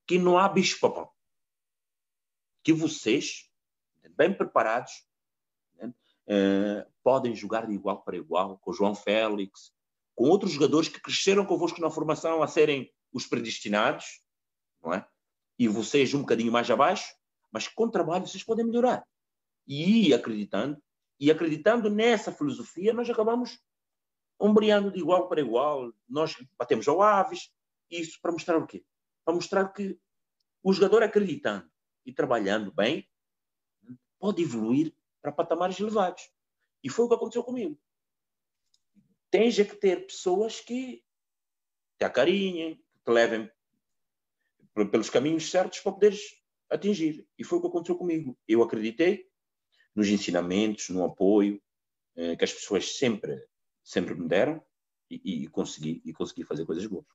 que 0.07 0.19
não 0.19 0.37
há 0.37 0.47
bicho 0.47 0.79
papão. 0.79 1.09
Que 2.63 2.73
vocês, 2.73 3.49
bem 4.15 4.33
preparados, 4.33 4.91
uh, 5.81 6.91
podem 7.03 7.35
jogar 7.35 7.67
de 7.67 7.73
igual 7.73 8.03
para 8.03 8.17
igual 8.17 8.57
com 8.57 8.71
o 8.71 8.73
João 8.73 8.95
Félix, 8.95 9.73
com 10.15 10.25
outros 10.25 10.51
jogadores 10.51 10.89
que 10.89 11.01
cresceram 11.01 11.45
convosco 11.45 11.81
na 11.81 11.89
formação 11.89 12.41
a 12.41 12.47
serem 12.47 12.91
os 13.11 13.25
predestinados, 13.25 14.21
não 14.81 14.93
é? 14.93 15.07
E 15.57 15.67
vocês 15.67 16.13
um 16.13 16.21
bocadinho 16.21 16.51
mais 16.51 16.69
abaixo, 16.69 17.13
mas 17.55 17.69
com 17.69 17.89
trabalho 17.89 18.27
vocês 18.27 18.43
podem 18.43 18.65
melhorar. 18.65 19.07
E 19.65 20.13
acreditando, 20.13 20.77
e 21.17 21.31
acreditando 21.31 21.89
nessa 21.89 22.29
filosofia, 22.29 22.91
nós 22.91 23.09
acabamos 23.09 23.63
ombreando 24.37 24.91
de 24.91 24.99
igual 24.99 25.29
para 25.29 25.39
igual. 25.39 25.93
Nós 26.05 26.35
batemos 26.57 26.85
ao 26.85 27.01
Aves, 27.01 27.49
isso 27.89 28.19
para 28.21 28.33
mostrar 28.33 28.57
o 28.57 28.67
quê? 28.67 28.83
Para 29.23 29.33
mostrar 29.33 29.69
que 29.69 29.97
o 30.61 30.73
jogador 30.73 31.01
acreditando 31.01 31.71
e 32.05 32.11
trabalhando 32.11 32.73
bem 32.73 33.09
pode 34.19 34.43
evoluir 34.43 34.93
para 35.21 35.31
patamares 35.31 35.79
elevados. 35.79 36.29
E 36.83 36.89
foi 36.89 37.05
o 37.05 37.07
que 37.07 37.15
aconteceu 37.15 37.41
comigo. 37.41 37.79
Tens 39.31 39.57
é 39.57 39.63
que 39.63 39.77
ter 39.77 40.05
pessoas 40.05 40.59
que 40.59 41.01
te 41.97 42.03
acarinhem, 42.03 42.75
que 42.75 42.99
te 43.05 43.11
levem 43.11 43.49
pelos 44.91 45.09
caminhos 45.09 45.49
certos 45.49 45.79
para 45.79 45.93
poderes 45.93 46.44
atingir. 46.75 47.25
E 47.37 47.43
foi 47.43 47.57
o 47.57 47.61
que 47.61 47.67
aconteceu 47.67 47.95
comigo. 47.95 48.37
Eu 48.47 48.61
acreditei 48.61 49.27
nos 49.95 50.09
ensinamentos, 50.09 50.89
no 50.89 51.03
apoio 51.03 51.61
eh, 52.15 52.35
que 52.35 52.43
as 52.43 52.53
pessoas 52.53 52.97
sempre, 52.97 53.41
sempre 53.83 54.13
me 54.13 54.27
deram 54.27 54.63
e, 55.09 55.43
e, 55.43 55.47
consegui, 55.47 56.01
e 56.05 56.13
consegui 56.13 56.43
fazer 56.43 56.65
coisas 56.65 56.85
boas. 56.85 57.05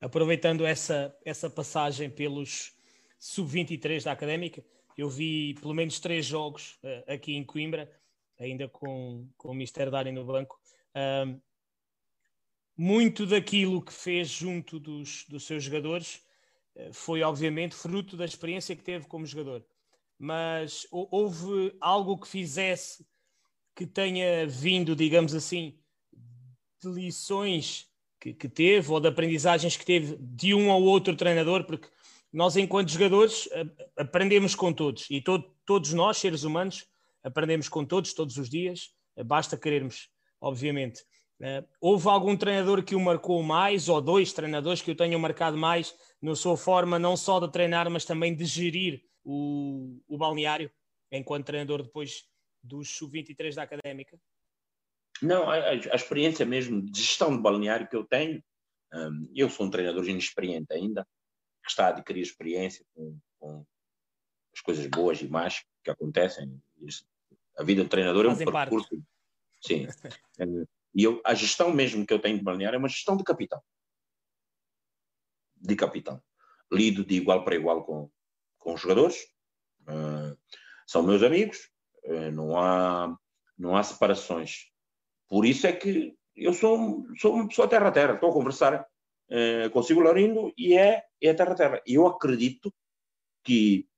Aproveitando 0.00 0.64
essa, 0.64 1.16
essa 1.24 1.48
passagem 1.50 2.10
pelos 2.10 2.74
sub-23 3.18 4.04
da 4.04 4.12
Académica, 4.12 4.64
eu 4.96 5.08
vi 5.08 5.54
pelo 5.54 5.74
menos 5.74 6.00
três 6.00 6.26
jogos 6.26 6.78
uh, 6.82 7.12
aqui 7.12 7.34
em 7.34 7.44
Coimbra, 7.44 7.90
ainda 8.38 8.66
com, 8.68 9.28
com 9.36 9.50
o 9.50 9.54
Mister 9.54 9.90
Dari 9.90 10.10
no 10.10 10.24
banco. 10.24 10.58
Muito 12.76 13.26
daquilo 13.26 13.82
que 13.82 13.92
fez 13.92 14.28
junto 14.28 14.80
dos, 14.80 15.26
dos 15.28 15.44
seus 15.44 15.62
jogadores 15.62 16.22
foi, 16.92 17.22
obviamente, 17.22 17.74
fruto 17.74 18.16
da 18.16 18.24
experiência 18.24 18.76
que 18.76 18.82
teve 18.82 19.06
como 19.06 19.26
jogador. 19.26 19.64
Mas 20.18 20.86
houve 20.90 21.74
algo 21.80 22.18
que 22.18 22.28
fizesse 22.28 23.06
que 23.74 23.86
tenha 23.86 24.46
vindo, 24.46 24.94
digamos 24.94 25.34
assim, 25.34 25.78
de 26.82 26.88
lições 26.88 27.88
que, 28.20 28.34
que, 28.34 28.48
teve 28.48 28.90
ou 28.90 29.00
de 29.00 29.08
aprendizagens 29.08 29.76
que 29.76 29.84
teve 29.84 30.16
de 30.20 30.54
um 30.54 30.68
ou 30.68 30.82
outro 30.82 31.16
treinador, 31.16 31.64
porque 31.64 31.88
nós, 32.32 32.56
enquanto 32.56 32.90
jogadores, 32.90 33.48
aprendemos 33.96 34.54
com 34.54 34.72
todos 34.72 35.06
e 35.10 35.22
todos 35.64 35.92
nós, 35.92 36.18
seres 36.18 36.44
humanos, 36.44 36.86
aprendemos 37.22 37.68
com 37.68 37.84
todos, 37.84 38.12
todos 38.12 38.36
os 38.36 38.48
dias, 38.48 38.90
basta 39.24 39.56
querermos, 39.56 40.08
obviamente. 40.40 41.02
Uh, 41.40 41.66
houve 41.80 42.06
algum 42.06 42.36
treinador 42.36 42.84
que 42.84 42.94
o 42.94 43.00
marcou 43.00 43.42
mais, 43.42 43.88
ou 43.88 43.98
dois 44.00 44.30
treinadores 44.30 44.82
que 44.82 44.90
o 44.90 44.94
tenham 44.94 45.18
marcado 45.18 45.56
mais 45.56 45.96
na 46.20 46.34
sua 46.36 46.54
forma, 46.54 46.98
não 46.98 47.16
só 47.16 47.40
de 47.40 47.50
treinar, 47.50 47.88
mas 47.90 48.04
também 48.04 48.36
de 48.36 48.44
gerir 48.44 49.02
o, 49.24 49.98
o 50.06 50.18
balneário, 50.18 50.70
enquanto 51.10 51.46
treinador 51.46 51.82
depois 51.82 52.28
dos 52.62 52.90
sub-23 52.90 53.54
da 53.54 53.62
académica? 53.62 54.20
Não, 55.22 55.48
a, 55.48 55.54
a, 55.70 55.94
experiência 55.94 56.44
mesmo 56.44 56.82
de 56.82 57.00
gestão 57.00 57.34
de 57.34 57.42
balneário 57.42 57.88
que 57.88 57.96
eu 57.96 58.04
tenho, 58.04 58.42
um, 58.92 59.30
eu 59.34 59.48
sou 59.48 59.64
um 59.66 59.70
treinador 59.70 60.06
inexperiente 60.06 60.72
ainda, 60.74 61.06
que 61.62 61.70
está 61.70 61.86
a 61.86 61.88
adquirir 61.88 62.22
experiência 62.22 62.84
com, 62.94 63.18
com 63.38 63.64
as 64.52 64.60
coisas 64.60 64.86
boas 64.86 65.22
e 65.22 65.28
más 65.28 65.64
que 65.82 65.90
acontecem. 65.90 66.60
A 67.56 67.62
vida 67.62 67.82
de 67.82 67.88
treinador 67.88 68.26
Fazem 68.26 68.46
é 68.46 68.48
um 68.48 68.52
percurso. 68.52 68.88
Parte. 68.88 69.06
Sim. 69.62 69.86
e 70.94 71.04
eu, 71.04 71.20
a 71.24 71.34
gestão 71.34 71.72
mesmo 71.72 72.06
que 72.06 72.12
eu 72.12 72.20
tenho 72.20 72.38
de 72.38 72.44
balneário 72.44 72.76
é 72.76 72.78
uma 72.78 72.88
gestão 72.88 73.16
de 73.16 73.24
capitão. 73.24 73.62
De 75.56 75.76
capitão. 75.76 76.22
Lido 76.72 77.04
de 77.04 77.14
igual 77.14 77.44
para 77.44 77.54
igual 77.54 77.84
com, 77.84 78.10
com 78.58 78.74
os 78.74 78.80
jogadores. 78.80 79.24
Uh, 79.82 80.36
são 80.86 81.02
meus 81.02 81.22
amigos. 81.22 81.70
Uh, 82.04 82.30
não, 82.32 82.58
há, 82.58 83.16
não 83.56 83.76
há 83.76 83.82
separações. 83.82 84.70
Por 85.28 85.44
isso 85.44 85.66
é 85.66 85.72
que 85.72 86.16
eu 86.34 86.52
sou, 86.52 87.06
sou 87.18 87.34
uma 87.34 87.48
pessoa 87.48 87.68
terra 87.68 87.92
terra. 87.92 88.14
Estou 88.14 88.30
a 88.30 88.34
conversar 88.34 88.80
uh, 88.80 89.70
consigo, 89.70 90.00
Laurindo, 90.00 90.52
e 90.56 90.76
é, 90.76 91.04
é 91.20 91.34
terra 91.34 91.54
terra. 91.54 91.82
Eu 91.86 92.06
acredito 92.06 92.72
que 93.44 93.88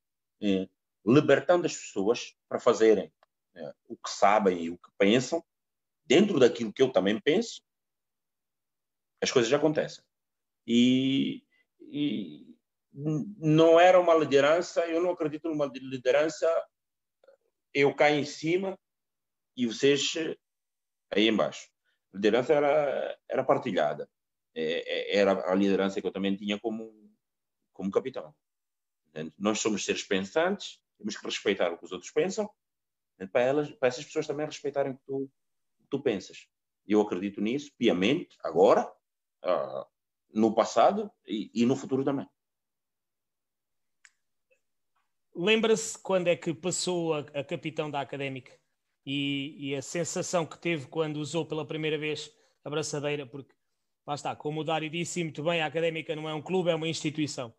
libertando 1.07 1.66
as 1.66 1.76
pessoas 1.76 2.34
para 2.49 2.59
fazerem 2.59 3.12
o 3.88 3.97
que 3.97 4.11
sabem 4.11 4.64
e 4.64 4.70
o 4.70 4.76
que 4.76 4.90
pensam, 4.99 5.40
dentro 6.12 6.38
daquilo 6.38 6.70
que 6.70 6.82
eu 6.82 6.92
também 6.92 7.18
penso, 7.18 7.62
as 9.22 9.30
coisas 9.30 9.50
já 9.50 9.56
acontecem. 9.56 10.04
E, 10.66 11.42
e 11.80 12.54
não 12.92 13.80
era 13.80 13.98
uma 13.98 14.14
liderança, 14.14 14.86
eu 14.86 15.02
não 15.02 15.12
acredito 15.12 15.48
numa 15.48 15.64
liderança, 15.64 16.46
eu 17.72 17.94
caio 17.94 18.20
em 18.20 18.26
cima 18.26 18.78
e 19.56 19.66
vocês 19.66 20.12
aí 21.10 21.28
embaixo. 21.28 21.66
A 22.12 22.16
liderança 22.16 22.52
era, 22.52 23.18
era 23.26 23.44
partilhada. 23.44 24.06
É, 24.54 25.14
é, 25.14 25.16
era 25.16 25.50
a 25.50 25.54
liderança 25.54 25.98
que 25.98 26.06
eu 26.06 26.12
também 26.12 26.36
tinha 26.36 26.60
como, 26.60 26.92
como 27.72 27.90
capitão. 27.90 28.34
Nós 29.38 29.60
somos 29.60 29.82
seres 29.82 30.02
pensantes, 30.02 30.78
temos 30.98 31.16
que 31.16 31.24
respeitar 31.24 31.72
o 31.72 31.78
que 31.78 31.86
os 31.86 31.92
outros 31.92 32.10
pensam, 32.10 32.50
para, 33.30 33.40
elas, 33.40 33.70
para 33.70 33.88
essas 33.88 34.04
pessoas 34.04 34.26
também 34.26 34.44
respeitarem 34.44 34.92
o 34.92 34.96
que 34.96 35.04
tu, 35.06 35.30
tu 35.93 36.03
pensas. 36.03 36.49
Eu 36.86 37.03
acredito 37.03 37.40
nisso 37.40 37.70
piamente, 37.78 38.36
agora, 38.43 38.90
uh, 39.45 39.86
no 40.32 40.55
passado 40.55 41.11
e, 41.26 41.51
e 41.55 41.66
no 41.66 41.76
futuro 41.76 42.03
também. 42.03 42.26
Lembra-se 45.34 45.99
quando 45.99 46.28
é 46.28 46.36
que 46.36 46.53
passou 46.55 47.14
a, 47.14 47.20
a 47.20 47.45
capitão 47.45 47.90
da 47.90 48.01
Académica 48.01 48.53
e, 49.05 49.70
e, 49.70 49.74
a 49.74 49.82
sensação 49.82 50.47
que 50.47 50.59
teve 50.59 50.86
quando 50.86 51.16
usou 51.18 51.47
pela 51.47 51.66
primeira 51.66 51.99
vez 51.99 52.34
a 52.64 52.70
braçadeira? 52.70 53.26
Porque, 53.26 53.55
lá 54.07 54.14
está, 54.14 54.34
como 54.34 54.61
o 54.61 54.64
Dário 54.64 54.90
disse 54.90 55.22
muito 55.22 55.43
bem, 55.43 55.61
a 55.61 55.66
Académica 55.66 56.16
não 56.16 56.28
é 56.28 56.34
um 56.34 56.43
clube, 56.43 56.70
é 56.70 56.74
uma 56.74 56.88
instituição. 56.88 57.55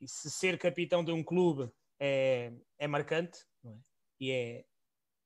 E 0.00 0.08
se 0.08 0.30
ser 0.30 0.58
capitão 0.58 1.04
de 1.04 1.12
um 1.12 1.22
clube 1.22 1.70
é, 1.98 2.52
é 2.78 2.86
marcante 2.86 3.38
é? 3.64 3.76
E, 4.20 4.30
é, 4.30 4.64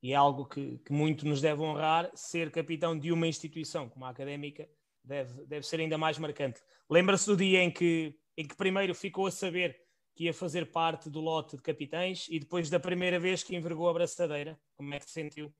e 0.03 0.13
é 0.13 0.17
algo 0.17 0.47
que, 0.47 0.79
que 0.79 0.93
muito 0.93 1.27
nos 1.27 1.41
deve 1.41 1.61
honrar, 1.63 2.11
ser 2.15 2.51
capitão 2.51 2.99
de 2.99 3.13
uma 3.13 3.27
instituição 3.27 3.89
como 3.89 4.05
a 4.05 4.11
Académica 4.11 4.69
deve, 5.05 5.45
deve 5.47 5.67
ser 5.67 5.81
ainda 5.81 5.99
mais 5.99 6.19
marcante. 6.19 6.61
Lembra-se 6.89 7.27
do 7.27 7.37
dia 7.37 7.63
em 7.63 7.71
que, 7.71 8.19
em 8.37 8.47
que 8.47 8.57
primeiro 8.57 8.95
ficou 8.95 9.27
a 9.27 9.31
saber 9.31 9.79
que 10.15 10.25
ia 10.25 10.35
fazer 10.35 10.71
parte 10.71 11.09
do 11.09 11.21
lote 11.21 11.57
de 11.57 11.63
capitães 11.63 12.27
e 12.29 12.39
depois 12.39 12.71
da 12.71 12.81
primeira 12.81 13.19
vez 13.19 13.43
que 13.43 13.55
envergou 13.55 13.89
a 13.89 13.93
braçadeira? 13.93 14.59
Como 14.75 14.93
é 14.95 14.99
que 14.99 15.07
se 15.07 15.13
sentiu? 15.13 15.55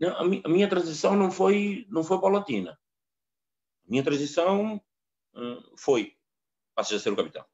Não, 0.00 0.16
a, 0.16 0.24
mi, 0.24 0.42
a, 0.44 0.48
minha 0.48 0.68
transição 0.68 1.14
não 1.14 1.30
foi, 1.30 1.86
não 1.88 2.02
foi 2.02 2.20
paulatina. 2.20 2.72
A 2.72 3.90
minha 3.90 4.02
transição 4.02 4.76
uh, 5.34 5.76
foi, 5.76 6.16
passas 6.74 7.00
a 7.00 7.04
ser 7.04 7.12
o 7.12 7.16
capitão. 7.16 7.44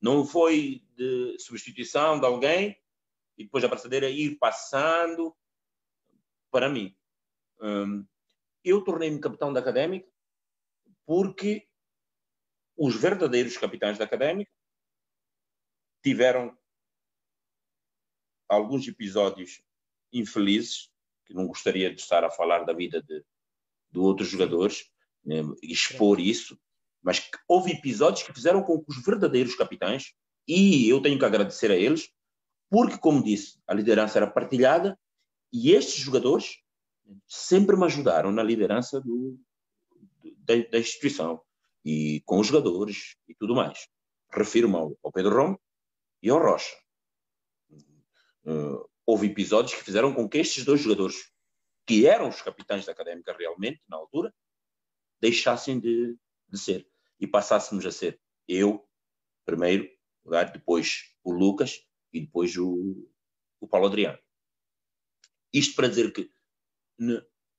Não 0.00 0.24
foi 0.24 0.82
de 0.94 1.36
substituição 1.38 2.20
de 2.20 2.26
alguém 2.26 2.76
e 3.40 3.44
depois 3.44 3.64
a 3.64 3.68
braçadeira 3.68 4.10
ir 4.10 4.36
passando 4.36 5.34
para 6.50 6.68
mim. 6.68 6.94
Um, 7.58 8.06
eu 8.62 8.84
tornei-me 8.84 9.18
capitão 9.18 9.50
da 9.50 9.60
Académica 9.60 10.06
porque 11.06 11.66
os 12.76 12.94
verdadeiros 12.94 13.56
capitães 13.56 13.96
da 13.96 14.04
Académica 14.04 14.52
tiveram 16.02 16.56
alguns 18.46 18.86
episódios 18.86 19.62
infelizes, 20.12 20.92
que 21.24 21.32
não 21.32 21.46
gostaria 21.46 21.94
de 21.94 22.00
estar 22.00 22.22
a 22.24 22.30
falar 22.30 22.64
da 22.64 22.74
vida 22.74 23.02
de, 23.02 23.24
de 23.90 23.98
outros 23.98 24.28
jogadores, 24.28 24.90
né, 25.24 25.36
expor 25.62 26.20
isso, 26.20 26.60
mas 27.02 27.30
houve 27.48 27.72
episódios 27.72 28.22
que 28.22 28.34
fizeram 28.34 28.62
com 28.62 28.82
que 28.82 28.90
os 28.90 29.02
verdadeiros 29.02 29.54
capitães, 29.54 30.14
e 30.46 30.88
eu 30.88 31.00
tenho 31.00 31.18
que 31.18 31.24
agradecer 31.24 31.70
a 31.70 31.76
eles, 31.76 32.12
porque, 32.70 32.96
como 32.98 33.22
disse, 33.22 33.60
a 33.66 33.74
liderança 33.74 34.18
era 34.18 34.30
partilhada 34.30 34.98
e 35.52 35.72
estes 35.72 35.96
jogadores 35.96 36.62
sempre 37.26 37.76
me 37.76 37.84
ajudaram 37.84 38.30
na 38.30 38.42
liderança 38.42 39.00
do, 39.00 39.36
da, 40.38 40.54
da, 40.70 40.78
instituição 40.78 41.42
e 41.84 42.22
com 42.24 42.38
os 42.38 42.46
jogadores 42.46 43.16
e 43.28 43.34
tudo 43.34 43.56
mais. 43.56 43.88
Refiro-me 44.30 44.76
ao, 44.76 44.96
ao, 45.02 45.10
Pedro 45.10 45.34
Romo 45.34 45.60
e 46.22 46.30
ao 46.30 46.38
Rocha. 46.38 46.76
Uh, 48.44 48.88
houve 49.04 49.26
episódios 49.26 49.74
que 49.74 49.84
fizeram 49.84 50.14
com 50.14 50.28
que 50.28 50.38
estes 50.38 50.64
dois 50.64 50.80
jogadores, 50.80 51.32
que 51.84 52.06
eram 52.06 52.28
os 52.28 52.40
capitães 52.40 52.86
da 52.86 52.92
Académica 52.92 53.36
realmente, 53.36 53.82
na 53.88 53.96
altura, 53.96 54.32
deixassem 55.20 55.80
de, 55.80 56.16
de 56.48 56.58
ser 56.58 56.88
e 57.18 57.26
passássemos 57.26 57.84
a 57.84 57.90
ser 57.90 58.20
eu, 58.46 58.88
primeiro, 59.44 59.88
depois 60.52 61.14
o 61.24 61.32
Lucas 61.32 61.84
e 62.12 62.20
depois 62.20 62.56
o, 62.56 63.08
o 63.60 63.68
Paulo 63.68 63.86
Adriano. 63.86 64.18
Isto 65.52 65.74
para 65.74 65.88
dizer 65.88 66.12
que 66.12 66.30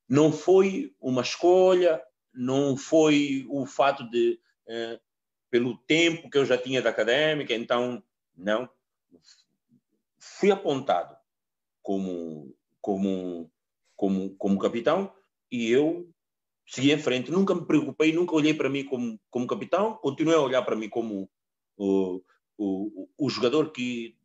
não 0.07 0.31
foi 0.31 0.95
uma 0.99 1.21
escolha, 1.21 2.01
não 2.33 2.77
foi 2.77 3.45
o 3.49 3.65
fato 3.65 4.09
de, 4.09 4.39
eh, 4.67 4.99
pelo 5.49 5.77
tempo 5.77 6.29
que 6.29 6.37
eu 6.37 6.45
já 6.45 6.57
tinha 6.57 6.81
da 6.81 6.89
académica, 6.89 7.53
então, 7.53 8.03
não. 8.35 8.69
Fui 10.17 10.51
apontado 10.51 11.15
como, 11.81 12.55
como, 12.79 13.51
como, 13.95 14.35
como 14.35 14.59
capitão 14.59 15.13
e 15.51 15.69
eu 15.69 16.09
segui 16.65 16.91
em 16.91 16.97
frente. 16.97 17.31
Nunca 17.31 17.53
me 17.53 17.65
preocupei, 17.65 18.13
nunca 18.13 18.35
olhei 18.35 18.53
para 18.53 18.69
mim 18.69 18.85
como, 18.85 19.19
como 19.29 19.47
capitão, 19.47 19.95
continuei 19.95 20.37
a 20.37 20.41
olhar 20.41 20.61
para 20.61 20.75
mim 20.75 20.87
como 20.87 21.29
o, 21.75 22.21
o, 22.57 23.09
o 23.17 23.29
jogador 23.29 23.71
que 23.71 24.15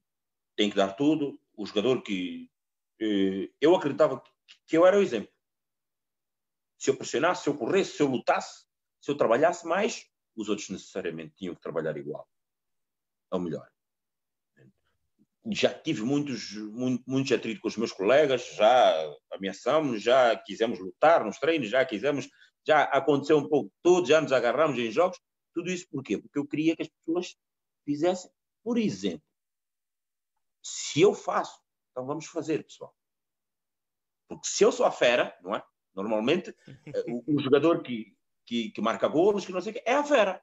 tem 0.57 0.71
que 0.71 0.77
dar 0.77 0.93
tudo, 0.95 1.39
o 1.55 1.67
jogador 1.67 2.03
que. 2.03 2.51
Eh, 3.01 3.51
eu 3.61 3.75
acreditava 3.75 4.23
que 4.67 4.77
eu 4.77 4.87
era 4.87 4.99
o 4.99 5.03
exemplo. 5.03 5.31
Se 6.79 6.91
eu 6.91 6.97
pressionasse, 6.97 7.45
se 7.45 7.49
eu 7.49 7.57
corresse, 7.57 7.97
se 7.97 8.03
eu 8.03 8.07
lutasse, 8.07 8.67
se 9.01 9.11
eu 9.11 9.17
trabalhasse 9.17 9.67
mais, 9.67 10.07
os 10.35 10.49
outros 10.49 10.69
necessariamente 10.69 11.35
tinham 11.37 11.55
que 11.55 11.61
trabalhar 11.61 11.97
igual. 11.97 12.29
Ou 13.31 13.41
melhor. 13.41 13.69
Já 15.49 15.73
tive 15.73 16.03
muitos, 16.03 16.53
muito, 16.55 17.05
muitos 17.07 17.31
atritos 17.33 17.61
com 17.61 17.69
os 17.69 17.77
meus 17.77 17.93
colegas, 17.93 18.55
já 18.55 19.17
ameaçamos, 19.31 20.03
já 20.03 20.37
quisemos 20.37 20.79
lutar 20.81 21.25
nos 21.25 21.39
treinos, 21.39 21.69
já 21.69 21.85
quisemos, 21.85 22.29
já 22.67 22.83
aconteceu 22.83 23.39
um 23.39 23.49
pouco 23.49 23.73
tudo, 23.83 24.09
já 24.09 24.21
nos 24.21 24.33
agarramos 24.33 24.79
em 24.79 24.91
jogos. 24.91 25.21
Tudo 25.55 25.71
isso 25.71 25.87
por 25.89 26.03
quê? 26.03 26.19
Porque 26.19 26.39
eu 26.39 26.47
queria 26.47 26.75
que 26.75 26.83
as 26.83 26.89
pessoas 26.89 27.37
fizessem, 27.85 28.31
por 28.65 28.77
exemplo, 28.77 29.23
se 30.67 31.01
eu 31.01 31.15
faço, 31.15 31.61
então 31.91 32.05
vamos 32.05 32.27
fazer, 32.27 32.65
pessoal. 32.65 32.93
Porque 34.29 34.49
se 34.49 34.65
eu 34.65 34.73
sou 34.73 34.85
a 34.85 34.91
fera, 34.91 35.37
não 35.43 35.55
é? 35.55 35.65
Normalmente, 35.95 36.55
eh, 36.67 37.05
o, 37.09 37.37
o 37.37 37.41
jogador 37.41 37.83
que, 37.83 38.17
que, 38.45 38.71
que, 38.71 38.81
marca 38.81 39.07
golos, 39.07 39.47
que 39.47 39.53
não 39.53 39.61
sei 39.61 39.71
o 39.71 39.75
que, 39.75 39.83
é 39.87 39.95
a 39.95 40.03
fera. 40.03 40.43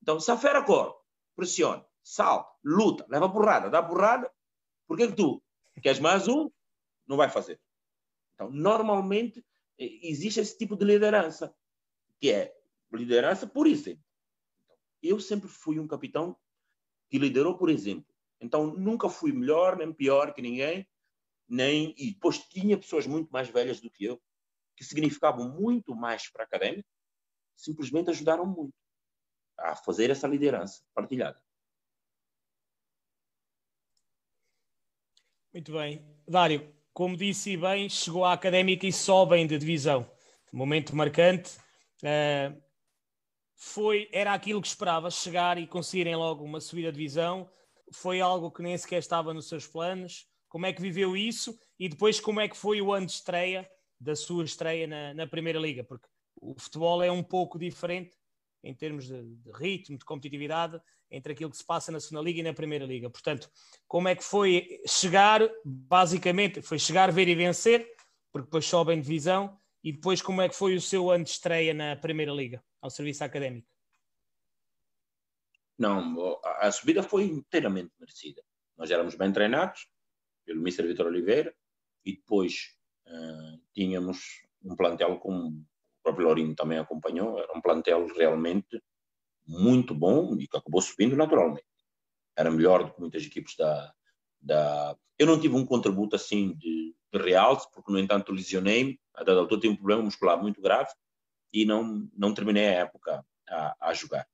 Então, 0.00 0.20
se 0.20 0.30
a 0.30 0.36
fera 0.36 0.62
corre, 0.62 0.94
pressiona, 1.34 1.84
salta, 2.00 2.48
luta, 2.64 3.04
leva 3.08 3.28
porrada, 3.28 3.68
dá 3.68 3.82
porrada, 3.82 4.32
por 4.86 4.96
que 4.96 5.10
tu 5.12 5.42
queres 5.82 5.98
mais 5.98 6.28
um? 6.28 6.48
Não 7.06 7.16
vai 7.16 7.28
fazer. 7.28 7.60
Então, 8.34 8.48
normalmente, 8.50 9.44
eh, 9.78 9.98
existe 10.08 10.38
esse 10.38 10.56
tipo 10.56 10.76
de 10.76 10.84
liderança, 10.84 11.52
que 12.20 12.30
é 12.30 12.56
liderança 12.92 13.48
por 13.48 13.66
exemplo. 13.66 14.04
Eu 15.02 15.18
sempre 15.18 15.48
fui 15.48 15.80
um 15.80 15.88
capitão 15.88 16.38
que 17.10 17.18
liderou 17.18 17.58
por 17.58 17.68
exemplo. 17.68 18.15
Então, 18.40 18.66
nunca 18.76 19.08
fui 19.08 19.32
melhor 19.32 19.76
nem 19.76 19.92
pior 19.92 20.34
que 20.34 20.42
ninguém, 20.42 20.86
nem 21.48 21.94
e 21.96 22.12
depois 22.12 22.38
tinha 22.38 22.76
pessoas 22.76 23.06
muito 23.06 23.30
mais 23.30 23.48
velhas 23.48 23.80
do 23.80 23.90
que 23.90 24.04
eu 24.04 24.20
que 24.76 24.84
significavam 24.84 25.48
muito 25.48 25.94
mais 25.94 26.30
para 26.30 26.42
a 26.42 26.46
académica, 26.46 26.86
simplesmente 27.56 28.10
ajudaram 28.10 28.44
muito 28.44 28.74
a 29.58 29.74
fazer 29.74 30.10
essa 30.10 30.28
liderança 30.28 30.82
partilhada. 30.94 31.40
Muito 35.52 35.72
bem. 35.72 36.04
Dário, 36.28 36.70
como 36.92 37.16
disse 37.16 37.56
bem, 37.56 37.88
chegou 37.88 38.26
à 38.26 38.34
académica 38.34 38.86
e 38.86 38.92
sobem 38.92 39.46
de 39.46 39.56
divisão. 39.56 40.08
Momento 40.52 40.94
marcante. 40.94 41.56
Uh, 42.02 42.62
foi, 43.54 44.06
era 44.12 44.34
aquilo 44.34 44.60
que 44.60 44.68
esperava, 44.68 45.10
chegar 45.10 45.56
e 45.56 45.66
conseguirem 45.66 46.14
logo 46.14 46.44
uma 46.44 46.60
subida 46.60 46.92
de 46.92 46.98
divisão. 46.98 47.50
Foi 47.92 48.20
algo 48.20 48.50
que 48.50 48.62
nem 48.62 48.76
sequer 48.76 48.98
estava 48.98 49.32
nos 49.32 49.48
seus 49.48 49.66
planos 49.66 50.26
como 50.48 50.66
é 50.66 50.72
que 50.72 50.80
viveu 50.80 51.16
isso 51.16 51.58
e 51.78 51.88
depois 51.88 52.20
como 52.20 52.40
é 52.40 52.48
que 52.48 52.56
foi 52.56 52.80
o 52.80 52.92
ano 52.92 53.06
de 53.06 53.12
estreia, 53.12 53.68
da 54.00 54.14
sua 54.14 54.44
estreia 54.44 54.86
na, 54.86 55.14
na 55.14 55.26
Primeira 55.26 55.58
Liga, 55.58 55.84
porque 55.84 56.08
o 56.40 56.54
futebol 56.58 57.02
é 57.02 57.10
um 57.10 57.22
pouco 57.22 57.58
diferente 57.58 58.16
em 58.62 58.74
termos 58.74 59.06
de, 59.06 59.22
de, 59.22 59.52
ritmo, 59.52 59.98
de 59.98 60.04
competitividade, 60.04 60.80
entre 61.10 61.32
aquilo 61.32 61.50
que 61.50 61.56
se 61.56 61.64
passa 61.64 61.92
na 61.92 62.00
Segunda 62.00 62.22
Liga 62.22 62.40
e 62.40 62.42
na 62.42 62.52
Primeira 62.52 62.84
Liga. 62.84 63.08
Portanto, 63.08 63.50
como 63.86 64.08
é 64.08 64.14
que 64.14 64.24
foi 64.24 64.80
chegar, 64.86 65.40
basicamente, 65.64 66.62
foi 66.62 66.78
chegar, 66.78 67.12
ver 67.12 67.28
e 67.28 67.34
vencer, 67.34 67.86
porque 68.32 68.46
depois 68.46 68.66
sobem 68.66 69.00
divisão, 69.00 69.58
E 69.84 69.92
depois, 69.92 70.20
como 70.20 70.42
é 70.42 70.48
que 70.48 70.56
foi 70.56 70.74
o 70.74 70.80
seu 70.80 71.10
ano 71.10 71.22
de 71.22 71.30
estreia 71.30 71.72
na 71.72 71.94
Primeira 71.94 72.32
Liga, 72.32 72.60
ao 72.82 72.90
serviço 72.90 73.22
académico? 73.22 73.68
Não, 75.78 76.40
a 76.58 76.70
subida 76.72 77.02
foi 77.02 77.24
inteiramente 77.24 77.92
merecida. 78.00 78.42
Nós 78.76 78.90
éramos 78.90 79.14
bem 79.14 79.32
treinados 79.32 79.88
pelo 80.44 80.60
Mr. 80.60 80.86
Vitor 80.86 81.06
Oliveira 81.06 81.54
e 82.04 82.16
depois 82.16 82.76
uh, 83.06 83.60
tínhamos 83.74 84.42
um 84.62 84.74
plantel 84.74 85.18
como 85.18 85.48
o 85.48 85.64
próprio 86.02 86.26
Lourinho 86.26 86.54
também 86.54 86.78
acompanhou, 86.78 87.38
era 87.38 87.52
um 87.56 87.60
plantel 87.60 88.06
realmente 88.14 88.80
muito 89.46 89.94
bom 89.94 90.36
e 90.38 90.46
que 90.46 90.56
acabou 90.56 90.80
subindo 90.80 91.16
naturalmente. 91.16 91.66
Era 92.36 92.50
melhor 92.50 92.84
do 92.84 92.92
que 92.92 93.00
muitas 93.00 93.24
equipes 93.24 93.56
da, 93.56 93.92
da... 94.40 94.96
Eu 95.18 95.26
não 95.26 95.40
tive 95.40 95.54
um 95.54 95.64
contributo 95.64 96.16
assim 96.16 96.54
de, 96.54 96.94
de 97.12 97.18
realce, 97.18 97.68
porque 97.72 97.92
no 97.92 97.98
entanto 97.98 98.32
lesionei-me, 98.32 99.00
a 99.14 99.24
dada 99.24 99.40
altura 99.40 99.60
tive 99.60 99.74
um 99.74 99.76
problema 99.76 100.02
muscular 100.02 100.40
muito 100.40 100.60
grave 100.60 100.90
e 101.52 101.64
não, 101.64 102.08
não 102.14 102.34
terminei 102.34 102.66
a 102.68 102.80
época 102.80 103.24
a, 103.48 103.76
a 103.88 103.94
jogar. 103.94 104.26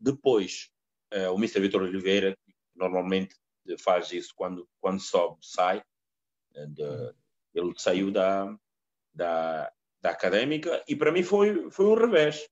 Depois, 0.00 0.70
uh, 1.12 1.30
o 1.32 1.36
Mr. 1.36 1.60
Vitor 1.60 1.82
Oliveira 1.82 2.36
normalmente 2.74 3.36
faz 3.78 4.10
isso 4.12 4.32
quando, 4.34 4.68
quando 4.80 5.00
sobe, 5.00 5.38
sai. 5.42 5.82
Eh, 6.54 6.66
de, 6.66 7.14
ele 7.54 7.72
saiu 7.76 8.10
da, 8.10 8.56
da, 9.12 9.72
da 10.00 10.10
académica 10.10 10.82
e 10.88 10.96
para 10.96 11.12
mim 11.12 11.22
foi, 11.22 11.70
foi 11.70 11.86
um 11.86 11.94
revés, 11.94 12.48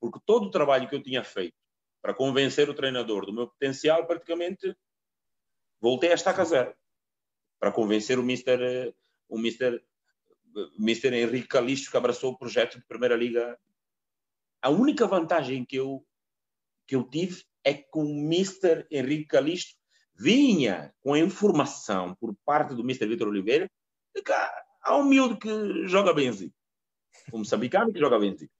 porque 0.00 0.18
todo 0.24 0.46
o 0.46 0.50
trabalho 0.50 0.88
que 0.88 0.94
eu 0.94 1.02
tinha 1.02 1.22
feito 1.22 1.54
para 2.00 2.14
convencer 2.14 2.68
o 2.70 2.74
treinador 2.74 3.26
do 3.26 3.32
meu 3.32 3.48
potencial, 3.48 4.06
praticamente 4.06 4.76
voltei 5.80 6.10
a 6.10 6.14
estaca 6.14 6.44
zero 6.44 6.74
para 7.58 7.72
convencer 7.72 8.18
o 8.18 8.22
Mr. 8.22 8.94
O 9.28 9.38
Mr. 9.38 9.82
Mr. 10.78 11.14
Henrique 11.14 11.48
Calixto 11.48 11.90
que 11.90 11.96
abraçou 11.96 12.32
o 12.32 12.38
projeto 12.38 12.78
de 12.78 12.86
Primeira 12.86 13.16
Liga. 13.16 13.58
A 14.62 14.70
única 14.70 15.06
vantagem 15.06 15.64
que 15.64 15.76
eu 15.76 16.04
que 16.88 16.96
eu 16.96 17.04
tive 17.04 17.44
é 17.62 17.74
que 17.74 17.86
o 17.94 18.02
Mr. 18.02 18.86
Henrique 18.90 19.26
Calixto 19.26 19.76
vinha 20.16 20.92
com 21.00 21.12
a 21.12 21.18
informação 21.18 22.16
por 22.18 22.34
parte 22.44 22.74
do 22.74 22.80
Mr. 22.80 23.06
Vitor 23.06 23.28
Oliveira 23.28 23.70
de 24.16 24.22
que 24.22 24.32
há 24.32 24.96
um 24.96 25.04
miúdo 25.04 25.38
que 25.38 25.86
joga 25.86 26.14
benzinho. 26.14 26.52
Um 27.32 27.38
moçambicano 27.38 27.92
que 27.92 28.00
joga 28.00 28.18
benzinho. 28.18 28.50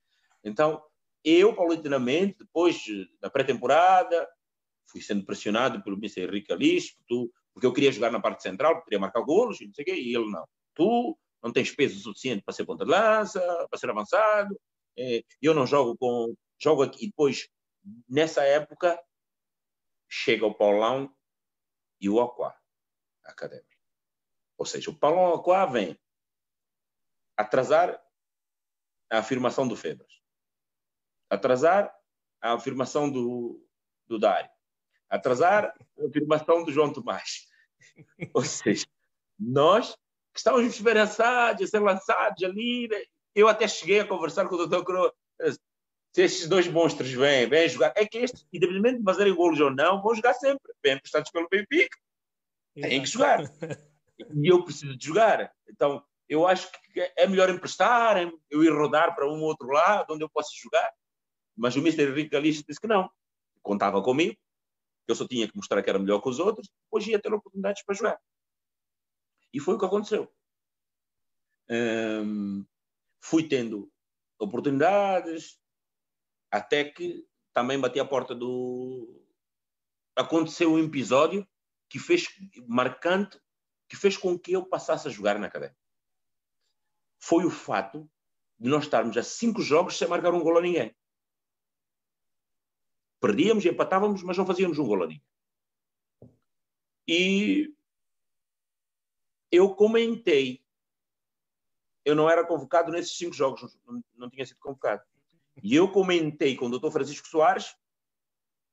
Então, 0.44 0.80
eu, 1.24 1.54
paulatinamente, 1.56 2.38
depois 2.40 2.84
da 3.20 3.30
pré-temporada, 3.30 4.28
fui 4.86 5.00
sendo 5.00 5.24
pressionado 5.24 5.82
pelo 5.82 5.96
Mr. 5.96 6.22
Henrique 6.22 6.48
Calixto, 6.48 7.32
porque 7.52 7.66
eu 7.66 7.72
queria 7.72 7.90
jogar 7.90 8.12
na 8.12 8.20
parte 8.20 8.42
central, 8.42 8.84
queria 8.84 9.00
marcar 9.00 9.22
golos, 9.22 9.58
não 9.60 9.72
sei 9.72 9.82
o 9.82 9.86
quê, 9.86 9.94
e 9.94 10.14
ele 10.14 10.30
não. 10.30 10.46
Tu 10.74 11.18
não 11.42 11.52
tens 11.52 11.74
peso 11.74 11.98
suficiente 11.98 12.42
para 12.44 12.54
ser 12.54 12.66
ponta 12.66 12.84
de 12.84 12.90
lança, 12.90 13.40
para 13.70 13.78
ser 13.78 13.90
avançado, 13.90 14.54
eh, 14.96 15.22
eu 15.40 15.54
não 15.54 15.66
jogo 15.66 15.96
com... 15.98 16.34
Jogo 16.60 16.82
aqui, 16.82 17.04
e 17.04 17.06
depois 17.08 17.48
nessa 18.08 18.42
época, 18.42 19.02
chega 20.08 20.46
o 20.46 20.54
Paulão 20.54 21.14
e 22.00 22.08
o 22.08 22.20
Aquá, 22.20 22.58
académico. 23.24 23.68
Ou 24.56 24.66
seja, 24.66 24.90
o 24.90 24.98
Paulão 24.98 25.34
Aquá 25.34 25.66
vem 25.66 25.98
atrasar 27.36 28.02
a 29.10 29.18
afirmação 29.18 29.66
do 29.66 29.76
Febras, 29.76 30.12
atrasar 31.30 31.94
a 32.40 32.54
afirmação 32.54 33.10
do, 33.10 33.64
do 34.06 34.18
Dário, 34.18 34.50
atrasar 35.08 35.74
a 35.98 36.06
afirmação 36.06 36.64
do 36.64 36.72
João 36.72 36.92
Tomás. 36.92 37.46
Ou 38.34 38.44
seja, 38.44 38.86
nós 39.38 39.94
que 40.32 40.38
estávamos 40.38 40.74
esperançados 40.74 41.62
a 41.62 41.66
ser 41.66 41.80
lançados 41.80 42.42
ali, 42.44 42.88
né? 42.88 43.02
eu 43.34 43.48
até 43.48 43.66
cheguei 43.66 44.00
a 44.00 44.06
conversar 44.06 44.48
com 44.48 44.56
o 44.56 44.66
Dr. 44.66 44.84
Cro 44.84 45.12
se 46.18 46.22
esses 46.22 46.48
dois 46.48 46.66
monstros 46.66 47.12
vêm, 47.12 47.48
vêm 47.48 47.68
jogar, 47.68 47.92
é 47.94 48.04
que 48.04 48.18
estes, 48.18 48.44
independente 48.52 48.98
de 48.98 49.04
fazerem 49.04 49.32
golos 49.32 49.60
ou 49.60 49.70
não, 49.70 50.02
vão 50.02 50.16
jogar 50.16 50.34
sempre. 50.34 50.72
Vêm 50.82 50.94
emprestados 50.94 51.30
pelo 51.30 51.48
Benfica, 51.48 51.96
têm 52.74 53.00
que 53.00 53.08
jogar. 53.08 53.44
E 54.34 54.48
eu 54.48 54.64
preciso 54.64 54.96
de 54.96 55.06
jogar. 55.06 55.54
Então, 55.68 56.04
eu 56.28 56.44
acho 56.44 56.68
que 56.92 57.12
é 57.16 57.24
melhor 57.28 57.48
emprestar, 57.48 58.16
eu 58.50 58.64
ir 58.64 58.70
rodar 58.70 59.14
para 59.14 59.28
um 59.28 59.40
ou 59.40 59.44
outro 59.44 59.68
lado, 59.68 60.12
onde 60.12 60.24
eu 60.24 60.28
possa 60.28 60.50
jogar. 60.60 60.92
Mas 61.56 61.76
o 61.76 61.78
Mr. 61.78 62.10
Henrique 62.10 62.30
Galista 62.30 62.64
disse 62.66 62.80
que 62.80 62.88
não. 62.88 63.08
Contava 63.62 64.02
comigo, 64.02 64.36
eu 65.06 65.14
só 65.14 65.24
tinha 65.24 65.46
que 65.46 65.56
mostrar 65.56 65.80
que 65.84 65.88
era 65.88 66.00
melhor 66.00 66.20
que 66.20 66.28
os 66.28 66.40
outros, 66.40 66.68
depois 66.82 67.06
ia 67.06 67.20
ter 67.20 67.32
oportunidades 67.32 67.84
para 67.84 67.94
jogar. 67.94 68.20
E 69.54 69.60
foi 69.60 69.76
o 69.76 69.78
que 69.78 69.86
aconteceu. 69.86 70.28
Hum, 71.70 72.66
fui 73.20 73.46
tendo 73.46 73.88
oportunidades, 74.36 75.60
até 76.50 76.84
que 76.84 77.26
também 77.52 77.80
bati 77.80 77.98
a 78.00 78.04
porta 78.04 78.34
do. 78.34 79.22
Aconteceu 80.16 80.72
um 80.72 80.78
episódio 80.78 81.46
que 81.88 81.98
fez 81.98 82.26
marcante, 82.66 83.40
que 83.88 83.96
fez 83.96 84.16
com 84.16 84.38
que 84.38 84.52
eu 84.52 84.64
passasse 84.64 85.08
a 85.08 85.10
jogar 85.10 85.38
na 85.38 85.46
academia. 85.46 85.76
Foi 87.20 87.44
o 87.44 87.50
fato 87.50 88.10
de 88.58 88.68
nós 88.68 88.84
estarmos 88.84 89.16
a 89.16 89.22
cinco 89.22 89.62
jogos 89.62 89.96
sem 89.96 90.08
marcar 90.08 90.34
um 90.34 90.40
gol 90.40 90.58
a 90.58 90.62
ninguém. 90.62 90.94
Perdíamos 93.20 93.64
empatávamos, 93.64 94.22
mas 94.22 94.36
não 94.36 94.46
fazíamos 94.46 94.78
um 94.78 94.86
gol 94.86 95.02
a 95.02 95.06
ninguém. 95.06 95.24
E 97.08 97.74
eu 99.50 99.74
comentei. 99.74 100.64
Eu 102.04 102.14
não 102.14 102.28
era 102.28 102.46
convocado 102.46 102.92
nesses 102.92 103.16
cinco 103.16 103.34
jogos, 103.34 103.76
não, 103.84 104.02
não 104.14 104.30
tinha 104.30 104.46
sido 104.46 104.60
convocado. 104.60 105.04
E 105.62 105.74
eu 105.74 105.90
comentei 105.90 106.56
com 106.56 106.66
o 106.66 106.70
doutor 106.70 106.90
Francisco 106.90 107.26
Soares 107.26 107.74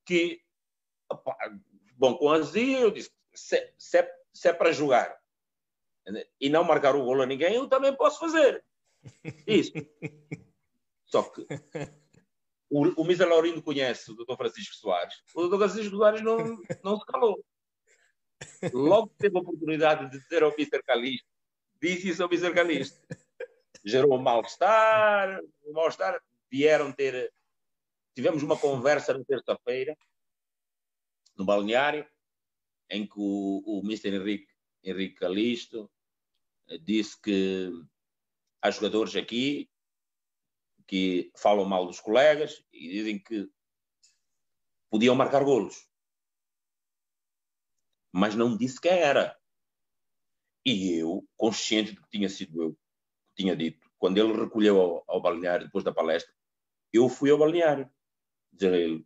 que, 0.05 0.41
opa, 1.09 1.35
bom, 1.97 2.15
com 2.15 2.29
a 2.29 2.41
Zia, 2.41 2.79
eu 2.79 2.91
disse: 2.91 3.11
se, 3.33 3.73
se, 3.77 3.97
é, 3.97 4.15
se 4.33 4.47
é 4.47 4.53
para 4.53 4.71
jogar 4.71 5.17
e 6.39 6.49
não 6.49 6.63
marcar 6.63 6.95
o 6.95 7.03
gol 7.03 7.21
a 7.21 7.25
ninguém, 7.25 7.55
eu 7.55 7.67
também 7.67 7.95
posso 7.95 8.19
fazer. 8.19 8.63
Isso. 9.47 9.73
Só 11.05 11.23
que 11.23 11.47
o, 12.69 13.01
o 13.01 13.05
Misa 13.05 13.25
Laurindo 13.25 13.61
conhece 13.61 14.11
o 14.11 14.15
doutor 14.15 14.37
Francisco 14.37 14.75
Soares. 14.75 15.15
O 15.33 15.41
doutor 15.41 15.69
Francisco 15.69 15.95
Soares 15.95 16.21
não, 16.21 16.37
não 16.83 16.99
se 16.99 17.05
calou. 17.05 17.43
Logo 18.73 19.07
que 19.09 19.17
teve 19.17 19.37
a 19.37 19.41
oportunidade 19.41 20.09
de 20.09 20.19
dizer 20.19 20.43
ao 20.43 20.51
Mr. 20.51 20.83
Calixto, 20.83 21.27
disse 21.81 22.09
isso 22.09 22.23
ao 22.23 22.29
Mr. 22.29 22.53
Calixto. 22.53 22.99
Gerou 23.83 24.15
um 24.15 24.21
mal-estar, 24.21 25.39
um 25.65 25.73
mal-estar 25.73 26.21
vieram 26.51 26.91
ter. 26.91 27.33
Tivemos 28.15 28.43
uma 28.43 28.57
conversa 28.57 29.17
na 29.17 29.23
terça-feira, 29.23 29.97
no 31.37 31.45
balneário, 31.45 32.07
em 32.89 33.05
que 33.05 33.17
o, 33.17 33.61
o 33.65 33.81
Mr. 33.83 34.15
Henrique, 34.15 34.53
Henrique 34.83 35.15
Calisto 35.15 35.91
eh, 36.67 36.77
disse 36.77 37.19
que 37.19 37.71
há 38.61 38.71
jogadores 38.71 39.15
aqui 39.15 39.69
que 40.87 41.31
falam 41.35 41.65
mal 41.65 41.85
dos 41.85 41.99
colegas 41.99 42.63
e 42.71 42.89
dizem 42.89 43.19
que 43.19 43.49
podiam 44.89 45.15
marcar 45.15 45.43
golos. 45.43 45.87
Mas 48.11 48.35
não 48.35 48.55
disse 48.55 48.79
quem 48.79 48.91
era. 48.91 49.37
E 50.65 50.93
eu, 50.93 51.27
consciente 51.35 51.93
de 51.93 52.01
que 52.01 52.09
tinha 52.09 52.29
sido 52.29 52.61
eu 52.61 52.73
que 52.73 53.43
tinha 53.43 53.55
dito, 53.55 53.84
quando 54.05 54.19
ele 54.19 54.39
recolheu 54.39 54.79
ao, 54.79 55.03
ao 55.07 55.19
balneário 55.19 55.65
depois 55.65 55.83
da 55.83 55.91
palestra, 55.91 56.31
eu 56.93 57.09
fui 57.09 57.31
ao 57.31 57.39
balneário 57.39 57.91
dizer 58.53 58.71
a 58.71 58.77
ele 58.77 59.03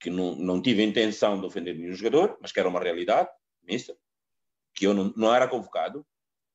que 0.00 0.08
não, 0.08 0.34
não 0.36 0.62
tive 0.62 0.80
a 0.80 0.86
intenção 0.86 1.38
de 1.38 1.44
ofender 1.44 1.76
nenhum 1.76 1.92
jogador, 1.92 2.38
mas 2.40 2.50
que 2.50 2.58
era 2.58 2.66
uma 2.66 2.80
realidade 2.80 3.28
mista, 3.62 3.94
que 4.74 4.86
eu 4.86 4.94
não, 4.94 5.12
não 5.14 5.34
era 5.34 5.46
convocado 5.46 6.06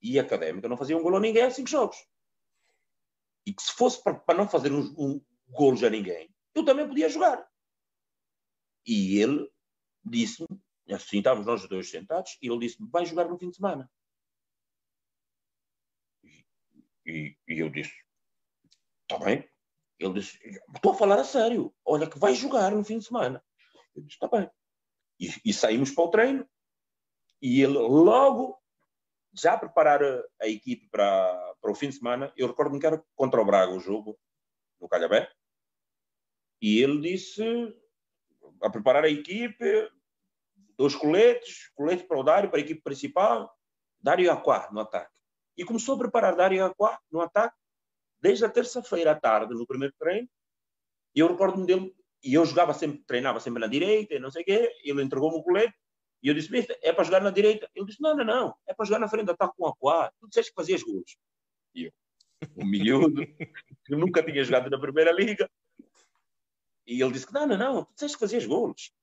e 0.02 0.18
a 0.18 0.24
académica 0.24 0.68
não 0.68 0.76
fazia 0.76 0.98
um 0.98 1.04
gol 1.04 1.16
a 1.18 1.20
ninguém 1.20 1.44
a 1.44 1.52
cinco 1.52 1.70
jogos. 1.70 1.98
E 3.46 3.54
que 3.54 3.62
se 3.62 3.74
fosse 3.74 4.02
para, 4.02 4.16
para 4.16 4.40
não 4.40 4.50
fazer 4.50 4.72
um, 4.72 4.82
um 4.98 5.24
gol 5.50 5.76
a 5.86 5.90
ninguém, 5.92 6.34
eu 6.56 6.66
também 6.66 6.88
podia 6.88 7.10
jogar. 7.10 7.48
E 8.88 9.20
ele 9.20 9.48
disse-me, 10.04 10.48
assim 10.92 11.20
estávamos 11.20 11.46
nós 11.46 11.70
dois 11.70 11.92
sentados, 11.92 12.40
e 12.42 12.50
ele 12.50 12.58
disse-me: 12.58 12.90
vai 12.90 13.06
jogar 13.06 13.30
no 13.30 13.38
fim 13.38 13.52
de 13.52 13.56
semana. 13.56 13.88
E, 16.24 16.44
e, 17.06 17.38
e 17.48 17.60
eu 17.60 17.70
disse: 17.70 17.94
está 19.14 19.24
bem. 19.24 19.48
Ele 20.00 20.14
disse: 20.14 20.40
Estou 20.76 20.92
a 20.92 20.96
falar 20.96 21.20
a 21.20 21.24
sério. 21.24 21.74
Olha, 21.86 22.10
que 22.10 22.20
vai 22.20 22.34
jogar 22.34 22.72
no 22.72 22.84
fim 22.84 22.98
de 22.98 23.06
semana. 23.06 23.44
Eu 23.96 24.02
disse: 24.02 24.16
Está 24.16 24.28
bem. 24.28 24.50
E, 25.20 25.30
e, 25.46 25.54
saímos 25.54 25.92
para 25.92 26.04
o 26.04 26.10
treino. 26.10 26.50
E 27.42 27.62
ele 27.62 27.78
logo, 27.78 28.58
já 29.34 29.54
a 29.54 29.58
preparar 29.58 30.02
a, 30.42 30.48
equipe 30.48 30.88
para, 30.90 31.56
para 31.62 31.72
o 31.72 31.76
fim 31.76 31.90
de 31.90 31.96
semana, 31.96 32.34
eu 32.38 32.48
recordo-me 32.48 32.80
que 32.80 32.86
era 32.86 33.04
contra 33.16 33.42
o 33.42 33.46
Braga 33.46 33.74
o 33.74 33.80
jogo, 33.80 34.18
no 34.80 34.88
Calhabé. 34.88 35.32
E 36.62 36.82
ele 36.82 37.02
disse: 37.02 37.44
a 38.62 38.70
preparar 38.70 39.04
a 39.04 39.10
equipe, 39.10 39.90
dois 40.78 40.96
coletes, 40.96 41.70
colete 41.76 42.04
para 42.06 42.20
o 42.20 42.24
Dário, 42.24 42.50
para 42.50 42.60
a 42.60 42.62
equipe 42.62 42.82
principal, 42.82 43.54
Dário 44.02 44.26
e 44.26 44.30
Aquá 44.30 44.70
no 44.72 44.80
ataque. 44.80 45.14
E 45.58 45.64
começou 45.64 45.96
a 45.96 46.00
preparar 46.00 46.36
Dário 46.36 46.58
e 46.58 46.62
Aquá 46.62 47.00
no 47.12 47.22
ataque 47.22 47.56
desde 48.24 48.46
a 48.46 48.50
terça-feira 48.50 49.12
à 49.12 49.16
tarde, 49.20 49.54
no 49.54 49.68
primeiro 49.68 49.94
treino, 50.00 50.30
e 51.14 51.20
eu 51.20 51.28
recordo-me 51.28 51.68
dele, 51.68 51.94
e 52.24 52.34
eu 52.34 52.46
jogava 52.46 52.74
sempre, 52.74 53.04
treinava 53.06 53.42
sempre 53.42 53.60
na 53.60 53.68
direita, 53.68 54.18
não 54.18 54.32
sei 54.32 54.44
o 54.44 54.46
quê, 54.46 54.74
ele 54.82 55.04
entregou-me 55.04 55.38
o 55.38 55.44
colete, 55.44 55.76
e 56.22 56.30
eu 56.30 56.34
disse, 56.34 56.50
Mister, 56.50 56.80
é 56.82 56.94
para 56.94 57.04
jogar 57.04 57.22
na 57.22 57.32
direita? 57.32 57.70
Ele 57.76 57.86
disse, 57.86 58.02
não, 58.02 58.16
não, 58.16 58.24
não, 58.24 58.56
é 58.66 58.74
para 58.74 58.86
jogar 58.86 59.00
na 59.00 59.10
frente, 59.10 59.30
ataque 59.30 59.56
com 59.58 59.68
a 59.68 59.76
quá, 59.76 60.10
tu 60.22 60.30
disseste 60.30 60.52
que 60.52 60.56
fazias 60.56 60.82
gols. 60.82 61.18
E 61.76 61.84
eu, 61.84 61.92
um 62.56 62.66
miúdo, 62.66 63.22
que 63.86 63.94
nunca 63.94 64.24
tinha 64.24 64.42
jogado 64.42 64.70
na 64.70 64.80
Primeira 64.80 65.12
Liga, 65.12 65.50
e 66.88 67.02
ele 67.02 67.12
disse 67.12 67.32
não, 67.34 67.46
não, 67.46 67.58
não, 67.58 67.84
tu 67.84 67.94
disseste 67.94 68.16
que 68.16 68.22
fazias 68.22 68.46
gols. 68.46 68.94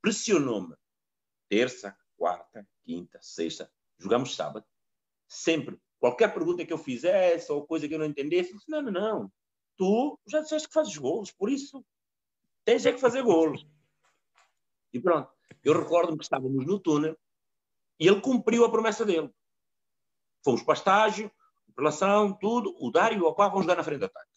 Pressionou-me. 0.00 0.76
Terça, 1.48 1.96
quarta, 2.16 2.64
quinta, 2.84 3.18
sexta, 3.20 3.68
jogamos 3.98 4.36
sábado. 4.36 4.64
Sempre. 5.28 5.78
Qualquer 6.00 6.32
pergunta 6.32 6.64
que 6.64 6.72
eu 6.72 6.78
fizesse 6.78 7.52
ou 7.52 7.66
coisa 7.66 7.86
que 7.86 7.94
eu 7.94 7.98
não 7.98 8.06
entendesse, 8.06 8.50
eu 8.50 8.56
disse, 8.56 8.70
não, 8.70 8.82
não, 8.82 8.92
não. 8.92 9.32
Tu 9.76 10.18
já 10.26 10.40
disseste 10.40 10.66
que 10.66 10.74
fazes 10.74 10.96
gols, 10.96 11.30
por 11.30 11.50
isso 11.50 11.84
tens 12.64 12.84
é 12.86 12.92
que 12.92 12.98
fazer 12.98 13.22
gols. 13.22 13.66
E 14.92 15.00
pronto. 15.00 15.30
Eu 15.62 15.78
recordo-me 15.78 16.18
que 16.18 16.24
estávamos 16.24 16.66
no 16.66 16.78
túnel 16.78 17.16
e 17.98 18.06
ele 18.06 18.20
cumpriu 18.20 18.64
a 18.64 18.70
promessa 18.70 19.04
dele. 19.04 19.30
Fomos 20.44 20.62
para 20.62 20.74
estágio, 20.74 21.30
relação, 21.76 22.32
tudo. 22.32 22.74
O 22.78 22.90
Dário 22.90 23.18
e 23.18 23.22
o 23.22 23.28
Aquá 23.28 23.48
vão 23.48 23.62
jogar 23.62 23.76
na 23.76 23.84
frente 23.84 24.00
do 24.00 24.06
ataque. 24.06 24.28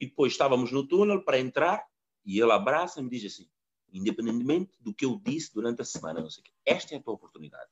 E 0.00 0.06
depois 0.06 0.32
estávamos 0.32 0.70
no 0.70 0.86
túnel 0.86 1.24
para 1.24 1.38
entrar 1.38 1.86
e 2.24 2.40
ele 2.40 2.52
abraça-me 2.52 3.08
e 3.08 3.10
diz 3.10 3.32
assim: 3.32 3.50
independentemente 3.92 4.76
do 4.80 4.94
que 4.94 5.04
eu 5.04 5.18
disse 5.18 5.52
durante 5.52 5.82
a 5.82 5.84
semana, 5.84 6.20
não 6.20 6.30
sei 6.30 6.42
o 6.42 6.44
quê, 6.44 6.52
esta 6.64 6.94
é 6.94 6.98
a 6.98 7.02
tua 7.02 7.14
oportunidade. 7.14 7.70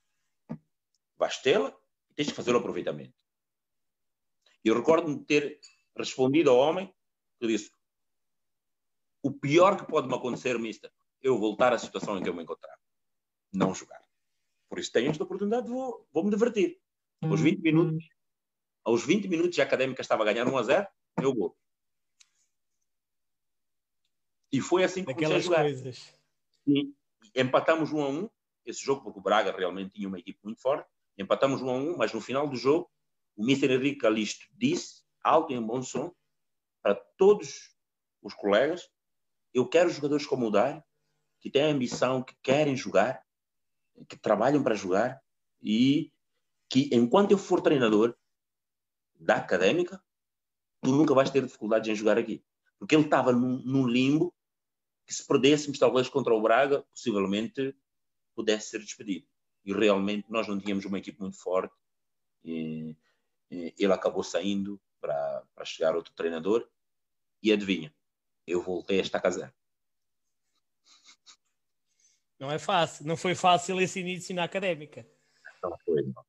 Vais 1.16 1.38
tê-la 1.38 1.76
e 2.10 2.14
tens 2.14 2.28
de 2.28 2.34
fazer 2.34 2.54
o 2.54 2.58
aproveitamento. 2.58 3.14
E 4.64 4.68
eu 4.68 4.74
recordo-me 4.74 5.18
de 5.18 5.24
ter 5.24 5.60
respondido 5.96 6.50
ao 6.50 6.56
homem 6.56 6.92
que 7.38 7.46
disse: 7.46 7.70
o 9.22 9.32
pior 9.32 9.76
que 9.76 9.90
pode 9.90 10.08
me 10.08 10.14
acontecer, 10.14 10.58
mister, 10.58 10.92
eu 11.22 11.38
voltar 11.38 11.72
à 11.72 11.78
situação 11.78 12.18
em 12.18 12.22
que 12.22 12.28
eu 12.28 12.34
me 12.34 12.42
encontrava. 12.42 12.78
Não 13.52 13.74
jogar. 13.74 14.00
Por 14.68 14.78
isso 14.78 14.92
tenho 14.92 15.10
esta 15.10 15.24
oportunidade, 15.24 15.68
vou, 15.68 16.06
vou 16.12 16.24
me 16.24 16.30
divertir. 16.30 16.80
Aos 17.22 17.40
20 17.40 17.60
minutos, 17.60 18.08
aos 18.84 19.04
20 19.04 19.26
minutos 19.28 19.58
a 19.58 19.62
académica 19.62 20.02
estava 20.02 20.22
a 20.22 20.26
ganhar 20.26 20.46
1 20.46 20.56
a 20.58 20.62
0, 20.62 20.88
eu 21.22 21.34
vou. 21.34 21.56
E 24.52 24.60
foi 24.60 24.84
assim 24.84 25.04
que 25.04 25.12
comecei 25.12 25.36
a 25.36 25.40
jogar. 25.40 25.62
Coisas. 25.62 26.18
Sim. 26.64 26.94
Empatamos 27.34 27.92
1 27.92 28.00
a 28.00 28.08
1, 28.08 28.30
esse 28.64 28.84
jogo, 28.84 29.02
porque 29.02 29.18
o 29.18 29.22
Braga 29.22 29.56
realmente 29.56 29.92
tinha 29.92 30.08
uma 30.08 30.18
equipe 30.18 30.38
muito 30.44 30.60
forte. 30.60 30.88
Empatamos 31.18 31.62
1 31.62 31.68
a 31.68 31.72
1, 31.72 31.96
mas 31.96 32.12
no 32.12 32.20
final 32.20 32.48
do 32.48 32.56
jogo, 32.56 32.90
o 33.36 33.42
Mr. 33.42 33.72
Henrique 33.72 34.00
Calisto 34.00 34.46
disse, 34.52 35.02
alto 35.22 35.52
e 35.52 35.56
em 35.56 35.62
bom 35.62 35.82
som, 35.82 36.14
para 36.82 36.94
todos 37.16 37.74
os 38.22 38.34
colegas, 38.34 38.88
eu 39.52 39.68
quero 39.68 39.90
jogadores 39.90 40.26
como 40.26 40.46
o 40.46 40.50
Dário, 40.50 40.82
que 41.40 41.50
têm 41.50 41.62
ambição, 41.62 42.22
que 42.22 42.34
querem 42.42 42.76
jogar, 42.76 43.24
que 44.08 44.16
trabalham 44.16 44.62
para 44.62 44.74
jogar 44.74 45.20
e 45.62 46.12
que, 46.68 46.90
enquanto 46.92 47.30
eu 47.30 47.38
for 47.38 47.60
treinador 47.60 48.16
da 49.14 49.36
académica, 49.36 50.02
tu 50.82 50.92
nunca 50.92 51.14
vais 51.14 51.30
ter 51.30 51.42
dificuldades 51.42 51.88
em 51.88 51.94
jogar 51.94 52.18
aqui. 52.18 52.44
Porque 52.78 52.94
ele 52.94 53.04
estava 53.04 53.32
num, 53.32 53.86
limbo 53.86 54.34
que 55.06 55.14
se 55.14 55.26
perdêssemos 55.26 55.78
talvez 55.78 56.08
contra 56.08 56.34
o 56.34 56.42
Braga, 56.42 56.82
possivelmente 56.92 57.74
pudesse 58.34 58.70
ser 58.70 58.80
despedido. 58.80 59.26
E 59.66 59.72
realmente 59.74 60.30
nós 60.30 60.46
não 60.46 60.58
tínhamos 60.58 60.84
uma 60.84 60.98
equipe 60.98 61.20
muito 61.20 61.36
forte. 61.36 61.74
E, 62.44 62.96
e 63.50 63.74
ele 63.76 63.92
acabou 63.92 64.22
saindo 64.22 64.80
para, 65.00 65.42
para 65.54 65.64
chegar 65.64 65.96
outro 65.96 66.14
treinador. 66.14 66.66
E 67.42 67.52
adivinha, 67.52 67.92
eu 68.46 68.62
voltei 68.62 68.98
a 68.98 69.02
esta 69.02 69.20
casa. 69.20 69.52
Não 72.38 72.50
é 72.50 72.58
fácil, 72.58 73.06
não 73.06 73.16
foi 73.16 73.34
fácil 73.34 73.80
esse 73.80 74.00
início 74.00 74.34
na 74.34 74.44
académica. 74.44 75.06
Não 75.62 75.76
foi, 75.84 76.02
não. 76.02 76.24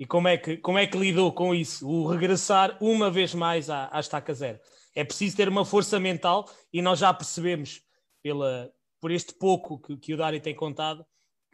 E 0.00 0.06
como 0.06 0.28
é, 0.28 0.38
que, 0.38 0.56
como 0.58 0.78
é 0.78 0.86
que 0.86 0.96
lidou 0.96 1.32
com 1.32 1.52
isso? 1.52 1.88
O 1.88 2.06
regressar 2.06 2.78
uma 2.80 3.10
vez 3.10 3.34
mais 3.34 3.68
à, 3.68 3.88
à 3.92 3.98
estaca 3.98 4.32
zero? 4.32 4.60
É 4.94 5.04
preciso 5.04 5.36
ter 5.36 5.48
uma 5.48 5.64
força 5.64 5.98
mental 5.98 6.48
e 6.72 6.80
nós 6.80 7.00
já 7.00 7.12
percebemos 7.12 7.82
pela, 8.22 8.72
por 9.00 9.10
este 9.10 9.34
pouco 9.34 9.80
que, 9.80 9.96
que 9.96 10.14
o 10.14 10.16
Dário 10.16 10.40
tem 10.40 10.54
contado, 10.54 11.04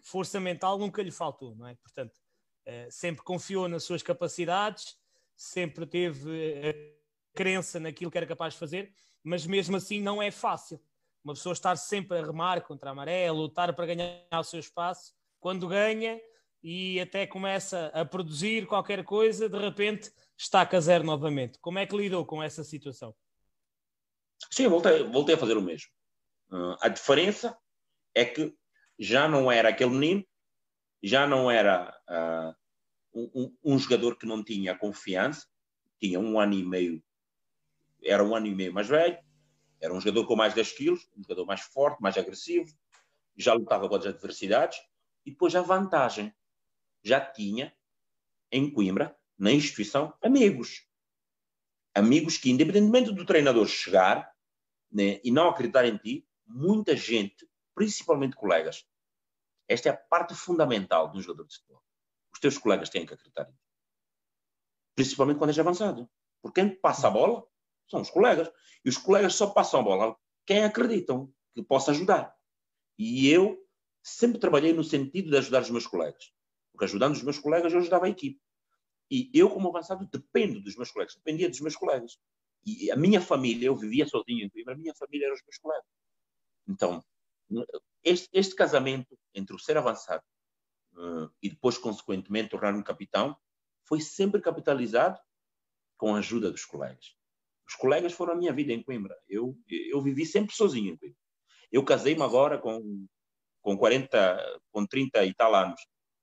força 0.04 0.38
mental 0.38 0.78
nunca 0.78 1.02
lhe 1.02 1.10
faltou, 1.10 1.56
não 1.56 1.66
é? 1.66 1.74
Portanto, 1.76 2.14
uh, 2.68 2.90
sempre 2.90 3.24
confiou 3.24 3.68
nas 3.68 3.82
suas 3.82 4.02
capacidades, 4.02 4.96
sempre 5.34 5.86
teve 5.86 6.30
a 6.68 7.36
crença 7.36 7.80
naquilo 7.80 8.10
que 8.10 8.18
era 8.18 8.26
capaz 8.26 8.52
de 8.52 8.60
fazer, 8.60 8.92
mas 9.22 9.46
mesmo 9.46 9.76
assim 9.76 10.00
não 10.00 10.22
é 10.22 10.30
fácil. 10.30 10.80
Uma 11.24 11.34
pessoa 11.34 11.54
estar 11.54 11.74
sempre 11.76 12.18
a 12.18 12.22
remar 12.22 12.60
contra 12.60 12.90
a 12.90 12.94
maré, 12.94 13.26
a 13.26 13.32
lutar 13.32 13.74
para 13.74 13.86
ganhar 13.86 14.38
o 14.38 14.44
seu 14.44 14.60
espaço, 14.60 15.14
quando 15.40 15.66
ganha 15.66 16.20
e 16.62 17.00
até 17.00 17.26
começa 17.26 17.86
a 17.88 18.04
produzir 18.04 18.66
qualquer 18.66 19.04
coisa, 19.04 19.48
de 19.48 19.58
repente 19.58 20.12
está 20.36 20.68
a 20.70 20.80
zero 20.80 21.04
novamente. 21.04 21.58
Como 21.58 21.78
é 21.78 21.86
que 21.86 21.96
lidou 21.96 22.24
com 22.24 22.42
essa 22.42 22.62
situação? 22.62 23.14
Sim, 24.50 24.68
voltei, 24.68 25.02
voltei 25.04 25.34
a 25.34 25.38
fazer 25.38 25.56
o 25.56 25.62
mesmo. 25.62 25.90
Uh, 26.50 26.76
a 26.80 26.88
diferença 26.88 27.58
é 28.14 28.24
que 28.24 28.54
já 28.98 29.28
não 29.28 29.50
era 29.50 29.68
aquele 29.68 29.90
menino, 29.90 30.26
já 31.02 31.26
não 31.26 31.50
era 31.50 31.94
uh, 32.08 32.54
um, 33.34 33.54
um, 33.64 33.78
jogador 33.78 34.16
que 34.16 34.26
não 34.26 34.42
tinha 34.42 34.76
confiança, 34.76 35.46
tinha 36.00 36.18
um 36.18 36.38
ano 36.38 36.54
e 36.54 36.64
meio, 36.64 37.02
era 38.02 38.24
um 38.24 38.34
ano 38.34 38.46
e 38.46 38.54
meio 38.54 38.72
mais 38.72 38.88
velho, 38.88 39.18
era 39.80 39.92
um 39.92 40.00
jogador 40.00 40.26
com 40.26 40.36
mais 40.36 40.54
10 40.54 40.72
quilos, 40.72 41.08
um 41.16 41.22
jogador 41.22 41.46
mais 41.46 41.60
forte, 41.60 42.00
mais 42.00 42.16
agressivo, 42.16 42.72
já 43.36 43.52
lutava 43.52 43.88
com 43.88 43.96
as 43.96 44.06
adversidades, 44.06 44.78
e 45.26 45.30
depois 45.30 45.54
a 45.54 45.62
vantagem, 45.62 46.32
já 47.02 47.20
tinha 47.20 47.74
em 48.50 48.70
Coimbra, 48.70 49.16
na 49.38 49.52
instituição, 49.52 50.14
amigos. 50.22 50.86
Amigos 51.94 52.38
que, 52.38 52.50
independentemente 52.50 53.12
do 53.12 53.26
treinador 53.26 53.66
chegar, 53.66 54.32
né, 54.90 55.20
e 55.24 55.30
não 55.30 55.48
acreditar 55.48 55.84
em 55.84 55.96
ti, 55.96 56.26
muita 56.46 56.96
gente, 56.96 57.46
principalmente 57.74 58.36
colegas, 58.36 58.86
esta 59.68 59.88
é 59.88 59.92
a 59.92 59.96
parte 59.96 60.34
fundamental 60.34 61.10
de 61.10 61.18
um 61.18 61.22
jogador 61.22 61.46
de 61.46 61.54
futebol. 61.54 61.82
Os 62.32 62.40
teus 62.40 62.58
colegas 62.58 62.90
têm 62.90 63.06
que 63.06 63.14
acreditar 63.14 63.48
em 63.48 63.52
ti. 63.52 63.58
Principalmente 64.94 65.38
quando 65.38 65.50
és 65.50 65.58
avançado. 65.58 66.08
Porque 66.42 66.60
quem 66.60 66.74
passa 66.80 67.08
a 67.08 67.10
bola 67.10 67.46
são 67.88 68.00
os 68.00 68.10
colegas. 68.10 68.50
E 68.84 68.88
os 68.88 68.98
colegas 68.98 69.34
só 69.34 69.48
passam 69.48 69.80
a 69.80 69.82
bola 69.82 70.16
quem 70.44 70.64
acreditam 70.64 71.32
que 71.54 71.62
possa 71.62 71.92
ajudar. 71.92 72.36
E 72.98 73.28
eu 73.28 73.58
sempre 74.02 74.38
trabalhei 74.38 74.72
no 74.72 74.84
sentido 74.84 75.30
de 75.30 75.36
ajudar 75.38 75.62
os 75.62 75.70
meus 75.70 75.86
colegas. 75.86 76.32
Porque 76.72 76.84
ajudando 76.84 77.14
os 77.14 77.22
meus 77.22 77.38
colegas, 77.38 77.72
eu 77.72 77.78
ajudava 77.78 78.06
a 78.06 78.10
equipe. 78.10 78.40
E 79.10 79.30
eu, 79.32 79.48
como 79.48 79.68
avançado, 79.68 80.06
dependo 80.10 80.60
dos 80.60 80.76
meus 80.76 80.90
colegas, 80.90 81.14
dependia 81.14 81.48
dos 81.48 81.60
meus 81.60 81.76
colegas. 81.76 82.18
E 82.66 82.90
a 82.90 82.96
minha 82.96 83.20
família, 83.20 83.66
eu 83.66 83.76
vivia 83.76 84.06
sozinho 84.06 84.44
em 84.44 84.48
Coimbra, 84.48 84.74
a 84.74 84.76
minha 84.76 84.94
família 84.94 85.26
eram 85.26 85.34
os 85.34 85.42
meus 85.42 85.58
colegas. 85.58 85.86
Então, 86.66 87.04
este, 88.02 88.28
este 88.32 88.54
casamento 88.54 89.18
entre 89.34 89.54
o 89.54 89.58
ser 89.58 89.76
avançado 89.76 90.22
uh, 90.94 91.30
e 91.42 91.48
depois, 91.48 91.78
consequentemente, 91.78 92.50
tornar-me 92.50 92.82
capitão, 92.82 93.36
foi 93.84 94.00
sempre 94.00 94.40
capitalizado 94.40 95.18
com 95.96 96.14
a 96.14 96.18
ajuda 96.18 96.50
dos 96.50 96.64
colegas. 96.64 97.14
Os 97.66 97.74
colegas 97.74 98.12
foram 98.12 98.34
a 98.34 98.36
minha 98.36 98.52
vida 98.52 98.72
em 98.72 98.82
Coimbra. 98.82 99.16
Eu, 99.28 99.56
eu 99.68 100.00
vivi 100.02 100.26
sempre 100.26 100.54
sozinho 100.54 100.92
em 100.92 100.96
Coimbra. 100.96 101.18
Eu 101.72 101.84
casei-me 101.84 102.22
agora 102.22 102.58
com, 102.58 103.06
com 103.62 103.76
40, 103.76 104.60
com 104.70 104.86
30 104.86 105.24
e 105.24 105.34
tal 105.34 105.54
anos. 105.54 105.80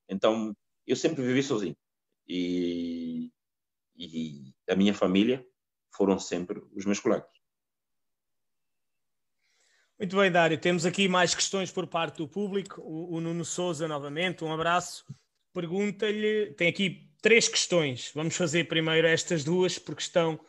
Então, 0.08 0.56
eu 0.86 0.96
sempre 0.96 1.22
vivi 1.22 1.42
sozinho. 1.42 1.76
E, 2.26 3.30
e 3.96 4.54
a 4.68 4.76
minha 4.76 4.94
família 4.94 5.44
foram 5.90 6.18
sempre 6.18 6.62
os 6.72 6.84
meus 6.84 7.00
colegas. 7.00 7.41
Muito 10.02 10.16
bem, 10.16 10.32
Dário. 10.32 10.58
Temos 10.58 10.84
aqui 10.84 11.06
mais 11.06 11.32
questões 11.32 11.70
por 11.70 11.86
parte 11.86 12.16
do 12.16 12.26
público. 12.26 12.80
O, 12.80 13.14
o 13.14 13.20
Nuno 13.20 13.44
Souza, 13.44 13.86
novamente, 13.86 14.42
um 14.42 14.52
abraço. 14.52 15.04
Pergunta-lhe, 15.54 16.52
tem 16.54 16.66
aqui 16.66 17.08
três 17.22 17.46
questões. 17.46 18.10
Vamos 18.12 18.36
fazer 18.36 18.66
primeiro 18.66 19.06
estas 19.06 19.44
duas, 19.44 19.78
porque 19.78 20.02
estão 20.02 20.40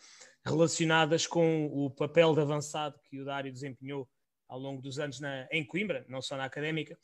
relacionadas 0.44 1.28
com 1.28 1.68
o 1.68 1.88
papel 1.92 2.34
de 2.34 2.42
avançado 2.42 3.00
que 3.04 3.22
o 3.22 3.26
Dário 3.26 3.54
desempenhou 3.54 4.10
ao 4.50 4.58
longo 4.58 4.82
dos 4.82 4.98
anos 4.98 5.20
na, 5.20 5.48
em 5.52 5.64
Coimbra, 5.64 6.04
não 6.10 6.20
só 6.20 6.36
na 6.36 6.46
académica. 6.46 6.98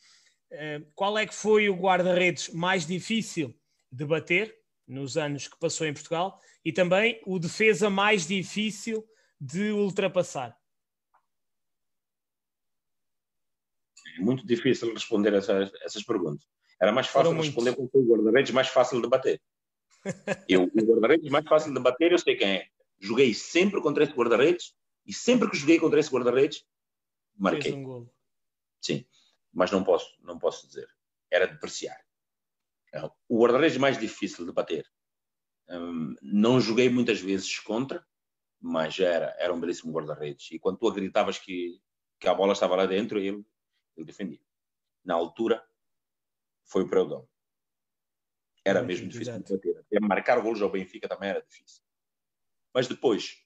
Uh, 0.52 0.92
qual 0.96 1.20
é 1.20 1.28
que 1.28 1.36
foi 1.36 1.70
o 1.70 1.76
guarda-redes 1.76 2.50
mais 2.50 2.84
difícil 2.84 3.56
de 3.92 4.06
bater 4.06 4.58
nos 4.88 5.18
anos 5.18 5.48
que 5.48 5.60
passou 5.60 5.86
em 5.86 5.94
Portugal 5.94 6.42
e 6.66 6.74
também 6.74 7.22
o 7.28 7.38
defesa 7.38 7.92
mais 7.92 8.26
difícil 8.26 9.08
de 9.40 9.70
ultrapassar? 9.70 10.60
É 14.09 14.09
muito 14.20 14.46
difícil 14.46 14.94
responder 14.94 15.34
essas, 15.34 15.72
essas 15.84 16.04
perguntas. 16.04 16.46
Era 16.82 16.92
mais 16.92 17.08
fácil 17.08 17.32
Foram 17.32 17.42
responder 17.42 17.76
com 17.76 17.90
o 17.92 18.04
guarda-redes 18.04 18.52
mais 18.52 18.68
fácil 18.70 19.02
de 19.02 19.08
bater. 19.08 19.42
Eu, 20.48 20.64
o 20.64 20.82
guarda-redes 20.86 21.30
mais 21.30 21.46
fácil 21.46 21.74
de 21.74 21.80
bater, 21.80 22.12
eu 22.12 22.18
sei 22.18 22.36
quem 22.36 22.58
é. 22.58 22.68
Joguei 23.00 23.34
sempre 23.34 23.82
contra 23.82 24.04
esse 24.04 24.14
guarda-redes 24.14 24.74
e 25.06 25.14
sempre 25.14 25.50
que 25.50 25.58
joguei 25.58 25.78
contra 25.78 26.00
esse 26.00 26.10
guarda-redes, 26.10 26.66
marquei. 27.36 27.74
Um 27.74 27.84
golo. 27.84 28.14
Sim, 28.82 29.06
mas 29.54 29.72
não 29.72 29.84
posso, 29.84 30.16
não 30.22 30.40
posso 30.40 30.68
dizer. 30.68 30.88
Era 31.30 31.48
depreciar. 31.48 32.00
O 33.28 33.42
guarda-redes 33.42 33.78
mais 33.78 34.00
difícil 34.00 34.46
de 34.46 34.52
bater. 34.52 34.86
Um, 35.70 36.16
não 36.22 36.60
joguei 36.60 36.90
muitas 36.90 37.20
vezes 37.20 37.60
contra, 37.60 38.06
mas 38.60 38.98
era, 39.00 39.36
era 39.38 39.54
um 39.54 39.60
belíssimo 39.60 39.92
guarda-redes. 39.92 40.50
E 40.52 40.60
quando 40.60 40.78
tu 40.78 40.88
acreditavas 40.88 41.38
que, 41.38 41.80
que 42.20 42.28
a 42.28 42.34
bola 42.34 42.54
estava 42.54 42.76
lá 42.76 42.86
dentro, 42.86 43.20
ele, 43.20 43.46
ele 44.00 44.06
defendia. 44.06 44.42
Na 45.04 45.16
altura, 45.16 45.66
foi 46.66 46.84
o 46.84 46.90
Preudão. 46.90 47.28
Era 48.64 48.84
mesmo 48.84 49.08
difícil 49.08 49.34
Exato. 49.34 49.46
de 49.46 49.56
bater. 49.56 49.78
Até 49.80 50.00
marcar 50.00 50.42
golos 50.42 50.62
ao 50.62 50.70
Benfica 50.70 51.08
também 51.08 51.30
era 51.30 51.42
difícil. 51.42 51.82
Mas 52.74 52.88
depois, 52.88 53.44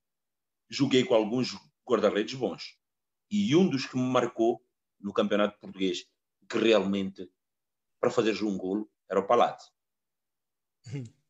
joguei 0.70 1.06
com 1.06 1.14
alguns 1.14 1.54
guarda-redes 1.88 2.34
bons. 2.36 2.78
E 3.30 3.56
um 3.56 3.70
dos 3.70 3.86
que 3.86 3.96
me 3.96 4.04
marcou 4.04 4.66
no 5.00 5.14
campeonato 5.14 5.60
português, 5.60 6.06
que 6.50 6.58
realmente, 6.58 7.32
para 8.00 8.10
fazer 8.10 8.44
um 8.44 8.58
golo, 8.58 8.92
era 9.10 9.20
o 9.20 9.28
Palazzo. 9.28 9.72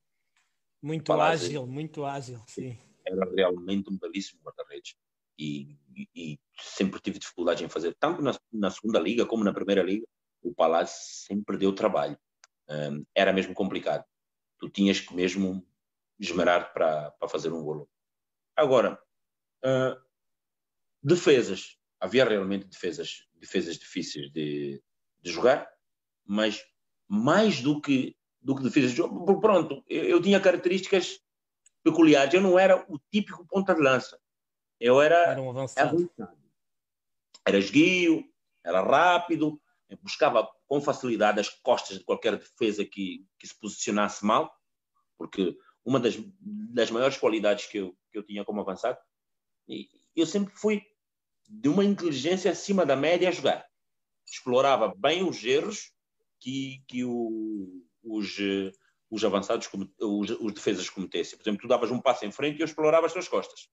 Muito 0.81 1.05
Palazzo, 1.05 1.45
ágil, 1.45 1.65
muito 1.65 2.03
ágil, 2.03 2.43
sim. 2.45 2.77
Era 3.05 3.23
realmente 3.33 3.89
um 3.89 3.97
belíssimo 3.97 4.41
guarda-redes. 4.41 4.97
E, 5.37 5.77
e, 6.15 6.39
sempre 6.59 6.99
tive 6.99 7.19
dificuldade 7.19 7.63
em 7.63 7.69
fazer, 7.69 7.95
tanto 7.99 8.21
na, 8.21 8.37
na, 8.51 8.69
segunda 8.69 8.99
liga 8.99 9.25
como 9.25 9.43
na 9.43 9.53
primeira 9.53 9.81
liga, 9.81 10.05
o 10.41 10.53
Palazzo 10.53 10.93
sempre 10.97 11.57
deu 11.57 11.73
trabalho. 11.73 12.17
Um, 12.69 13.05
era 13.15 13.33
mesmo 13.33 13.53
complicado. 13.53 14.05
Tu 14.59 14.69
tinhas 14.69 14.99
que 14.99 15.13
mesmo 15.13 15.65
esmerar 16.19 16.73
para, 16.73 17.11
para 17.11 17.27
fazer 17.27 17.51
um 17.51 17.63
golo. 17.63 17.89
Agora, 18.55 18.99
uh, 19.65 19.99
defesas. 21.01 21.77
Havia 21.99 22.25
realmente 22.25 22.67
defesas, 22.67 23.25
defesas 23.33 23.77
difíceis 23.77 24.29
de, 24.31 24.81
de 25.21 25.31
jogar, 25.31 25.69
mas 26.25 26.63
mais 27.07 27.61
do 27.61 27.79
que, 27.79 28.15
do 28.41 28.55
que 28.55 28.63
defesas 28.63 28.91
de 28.91 28.97
jogo, 28.97 29.39
pronto, 29.39 29.83
eu, 29.87 30.03
eu 30.03 30.21
tinha 30.21 30.39
características 30.39 31.19
peculiares. 31.83 32.33
Eu 32.33 32.41
não 32.41 32.57
era 32.57 32.85
o 32.89 32.99
típico 33.11 33.45
ponta 33.47 33.73
de 33.73 33.81
lança. 33.81 34.19
Eu 34.79 35.01
era, 35.01 35.31
era 35.31 35.41
um 35.41 35.49
avançado. 35.49 36.11
Era 37.45 37.57
esguio, 37.57 38.23
era 38.63 38.81
rápido, 38.81 39.61
buscava 40.01 40.49
com 40.67 40.81
facilidade 40.81 41.39
as 41.39 41.49
costas 41.49 41.99
de 41.99 42.03
qualquer 42.03 42.37
defesa 42.37 42.85
que, 42.85 43.25
que 43.37 43.47
se 43.47 43.59
posicionasse 43.59 44.25
mal, 44.25 44.53
porque 45.17 45.57
uma 45.85 45.99
das, 45.99 46.15
das 46.39 46.89
maiores 46.89 47.17
qualidades 47.17 47.67
que 47.67 47.77
eu, 47.77 47.97
que 48.11 48.17
eu 48.17 48.23
tinha 48.23 48.45
como 48.45 48.61
avançado, 48.61 48.97
e 49.67 49.89
eu 50.15 50.25
sempre 50.25 50.53
fui 50.55 50.81
de 51.47 51.69
uma 51.69 51.83
inteligência 51.83 52.51
acima 52.51 52.85
da 52.85 52.95
média 52.95 53.29
a 53.29 53.31
jogar. 53.31 53.65
Explorava 54.25 54.93
bem 54.95 55.27
os 55.27 55.43
erros 55.43 55.91
que, 56.39 56.83
que 56.87 57.03
o, 57.03 57.83
os, 58.03 58.37
os 59.09 59.23
avançados, 59.23 59.69
os, 59.99 60.29
os 60.29 60.53
defesas 60.53 60.89
cometessem. 60.89 61.37
Por 61.37 61.43
exemplo, 61.43 61.61
tu 61.61 61.67
davas 61.67 61.91
um 61.91 62.01
passo 62.01 62.25
em 62.25 62.31
frente 62.31 62.57
e 62.57 62.61
eu 62.61 62.65
explorava 62.65 63.05
as 63.05 63.13
tuas 63.13 63.27
costas. 63.27 63.69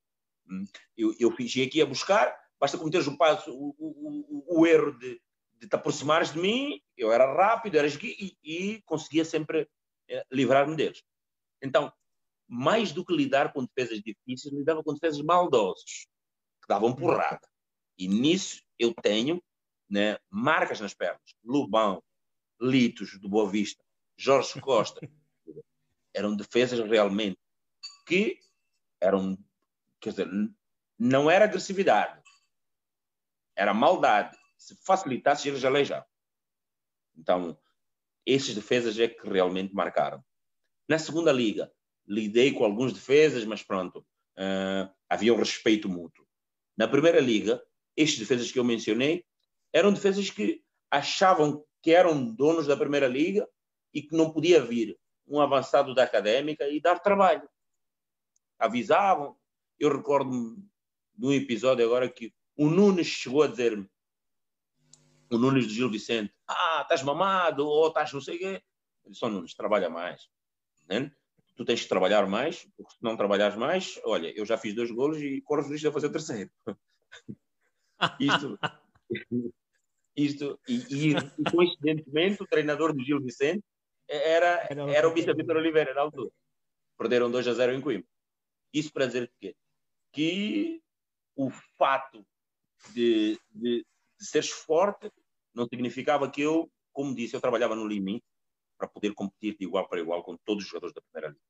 Eu, 0.96 1.14
eu 1.18 1.30
fingia 1.32 1.68
que 1.68 1.78
ia 1.78 1.86
buscar, 1.86 2.34
basta 2.58 2.78
cometeres 2.78 3.06
o, 3.06 3.16
passo, 3.16 3.52
o, 3.52 3.74
o, 3.78 4.60
o 4.60 4.66
erro 4.66 4.92
de, 4.98 5.20
de 5.58 5.68
te 5.68 5.74
aproximares 5.74 6.32
de 6.32 6.38
mim, 6.38 6.80
eu 6.96 7.12
era 7.12 7.32
rápido, 7.32 7.76
era 7.76 7.86
e, 7.88 8.36
e 8.42 8.82
conseguia 8.82 9.24
sempre 9.24 9.68
eh, 10.08 10.24
livrar-me 10.30 10.76
deles. 10.76 11.02
Então, 11.62 11.92
mais 12.48 12.92
do 12.92 13.04
que 13.04 13.14
lidar 13.14 13.52
com 13.52 13.64
defesas 13.64 14.02
difíceis, 14.02 14.52
lidava 14.52 14.82
com 14.82 14.94
defesas 14.94 15.20
maldosos, 15.22 16.06
que 16.62 16.68
davam 16.68 16.94
porrada. 16.94 17.46
E 17.98 18.08
nisso 18.08 18.62
eu 18.78 18.92
tenho 18.94 19.42
né, 19.88 20.18
marcas 20.28 20.80
nas 20.80 20.94
pernas. 20.94 21.20
Lubão, 21.44 22.02
Litos, 22.60 23.18
do 23.18 23.28
Boa 23.28 23.48
Vista, 23.48 23.84
Jorge 24.16 24.60
Costa. 24.60 25.00
eram 26.14 26.36
defesas 26.36 26.80
realmente 26.88 27.38
que 28.06 28.38
eram, 29.00 29.38
quer 30.00 30.10
dizer, 30.10 30.28
não 30.98 31.30
era 31.30 31.44
agressividade, 31.44 32.22
era 33.56 33.74
maldade. 33.74 34.36
Se 34.56 34.76
facilitasse, 34.84 35.48
eles 35.48 35.64
aleijavam. 35.64 36.06
Então, 37.16 37.58
esses 38.26 38.54
defesas 38.54 38.98
é 38.98 39.08
que 39.08 39.28
realmente 39.28 39.74
marcaram. 39.74 40.22
Na 40.88 40.98
segunda 40.98 41.32
liga, 41.32 41.72
lidei 42.06 42.52
com 42.52 42.64
alguns 42.64 42.92
defesas, 42.92 43.44
mas 43.44 43.62
pronto, 43.62 44.00
uh, 44.38 44.92
havia 45.08 45.32
um 45.32 45.38
respeito 45.38 45.88
mútuo. 45.88 46.26
Na 46.76 46.88
primeira 46.88 47.20
liga, 47.20 47.62
estes 47.96 48.18
defesas 48.18 48.50
que 48.50 48.58
eu 48.58 48.64
mencionei 48.64 49.24
eram 49.72 49.92
defesas 49.92 50.30
que 50.30 50.62
achavam 50.90 51.64
que 51.82 51.92
eram 51.92 52.24
donos 52.34 52.66
da 52.66 52.76
primeira 52.76 53.06
liga 53.06 53.48
e 53.94 54.02
que 54.02 54.16
não 54.16 54.32
podia 54.32 54.62
vir 54.62 54.98
um 55.26 55.40
avançado 55.40 55.94
da 55.94 56.02
académica 56.02 56.68
e 56.68 56.80
dar 56.80 56.98
trabalho. 56.98 57.48
Avisavam. 58.58 59.38
Eu 59.80 59.96
recordo-me 59.96 60.56
de 61.14 61.26
um 61.26 61.32
episódio 61.32 61.84
agora 61.84 62.08
que 62.08 62.32
o 62.56 62.68
Nunes 62.68 63.06
chegou 63.08 63.42
a 63.42 63.48
dizer-me, 63.48 63.88
o 65.32 65.38
Nunes 65.38 65.66
do 65.66 65.72
Gil 65.72 65.90
Vicente, 65.90 66.32
ah, 66.46 66.80
estás 66.82 67.02
mamado, 67.02 67.66
ou 67.66 67.88
estás 67.88 68.12
não 68.12 68.20
sei 68.20 68.36
o 68.36 68.38
quê. 68.38 68.62
Eu 69.04 69.10
disse, 69.10 69.24
oh, 69.24 69.30
Nunes, 69.30 69.54
trabalha 69.54 69.88
mais. 69.88 70.28
Né? 70.88 71.10
tu 71.60 71.64
tens 71.66 71.82
que 71.82 71.88
trabalhar 71.90 72.26
mais, 72.26 72.66
porque 72.74 72.92
se 72.94 73.02
não 73.02 73.18
trabalhares 73.18 73.54
mais, 73.54 74.00
olha, 74.04 74.32
eu 74.34 74.46
já 74.46 74.56
fiz 74.56 74.74
dois 74.74 74.90
golos 74.90 75.20
e 75.20 75.42
corres 75.42 75.68
risco 75.68 75.88
de 75.88 75.92
fazer 75.92 76.06
o 76.06 76.12
terceiro. 76.12 76.50
isto, 78.18 78.58
isto 80.16 80.58
e, 80.66 81.10
e, 81.10 81.14
coincidentemente 81.50 82.42
o 82.42 82.46
treinador 82.46 82.94
do 82.94 83.04
Gil 83.04 83.20
Vicente 83.20 83.62
era, 84.08 84.66
era 84.70 85.06
o. 85.06 85.12
Vitor 85.12 85.58
Oliveira 85.58 85.92
na 85.92 86.00
altura. 86.00 86.30
Perderam 86.96 87.30
2 87.30 87.48
a 87.48 87.52
0 87.52 87.74
em 87.74 87.82
Coimbra. 87.82 88.08
Isso 88.72 88.90
para 88.90 89.04
dizer 89.04 89.30
que, 89.38 89.54
que 90.12 90.82
o 91.36 91.50
fato 91.50 92.26
de, 92.92 93.38
de, 93.50 93.86
de 94.18 94.26
seres 94.26 94.50
forte 94.50 95.10
não 95.54 95.66
significava 95.66 96.30
que 96.30 96.40
eu, 96.40 96.70
como 96.92 97.14
disse, 97.14 97.34
eu 97.34 97.40
trabalhava 97.40 97.74
no 97.74 97.86
limite 97.86 98.24
para 98.78 98.88
poder 98.88 99.14
competir 99.14 99.56
de 99.56 99.64
igual 99.64 99.88
para 99.88 100.00
igual 100.00 100.22
com 100.22 100.36
todos 100.38 100.64
os 100.64 100.70
jogadores 100.70 100.94
da 100.94 101.02
primeira 101.02 101.28
liga. 101.28 101.44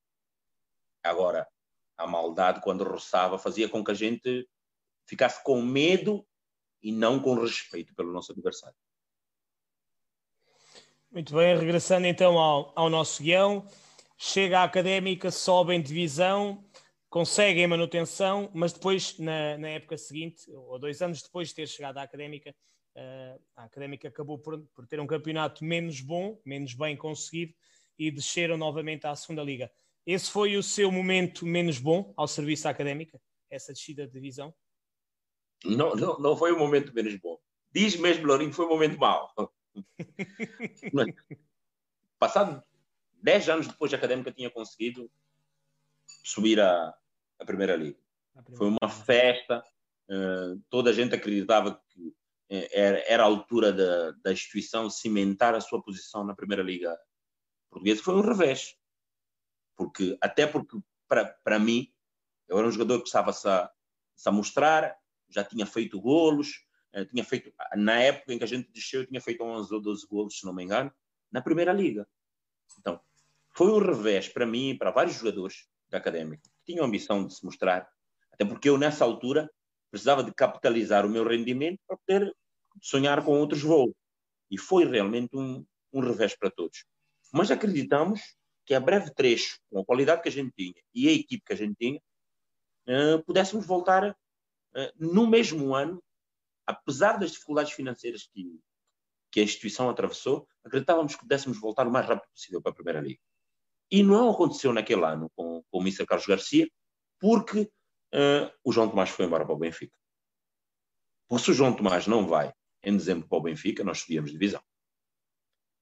Agora, 1.03 1.49
a 1.97 2.07
maldade, 2.07 2.61
quando 2.61 2.85
roçava, 2.85 3.39
fazia 3.39 3.69
com 3.69 3.85
que 3.85 3.91
a 3.91 3.95
gente 3.95 4.49
ficasse 5.07 5.43
com 5.43 5.63
medo 5.63 6.27
e 6.83 6.93
não 6.93 7.21
com 7.21 7.35
respeito 7.35 7.95
pelo 7.95 8.13
nosso 8.13 8.33
adversário. 8.33 8.77
Muito 11.11 11.35
bem, 11.35 11.57
regressando 11.59 12.07
então 12.07 12.39
ao, 12.39 12.73
ao 12.77 12.89
nosso 12.89 13.23
guião, 13.23 13.67
chega 14.17 14.61
à 14.61 14.65
académica, 14.65 15.31
sobe 15.31 15.75
em 15.75 15.83
divisão, 15.83 16.65
consegue 17.11 17.63
a 17.65 17.69
manutenção, 17.69 18.49
mas 18.55 18.73
depois, 18.73 19.19
na, 19.19 19.59
na, 19.59 19.69
época 19.69 19.99
seguinte, 19.99 20.49
ou 20.53 20.79
dois 20.79 21.03
anos 21.03 21.21
depois 21.21 21.49
de 21.49 21.57
ter 21.57 21.67
chegado 21.67 21.99
à 21.99 22.03
académica, 22.03 22.55
uh, 22.95 23.43
a 23.57 23.65
académica 23.65 24.07
acabou 24.09 24.39
por, 24.39 24.61
por, 24.75 24.87
ter 24.87 25.01
um 25.01 25.07
campeonato 25.09 25.65
menos 25.65 26.01
bom, 26.01 26.41
menos 26.47 26.73
bem 26.73 26.97
conseguido, 26.97 27.53
e 27.99 28.11
desceram 28.13 28.57
novamente 28.57 29.07
à 29.07 29.15
segunda 29.17 29.43
liga. 29.43 29.71
Esse 30.07 30.31
foi 30.31 30.57
o 30.57 30.63
seu 30.63 30.91
momento 30.91 31.45
menos 31.45 31.79
bom 31.79 32.15
ao 32.17 32.29
serviço 32.29 32.69
académica, 32.69 33.21
essa 33.51 33.73
descida 33.73 34.07
de 34.07 34.13
divisão? 34.13 34.55
Não, 35.65 35.95
não, 35.95 36.19
não 36.19 36.37
foi 36.37 36.53
o 36.53 36.59
momento 36.59 36.95
menos 36.95 37.17
bom. 37.17 37.39
Diz 37.73 37.97
mesmo, 37.97 38.27
Lourinho, 38.27 38.53
foi 38.53 38.65
o 38.65 38.69
momento 38.69 38.99
mau. 38.99 39.31
Passado 42.19 42.63
10 43.23 43.49
anos 43.49 43.67
depois, 43.67 43.93
a 43.93 43.97
Académica 43.97 44.33
tinha 44.33 44.51
conseguido 44.51 45.11
subir 46.25 46.59
à, 46.61 46.95
à 47.41 47.45
Primeira 47.45 47.75
Liga. 47.75 47.99
Primeira 48.33 48.57
foi 48.57 48.69
uma 48.69 48.89
festa, 48.89 49.65
uh, 50.09 50.61
toda 50.69 50.91
a 50.91 50.93
gente 50.93 51.15
acreditava 51.15 51.81
que 51.89 52.09
uh, 52.09 52.69
era, 52.73 52.99
era, 53.09 53.23
a 53.23 53.27
altura 53.27 53.73
da, 53.73 54.13
da 54.23 54.33
instituição 54.33 54.91
cimentar 54.91 55.55
a 55.55 55.61
sua 55.61 55.83
posição 55.83 56.23
na 56.23 56.35
Primeira 56.35 56.63
Liga 56.63 56.97
Portuguesa. 57.71 58.03
Foi 58.03 58.15
um 58.15 58.21
revés 58.21 58.77
porque 59.81 60.19
até 60.21 60.47
porque 60.47 60.79
para 61.09 61.59
mim 61.59 61.91
eu 62.47 62.59
era 62.59 62.69
um 62.69 62.71
jogador 62.71 63.01
que 63.01 63.07
estava-se 63.07 63.49
a, 63.49 63.71
a, 64.27 64.31
mostrar, 64.31 64.95
já 65.31 65.43
tinha 65.43 65.65
feito 65.65 65.99
golos, 65.99 66.67
eh, 66.93 67.07
tinha 67.07 67.25
feito 67.25 67.51
na 67.77 67.99
época 67.99 68.35
em 68.35 68.39
que 68.39 68.45
a 68.45 68.47
gente 68.47 68.71
desceu, 68.73 69.01
eu 69.01 69.07
tinha 69.07 69.21
feito 69.23 69.43
11 69.43 69.73
ou 69.73 69.81
12 69.81 70.07
golos, 70.07 70.39
se 70.39 70.45
não 70.45 70.53
me 70.53 70.65
engano, 70.65 70.93
na 71.33 71.41
primeira 71.41 71.73
liga. 71.73 72.07
Então, 72.79 73.01
foi 73.49 73.69
um 73.69 73.79
revés 73.79 74.29
para 74.29 74.45
mim 74.45 74.71
e 74.71 74.79
para 74.79 74.91
vários 74.91 75.17
jogadores 75.17 75.67
da 75.89 75.97
Académica 75.97 76.50
tinham 76.65 76.85
a 76.85 76.89
ambição 76.89 77.27
de 77.27 77.35
se 77.35 77.45
mostrar, 77.45 77.89
até 78.33 78.45
porque 78.45 78.69
eu 78.69 78.79
nessa 78.79 79.05
altura 79.05 79.51
precisava 79.91 80.23
de 80.23 80.33
capitalizar 80.33 81.05
o 81.05 81.11
meu 81.11 81.27
rendimento 81.27 81.81
para 81.87 81.97
poder 81.97 82.37
sonhar 82.81 83.25
com 83.25 83.39
outros 83.39 83.63
voos. 83.63 83.93
E 84.51 84.59
foi 84.59 84.85
realmente 84.85 85.37
um, 85.37 85.65
um 85.93 86.01
revés 86.01 86.37
para 86.37 86.51
todos. 86.51 86.85
Mas 87.33 87.51
acreditamos 87.51 88.21
que 88.65 88.75
a 88.75 88.81
breve 88.81 89.13
trecho, 89.13 89.59
com 89.71 89.81
a 89.81 89.85
qualidade 89.85 90.23
que 90.23 90.29
a 90.29 90.33
gente 90.33 90.53
tinha 90.57 90.75
e 90.95 91.09
a 91.09 91.13
equipe 91.13 91.45
que 91.45 91.53
a 91.53 91.57
gente 91.57 91.75
tinha, 91.77 92.01
uh, 92.89 93.23
pudéssemos 93.25 93.67
voltar 93.67 94.11
uh, 94.11 94.93
no 94.97 95.27
mesmo 95.27 95.75
ano, 95.75 96.03
apesar 96.67 97.19
das 97.19 97.33
dificuldades 97.33 97.73
financeiras 97.73 98.29
que, 98.33 98.61
que 99.31 99.41
a 99.41 99.43
instituição 99.43 99.89
atravessou, 99.89 100.47
acreditávamos 100.65 101.15
que 101.15 101.23
pudéssemos 101.23 101.61
voltar 101.61 101.87
o 101.87 101.91
mais 101.91 102.07
rápido 102.07 102.31
possível 102.31 102.63
para 102.63 102.73
a 102.73 102.75
Primeira 102.75 103.01
Liga. 103.01 103.21
E 103.91 104.03
não 104.03 104.31
aconteceu 104.31 104.73
naquele 104.73 105.05
ano 105.05 105.31
com, 105.35 105.63
com 105.71 105.79
o 105.79 105.81
Mr. 105.81 106.07
Carlos 106.07 106.27
Garcia, 106.27 106.71
porque 107.19 107.63
uh, 108.15 108.51
o 108.65 108.73
João 108.73 108.89
Tomás 108.89 109.11
foi 109.11 109.27
embora 109.27 109.45
para 109.45 109.55
o 109.55 109.59
Benfica. 109.59 109.93
Porque 111.29 111.45
se 111.45 111.51
o 111.51 111.55
João 111.55 111.75
Tomás 111.75 112.07
não 112.07 112.27
vai 112.27 112.53
em 112.83 112.97
dezembro 112.97 113.29
para 113.29 113.39
o 113.39 113.43
Benfica, 113.43 113.85
nós 113.85 114.01
subíamos 114.01 114.31
divisão. 114.31 114.63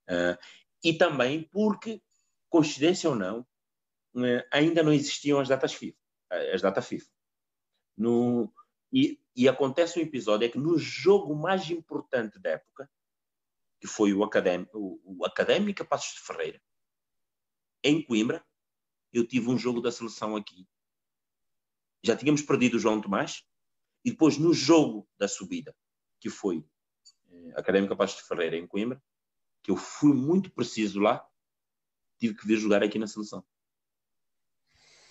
Uh, 0.09 0.36
e 0.82 0.94
também 0.94 1.43
porque, 1.43 2.02
coincidência 2.48 3.10
ou 3.10 3.16
não, 3.16 3.40
uh, 4.14 4.44
ainda 4.51 4.82
não 4.82 4.93
existiam 4.93 5.39
as 5.39 5.48
datas 5.48 5.74
FIFA. 5.74 5.98
As 6.52 6.62
datas 6.62 6.86
FIFA. 6.86 7.10
No, 7.97 8.52
e, 8.93 9.20
e, 9.35 9.48
acontece 9.48 9.98
um 9.98 10.02
episódio 10.02 10.47
é 10.47 10.48
que 10.48 10.59
no 10.59 10.78
jogo 10.78 11.35
mais 11.35 11.68
importante 11.70 12.39
da 12.39 12.51
época, 12.51 12.90
que 13.80 13.86
foi 13.86 14.12
o, 14.12 14.24
Académ, 14.24 14.68
o, 14.72 15.20
o 15.20 15.26
Académica 15.26 15.85
Passos 15.85 16.14
de 16.14 16.20
Ferreira, 16.20 16.60
em 17.82 18.02
Coimbra, 18.02 18.44
eu 19.12 19.26
tive 19.26 19.48
um 19.48 19.59
jogo 19.59 19.80
da 19.80 19.92
seleção 19.92 20.36
aqui. 20.36 20.66
Já 22.02 22.16
tínhamos 22.16 22.42
perdido 22.42 22.76
o 22.76 22.80
João 22.80 23.00
Tomás, 23.00 23.44
e 24.05 24.10
depois 24.10 24.38
no 24.38 24.55
jogo 24.55 25.09
da 25.18 25.26
subida, 25.26 25.74
que 26.20 26.30
foi 26.30 26.64
eh, 27.30 27.52
Académica 27.56 27.96
Passos 27.96 28.18
de 28.18 28.28
Ferreira 28.28 28.56
em 28.56 28.66
Coimbra, 28.66 29.02
que 29.62 29.70
eu 29.70 29.76
fui 29.76 30.14
muito 30.14 30.50
preciso 30.50 31.00
lá, 31.00 31.26
tive 32.18 32.34
que 32.34 32.46
vir 32.46 32.59
jogar 32.59 32.82
aqui 32.82 32.98
na 32.98 33.06
seleção. 33.06 33.44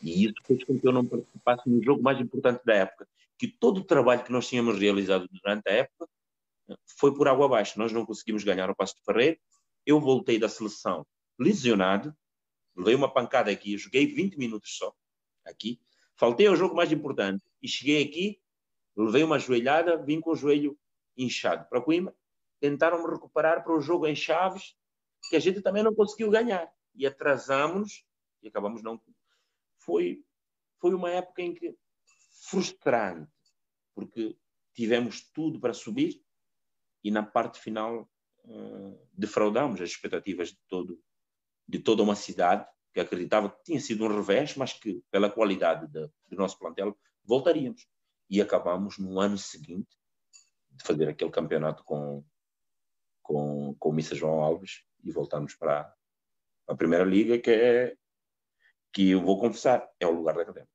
E 0.01 0.25
isso 0.25 0.35
fez 0.45 0.63
com 0.63 0.79
que 0.79 0.87
eu 0.87 0.91
não 0.91 1.05
participasse 1.05 1.69
no 1.69 1.83
jogo 1.83 2.01
mais 2.01 2.19
importante 2.19 2.63
da 2.63 2.73
época. 2.73 3.07
Que 3.37 3.47
todo 3.47 3.79
o 3.79 3.83
trabalho 3.83 4.23
que 4.23 4.31
nós 4.31 4.47
tínhamos 4.47 4.77
realizado 4.77 5.27
durante 5.27 5.67
a 5.69 5.73
época 5.73 6.07
foi 6.99 7.13
por 7.13 7.27
água 7.27 7.45
abaixo. 7.45 7.79
Nós 7.79 7.91
não 7.91 8.05
conseguimos 8.05 8.43
ganhar 8.43 8.69
o 8.69 8.75
Passo 8.75 8.95
de 8.95 9.03
Ferreira. 9.03 9.37
Eu 9.85 9.99
voltei 9.99 10.37
da 10.37 10.49
seleção 10.49 11.05
lesionado, 11.39 12.15
levei 12.77 12.95
uma 12.95 13.11
pancada 13.11 13.51
aqui, 13.51 13.77
joguei 13.77 14.05
20 14.05 14.37
minutos 14.37 14.77
só 14.77 14.95
aqui. 15.45 15.81
Faltei 16.15 16.47
ao 16.47 16.55
jogo 16.55 16.75
mais 16.75 16.91
importante 16.91 17.43
e 17.61 17.67
cheguei 17.67 18.03
aqui, 18.03 18.41
levei 18.95 19.23
uma 19.23 19.39
joelhada, 19.39 19.97
vim 19.97 20.21
com 20.21 20.31
o 20.31 20.35
joelho 20.35 20.77
inchado 21.17 21.67
para 21.67 21.81
Coimbra 21.81 22.15
tentaram 22.59 23.03
me 23.03 23.09
recuperar 23.11 23.63
para 23.63 23.73
o 23.73 23.81
jogo 23.81 24.07
em 24.07 24.15
Chaves, 24.15 24.75
que 25.29 25.35
a 25.35 25.39
gente 25.39 25.61
também 25.61 25.83
não 25.83 25.93
conseguiu 25.93 26.29
ganhar. 26.29 26.71
E 26.95 27.05
atrasamos 27.05 28.05
e 28.41 28.47
acabamos 28.47 28.81
não. 28.81 29.01
Foi, 29.77 30.23
foi 30.79 30.93
uma 30.93 31.09
época 31.09 31.41
em 31.41 31.53
que 31.53 31.75
frustrante, 32.49 33.31
porque 33.93 34.37
tivemos 34.73 35.21
tudo 35.31 35.59
para 35.59 35.73
subir 35.73 36.23
e 37.03 37.11
na 37.11 37.23
parte 37.23 37.59
final 37.59 38.09
uh, 38.45 39.07
defraudamos 39.13 39.81
as 39.81 39.89
expectativas 39.89 40.49
de, 40.49 40.59
todo, 40.67 41.01
de 41.67 41.79
toda 41.79 42.03
uma 42.03 42.15
cidade 42.15 42.65
que 42.93 42.99
acreditava 42.99 43.49
que 43.49 43.63
tinha 43.63 43.79
sido 43.79 44.05
um 44.05 44.15
revés, 44.15 44.55
mas 44.55 44.73
que 44.73 45.03
pela 45.11 45.29
qualidade 45.29 45.87
de, 45.87 46.07
do 46.27 46.35
nosso 46.35 46.57
plantel 46.57 46.97
voltaríamos. 47.23 47.87
E 48.29 48.41
acabamos 48.41 48.97
no 48.97 49.19
ano 49.19 49.37
seguinte 49.37 49.95
de 50.71 50.83
fazer 50.83 51.07
aquele 51.07 51.31
campeonato 51.31 51.83
com, 51.83 52.23
com, 53.21 53.75
com 53.77 53.89
o 53.89 53.93
Missa 53.93 54.15
João 54.15 54.41
Alves 54.41 54.83
e 55.03 55.11
voltamos 55.11 55.55
para 55.55 55.93
a 56.67 56.75
Primeira 56.75 57.05
Liga, 57.05 57.37
que 57.37 57.51
é 57.51 57.95
que 58.91 59.11
eu 59.11 59.21
vou 59.21 59.39
confessar, 59.39 59.87
é 59.99 60.07
o 60.07 60.11
lugar 60.11 60.35
da 60.35 60.41
academia. 60.41 60.69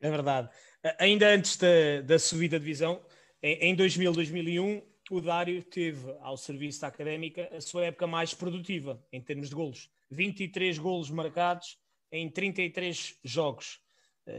É 0.00 0.10
verdade. 0.10 0.50
Ainda 0.98 1.28
antes 1.28 1.56
da, 1.56 2.02
da 2.04 2.18
subida 2.18 2.58
de 2.58 2.64
divisão, 2.64 3.02
em, 3.42 3.70
em 3.70 3.74
2000, 3.74 4.12
2001, 4.12 4.82
o 5.10 5.20
Dário 5.20 5.62
teve 5.62 6.10
ao 6.20 6.36
serviço 6.36 6.80
da 6.80 6.88
académica 6.88 7.48
a 7.54 7.60
sua 7.60 7.86
época 7.86 8.06
mais 8.06 8.32
produtiva 8.34 9.04
em 9.12 9.20
termos 9.20 9.48
de 9.48 9.54
golos. 9.54 9.90
23 10.10 10.78
golos 10.78 11.10
marcados 11.10 11.78
em 12.10 12.30
33 12.30 13.18
jogos. 13.22 13.80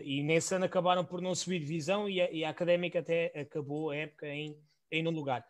E 0.03 0.23
nesse 0.23 0.55
ano 0.55 0.65
acabaram 0.65 1.05
por 1.05 1.21
não 1.21 1.35
subir 1.35 1.59
divisão 1.59 2.09
e 2.09 2.19
a, 2.19 2.31
e 2.31 2.43
a 2.43 2.49
académica 2.49 2.99
até 2.99 3.31
acabou 3.39 3.91
a 3.91 3.95
época 3.95 4.27
em, 4.27 4.57
em 4.91 5.03
lugar 5.03 5.45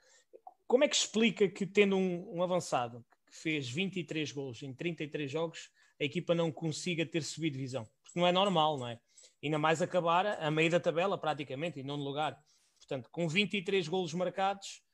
como 0.67 0.83
é 0.83 0.87
que 0.87 0.95
explica 0.95 1.47
que, 1.47 1.65
tendo 1.65 1.95
um, 1.95 2.37
um, 2.37 2.43
avançado 2.43 3.05
que 3.27 3.35
fez 3.35 3.69
23 3.69 4.31
gols 4.31 4.63
em 4.63 4.73
33 4.73 5.29
jogos, 5.29 5.69
a 5.99 6.03
equipa 6.03 6.33
não 6.33 6.51
consiga 6.51 7.05
ter 7.05 7.23
subido 7.23 7.55
divisão? 7.55 7.87
Porque 8.03 8.19
não 8.19 8.27
é 8.27 8.31
normal, 8.31 8.77
não 8.77 8.87
é? 8.87 8.99
Ainda 9.43 9.59
mais 9.59 9.81
acabar 9.81 10.25
a 10.25 10.49
meio 10.49 10.71
da 10.71 10.79
tabela, 10.79 11.17
praticamente, 11.17 11.79
em 11.79 11.83
nono 11.83 12.03
lugar. 12.03 12.37
Portanto, 12.77 13.09
com 13.11 13.27
23 13.27 13.87
golos 13.87 14.13
marcados, 14.13 14.81
eh, 14.83 14.84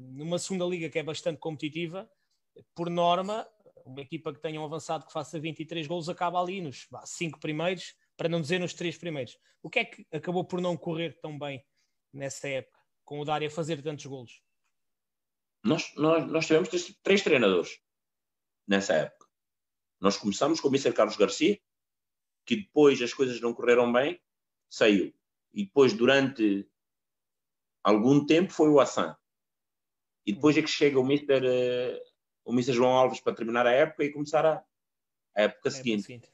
numa 0.00 0.38
segunda 0.38 0.64
liga 0.64 0.88
que 0.88 0.98
é 0.98 1.02
bastante 1.02 1.38
competitiva, 1.38 2.10
por 2.74 2.90
norma, 2.90 3.46
uma 3.84 4.00
equipa 4.00 4.32
que 4.32 4.40
tenha 4.40 4.60
um 4.60 4.64
avançado 4.64 5.06
que 5.06 5.12
faça 5.12 5.38
23 5.38 5.86
golos 5.86 6.08
acaba 6.08 6.40
ali 6.40 6.60
nos 6.60 6.88
cinco 7.04 7.38
primeiros, 7.38 7.94
para 8.16 8.28
não 8.28 8.40
dizer 8.40 8.58
nos 8.58 8.74
três 8.74 8.96
primeiros. 8.96 9.38
O 9.62 9.70
que 9.70 9.78
é 9.78 9.84
que 9.84 10.06
acabou 10.12 10.44
por 10.44 10.60
não 10.60 10.76
correr 10.76 11.18
tão 11.20 11.38
bem 11.38 11.64
nessa 12.12 12.48
época, 12.48 12.78
com 13.04 13.20
o 13.20 13.24
Dário 13.24 13.48
a 13.48 13.50
fazer 13.50 13.82
tantos 13.82 14.06
golos? 14.06 14.42
Nós, 15.62 15.94
nós, 15.96 16.26
nós 16.30 16.46
tivemos 16.46 16.68
três, 16.68 16.98
três 17.02 17.22
treinadores 17.22 17.80
nessa 18.66 18.94
época. 18.94 19.26
Nós 20.00 20.16
começamos 20.16 20.60
com 20.60 20.68
o 20.68 20.70
Mr. 20.70 20.92
Carlos 20.92 21.16
Garcia, 21.16 21.60
que 22.46 22.56
depois 22.56 23.00
as 23.02 23.12
coisas 23.12 23.40
não 23.40 23.52
correram 23.52 23.92
bem, 23.92 24.20
saiu. 24.70 25.14
E 25.52 25.64
depois, 25.64 25.92
durante 25.92 26.66
algum 27.82 28.24
tempo, 28.24 28.52
foi 28.52 28.70
o 28.70 28.80
Assan. 28.80 29.16
E 30.26 30.32
depois 30.32 30.56
é 30.56 30.62
que 30.62 30.68
chega 30.68 30.98
o 30.98 31.04
Mr. 31.04 31.46
Uh, 31.46 32.10
o 32.44 32.52
Mr. 32.52 32.72
João 32.72 32.90
Alves 32.90 33.20
para 33.20 33.34
terminar 33.34 33.66
a 33.66 33.72
época 33.72 34.04
e 34.04 34.12
começar 34.12 34.44
a, 34.44 34.64
a 35.36 35.42
época 35.42 35.68
é 35.68 35.70
seguinte. 35.70 36.02
seguinte. 36.02 36.32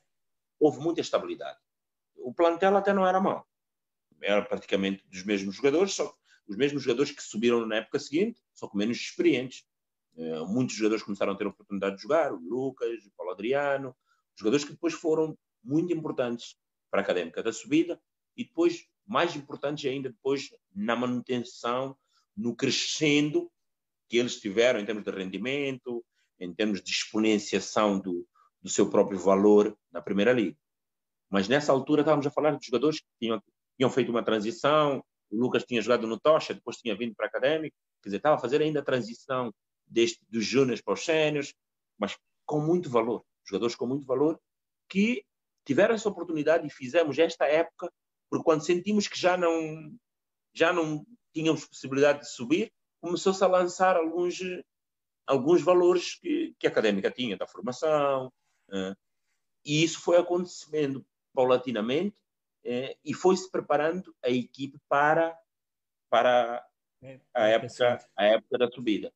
Houve 0.58 0.80
muita 0.80 1.00
estabilidade. 1.00 1.58
O 2.16 2.32
plantel 2.32 2.76
até 2.76 2.92
não 2.92 3.06
era 3.06 3.20
mau. 3.20 3.46
Era 4.20 4.42
praticamente 4.42 5.06
dos 5.08 5.22
mesmos 5.24 5.56
jogadores, 5.56 5.94
só 5.94 6.16
os 6.48 6.56
mesmos 6.56 6.82
jogadores 6.82 7.12
que 7.12 7.22
subiram 7.22 7.66
na 7.66 7.76
época 7.76 7.98
seguinte, 7.98 8.40
só 8.54 8.68
com 8.68 8.78
menos 8.78 8.96
experientes. 8.96 9.64
Uh, 10.14 10.46
muitos 10.46 10.74
jogadores 10.74 11.04
começaram 11.04 11.32
a 11.32 11.36
ter 11.36 11.44
a 11.44 11.50
oportunidade 11.50 11.96
de 11.96 12.02
jogar, 12.02 12.32
o 12.32 12.38
Lucas, 12.38 13.04
o 13.04 13.10
Paulo 13.10 13.32
Adriano, 13.32 13.94
jogadores 14.34 14.64
que 14.64 14.72
depois 14.72 14.94
foram 14.94 15.36
muito 15.62 15.92
importantes 15.92 16.56
para 16.90 17.00
a 17.00 17.04
académica 17.04 17.42
da 17.42 17.52
subida 17.52 18.00
e 18.36 18.44
depois, 18.44 18.86
mais 19.06 19.36
importantes 19.36 19.84
ainda, 19.90 20.08
depois 20.08 20.50
na 20.74 20.96
manutenção, 20.96 21.96
no 22.36 22.54
crescendo 22.54 23.50
que 24.08 24.16
eles 24.16 24.40
tiveram 24.40 24.80
em 24.80 24.86
termos 24.86 25.04
de 25.04 25.10
rendimento, 25.10 26.04
em 26.38 26.54
termos 26.54 26.82
de 26.82 26.90
exponenciação 26.90 27.98
do, 27.98 28.26
do 28.62 28.68
seu 28.68 28.88
próprio 28.88 29.18
valor 29.18 29.76
na 29.90 30.00
Primeira 30.00 30.32
Liga. 30.32 30.56
Mas 31.30 31.48
nessa 31.48 31.72
altura 31.72 32.02
estávamos 32.02 32.26
a 32.26 32.30
falar 32.30 32.56
de 32.56 32.66
jogadores 32.66 33.00
que 33.00 33.06
tinham, 33.20 33.42
tinham 33.76 33.90
feito 33.90 34.10
uma 34.10 34.24
transição, 34.24 35.02
o 35.30 35.36
Lucas 35.36 35.64
tinha 35.64 35.82
jogado 35.82 36.06
no 36.06 36.18
Tocha, 36.18 36.54
depois 36.54 36.76
tinha 36.76 36.96
vindo 36.96 37.14
para 37.14 37.26
a 37.26 37.28
Académico, 37.28 37.76
quer 38.02 38.08
dizer, 38.08 38.16
estava 38.18 38.36
a 38.36 38.38
fazer 38.38 38.62
ainda 38.62 38.80
a 38.80 38.84
transição 38.84 39.52
deste, 39.86 40.20
dos 40.28 40.44
júniores 40.44 40.80
para 40.80 40.94
os 40.94 41.04
séniores, 41.04 41.52
mas 41.98 42.16
com 42.44 42.60
muito 42.60 42.88
valor, 42.88 43.24
jogadores 43.44 43.74
com 43.74 43.86
muito 43.86 44.06
valor, 44.06 44.40
que 44.88 45.24
tiveram 45.64 45.94
essa 45.94 46.08
oportunidade 46.08 46.66
e 46.66 46.70
fizemos 46.70 47.18
esta 47.18 47.44
época, 47.44 47.92
porque 48.30 48.44
quando 48.44 48.64
sentimos 48.64 49.08
que 49.08 49.18
já 49.18 49.36
não, 49.36 49.92
já 50.52 50.72
não 50.72 51.04
tínhamos 51.32 51.66
possibilidade 51.66 52.20
de 52.20 52.30
subir, 52.30 52.72
começou-se 53.00 53.42
a 53.42 53.46
lançar 53.46 53.96
alguns, 53.96 54.38
alguns 55.26 55.62
valores 55.62 56.14
que, 56.14 56.54
que 56.58 56.66
a 56.66 56.70
Académica 56.70 57.10
tinha, 57.10 57.36
da 57.36 57.46
formação, 57.46 58.32
e 59.64 59.82
isso 59.82 60.00
foi 60.00 60.16
acontecendo 60.16 61.04
paulatinamente, 61.34 62.16
é, 62.64 62.96
e 63.04 63.14
foi-se 63.14 63.50
preparando 63.50 64.14
a 64.22 64.28
equipe 64.28 64.78
para, 64.88 65.38
para 66.10 66.66
é, 67.02 67.20
a, 67.32 67.46
época, 67.46 68.08
a 68.16 68.24
época 68.24 68.58
da 68.58 68.70
subida. 68.70 69.12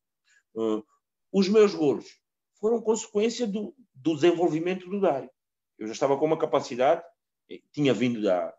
Os 1.31 1.49
meus 1.49 1.73
golos 1.75 2.21
foram 2.55 2.81
consequência 2.81 3.47
do, 3.47 3.75
do 3.93 4.15
desenvolvimento 4.15 4.89
do 4.89 5.01
Dário. 5.01 5.29
Eu 5.77 5.87
já 5.87 5.93
estava 5.93 6.17
com 6.17 6.25
uma 6.25 6.37
capacidade, 6.37 7.03
eh, 7.49 7.61
tinha 7.71 7.93
vindo 7.93 8.21
da, 8.21 8.53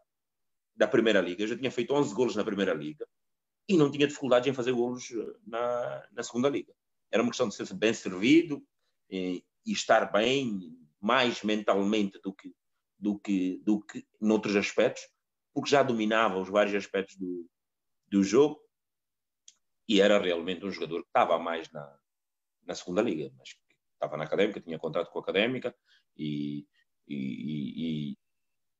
da 0.74 0.88
Primeira 0.88 1.20
Liga, 1.20 1.42
eu 1.42 1.48
já 1.48 1.56
tinha 1.56 1.70
feito 1.70 1.94
11 1.94 2.14
golos 2.14 2.36
na 2.36 2.44
Primeira 2.44 2.74
Liga 2.74 3.06
e 3.68 3.76
não 3.76 3.90
tinha 3.90 4.06
dificuldade 4.06 4.48
em 4.48 4.54
fazer 4.54 4.72
golos 4.72 5.10
eh, 5.10 5.36
na, 5.46 6.08
na 6.12 6.22
Segunda 6.22 6.48
Liga. 6.48 6.74
Era 7.10 7.22
uma 7.22 7.30
questão 7.30 7.48
de 7.48 7.54
ser 7.54 7.72
bem 7.74 7.94
servido 7.94 8.64
e, 9.10 9.38
eh, 9.38 9.42
e 9.64 9.72
estar 9.72 10.10
bem, 10.12 10.78
mais 11.00 11.42
mentalmente 11.42 12.20
do 12.20 12.32
que 12.32 12.52
do 13.02 13.18
que, 13.18 13.60
do 13.64 13.80
que 13.80 14.06
noutros 14.20 14.54
aspectos, 14.54 15.02
porque 15.52 15.68
já 15.68 15.82
dominava 15.82 16.38
os 16.38 16.48
vários 16.48 16.72
aspectos 16.76 17.16
do, 17.16 17.50
do 18.06 18.22
jogo 18.22 18.62
e 19.88 20.00
era 20.00 20.20
realmente 20.20 20.64
um 20.64 20.70
jogador 20.70 21.02
que 21.02 21.08
estava 21.08 21.36
mais 21.36 21.68
na, 21.72 21.98
na 22.64 22.76
segunda 22.76 23.02
liga, 23.02 23.32
mas 23.36 23.56
estava 23.92 24.16
na 24.16 24.22
académica, 24.22 24.60
tinha 24.60 24.78
contrato 24.78 25.10
com 25.10 25.18
a 25.18 25.22
académica 25.22 25.74
e, 26.16 26.64
e, 27.08 28.12
e, 28.12 28.18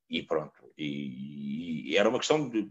e 0.09 0.23
pronto. 0.23 0.73
E, 0.79 1.97
era 1.97 2.09
uma 2.09 2.19
questão 2.19 2.49
de 2.49 2.71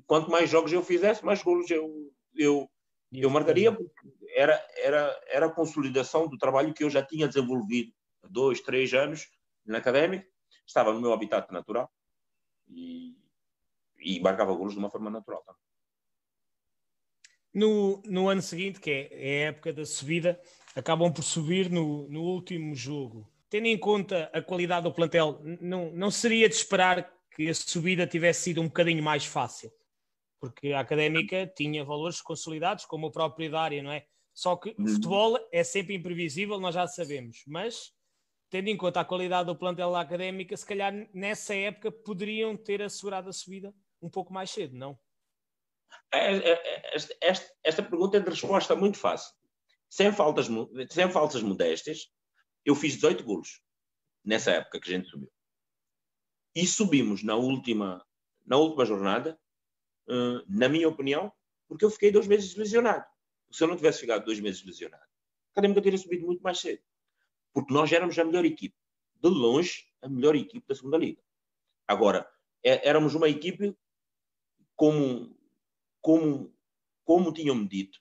quanto 0.00 0.30
mais 0.30 0.48
jogos 0.48 0.72
eu 0.72 0.82
fizesse, 0.82 1.24
mais 1.24 1.42
golos 1.42 1.70
eu, 1.70 2.12
eu, 2.34 2.70
eu 3.12 3.30
marcaria, 3.30 3.72
porque 3.72 3.92
era, 4.34 4.64
era, 4.76 5.20
era 5.28 5.46
a 5.46 5.52
consolidação 5.52 6.28
do 6.28 6.38
trabalho 6.38 6.72
que 6.72 6.84
eu 6.84 6.90
já 6.90 7.04
tinha 7.04 7.28
desenvolvido 7.28 7.92
há 8.22 8.28
dois, 8.28 8.60
três 8.60 8.92
anos 8.94 9.28
na 9.64 9.78
académica, 9.78 10.26
estava 10.66 10.92
no 10.92 11.00
meu 11.00 11.12
habitat 11.12 11.52
natural 11.52 11.90
e, 12.68 13.16
e 14.00 14.20
marcava 14.20 14.54
golos 14.54 14.72
de 14.72 14.78
uma 14.78 14.90
forma 14.90 15.10
natural 15.10 15.42
também. 15.42 15.60
No, 17.54 18.02
no 18.06 18.28
ano 18.28 18.40
seguinte, 18.40 18.80
que 18.80 18.90
é, 18.90 19.08
é 19.12 19.44
a 19.44 19.48
época 19.48 19.72
da 19.74 19.84
subida, 19.84 20.40
acabam 20.74 21.12
por 21.12 21.22
subir 21.22 21.70
no, 21.70 22.08
no 22.08 22.22
último 22.22 22.74
jogo. 22.74 23.30
Tendo 23.50 23.66
em 23.66 23.78
conta 23.78 24.30
a 24.32 24.40
qualidade 24.40 24.84
do 24.84 24.94
plantel, 24.94 25.38
não, 25.60 25.90
não 25.92 26.10
seria 26.10 26.48
de 26.48 26.54
esperar 26.54 27.12
que 27.36 27.48
a 27.48 27.54
subida 27.54 28.06
tivesse 28.06 28.44
sido 28.44 28.62
um 28.62 28.66
bocadinho 28.66 29.02
mais 29.02 29.26
fácil, 29.26 29.70
porque 30.42 30.72
a 30.72 30.80
académica 30.80 31.46
tinha 31.46 31.84
valores 31.84 32.20
consolidados, 32.20 32.84
como 32.84 33.06
a 33.06 33.12
própria 33.12 33.48
Dária, 33.48 33.80
não 33.80 33.92
é? 33.92 34.04
Só 34.34 34.56
que 34.56 34.74
o 34.76 34.88
futebol 34.88 35.38
é 35.52 35.62
sempre 35.62 35.94
imprevisível, 35.94 36.58
nós 36.58 36.74
já 36.74 36.84
sabemos, 36.88 37.44
mas 37.46 37.92
tendo 38.50 38.66
em 38.66 38.76
conta 38.76 38.98
a 38.98 39.04
qualidade 39.04 39.46
do 39.46 39.56
plantel 39.56 39.92
da 39.92 40.00
académica, 40.00 40.56
se 40.56 40.66
calhar 40.66 40.92
nessa 41.14 41.54
época 41.54 41.92
poderiam 41.92 42.56
ter 42.56 42.82
assegurado 42.82 43.28
a 43.28 43.32
subida 43.32 43.72
um 44.02 44.10
pouco 44.10 44.32
mais 44.32 44.50
cedo, 44.50 44.76
não? 44.76 44.98
É, 46.12 46.34
é, 46.34 46.50
é, 46.50 46.96
esta, 47.20 47.54
esta 47.62 47.82
pergunta 47.84 48.16
é 48.16 48.20
de 48.20 48.28
resposta 48.28 48.74
muito 48.74 48.98
fácil. 48.98 49.32
Sem, 49.88 50.10
faltas, 50.12 50.48
sem 50.90 51.08
falsas 51.08 51.42
modéstias, 51.42 52.08
eu 52.64 52.74
fiz 52.74 52.94
18 52.94 53.22
golos 53.22 53.62
nessa 54.24 54.50
época 54.50 54.80
que 54.80 54.92
a 54.92 54.96
gente 54.96 55.08
subiu. 55.08 55.30
E 56.52 56.66
subimos 56.66 57.22
na 57.22 57.36
última, 57.36 58.04
na 58.44 58.56
última 58.56 58.84
jornada, 58.84 59.38
na 60.48 60.68
minha 60.68 60.88
opinião, 60.88 61.32
porque 61.68 61.84
eu 61.84 61.90
fiquei 61.90 62.10
dois 62.10 62.26
meses 62.26 62.54
lesionado. 62.56 63.04
Se 63.50 63.62
eu 63.62 63.68
não 63.68 63.76
tivesse 63.76 64.00
ficado 64.00 64.24
dois 64.24 64.40
meses 64.40 64.64
lesionado, 64.64 65.02
a 65.02 65.52
Académica 65.52 65.82
teria 65.82 65.98
subido 65.98 66.26
muito 66.26 66.42
mais 66.42 66.58
cedo. 66.58 66.82
Porque 67.52 67.72
nós 67.72 67.92
éramos 67.92 68.18
a 68.18 68.24
melhor 68.24 68.44
equipe. 68.44 68.74
De 69.16 69.28
longe, 69.28 69.84
a 70.00 70.08
melhor 70.08 70.34
equipe 70.34 70.66
da 70.66 70.74
segunda 70.74 70.96
Liga. 70.96 71.22
Agora, 71.86 72.28
é, 72.64 72.88
éramos 72.88 73.14
uma 73.14 73.28
equipe 73.28 73.76
como 74.74 75.36
como, 76.02 76.52
como 77.04 77.32
tinham-me 77.32 77.66
dito 77.66 78.00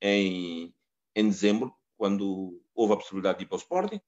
em, 0.00 0.74
em 1.14 1.28
dezembro, 1.28 1.72
quando 1.96 2.60
houve 2.74 2.94
a 2.94 2.96
possibilidade 2.96 3.38
de 3.38 3.44
ir 3.44 3.48
para 3.48 3.56
o 3.56 3.58
Sporting, 3.58 4.00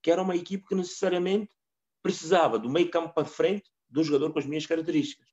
que 0.00 0.10
era 0.10 0.22
uma 0.22 0.36
equipe 0.36 0.66
que 0.66 0.74
necessariamente 0.74 1.54
precisava 2.02 2.58
do 2.58 2.70
meio 2.70 2.90
campo 2.90 3.12
para 3.12 3.26
frente 3.26 3.70
de 3.90 4.00
um 4.00 4.04
jogador 4.04 4.32
com 4.32 4.38
as 4.38 4.46
minhas 4.46 4.64
características. 4.64 5.26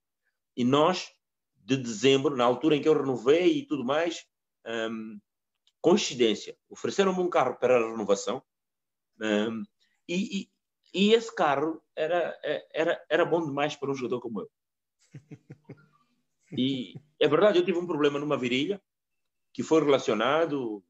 E 0.55 0.63
nós, 0.63 1.11
de 1.55 1.77
dezembro, 1.77 2.35
na 2.35 2.43
altura 2.43 2.75
em 2.75 2.81
que 2.81 2.87
eu 2.87 2.97
renovei 2.97 3.59
e 3.59 3.65
tudo 3.65 3.83
mais, 3.83 4.25
um, 4.65 5.19
coincidência, 5.81 6.57
ofereceram-me 6.69 7.19
um 7.19 7.29
carro 7.29 7.55
para 7.55 7.77
a 7.77 7.89
renovação 7.89 8.41
um, 9.19 9.63
e, 10.07 10.41
e, 10.41 10.51
e, 10.93 11.13
esse 11.13 11.33
carro 11.33 11.81
era, 11.95 12.37
era, 12.73 13.05
era 13.09 13.25
bom 13.25 13.45
demais 13.45 13.75
para 13.75 13.91
um 13.91 13.95
jogador 13.95 14.19
como 14.19 14.41
eu. 14.41 14.51
E 16.55 16.95
é 17.19 17.27
verdade, 17.27 17.57
eu 17.57 17.65
tive 17.65 17.79
um 17.79 17.87
problema 17.87 18.19
numa 18.19 18.37
virilha 18.37 18.81
que 19.51 19.63
foi 19.63 19.83
relacionado, 19.83 20.83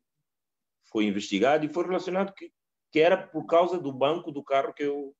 foi 0.83 1.05
investigado 1.05 1.65
e 1.65 1.69
foi 1.69 1.85
relacionado 1.85 2.33
que, 2.33 2.51
que 2.91 2.99
era 2.99 3.15
por 3.15 3.45
causa 3.45 3.79
do 3.79 3.91
banco 3.91 4.31
do 4.31 4.43
carro 4.43 4.73
que 4.73 4.83
eu, 4.83 5.15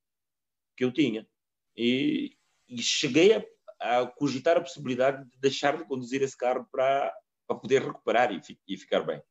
que 0.76 0.84
eu 0.84 0.92
tinha. 0.92 1.28
E, 1.76 2.38
e 2.68 2.82
cheguei 2.82 3.34
a, 3.34 3.46
a 3.84 4.08
cogitar 4.08 4.58
a 4.58 4.62
possibilidade 4.62 5.24
de 5.30 5.40
deixar 5.40 5.78
de 5.78 5.86
conduzir 5.86 6.22
esse 6.22 6.38
carro 6.38 6.68
para, 6.72 7.14
para 7.48 7.58
poder 7.58 7.82
recuperar 7.82 8.32
e, 8.32 8.42
e 8.68 8.78
ficar 8.78 9.02
bem. 9.02 9.22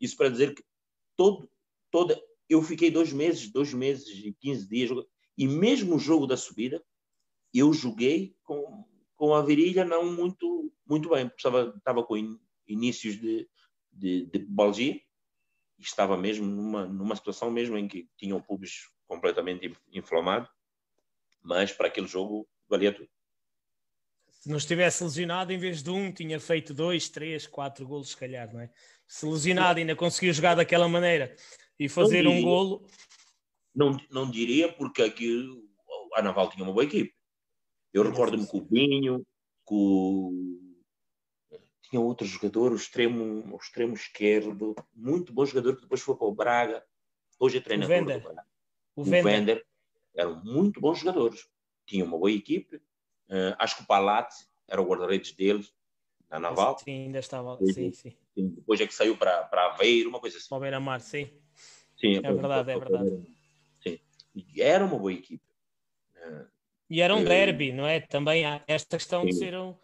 Isso 0.00 0.16
para 0.16 0.28
dizer 0.28 0.54
que 0.54 0.62
todo, 1.16 1.50
toda, 1.90 2.20
eu 2.48 2.62
fiquei 2.62 2.90
dois 2.90 3.12
meses, 3.12 3.50
dois 3.50 3.72
meses 3.72 4.08
e 4.08 4.32
15 4.32 4.68
dias, 4.68 4.90
e 5.36 5.48
mesmo 5.48 5.96
o 5.96 5.98
jogo 5.98 6.26
da 6.26 6.36
subida, 6.36 6.84
eu 7.52 7.72
joguei 7.72 8.36
com 8.42 8.84
com 9.16 9.34
a 9.34 9.42
virilha 9.42 9.84
não 9.84 10.12
muito, 10.12 10.72
muito 10.86 11.08
bem, 11.08 11.26
porque 11.28 11.40
estava, 11.40 11.74
estava 11.76 12.04
com 12.04 12.16
in, 12.16 12.38
inícios 12.66 13.16
de, 13.16 13.48
de, 13.92 14.26
de 14.26 14.38
e 14.38 15.02
estava 15.78 16.16
mesmo 16.16 16.46
numa, 16.46 16.86
numa 16.86 17.16
situação 17.16 17.50
mesmo 17.50 17.76
em 17.78 17.88
que 17.88 18.08
tinha 18.16 18.36
o 18.36 18.42
pubis 18.42 18.90
completamente 19.06 19.76
inflamado, 19.92 20.48
mas 21.42 21.72
para 21.72 21.88
aquele 21.88 22.06
jogo 22.06 22.48
valia 22.68 22.92
tudo. 22.92 23.08
Se 24.44 24.50
não 24.50 24.58
estivesse 24.58 25.02
lesionado, 25.02 25.54
em 25.54 25.58
vez 25.58 25.82
de 25.82 25.88
um, 25.88 26.12
tinha 26.12 26.38
feito 26.38 26.74
dois, 26.74 27.08
três, 27.08 27.46
quatro 27.46 27.88
golos, 27.88 28.10
se 28.10 28.16
calhar, 28.18 28.52
não 28.52 28.60
é? 28.60 28.70
Se 29.08 29.24
lesionado 29.24 29.78
ainda 29.78 29.96
conseguiu 29.96 30.34
jogar 30.34 30.54
daquela 30.54 30.86
maneira 30.86 31.34
e 31.78 31.88
fazer 31.88 32.24
diria, 32.24 32.30
um 32.30 32.42
golo. 32.42 32.86
Não, 33.74 33.96
não 34.10 34.30
diria, 34.30 34.70
porque 34.70 35.00
aqui 35.00 35.48
a 36.14 36.20
Naval 36.20 36.50
tinha 36.50 36.62
uma 36.62 36.74
boa 36.74 36.84
equipe. 36.84 37.14
Eu 37.90 38.02
recordo-me 38.02 38.46
com 38.46 38.58
o 38.58 38.60
Binho, 38.60 39.26
com 39.64 40.60
tinha 41.88 42.02
outro 42.02 42.26
jogador, 42.26 42.70
o 42.70 42.76
extremo, 42.76 43.50
o 43.50 43.56
extremo 43.56 43.94
esquerdo, 43.94 44.74
muito 44.94 45.32
bom 45.32 45.46
jogador 45.46 45.74
que 45.74 45.80
depois 45.80 46.02
foi 46.02 46.18
para 46.18 46.26
o 46.26 46.34
Braga, 46.34 46.84
hoje 47.40 47.56
é 47.56 47.60
treinador. 47.62 47.96
O 47.96 48.04
Vender. 48.04 48.26
O 48.94 49.04
Vender. 49.04 49.66
Eram 50.14 50.44
muito 50.44 50.82
bons 50.82 50.98
jogadores. 50.98 51.48
Tinha 51.86 52.04
uma 52.04 52.18
boa 52.18 52.30
equipe. 52.30 52.78
Uh, 53.28 53.54
acho 53.58 53.76
que 53.76 53.82
o 53.82 53.86
Palazzi 53.86 54.46
era 54.68 54.80
o 54.80 54.84
guarda-redes 54.84 55.32
deles, 55.32 55.72
na 56.30 56.38
Naval. 56.38 56.78
Sim, 56.78 57.06
ainda 57.06 57.18
estava. 57.18 57.58
Sim, 57.64 57.92
sim. 57.92 58.16
Depois 58.36 58.80
é 58.80 58.86
que 58.86 58.94
saiu 58.94 59.16
para, 59.16 59.44
para 59.44 59.72
Aveiro, 59.72 60.08
uma 60.08 60.20
coisa 60.20 60.36
assim. 60.36 60.48
Para 60.48 60.58
o 60.58 60.60
Beira-Mar, 60.60 61.00
sim. 61.00 61.30
Sim, 61.96 62.16
é 62.16 62.32
verdade, 62.32 62.70
é 62.72 62.78
verdade. 62.78 63.10
Sim. 63.82 64.00
Era 64.58 64.84
uma 64.84 64.98
boa 64.98 65.12
equipe. 65.12 65.44
Uh, 66.16 66.46
e 66.90 67.00
era 67.00 67.14
um 67.14 67.20
eh, 67.20 67.24
derby, 67.24 67.72
não 67.72 67.86
é? 67.86 68.00
Também 68.00 68.44
há 68.44 68.62
esta 68.66 68.96
questão 68.96 69.22
Sim. 69.22 69.28
de 69.28 69.34
ser 69.34 69.54
um, 69.54 69.74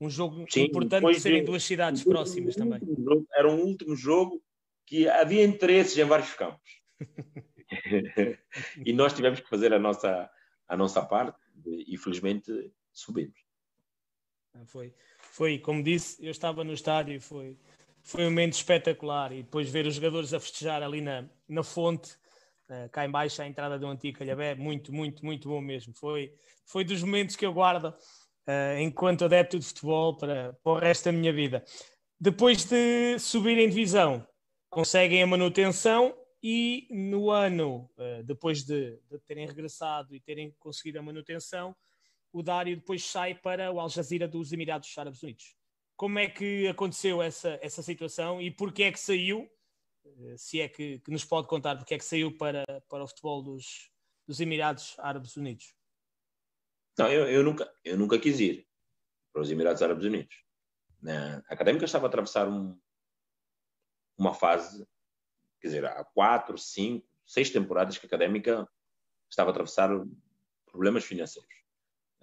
um 0.00 0.08
jogo 0.08 0.44
Sim, 0.48 0.62
importante 0.62 1.06
de 1.06 1.20
serem 1.20 1.44
duas 1.44 1.64
cidades 1.64 2.04
próximas 2.04 2.54
também. 2.54 2.80
Jogo, 2.80 3.26
era 3.32 3.50
um 3.50 3.60
último 3.60 3.96
jogo 3.96 4.42
que 4.86 5.08
havia 5.08 5.44
interesses 5.44 5.96
em 5.98 6.04
vários 6.04 6.32
campos. 6.34 6.82
e 8.84 8.92
nós 8.92 9.12
tivemos 9.12 9.40
que 9.40 9.48
fazer 9.48 9.72
a 9.72 9.78
nossa, 9.78 10.30
a 10.68 10.76
nossa 10.76 11.02
parte 11.04 11.38
e 11.66 11.96
felizmente 11.96 12.72
subimos. 12.94 13.38
Ah, 14.54 14.64
foi, 14.64 14.94
foi, 15.18 15.58
como 15.58 15.82
disse, 15.82 16.24
eu 16.24 16.30
estava 16.30 16.64
no 16.64 16.72
estádio, 16.72 17.20
foi, 17.20 17.58
foi 18.02 18.22
um 18.22 18.30
momento 18.30 18.54
espetacular 18.54 19.32
e 19.32 19.42
depois 19.42 19.68
ver 19.68 19.86
os 19.86 19.96
jogadores 19.96 20.32
a 20.32 20.40
festejar 20.40 20.82
ali 20.82 21.00
na, 21.00 21.28
na 21.48 21.62
fonte 21.62 22.16
Uh, 22.66 22.88
cá 22.88 23.04
embaixo 23.04 23.42
a 23.42 23.46
entrada 23.46 23.78
do 23.78 23.86
antigo 23.86 24.18
Calhabé, 24.18 24.54
muito, 24.54 24.90
muito, 24.90 25.22
muito 25.22 25.48
bom 25.50 25.60
mesmo. 25.60 25.92
Foi, 25.94 26.34
foi 26.64 26.82
dos 26.82 27.02
momentos 27.02 27.36
que 27.36 27.44
eu 27.44 27.52
guardo 27.52 27.88
uh, 27.88 28.78
enquanto 28.80 29.24
adepto 29.24 29.58
de 29.58 29.66
futebol 29.66 30.16
para, 30.16 30.54
para 30.62 30.72
o 30.72 30.78
resto 30.78 31.04
da 31.04 31.12
minha 31.12 31.32
vida. 31.32 31.62
Depois 32.18 32.64
de 32.64 33.18
subir 33.18 33.58
em 33.58 33.68
divisão, 33.68 34.26
conseguem 34.70 35.22
a 35.22 35.26
manutenção 35.26 36.16
e 36.42 36.88
no 36.90 37.30
ano, 37.30 37.90
uh, 37.98 38.22
depois 38.24 38.64
de, 38.64 38.98
de, 39.10 39.18
terem 39.26 39.46
regressado 39.46 40.14
e 40.14 40.20
terem 40.20 40.54
conseguido 40.58 40.98
a 40.98 41.02
manutenção, 41.02 41.76
o 42.34 42.42
Dário 42.42 42.74
depois 42.74 43.06
sai 43.06 43.32
para 43.32 43.70
o 43.70 43.78
Al 43.78 43.88
Jazeera 43.88 44.26
dos 44.26 44.52
Emirados 44.52 44.98
Árabes 44.98 45.22
Unidos. 45.22 45.56
Como 45.96 46.18
é 46.18 46.28
que 46.28 46.66
aconteceu 46.66 47.22
essa, 47.22 47.56
essa 47.62 47.80
situação 47.80 48.42
e 48.42 48.50
porquê 48.50 48.82
é 48.82 48.92
que 48.92 48.98
saiu 48.98 49.48
eh, 50.04 50.36
se 50.36 50.60
é 50.60 50.68
que, 50.68 50.98
que, 50.98 51.12
nos 51.12 51.24
pode 51.24 51.46
contar 51.46 51.76
porque 51.76 51.94
é 51.94 51.98
que 51.98 52.04
saiu 52.04 52.36
para, 52.36 52.64
para 52.88 53.04
o 53.04 53.06
futebol 53.06 53.40
dos, 53.40 53.88
dos 54.26 54.40
Emirados 54.40 54.96
Árabes 54.98 55.36
Unidos. 55.36 55.76
Não, 56.98 57.06
eu, 57.08 57.28
eu, 57.28 57.44
nunca, 57.44 57.72
eu 57.84 57.96
nunca 57.96 58.18
quis 58.18 58.40
ir 58.40 58.66
para 59.32 59.42
os 59.42 59.50
Emirados 59.52 59.80
Árabes 59.80 60.04
Unidos. 60.04 60.44
A 61.06 61.54
Académica 61.54 61.84
estava 61.84 62.06
a 62.06 62.08
atravessar 62.08 62.48
um, 62.48 62.76
uma 64.18 64.34
fase, 64.34 64.84
quer 65.60 65.68
dizer, 65.68 65.84
há 65.84 66.02
quatro, 66.02 66.58
cinco, 66.58 67.06
seis 67.24 67.48
temporadas 67.50 67.96
que 67.96 68.06
a 68.06 68.08
Académica 68.08 68.68
estava 69.30 69.50
a 69.50 69.52
atravessar 69.52 69.90
problemas 70.66 71.04
financeiros. 71.04 71.63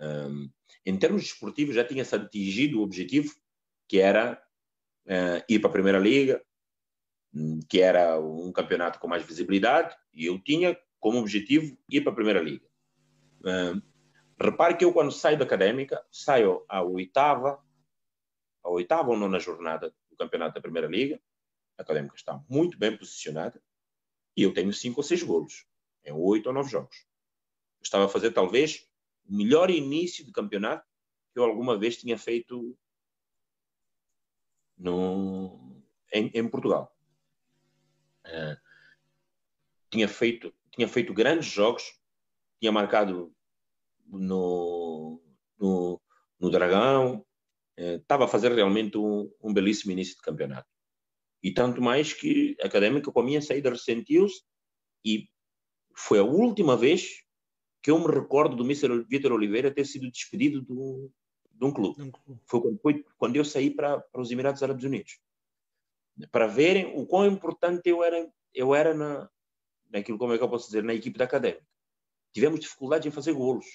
Um, 0.01 0.49
em 0.85 0.97
termos 0.97 1.21
desportivos, 1.23 1.75
já 1.75 1.85
tinha-se 1.85 2.15
atingido 2.15 2.79
o 2.79 2.83
objetivo, 2.83 3.33
que 3.87 3.99
era 3.99 4.41
uh, 5.05 5.43
ir 5.47 5.59
para 5.59 5.69
a 5.69 5.73
Primeira 5.73 5.99
Liga, 5.99 6.43
que 7.69 7.79
era 7.79 8.19
um 8.19 8.51
campeonato 8.51 8.99
com 8.99 9.07
mais 9.07 9.23
visibilidade, 9.23 9.95
e 10.13 10.25
eu 10.25 10.37
tinha 10.39 10.77
como 10.99 11.19
objetivo 11.19 11.77
ir 11.89 12.01
para 12.01 12.11
a 12.11 12.15
Primeira 12.15 12.41
Liga. 12.41 12.65
Repare 14.41 14.75
que 14.75 14.83
eu, 14.83 14.91
quando 14.91 15.11
saio 15.11 15.37
da 15.37 15.45
académica, 15.45 16.03
saio 16.11 16.65
à 16.67 16.81
oitava, 16.81 17.63
à 18.63 18.69
oitava 18.69 19.11
ou 19.11 19.17
nona 19.17 19.39
jornada 19.39 19.93
do 20.09 20.17
campeonato 20.17 20.55
da 20.55 20.61
Primeira 20.61 20.87
Liga. 20.87 21.21
A 21.77 21.83
académica 21.83 22.15
está 22.15 22.43
muito 22.49 22.77
bem 22.77 22.97
posicionada. 22.97 23.61
E 24.35 24.41
eu 24.41 24.51
tenho 24.51 24.73
cinco 24.73 24.99
ou 24.99 25.03
seis 25.03 25.21
golos 25.21 25.67
em 26.03 26.11
oito 26.11 26.47
ou 26.47 26.53
nove 26.53 26.71
jogos. 26.71 27.05
Eu 27.79 27.83
estava 27.83 28.05
a 28.05 28.09
fazer 28.09 28.31
talvez 28.31 28.89
o 29.31 29.35
melhor 29.35 29.69
início 29.69 30.25
de 30.25 30.31
campeonato 30.31 30.85
que 31.31 31.39
eu 31.39 31.45
alguma 31.45 31.77
vez 31.77 31.95
tinha 31.95 32.17
feito 32.17 32.77
no, 34.77 35.81
em, 36.13 36.29
em 36.33 36.49
Portugal. 36.49 36.93
Uh, 38.25 38.59
tinha 39.89 40.07
feito 40.07 40.53
tinha 40.71 40.87
feito 40.87 41.13
grandes 41.13 41.47
jogos, 41.47 41.83
tinha 42.59 42.71
marcado 42.71 43.33
no, 44.05 45.21
no, 45.59 46.01
no 46.39 46.49
Dragão, 46.49 47.25
uh, 47.79 47.95
estava 47.95 48.25
a 48.25 48.27
fazer 48.27 48.51
realmente 48.51 48.97
um, 48.97 49.31
um 49.41 49.53
belíssimo 49.53 49.93
início 49.93 50.15
de 50.15 50.21
campeonato. 50.21 50.67
E 51.41 51.53
tanto 51.53 51.81
mais 51.81 52.13
que 52.13 52.55
a 52.61 52.67
Académica, 52.67 53.11
com 53.11 53.19
a 53.19 53.23
minha 53.23 53.41
saída, 53.41 53.69
ressentiu-se 53.69 54.43
e 55.03 55.29
foi 55.95 56.19
a 56.19 56.23
última 56.23 56.77
vez 56.77 57.23
que 57.81 57.89
eu 57.89 57.99
me 57.99 58.07
recordo 58.07 58.55
do 58.55 58.63
Mr. 58.63 59.03
Vitor 59.07 59.31
Oliveira 59.31 59.73
ter 59.73 59.85
sido 59.85 60.09
despedido 60.09 60.61
do, 60.61 61.11
de 61.51 61.65
um 61.65 61.71
clube. 61.71 62.01
Um 62.01 62.11
clube. 62.11 62.41
Foi, 62.45 62.61
quando, 62.61 62.79
foi 62.79 63.05
quando 63.17 63.35
eu 63.35 63.45
saí 63.45 63.69
para, 63.69 63.99
para 63.99 64.21
os 64.21 64.31
Emirados 64.31 64.61
Árabes 64.61 64.83
Unidos. 64.83 65.19
Para 66.31 66.47
verem 66.47 66.93
o 66.95 67.05
quão 67.05 67.25
importante 67.25 67.89
eu 67.89 68.03
era, 68.03 68.31
eu 68.53 68.75
era 68.75 68.93
na, 68.93 69.29
naquilo, 69.89 70.17
como 70.17 70.33
é 70.33 70.37
que 70.37 70.43
eu 70.43 70.49
posso 70.49 70.67
dizer, 70.67 70.83
na 70.83 70.93
equipe 70.93 71.17
da 71.17 71.25
Académica. 71.25 71.65
Tivemos 72.33 72.59
dificuldades 72.59 73.07
em 73.07 73.11
fazer 73.11 73.33
golos. 73.33 73.65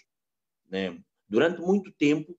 Né? 0.69 1.01
Durante 1.28 1.61
muito 1.61 1.93
tempo, 1.93 2.39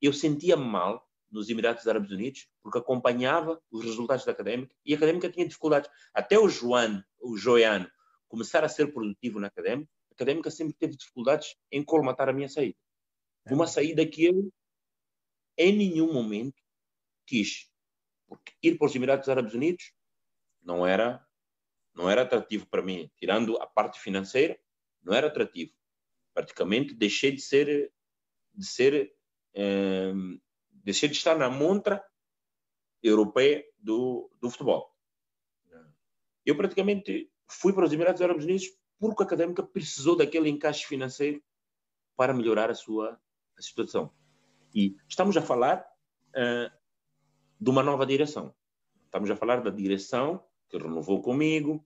eu 0.00 0.12
sentia 0.12 0.56
mal 0.56 1.08
nos 1.30 1.48
Emirados 1.48 1.88
Árabes 1.88 2.10
Unidos, 2.10 2.48
porque 2.62 2.78
acompanhava 2.78 3.60
os 3.70 3.82
resultados 3.82 4.24
da 4.24 4.32
Académica 4.32 4.74
e 4.84 4.92
a 4.92 4.96
Académica 4.96 5.30
tinha 5.30 5.46
dificuldades. 5.46 5.90
Até 6.12 6.38
o 6.38 6.48
Joan, 6.48 7.02
o 7.20 7.36
Joiano, 7.36 7.90
começar 8.28 8.64
a 8.64 8.68
ser 8.68 8.92
produtivo 8.92 9.40
na 9.40 9.46
Académica, 9.46 9.90
Académica 10.12 10.50
sempre 10.50 10.74
teve 10.74 10.96
dificuldades 10.96 11.56
em 11.70 11.82
colmatar 11.82 12.28
a 12.28 12.32
minha 12.32 12.48
saída. 12.48 12.78
É. 13.44 13.52
Uma 13.52 13.66
saída 13.66 14.06
que 14.06 14.24
eu, 14.24 14.52
em 15.56 15.76
nenhum 15.76 16.12
momento, 16.12 16.60
quis. 17.26 17.70
Porque 18.26 18.52
ir 18.62 18.78
para 18.78 18.86
os 18.86 18.94
Emirados 18.94 19.28
Árabes 19.28 19.54
Unidos 19.54 19.92
não 20.62 20.86
era, 20.86 21.26
não 21.94 22.08
era 22.08 22.22
atrativo 22.22 22.66
para 22.66 22.82
mim. 22.82 23.10
Tirando 23.16 23.56
a 23.60 23.66
parte 23.66 24.00
financeira, 24.00 24.58
não 25.02 25.14
era 25.14 25.26
atrativo. 25.26 25.72
Praticamente 26.32 26.94
deixei 26.94 27.32
de 27.32 27.40
ser, 27.40 27.92
de 28.54 28.66
ser 28.66 29.14
eh, 29.54 30.12
deixei 30.70 31.08
de 31.08 31.16
estar 31.16 31.36
na 31.36 31.50
montra 31.50 32.04
europeia 33.02 33.64
do, 33.78 34.30
do 34.40 34.50
futebol. 34.50 34.92
Eu 36.44 36.56
praticamente 36.56 37.30
fui 37.48 37.72
para 37.72 37.84
os 37.84 37.92
Emirados 37.92 38.20
Árabes 38.20 38.44
Unidos 38.44 38.66
porque 39.10 39.24
a 39.24 39.26
Académica 39.26 39.62
precisou 39.62 40.16
daquele 40.16 40.48
encaixe 40.48 40.86
financeiro 40.86 41.42
para 42.16 42.32
melhorar 42.32 42.70
a 42.70 42.74
sua 42.74 43.20
a 43.58 43.62
situação. 43.62 44.12
E 44.74 44.96
estamos 45.08 45.36
a 45.36 45.42
falar 45.42 45.84
uh, 46.30 46.72
de 47.60 47.70
uma 47.70 47.82
nova 47.82 48.06
direção. 48.06 48.54
Estamos 49.04 49.30
a 49.30 49.36
falar 49.36 49.60
da 49.60 49.70
direção 49.70 50.44
que 50.68 50.78
renovou 50.78 51.20
comigo, 51.20 51.84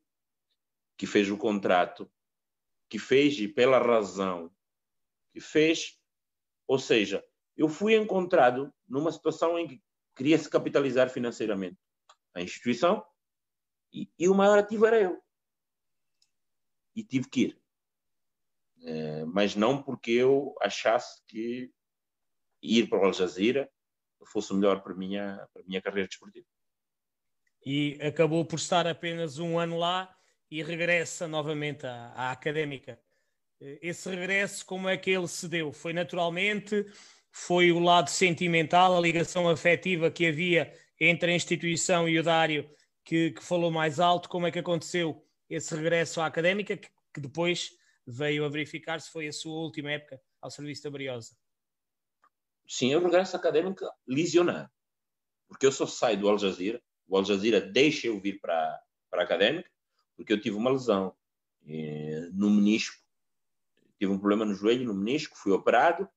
que 0.97 1.07
fez 1.07 1.31
o 1.31 1.37
contrato, 1.37 2.11
que 2.89 2.99
fez 2.99 3.39
e 3.41 3.49
pela 3.49 3.79
razão 3.79 4.51
que 5.33 5.41
fez, 5.41 5.99
ou 6.67 6.79
seja, 6.79 7.25
eu 7.57 7.69
fui 7.69 7.97
encontrado 7.97 8.73
numa 8.87 9.11
situação 9.11 9.59
em 9.59 9.67
que 9.67 9.83
queria 10.15 10.39
se 10.39 10.49
capitalizar 10.49 11.11
financeiramente 11.11 11.79
a 12.35 12.41
instituição 12.41 13.05
e, 13.93 14.09
e 14.19 14.29
o 14.29 14.35
maior 14.35 14.59
ativo 14.59 14.87
era 14.87 15.01
eu. 15.01 15.26
E 16.97 17.05
tive 17.05 17.29
que 17.29 17.41
ir. 17.43 17.61
É, 18.83 19.25
mas 19.27 19.55
não 19.55 19.83
porque 19.83 20.11
eu 20.11 20.55
achasse 20.61 21.23
que 21.29 21.71
ir 22.63 22.89
para 22.89 22.99
o 22.99 23.05
Al 23.05 23.13
Jazeera 23.13 23.71
fosse 24.25 24.53
o 24.53 24.57
melhor 24.57 24.83
para 24.83 24.93
a 24.93 24.97
minha, 24.97 25.47
para 25.53 25.63
a 25.63 25.65
minha 25.67 25.81
carreira 25.81 26.09
desportiva. 26.09 26.47
E 27.65 27.97
acabou 28.03 28.45
por 28.45 28.57
estar 28.57 28.87
apenas 28.87 29.39
um 29.39 29.59
ano 29.59 29.79
lá 29.79 30.13
e 30.51 30.63
regressa 30.63 31.29
novamente 31.29 31.87
à, 31.87 32.13
à 32.13 32.31
académica. 32.33 33.01
Esse 33.61 34.11
regresso, 34.11 34.67
como 34.67 34.89
é 34.89 34.97
que 34.97 35.11
ele 35.11 35.29
se 35.29 35.49
deu? 35.49 35.73
Foi 35.73 35.93
naturalmente? 35.93 36.87
foi 37.37 37.71
o 37.71 37.79
lado 37.79 38.09
sentimental, 38.09 38.97
a 38.97 39.01
ligação 39.01 39.47
afetiva 39.47 40.11
que 40.11 40.27
havia 40.27 40.73
entre 40.99 41.31
a 41.31 41.35
instituição 41.35 42.09
e 42.09 42.19
o 42.19 42.23
Dário 42.23 42.69
que, 43.05 43.33
que 43.33 43.45
falou 43.45 43.71
mais 43.71 44.01
alto. 44.01 44.27
Como 44.27 44.47
é 44.47 44.51
que 44.51 44.59
aconteceu 44.59 45.23
esse 45.49 45.75
regresso 45.75 46.21
à 46.21 46.27
académica, 46.27 46.77
que, 46.77 46.89
que 47.15 47.21
depois 47.21 47.71
veio 48.07 48.45
a 48.45 48.49
verificar 48.49 49.01
se 49.01 49.11
foi 49.11 49.27
a 49.27 49.33
sua 49.33 49.57
última 49.57 49.91
época 49.91 50.21
ao 50.41 50.51
serviço 50.51 50.83
da 50.85 50.91
Briosa? 50.91 51.37
Sim, 52.69 52.93
eu 52.93 53.03
regresso 53.03 53.37
à 53.37 53.39
académica 53.39 53.89
lesionado, 54.07 54.71
porque 55.49 55.67
eu 55.67 55.73
só 55.73 55.87
saio 55.87 56.19
do 56.19 56.29
Al 56.29 56.39
Jazeera, 56.39 56.83
o 57.07 57.17
Al 57.17 57.25
Jazeera 57.25 57.61
deixa 57.61 58.09
eu 58.09 58.21
vir 58.21 58.41
para, 58.41 58.81
para 59.11 59.23
a 59.23 59.25
académica, 59.25 59.71
porque 60.17 60.33
eu 60.33 60.41
tive 60.41 60.57
uma 60.57 60.71
lesão 60.71 61.17
eh, 61.67 62.29
no 62.33 62.51
menisco, 62.51 62.97
tive 63.99 64.13
um 64.13 64.19
problema 64.19 64.45
no 64.45 64.55
joelho, 64.55 64.85
no 64.85 64.95
menisco, 64.95 65.37
fui 65.37 65.53
operado, 65.53 66.09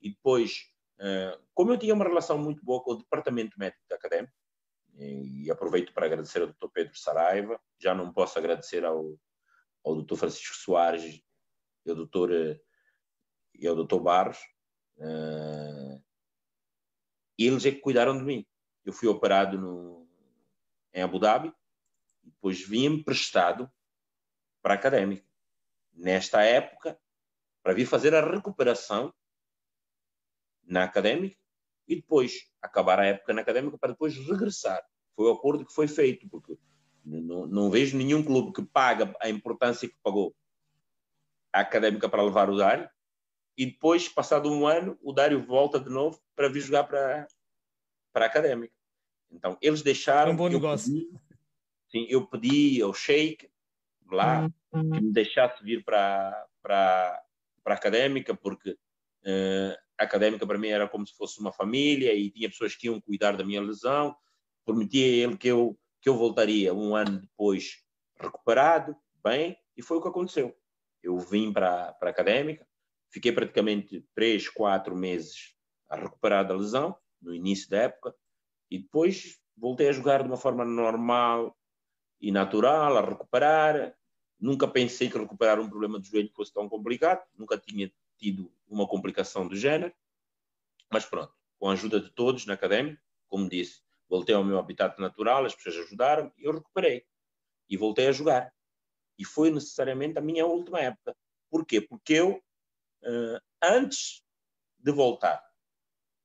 e 0.00 0.10
depois, 0.10 0.70
eh, 0.98 1.38
como 1.54 1.72
eu 1.72 1.78
tinha 1.78 1.94
uma 1.94 2.04
relação 2.04 2.38
muito 2.38 2.62
boa 2.64 2.82
com 2.82 2.92
o 2.92 2.98
departamento 2.98 3.58
médico 3.58 3.82
da 3.88 3.96
Académica, 3.96 4.34
e 4.96 5.50
aproveito 5.50 5.92
para 5.92 6.06
agradecer 6.06 6.42
ao 6.42 6.48
Dr. 6.48 6.68
Pedro 6.72 6.96
Saraiva, 6.96 7.60
já 7.78 7.94
não 7.94 8.12
posso 8.12 8.38
agradecer 8.38 8.84
ao, 8.84 9.18
ao 9.84 10.02
Dr. 10.02 10.16
Francisco 10.16 10.54
Soares 10.54 11.22
e 11.84 11.90
ao 11.90 11.96
Dr. 11.96 12.60
E 13.54 13.66
ao 13.66 13.76
Dr. 13.76 14.00
Barros, 14.00 14.38
uh, 14.98 16.02
eles 17.38 17.64
é 17.64 17.72
que 17.72 17.80
cuidaram 17.80 18.16
de 18.16 18.24
mim. 18.24 18.46
Eu 18.84 18.92
fui 18.92 19.08
operado 19.08 19.58
no, 19.58 20.08
em 20.92 21.02
Abu 21.02 21.18
Dhabi, 21.18 21.52
depois 22.22 22.60
vim 22.66 22.84
emprestado 22.84 23.70
para 24.62 24.74
a 24.74 24.76
Académica. 24.76 25.26
Nesta 25.92 26.42
época, 26.42 26.98
para 27.62 27.74
vir 27.74 27.86
fazer 27.86 28.14
a 28.14 28.20
recuperação 28.20 29.12
na 30.62 30.84
académica 30.84 31.39
e 31.90 31.96
depois 31.96 32.46
acabar 32.62 33.00
a 33.00 33.06
época 33.06 33.34
na 33.34 33.42
académica 33.42 33.76
para 33.76 33.92
depois 33.92 34.16
regressar. 34.16 34.80
Foi 35.16 35.26
o 35.26 35.32
acordo 35.32 35.66
que 35.66 35.74
foi 35.74 35.88
feito, 35.88 36.28
porque 36.28 36.56
não, 37.04 37.46
não 37.46 37.70
vejo 37.70 37.96
nenhum 37.96 38.22
clube 38.22 38.52
que 38.52 38.62
paga 38.62 39.14
a 39.20 39.28
importância 39.28 39.88
que 39.88 39.96
pagou 40.02 40.34
a 41.52 41.60
académica 41.60 42.08
para 42.08 42.22
levar 42.22 42.48
o 42.48 42.56
Dário 42.56 42.88
e 43.56 43.66
depois, 43.66 44.08
passado 44.08 44.50
um 44.50 44.66
ano, 44.66 44.96
o 45.02 45.12
Dário 45.12 45.44
volta 45.44 45.80
de 45.80 45.90
novo 45.90 46.18
para 46.36 46.48
vir 46.48 46.60
jogar 46.60 46.84
para, 46.84 47.26
para 48.12 48.24
a 48.24 48.28
académica. 48.28 48.72
Então, 49.30 49.58
eles 49.60 49.82
deixaram. 49.82 50.30
É 50.30 50.34
um 50.34 50.36
bom 50.36 50.48
negócio. 50.48 50.92
Pedi, 50.92 51.10
sim, 51.90 52.06
eu 52.08 52.26
pedi 52.26 52.80
ao 52.80 52.94
Sheik 52.94 53.50
lá 54.10 54.48
uhum. 54.72 54.90
que 54.90 55.00
me 55.00 55.12
deixasse 55.12 55.62
vir 55.62 55.84
para, 55.84 56.46
para, 56.62 57.22
para 57.62 57.74
a 57.74 57.76
académica, 57.76 58.34
porque 58.34 58.70
uh, 58.70 59.76
académica 60.04 60.46
para 60.46 60.58
mim 60.58 60.68
era 60.68 60.88
como 60.88 61.06
se 61.06 61.14
fosse 61.14 61.38
uma 61.40 61.52
família 61.52 62.14
e 62.14 62.30
tinha 62.30 62.48
pessoas 62.48 62.74
que 62.74 62.86
iam 62.86 63.00
cuidar 63.00 63.36
da 63.36 63.44
minha 63.44 63.60
lesão. 63.60 64.16
Prometi 64.64 65.02
a 65.02 65.06
ele 65.06 65.36
que 65.36 65.48
eu, 65.48 65.78
que 66.00 66.08
eu 66.08 66.16
voltaria 66.16 66.74
um 66.74 66.94
ano 66.94 67.20
depois 67.20 67.84
recuperado, 68.18 68.96
bem, 69.22 69.56
e 69.76 69.82
foi 69.82 69.98
o 69.98 70.02
que 70.02 70.08
aconteceu. 70.08 70.56
Eu 71.02 71.18
vim 71.18 71.52
para, 71.52 71.92
para 71.94 72.10
a 72.10 72.12
académica, 72.12 72.66
fiquei 73.08 73.32
praticamente 73.32 74.06
três, 74.14 74.48
quatro 74.48 74.94
meses 74.94 75.54
a 75.88 75.96
recuperar 75.96 76.46
da 76.46 76.54
lesão, 76.54 76.96
no 77.20 77.34
início 77.34 77.68
da 77.70 77.78
época, 77.78 78.14
e 78.70 78.78
depois 78.78 79.38
voltei 79.56 79.88
a 79.88 79.92
jogar 79.92 80.22
de 80.22 80.28
uma 80.28 80.36
forma 80.36 80.64
normal 80.64 81.56
e 82.20 82.30
natural, 82.30 82.96
a 82.96 83.00
recuperar. 83.00 83.94
Nunca 84.38 84.68
pensei 84.68 85.10
que 85.10 85.18
recuperar 85.18 85.58
um 85.58 85.68
problema 85.68 86.00
de 86.00 86.08
joelho 86.08 86.30
fosse 86.34 86.52
tão 86.52 86.68
complicado, 86.68 87.22
nunca 87.36 87.58
tinha 87.58 87.92
tido 88.16 88.50
uma 88.70 88.86
complicação 88.86 89.46
do 89.46 89.56
género, 89.56 89.92
mas 90.90 91.04
pronto, 91.04 91.34
com 91.58 91.68
a 91.68 91.72
ajuda 91.72 92.00
de 92.00 92.10
todos 92.10 92.46
na 92.46 92.54
académica, 92.54 93.00
como 93.28 93.48
disse, 93.48 93.82
voltei 94.08 94.34
ao 94.34 94.44
meu 94.44 94.58
habitat 94.58 94.98
natural, 95.00 95.44
as 95.44 95.54
pessoas 95.54 95.86
ajudaram 95.86 96.32
e 96.36 96.44
eu 96.44 96.52
recuperei. 96.52 97.06
E 97.68 97.76
voltei 97.76 98.08
a 98.08 98.12
jogar. 98.12 98.52
E 99.18 99.24
foi 99.24 99.50
necessariamente 99.50 100.18
a 100.18 100.22
minha 100.22 100.46
última 100.46 100.80
época. 100.80 101.16
Porquê? 101.48 101.80
Porque 101.80 102.14
eu, 102.14 102.42
eh, 103.04 103.40
antes 103.62 104.24
de 104.78 104.90
voltar 104.90 105.40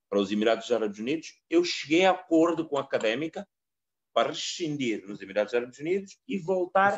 para 0.09 0.19
os 0.19 0.31
Emirados 0.31 0.71
Árabes 0.71 0.97
Unidos, 0.97 1.39
eu 1.49 1.63
cheguei 1.63 2.05
a 2.05 2.11
acordo 2.11 2.67
com 2.67 2.77
a 2.77 2.81
académica 2.81 3.47
para 4.13 4.29
rescindir 4.29 5.05
nos 5.05 5.21
Emirados 5.21 5.53
Árabes 5.53 5.77
Unidos 5.77 6.17
e 6.27 6.39
voltar 6.39 6.97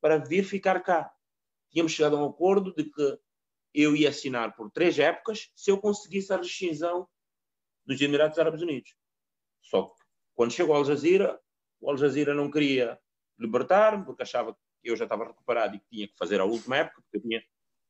para 0.00 0.18
vir 0.18 0.44
ficar 0.44 0.80
cá. 0.82 1.12
Tínhamos 1.70 1.92
chegado 1.92 2.16
a 2.16 2.24
um 2.24 2.30
acordo 2.30 2.72
de 2.72 2.84
que 2.84 3.18
eu 3.76 3.94
ia 3.94 4.08
assinar 4.08 4.56
por 4.56 4.70
três 4.70 4.98
épocas 4.98 5.50
se 5.54 5.70
eu 5.70 5.78
conseguisse 5.78 6.32
a 6.32 6.38
rescisão 6.38 7.06
dos 7.84 8.00
Emirados 8.00 8.38
Árabes 8.38 8.62
Unidos. 8.62 8.96
Só 9.60 9.82
que 9.82 10.02
quando 10.34 10.52
chegou 10.52 10.74
ao 10.74 10.80
Al 10.80 10.86
Jazeera, 10.86 11.38
o 11.78 11.90
Al 11.90 11.98
Jazeera 11.98 12.34
não 12.34 12.50
queria 12.50 12.98
libertar-me, 13.38 14.04
porque 14.04 14.22
achava 14.22 14.54
que 14.54 14.90
eu 14.90 14.96
já 14.96 15.04
estava 15.04 15.26
recuperado 15.26 15.76
e 15.76 15.80
que 15.80 15.86
tinha 15.90 16.08
que 16.08 16.16
fazer 16.16 16.40
a 16.40 16.44
última 16.44 16.78
época, 16.78 17.02
porque 17.02 17.18
eu 17.18 17.20
tinha 17.20 17.42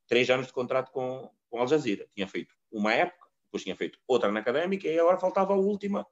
três 0.07 0.29
anos 0.29 0.47
de 0.47 0.53
contrato 0.53 0.91
com, 0.91 1.31
com 1.49 1.59
Al 1.59 1.67
Jazeera. 1.67 2.05
Tinha 2.13 2.27
feito 2.27 2.53
uma 2.69 2.93
época, 2.93 3.25
depois 3.45 3.63
tinha 3.63 3.75
feito 3.75 3.97
outra 4.05 4.29
na 4.29 4.41
académica 4.41 4.89
e 4.89 4.99
agora 4.99 5.17
faltava 5.17 5.53
a 5.53 5.57
última. 5.57 6.05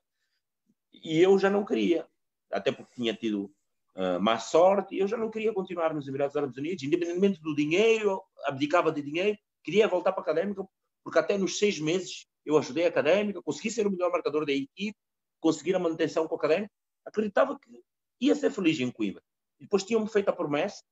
E 0.94 1.20
eu 1.20 1.38
já 1.38 1.50
não 1.50 1.66
queria, 1.66 2.08
até 2.50 2.72
porque 2.72 2.96
tinha 2.96 3.14
tido 3.14 3.54
uh, 3.96 4.22
má 4.22 4.40
sorte, 4.40 4.96
e 4.96 5.00
eu 5.00 5.08
já 5.08 5.18
não 5.18 5.30
queria 5.30 5.54
continuar 5.54 5.94
nos 5.94 6.08
Emirados 6.08 6.38
Árabes 6.38 6.58
Unidos, 6.58 6.82
independentemente 6.82 7.42
do 7.42 7.54
dinheiro, 7.54 8.24
abdicava 8.46 8.90
de 8.90 9.02
dinheiro, 9.02 9.38
queria 9.66 9.88
voltar 9.88 10.12
para 10.12 10.22
a 10.22 10.24
académica, 10.24 10.64
porque 11.04 11.20
até 11.20 11.38
nos 11.38 11.58
seis 11.58 11.80
meses 11.80 12.28
eu 12.46 12.58
ajudei 12.58 12.86
a 12.86 12.90
académica, 12.90 13.42
consegui 13.42 13.72
ser 13.72 13.88
o 13.88 13.92
melhor 13.92 14.12
marcador 14.12 14.46
da 14.46 14.54
equipe, 14.54 14.96
conseguir 15.40 15.76
a 15.76 15.80
manutenção 15.80 16.28
com 16.28 16.36
a 16.36 16.38
académica, 16.38 16.72
acreditava 17.04 17.60
que 17.60 17.84
ia 18.22 18.36
ser 18.36 18.52
feliz 18.52 18.80
em 18.80 18.92
Coimbra. 18.92 19.24
E 19.60 19.64
depois 19.64 19.84
tinham-me 19.84 20.08
feito 20.08 20.30
a 20.30 20.34
promessa 20.34 20.84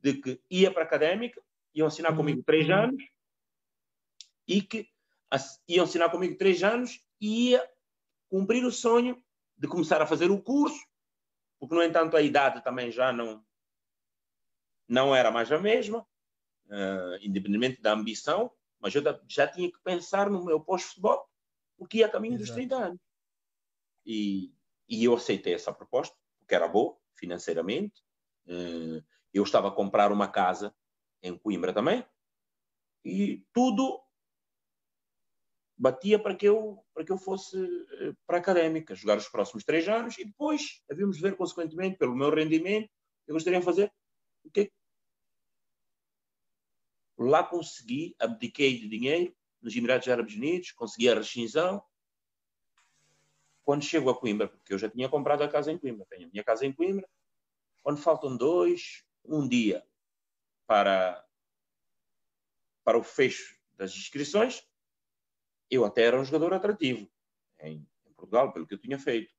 de 0.00 0.14
que 0.14 0.40
ia 0.50 0.72
para 0.72 0.82
a 0.82 0.86
académica, 0.86 1.40
iam 1.74 1.86
assinar 1.86 2.16
comigo 2.16 2.42
três 2.44 2.68
anos, 2.68 3.02
e 4.46 4.62
que 4.62 4.88
iam 5.68 5.84
assinar 5.84 6.10
comigo 6.10 6.36
três 6.36 6.62
anos 6.64 7.00
e 7.20 7.50
ia 7.50 7.70
cumprir 8.28 8.64
o 8.64 8.72
sonho 8.72 9.22
de 9.56 9.68
começar 9.68 10.00
a 10.00 10.06
fazer 10.06 10.30
o 10.30 10.42
curso, 10.42 10.80
porque, 11.60 11.74
no 11.74 11.82
entanto, 11.82 12.16
a 12.16 12.22
idade 12.22 12.62
também 12.62 12.90
já 12.90 13.12
não, 13.12 13.44
não 14.88 15.14
era 15.14 15.30
mais 15.30 15.50
a 15.52 15.58
mesma, 15.58 16.06
uh, 16.68 17.18
independentemente 17.20 17.80
da 17.80 17.92
ambição, 17.92 18.50
mas 18.80 18.94
eu 18.94 19.02
já 19.28 19.46
tinha 19.46 19.70
que 19.70 19.80
pensar 19.82 20.30
no 20.30 20.44
meu 20.44 20.60
pós-futebol, 20.60 21.28
porque 21.76 21.98
ia 21.98 22.06
a 22.06 22.10
caminho 22.10 22.34
Exato. 22.34 22.46
dos 22.46 22.54
30 22.54 22.76
anos. 22.76 23.00
E, 24.06 24.52
e 24.88 25.04
eu 25.04 25.14
aceitei 25.14 25.54
essa 25.54 25.72
proposta, 25.72 26.16
porque 26.38 26.54
era 26.54 26.68
boa 26.68 26.96
financeiramente. 27.14 28.02
Uh, 28.46 29.04
eu 29.32 29.42
estava 29.42 29.68
a 29.68 29.72
comprar 29.72 30.10
uma 30.12 30.28
casa 30.28 30.74
em 31.22 31.36
Coimbra 31.36 31.72
também, 31.72 32.04
e 33.04 33.44
tudo 33.52 34.02
batia 35.76 36.18
para 36.18 36.34
que 36.34 36.46
eu 36.46 36.84
para 36.92 37.04
que 37.04 37.12
eu 37.12 37.18
fosse 37.18 37.56
eh, 37.56 38.12
para 38.26 38.38
a 38.38 38.40
académica 38.40 38.94
jogar 38.94 39.16
os 39.16 39.28
próximos 39.28 39.64
três 39.64 39.88
anos 39.88 40.18
e 40.18 40.24
depois 40.24 40.82
havíamos 40.90 41.16
de 41.16 41.22
ver 41.22 41.36
consequentemente 41.36 41.96
pelo 41.96 42.16
meu 42.16 42.34
rendimento 42.34 42.90
eu 43.26 43.34
gostaria 43.34 43.60
de 43.60 43.64
fazer 43.64 43.92
o 44.44 44.50
que 44.50 44.72
lá 47.24 47.42
consegui 47.42 48.14
abdiquei 48.18 48.78
de 48.78 48.88
dinheiro 48.88 49.36
nos 49.60 49.74
Emirados 49.74 50.08
Árabes 50.08 50.34
Unidos 50.34 50.72
consegui 50.72 51.08
a 51.08 51.14
rescisão 51.14 51.82
quando 53.62 53.84
chego 53.84 54.10
a 54.10 54.18
Coimbra 54.18 54.48
porque 54.48 54.72
eu 54.72 54.78
já 54.78 54.88
tinha 54.88 55.08
comprado 55.08 55.42
a 55.42 55.48
casa 55.48 55.72
em 55.72 55.78
Coimbra 55.78 56.06
tenho 56.08 56.28
a 56.28 56.30
minha 56.30 56.44
casa 56.44 56.64
em 56.64 56.72
Coimbra 56.72 57.08
quando 57.82 57.98
faltam 57.98 58.36
dois 58.36 59.04
um 59.24 59.48
dia 59.48 59.84
para 60.66 61.24
para 62.84 62.98
o 62.98 63.02
fecho 63.02 63.58
das 63.76 63.94
inscrições 63.94 64.66
eu 65.70 65.84
até 65.84 66.02
era 66.02 66.18
um 66.18 66.24
jogador 66.24 66.54
atrativo 66.54 67.08
em, 67.60 67.86
em 68.06 68.12
Portugal, 68.14 68.52
pelo 68.52 68.66
que 68.66 68.74
eu 68.74 68.78
tinha 68.78 68.98
feito. 68.98 69.32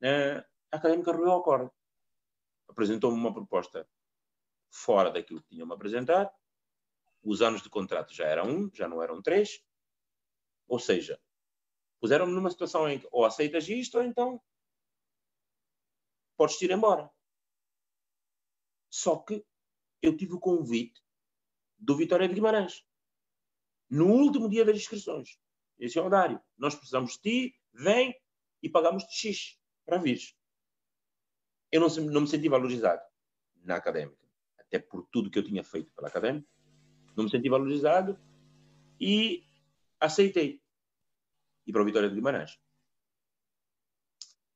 Uh, 0.00 0.44
a 0.70 0.76
Académica 0.76 1.12
roeu 1.12 1.32
a 1.32 1.42
corda. 1.42 1.72
Apresentou-me 2.68 3.16
uma 3.16 3.32
proposta 3.32 3.88
fora 4.70 5.10
daquilo 5.10 5.42
que 5.42 5.50
tinham-me 5.50 5.74
apresentar. 5.74 6.32
Os 7.22 7.40
anos 7.40 7.62
de 7.62 7.70
contrato 7.70 8.12
já 8.12 8.26
eram 8.26 8.48
um, 8.48 8.70
já 8.74 8.88
não 8.88 9.02
eram 9.02 9.22
três. 9.22 9.64
Ou 10.66 10.78
seja, 10.78 11.20
puseram-me 12.00 12.32
numa 12.32 12.50
situação 12.50 12.88
em 12.88 12.98
que 12.98 13.08
ou 13.10 13.24
aceitas 13.24 13.68
isto 13.68 13.98
ou 13.98 14.04
então 14.04 14.42
podes 16.36 16.60
ir 16.60 16.70
embora. 16.70 17.10
Só 18.90 19.16
que 19.16 19.44
eu 20.02 20.16
tive 20.16 20.34
o 20.34 20.40
convite 20.40 21.00
do 21.78 21.96
Vitória 21.96 22.28
de 22.28 22.34
Guimarães 22.34 22.84
no 23.88 24.06
último 24.06 24.48
dia 24.48 24.64
das 24.64 24.76
inscrições. 24.76 25.38
Esse 25.78 25.98
é 25.98 26.02
o 26.02 26.08
Dário. 26.08 26.42
Nós 26.56 26.74
precisamos 26.74 27.12
de 27.12 27.20
ti, 27.20 27.60
vem 27.72 28.14
e 28.62 28.68
pagamos 28.68 29.04
de 29.06 29.14
X 29.14 29.58
para 29.84 29.98
vir. 29.98 30.20
Eu 31.70 31.80
não, 31.80 31.88
não 32.10 32.20
me 32.22 32.28
senti 32.28 32.48
valorizado 32.48 33.02
na 33.56 33.76
académica, 33.76 34.28
até 34.58 34.78
por 34.78 35.06
tudo 35.10 35.30
que 35.30 35.38
eu 35.38 35.44
tinha 35.44 35.62
feito 35.62 35.90
pela 35.92 36.08
académica. 36.08 36.48
Não 37.16 37.24
me 37.24 37.30
senti 37.30 37.48
valorizado 37.48 38.18
e 39.00 39.44
aceitei. 40.00 40.62
E 41.66 41.72
para 41.72 41.82
o 41.82 41.84
Vitória 41.84 42.08
de 42.08 42.14
Guimarães. 42.14 42.58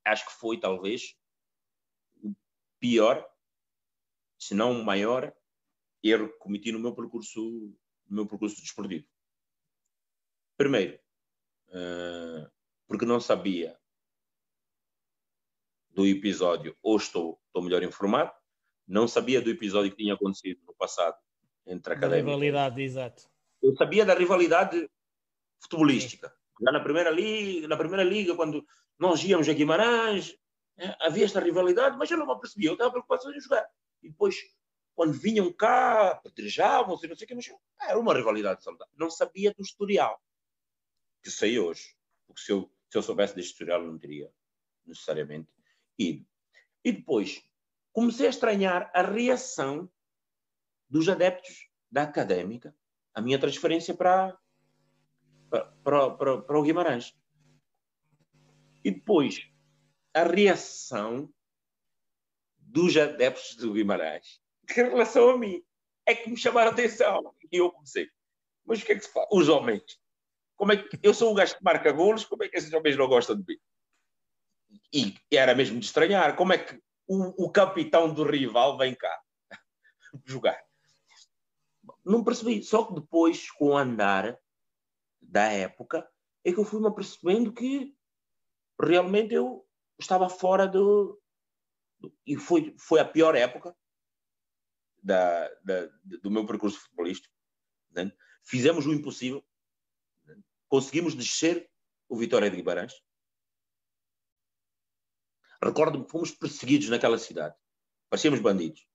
Acho 0.05 0.25
que 0.25 0.33
foi, 0.33 0.59
talvez, 0.59 1.17
o 2.23 2.33
pior, 2.79 3.27
se 4.39 4.55
não 4.55 4.79
o 4.79 4.85
maior, 4.85 5.35
erro 6.03 6.29
que 6.29 6.37
cometi 6.37 6.71
no 6.71 6.79
meu 6.79 6.95
percurso, 6.95 7.41
no 8.07 8.15
meu 8.15 8.27
percurso 8.27 8.61
desportivo. 8.61 9.05
Primeiro, 10.55 10.99
uh, 11.69 12.49
porque 12.87 13.05
não 13.05 13.19
sabia 13.19 13.77
do 15.89 16.05
episódio, 16.05 16.77
ou 16.81 16.97
estou, 16.97 17.41
estou 17.47 17.61
melhor 17.61 17.83
informado, 17.83 18.31
não 18.87 19.07
sabia 19.07 19.41
do 19.41 19.49
episódio 19.49 19.91
que 19.91 19.97
tinha 19.97 20.13
acontecido 20.13 20.63
no 20.65 20.73
passado 20.75 21.17
entre 21.67 21.93
a 21.93 21.97
académica. 21.97 22.29
rivalidade, 22.29 22.81
exato. 22.81 23.29
Eu 23.61 23.75
sabia 23.75 24.05
da 24.05 24.13
rivalidade 24.13 24.89
futebolística. 25.59 26.29
Sim. 26.29 26.65
Já 26.65 26.71
na 26.71 26.79
primeira 26.79 27.09
liga, 27.09 27.67
na 27.67 27.77
primeira 27.77 28.03
liga, 28.03 28.35
quando 28.35 28.65
nós 28.97 29.23
íamos 29.23 29.47
a 29.47 29.53
Guimarães, 29.53 30.35
é, 30.77 30.95
havia 31.01 31.25
esta 31.25 31.39
rivalidade, 31.39 31.97
mas 31.97 32.09
eu 32.09 32.17
não 32.17 32.25
me 32.25 32.39
percebia, 32.39 32.69
eu 32.69 32.73
estava 32.73 32.91
preocupado 32.91 33.31
em 33.31 33.39
jogar. 33.39 33.67
E 34.01 34.09
depois, 34.09 34.35
quando 34.95 35.13
vinham 35.13 35.51
cá, 35.53 36.11
apedrejavam-se, 36.11 37.07
não 37.07 37.15
sei 37.15 37.25
o 37.25 37.27
que, 37.27 37.35
mas 37.35 37.49
era 37.81 37.99
uma 37.99 38.13
rivalidade 38.13 38.63
saudável. 38.63 38.93
Não 38.97 39.09
sabia 39.09 39.53
do 39.53 39.61
historial 39.61 40.19
que 41.27 41.31
sei 41.31 41.59
hoje. 41.59 41.95
Porque 42.25 42.41
se 42.41 42.51
eu, 42.51 42.71
se 42.89 42.97
eu 42.97 43.01
soubesse 43.01 43.35
deste 43.35 43.51
historial, 43.51 43.83
não 43.83 43.97
teria 43.97 44.31
necessariamente 44.85 45.49
ido. 45.97 46.25
E 46.83 46.91
depois 46.91 47.43
comecei 47.91 48.27
a 48.27 48.29
estranhar 48.29 48.91
a 48.93 49.01
reação 49.01 49.91
dos 50.89 51.07
adeptos 51.09 51.69
da 51.91 52.03
académica, 52.03 52.75
a 53.13 53.21
minha 53.21 53.39
transferência 53.39 53.93
para, 53.93 54.37
para, 55.49 56.11
para, 56.11 56.41
para 56.41 56.59
o 56.59 56.63
Guimarães. 56.63 57.13
E 58.83 58.91
depois 58.91 59.41
a 60.13 60.23
reação 60.23 61.31
dos 62.57 62.95
adeptos 62.95 63.55
do 63.55 63.73
Guimarães 63.73 64.41
em 64.69 64.73
relação 64.73 65.29
a 65.29 65.37
mim 65.37 65.63
é 66.05 66.15
que 66.15 66.29
me 66.29 66.37
chamaram 66.37 66.71
a 66.71 66.73
atenção. 66.73 67.33
E 67.51 67.57
eu 67.57 67.71
comecei. 67.71 68.09
Mas 68.65 68.81
o 68.81 68.85
que 68.85 68.91
é 68.91 68.95
que 68.95 69.01
se 69.01 69.11
faz? 69.11 69.27
Os 69.31 69.47
homens 69.49 69.83
como 70.57 70.71
é 70.71 70.77
que 70.77 70.99
eu 71.03 71.13
sou 71.13 71.31
um 71.31 71.35
gajo 71.35 71.55
que 71.55 71.63
marca 71.63 71.91
golos, 71.91 72.25
como 72.25 72.43
é 72.43 72.49
que 72.49 72.57
esses 72.57 72.73
homens 72.73 72.97
não 72.97 73.07
gostam 73.07 73.37
de 73.37 73.45
mim? 73.47 73.59
E, 74.91 75.15
era 75.31 75.53
mesmo 75.53 75.79
de 75.79 75.85
estranhar, 75.85 76.35
como 76.35 76.51
é 76.51 76.57
que 76.57 76.81
o, 77.07 77.45
o 77.45 77.51
capitão 77.51 78.11
do 78.11 78.23
rival 78.23 78.75
vem 78.75 78.95
cá 78.95 79.21
jogar? 80.25 80.59
Não 82.07 82.23
percebi, 82.23 82.63
só 82.63 82.85
que 82.85 82.93
depois, 82.93 83.51
com 83.51 83.71
o 83.71 83.77
andar 83.77 84.39
da 85.21 85.43
época, 85.51 86.09
é 86.43 86.53
que 86.53 86.57
eu 86.57 86.63
fui-me 86.63 86.87
apercebendo 86.87 87.51
que 87.51 87.93
realmente 88.81 89.33
eu 89.33 89.67
estava 89.99 90.29
fora 90.29 90.65
do. 90.65 91.21
do 91.99 92.15
e 92.25 92.37
foi, 92.37 92.73
foi 92.79 93.01
a 93.01 93.05
pior 93.05 93.35
época 93.35 93.75
da, 95.03 95.49
da, 95.63 95.87
do 96.21 96.31
meu 96.31 96.45
percurso 96.45 96.79
futebolístico. 96.79 97.35
Né? 97.91 98.11
Fizemos 98.43 98.85
o 98.85 98.93
impossível 98.93 99.45
conseguimos 100.67 101.15
descer 101.15 101.69
o 102.07 102.17
Vitória 102.17 102.49
de 102.49 102.57
Guimarães. 102.57 102.93
Recordo-me 105.61 106.05
que 106.05 106.11
fomos 106.11 106.31
perseguidos 106.31 106.89
naquela 106.89 107.17
cidade. 107.17 107.55
Parecíamos 108.09 108.39
bandidos 108.39 108.87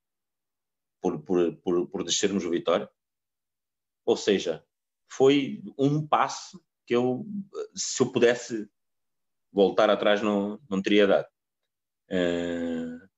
por, 1.01 1.21
por, 1.23 1.57
por, 1.57 1.89
por 1.89 2.05
descermos 2.05 2.45
o 2.45 2.51
Vitória. 2.51 2.91
Ou 4.05 4.17
seja, 4.17 4.65
foi 5.11 5.63
um 5.79 6.07
passo 6.07 6.63
que 6.87 6.95
eu, 6.95 7.27
se 7.75 8.03
eu 8.03 8.11
pudesse 8.11 8.69
voltar 9.53 9.91
atrás, 9.91 10.23
não, 10.23 10.61
não 10.69 10.81
teria 10.81 11.07
dado. 11.07 11.27
Uh, 12.11 13.09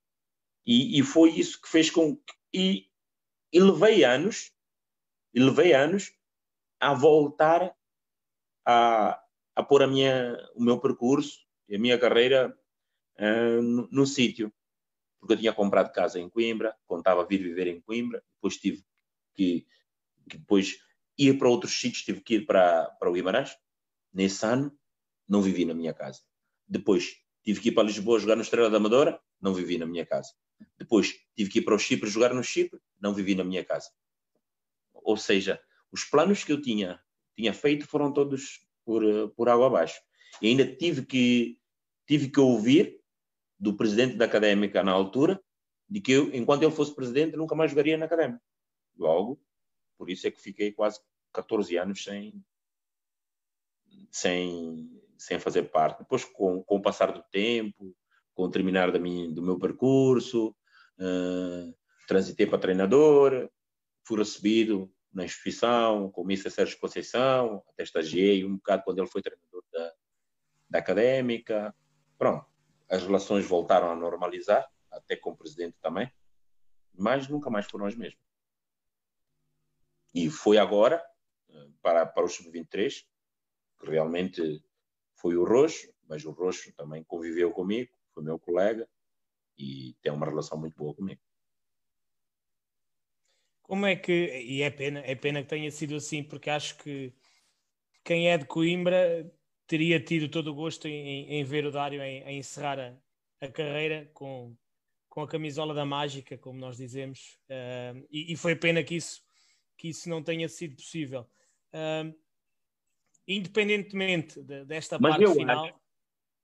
e, 0.67 0.99
e, 0.99 1.03
foi 1.03 1.31
isso 1.31 1.61
que 1.61 1.69
fez 1.69 1.91
com 1.91 2.17
que. 2.17 2.35
E, 2.53 2.89
e 3.53 3.61
levei 3.61 4.05
anos, 4.05 4.53
e 5.33 5.41
levei 5.41 5.73
anos 5.73 6.13
a 6.81 6.95
voltar 6.95 7.75
a, 8.67 9.23
a 9.55 9.63
pôr 9.63 9.83
a 9.83 9.87
minha, 9.87 10.37
o 10.55 10.63
meu 10.63 10.81
percurso 10.81 11.45
e 11.69 11.77
a 11.77 11.79
minha 11.79 11.99
carreira 11.99 12.57
uh, 13.19 13.63
no, 13.63 13.89
no 13.91 14.07
sítio. 14.07 14.53
Porque 15.21 15.35
eu 15.35 15.39
tinha 15.39 15.53
comprado 15.53 15.93
casa 15.93 16.21
em 16.21 16.29
Coimbra, 16.29 16.77
contava 16.87 17.27
vir 17.27 17.43
viver 17.43 17.67
em 17.67 17.81
Coimbra, 17.81 18.23
depois 18.35 18.57
tive 18.57 18.85
que, 19.35 19.67
que 20.29 20.39
depois 20.39 20.79
ir 21.19 21.39
para 21.39 21.49
outros 21.49 21.73
sítios, 21.79 22.05
tive 22.05 22.21
que 22.21 22.35
ir 22.35 22.47
para, 22.47 22.87
para 22.99 23.11
o 23.11 23.13
Guimarães. 23.13 23.57
Nesse 24.13 24.45
ano, 24.45 24.77
não 25.29 25.43
vivi 25.43 25.65
na 25.65 25.75
minha 25.75 25.93
casa. 25.93 26.21
Depois 26.67 27.17
tive 27.43 27.61
que 27.61 27.69
ir 27.69 27.73
para 27.73 27.85
Lisboa 27.85 28.19
jogar 28.19 28.37
no 28.37 28.43
Estrela 28.43 28.71
da 28.71 28.77
Amadora, 28.77 29.21
não 29.41 29.53
vivi 29.53 29.79
na 29.79 29.87
minha 29.87 30.07
casa. 30.07 30.33
Depois 30.79 31.15
tive 31.37 31.51
que 31.51 31.59
ir 31.59 31.63
para 31.63 31.75
o 31.75 31.79
Chipre 31.79 32.09
jogar 32.09 32.33
no 32.35 32.43
Chipre, 32.43 32.81
não 33.01 33.13
vivi 33.13 33.35
na 33.35 33.45
minha 33.45 33.65
casa. 33.65 33.91
Ou 34.93 35.17
seja, 35.17 35.61
os 35.93 36.05
planos 36.05 36.45
que 36.45 36.53
eu 36.53 36.61
tinha, 36.61 37.01
tinha 37.37 37.53
feito 37.53 37.87
foram 37.87 38.13
todos 38.13 38.67
por, 38.85 39.03
por 39.37 39.49
água 39.49 39.67
abaixo. 39.67 40.01
E 40.41 40.49
ainda 40.49 40.67
tive 40.67 41.05
que, 41.05 41.59
tive 42.07 42.29
que 42.31 42.41
ouvir 42.41 43.01
do 43.59 43.77
presidente 43.77 44.17
da 44.17 44.25
académica 44.25 44.83
na 44.83 44.93
altura 44.93 45.41
de 45.89 46.01
que 46.01 46.13
eu, 46.13 46.35
enquanto 46.35 46.63
ele 46.63 46.73
fosse 46.73 46.95
presidente, 46.95 47.37
nunca 47.37 47.55
mais 47.55 47.71
jogaria 47.71 47.97
na 47.97 48.07
académica. 48.07 48.43
Logo, 48.97 49.41
por 49.97 50.11
isso 50.11 50.27
é 50.27 50.31
que 50.31 50.41
fiquei 50.41 50.73
quase 50.73 51.01
14 51.33 51.77
anos 51.77 52.03
sem, 52.03 52.45
sem, 54.11 55.03
sem 55.19 55.39
fazer 55.39 55.65
parte. 55.65 56.01
Depois, 56.01 56.25
com, 56.25 56.63
com 56.63 56.77
o 56.77 56.83
passar 56.83 57.13
do 57.13 57.23
tempo, 57.31 57.95
com 58.35 58.45
o 58.45 58.51
terminar 58.51 58.91
da 58.91 58.99
minha, 58.99 59.31
do 59.31 59.43
meu 59.43 59.59
percurso, 59.59 60.55
uh, 60.99 61.75
transitei 62.07 62.47
para 62.47 62.59
treinador, 62.59 63.51
fui 64.07 64.19
recebido 64.19 64.93
na 65.13 65.25
instituição, 65.25 66.11
com 66.11 66.23
o 66.23 66.25
Mr. 66.25 66.51
Sérgio 66.51 66.79
Conceição, 66.79 67.63
até 67.69 67.85
estagiei 67.85 68.45
um 68.45 68.57
bocado 68.57 68.83
quando 68.85 68.99
ele 68.99 69.09
foi 69.09 69.23
treinador 69.23 69.63
da, 69.73 69.93
da 70.71 70.79
académica. 70.81 71.75
Pronto, 72.19 72.45
as 72.89 73.03
relações 73.03 73.47
voltaram 73.47 73.91
a 73.91 73.97
normalizar, 73.97 74.69
até 74.91 75.17
com 75.17 75.31
o 75.31 75.37
presidente 75.37 75.77
também, 75.81 76.11
mas 76.93 77.29
nunca 77.29 77.49
mais 77.49 77.67
foram 77.67 77.87
as 77.87 77.95
mesmas. 77.95 78.34
E 80.15 80.31
foi 80.31 80.59
agora, 80.59 81.05
eh, 81.51 81.69
para, 81.83 82.07
para 82.07 82.25
o 82.25 82.29
Sub-23, 82.29 83.05
que 83.81 83.91
realmente 83.91 84.65
foi 85.17 85.37
o 85.37 85.45
Roxo, 85.45 85.93
mas 86.09 86.25
o 86.25 86.31
Roxo 86.31 86.73
também 86.75 87.03
conviveu 87.03 87.51
comigo, 87.53 87.91
foi 88.13 88.23
meu 88.23 88.39
colega 88.39 88.89
e 89.59 89.97
tem 90.01 90.13
uma 90.13 90.27
relação 90.27 90.59
muito 90.59 90.77
boa 90.77 90.95
comigo. 90.95 91.21
Como 93.63 93.87
é 93.87 93.97
que, 93.97 94.13
e 94.13 94.63
é 94.63 94.71
pena, 94.71 95.01
é 95.01 95.15
pena 95.15 95.43
que 95.43 95.49
tenha 95.49 95.71
sido 95.71 95.97
assim, 95.97 96.23
porque 96.23 96.51
acho 96.51 96.77
que 96.77 97.15
quem 98.05 98.31
é 98.31 98.37
de 98.37 98.45
Coimbra 98.45 99.33
teria 99.67 99.99
tido 99.99 100.29
todo 100.29 100.49
o 100.49 100.55
gosto 100.55 100.87
em, 100.87 101.33
em 101.33 101.43
ver 101.45 101.65
o 101.65 101.73
Dário 101.73 102.03
em, 102.03 102.23
em 102.25 102.39
encerrar 102.39 102.79
a, 102.79 102.95
a, 103.41 103.49
carreira 103.51 104.11
com, 104.13 104.55
com 105.09 105.23
a 105.23 105.29
camisola 105.29 105.73
da 105.73 105.87
mágica, 105.87 106.37
como 106.37 106.59
nós 106.59 106.77
dizemos, 106.77 107.39
uh, 107.49 108.07
e, 108.11 108.35
e, 108.35 108.37
foi 108.37 108.55
pena 108.55 108.85
que 108.85 108.97
isso, 108.97 109.24
que 109.85 109.89
isso 109.91 110.09
não 110.09 110.23
tenha 110.23 110.49
sido 110.49 110.77
possível. 110.77 111.29
Uh, 111.71 112.19
independentemente 113.29 114.41
de, 114.43 114.65
desta 114.65 114.99
Mas 114.99 115.11
parte 115.11 115.25
eu 115.25 115.35
final. 115.35 115.67
Acho, 115.67 115.75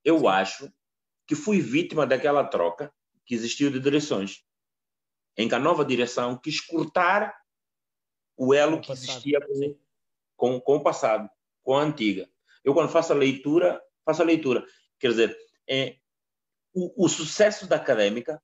eu 0.05 0.19
sim. 0.19 0.27
acho 0.27 0.73
que 1.27 1.35
fui 1.35 1.59
vítima 1.59 2.07
daquela 2.07 2.45
troca 2.45 2.93
que 3.25 3.35
existiu 3.35 3.71
de 3.71 3.81
direções, 3.81 4.45
em 5.39 5.49
que 5.49 5.55
a 5.55 5.59
nova 5.59 5.87
direção 5.87 6.37
quis 6.37 6.61
cortar 6.61 7.35
o 8.37 8.53
elo 8.53 8.79
que 8.79 8.93
existia 8.93 9.41
com, 9.41 9.79
com, 10.37 10.61
com 10.61 10.77
o 10.77 10.83
passado, 10.83 11.31
com 11.63 11.75
a 11.75 11.83
antiga. 11.83 12.29
Eu, 12.63 12.75
quando 12.75 12.91
faço 12.91 13.15
a 13.15 13.17
leitura, 13.17 13.83
faço 14.05 14.21
a 14.21 14.27
leitura. 14.27 14.67
Quer 14.99 15.09
dizer, 15.13 15.39
é, 15.67 15.97
o, 16.75 17.07
o 17.07 17.09
sucesso 17.09 17.67
da 17.67 17.77
académica 17.77 18.43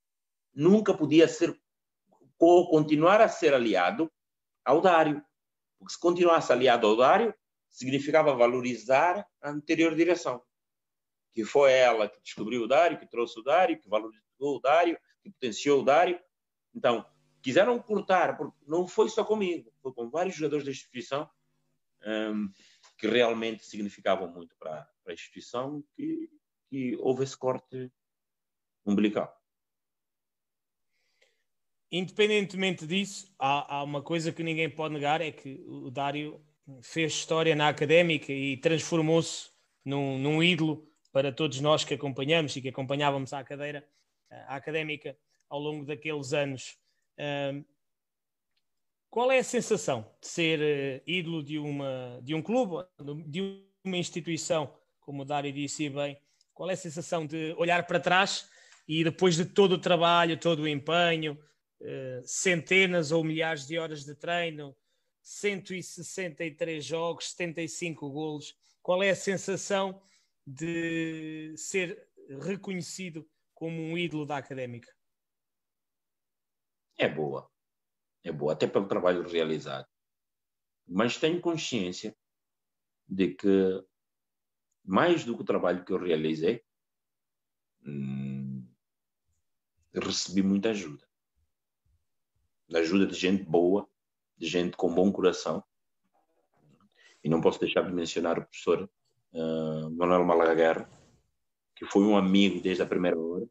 nunca 0.55 0.95
podia 0.95 1.29
ser 1.29 1.55
ou 2.39 2.71
continuar 2.71 3.21
a 3.21 3.29
ser 3.29 3.53
aliado 3.53 4.11
ao 4.67 4.81
Dário. 4.81 5.25
Porque 5.79 5.95
se 5.95 6.01
continuasse 6.01 6.53
aliado 6.53 6.87
ao 6.87 6.97
Dário, 6.97 7.35
significava 7.71 8.35
valorizar 8.35 9.27
a 9.41 9.51
anterior 9.51 9.95
direção. 9.95 10.43
Que 11.33 11.45
foi 11.45 11.73
ela 11.73 12.09
que 12.09 12.21
descobriu 12.21 12.63
o 12.63 12.69
Dário, 12.69 12.99
que 12.99 13.07
trouxe 13.07 13.39
o 13.39 13.43
Dário, 13.43 13.79
que 13.79 13.89
valorizou 13.89 14.23
o 14.41 14.61
Dário, 14.61 14.99
que 15.23 15.31
potenciou 15.31 15.81
o 15.81 15.85
Dário. 15.85 16.19
Então, 16.75 17.07
quiseram 17.43 17.79
cortar, 17.79 18.37
porque 18.37 18.57
não 18.67 18.89
foi 18.89 19.09
só 19.09 19.25
comigo, 19.25 19.73
foi 19.81 19.93
com 19.93 20.11
vários 20.11 20.35
jogadores 20.35 20.65
da 20.65 20.71
instituição. 20.71 21.31
Um, 22.05 22.51
que 22.99 23.07
realmente 23.07 23.65
significavam 23.65 24.29
muito 24.29 24.57
para, 24.57 24.89
para 25.03 25.13
a 25.13 25.15
instituição, 25.15 25.85
que, 25.95 26.31
que 26.69 26.97
houve 26.97 27.25
esse 27.25 27.37
corte 27.37 27.93
umbilical. 28.87 29.36
Independentemente 31.91 32.87
disso, 32.87 33.33
há, 33.39 33.77
há, 33.77 33.83
uma 33.83 34.03
coisa 34.03 34.33
que 34.33 34.43
ninguém 34.43 34.69
pode 34.69 34.95
negar: 34.95 35.21
é 35.21 35.31
que 35.31 35.65
o 35.67 35.91
Dário 35.91 36.41
fez 36.83 37.13
história 37.13 37.55
na 37.55 37.69
académica 37.69 38.33
e 38.33 38.57
transformou-se 38.57 39.51
num, 39.85 40.19
num 40.19 40.43
ídolo 40.43 40.87
para 41.13 41.33
todos 41.33 41.61
nós 41.61 41.85
que 41.85 41.95
acompanhamos 41.95 42.55
e 42.57 42.61
que 42.61 42.69
acompanhávamos 42.69 43.33
a 43.33 43.45
cadeira, 43.45 43.87
a 44.49 44.57
académica 44.57 45.17
ao 45.49 45.61
longo 45.61 45.85
daqueles 45.85 46.33
anos. 46.33 46.77
Qual 49.17 49.33
é 49.33 49.39
a 49.39 49.45
sensação 49.45 50.05
de 50.21 50.29
ser 50.29 50.61
uh, 50.61 51.03
ídolo 51.07 51.43
de, 51.43 51.59
uma, 51.59 52.21
de 52.23 52.35
um 52.35 52.43
clube, 52.43 52.85
de 53.27 53.65
uma 53.83 53.97
instituição, 53.97 54.71
como 55.01 55.23
o 55.23 55.25
Dário 55.25 55.51
disse 55.51 55.89
bem? 55.89 56.19
Qual 56.53 56.69
é 56.69 56.75
a 56.75 56.77
sensação 56.77 57.25
de 57.25 57.55
olhar 57.57 57.87
para 57.87 57.99
trás 57.99 58.47
e 58.87 59.03
depois 59.03 59.35
de 59.35 59.47
todo 59.47 59.73
o 59.73 59.79
trabalho, 59.79 60.39
todo 60.39 60.65
o 60.65 60.69
empenho, 60.69 61.39
centenas 62.25 63.13
ou 63.13 63.23
milhares 63.23 63.67
de 63.67 63.79
horas 63.79 64.05
de 64.05 64.15
treino, 64.15 64.77
163 65.23 66.85
jogos, 66.85 67.31
75 67.31 68.11
golos, 68.11 68.57
qual 68.83 69.03
é 69.03 69.11
a 69.11 69.17
sensação 69.17 70.01
de 70.47 71.55
ser 71.57 72.09
reconhecido 72.41 73.29
como 73.53 73.81
um 73.81 73.99
ídolo 73.99 74.25
da 74.25 74.37
académica? 74.37 74.91
É 76.99 77.09
boa 77.09 77.51
é 78.29 78.33
boa, 78.33 78.53
até 78.53 78.67
pelo 78.67 78.89
trabalho 78.89 79.23
realizado. 79.23 79.87
Mas 80.87 81.17
tenho 81.17 81.41
consciência 81.41 82.17
de 83.09 83.35
que, 83.35 83.85
mais 84.85 85.25
do 85.25 85.37
que 85.37 85.43
o 85.43 85.47
trabalho 85.47 85.85
que 85.85 85.93
eu 85.93 85.99
realizei, 85.99 86.63
hum, 87.85 88.67
recebi 89.95 90.43
muita 90.43 90.71
ajuda. 90.71 91.06
Ajuda 92.75 93.07
de 93.07 93.15
gente 93.15 93.45
boa, 93.45 93.89
de 94.37 94.47
gente 94.47 94.77
com 94.77 94.95
bom 94.95 95.11
coração. 95.13 95.63
E 97.23 97.29
não 97.29 97.41
posso 97.41 97.61
deixar 97.61 97.83
de 97.83 97.93
mencionar 97.93 98.39
o 98.39 98.43
professor 98.43 98.91
uh, 99.33 99.91
Manuel 99.91 100.25
Malaguerra, 100.25 100.91
que 101.75 101.85
foi 101.87 102.03
um 102.03 102.17
amigo 102.17 102.61
desde 102.61 102.83
a 102.83 102.87
primeira 102.87 103.19
hora, 103.19 103.47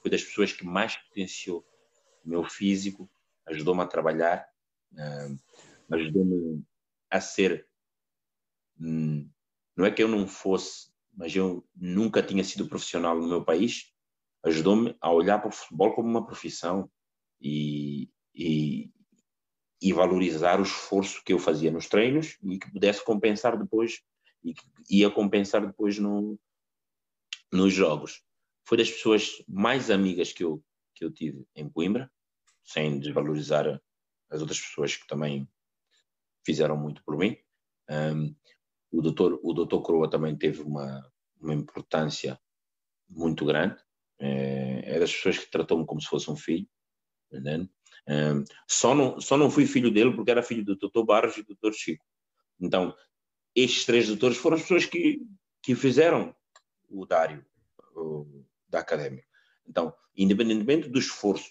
foi 0.00 0.10
das 0.10 0.22
pessoas 0.22 0.52
que 0.52 0.64
mais 0.64 0.96
potenciou 0.96 1.66
o 2.24 2.28
meu 2.28 2.44
físico, 2.44 3.10
ajudou-me 3.46 3.82
a 3.82 3.86
trabalhar, 3.86 4.46
uh, 4.92 5.94
ajudou-me 5.94 6.64
a 7.10 7.20
ser. 7.20 7.66
Um, 8.80 9.28
não 9.76 9.84
é 9.84 9.90
que 9.90 10.02
eu 10.02 10.08
não 10.08 10.26
fosse, 10.26 10.90
mas 11.14 11.34
eu 11.34 11.66
nunca 11.74 12.22
tinha 12.22 12.44
sido 12.44 12.68
profissional 12.68 13.18
no 13.18 13.28
meu 13.28 13.44
país. 13.44 13.92
Ajudou-me 14.44 14.96
a 15.00 15.10
olhar 15.10 15.38
para 15.38 15.48
o 15.48 15.52
futebol 15.52 15.94
como 15.94 16.08
uma 16.08 16.24
profissão 16.24 16.90
e, 17.40 18.08
e, 18.38 18.90
e, 19.82 19.92
valorizar 19.92 20.60
o 20.60 20.62
esforço 20.62 21.22
que 21.24 21.32
eu 21.32 21.38
fazia 21.38 21.70
nos 21.70 21.88
treinos 21.88 22.38
e 22.42 22.58
que 22.58 22.70
pudesse 22.70 23.04
compensar 23.04 23.58
depois 23.58 24.00
e 24.44 24.54
que 24.54 24.64
ia 24.88 25.10
compensar 25.10 25.66
depois 25.66 25.98
no, 25.98 26.38
nos 27.52 27.72
jogos. 27.72 28.22
Foi 28.64 28.78
das 28.78 28.90
pessoas 28.90 29.42
mais 29.48 29.90
amigas 29.90 30.32
que 30.32 30.44
eu, 30.44 30.62
que 30.94 31.04
eu 31.04 31.10
tive 31.10 31.44
em 31.56 31.68
Coimbra 31.68 32.10
sem 32.62 33.00
desvalorizar 33.00 33.80
as 34.30 34.40
outras 34.40 34.60
pessoas 34.60 34.96
que 34.96 35.06
também 35.06 35.48
fizeram 36.46 36.76
muito 36.76 37.02
por 37.02 37.16
mim. 37.16 37.36
Um, 37.90 38.34
o 38.90 39.02
doutor 39.02 39.40
o 39.42 39.52
doutor 39.52 39.82
Croa 39.82 40.08
também 40.08 40.36
teve 40.36 40.62
uma 40.62 41.02
uma 41.40 41.54
importância 41.54 42.40
muito 43.08 43.44
grande. 43.44 43.76
É, 44.20 44.96
é 44.96 44.98
das 44.98 45.12
pessoas 45.12 45.38
que 45.38 45.50
tratou-me 45.50 45.86
como 45.86 46.00
se 46.00 46.08
fosse 46.08 46.30
um 46.30 46.36
filho. 46.36 46.68
Um, 48.08 48.44
só 48.66 48.94
não 48.94 49.20
só 49.20 49.36
não 49.36 49.50
fui 49.50 49.66
filho 49.66 49.90
dele 49.90 50.14
porque 50.14 50.30
era 50.30 50.42
filho 50.42 50.64
do 50.64 50.76
doutor 50.76 51.04
Barros 51.04 51.36
e 51.36 51.42
do 51.42 51.48
doutor 51.48 51.74
Chico. 51.74 52.04
Então 52.58 52.94
estes 53.54 53.84
três 53.84 54.08
doutores 54.08 54.38
foram 54.38 54.56
as 54.56 54.62
pessoas 54.62 54.86
que 54.86 55.20
que 55.62 55.74
fizeram 55.74 56.34
o 56.88 57.04
Dário 57.04 57.44
o, 57.94 58.44
da 58.68 58.80
academia. 58.80 59.24
Então, 59.66 59.94
independentemente 60.16 60.88
do 60.88 60.98
esforço 60.98 61.50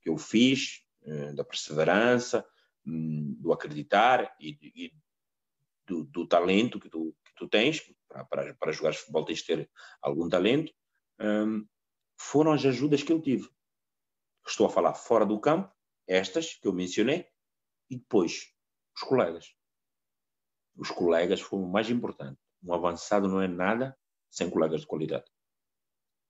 que 0.00 0.08
eu 0.08 0.16
fiz, 0.16 0.84
eh, 1.04 1.32
da 1.32 1.44
perseverança, 1.44 2.46
hum, 2.84 3.36
do 3.38 3.52
acreditar 3.52 4.34
e, 4.40 4.58
e 4.74 4.92
do, 5.86 6.04
do, 6.04 6.26
talento 6.26 6.80
que 6.80 6.88
tu, 6.88 7.14
que 7.24 7.34
tu 7.36 7.48
tens, 7.48 7.80
para, 8.08 8.24
para, 8.24 8.54
para 8.54 8.72
jogar 8.72 8.94
futebol 8.94 9.24
tens 9.24 9.38
de 9.38 9.46
ter 9.46 9.70
algum 10.00 10.28
talento, 10.28 10.72
um, 11.20 11.66
foram 12.16 12.52
as 12.52 12.64
ajudas 12.64 13.02
que 13.02 13.12
eu 13.12 13.20
tive. 13.20 13.48
Estou 14.46 14.66
a 14.66 14.70
falar 14.70 14.94
fora 14.94 15.24
do 15.24 15.40
campo, 15.40 15.72
estas 16.06 16.54
que 16.54 16.66
eu 16.66 16.72
mencionei, 16.72 17.26
e 17.90 17.96
depois 17.96 18.52
os 18.94 19.02
colegas. 19.02 19.54
Os 20.76 20.90
colegas 20.90 21.40
foram 21.40 21.64
o 21.64 21.70
mais 21.70 21.90
importante. 21.90 22.40
Um 22.62 22.72
avançado 22.72 23.28
não 23.28 23.40
é 23.40 23.48
nada 23.48 23.96
sem 24.30 24.48
colegas 24.48 24.82
de 24.82 24.86
qualidade. 24.86 25.24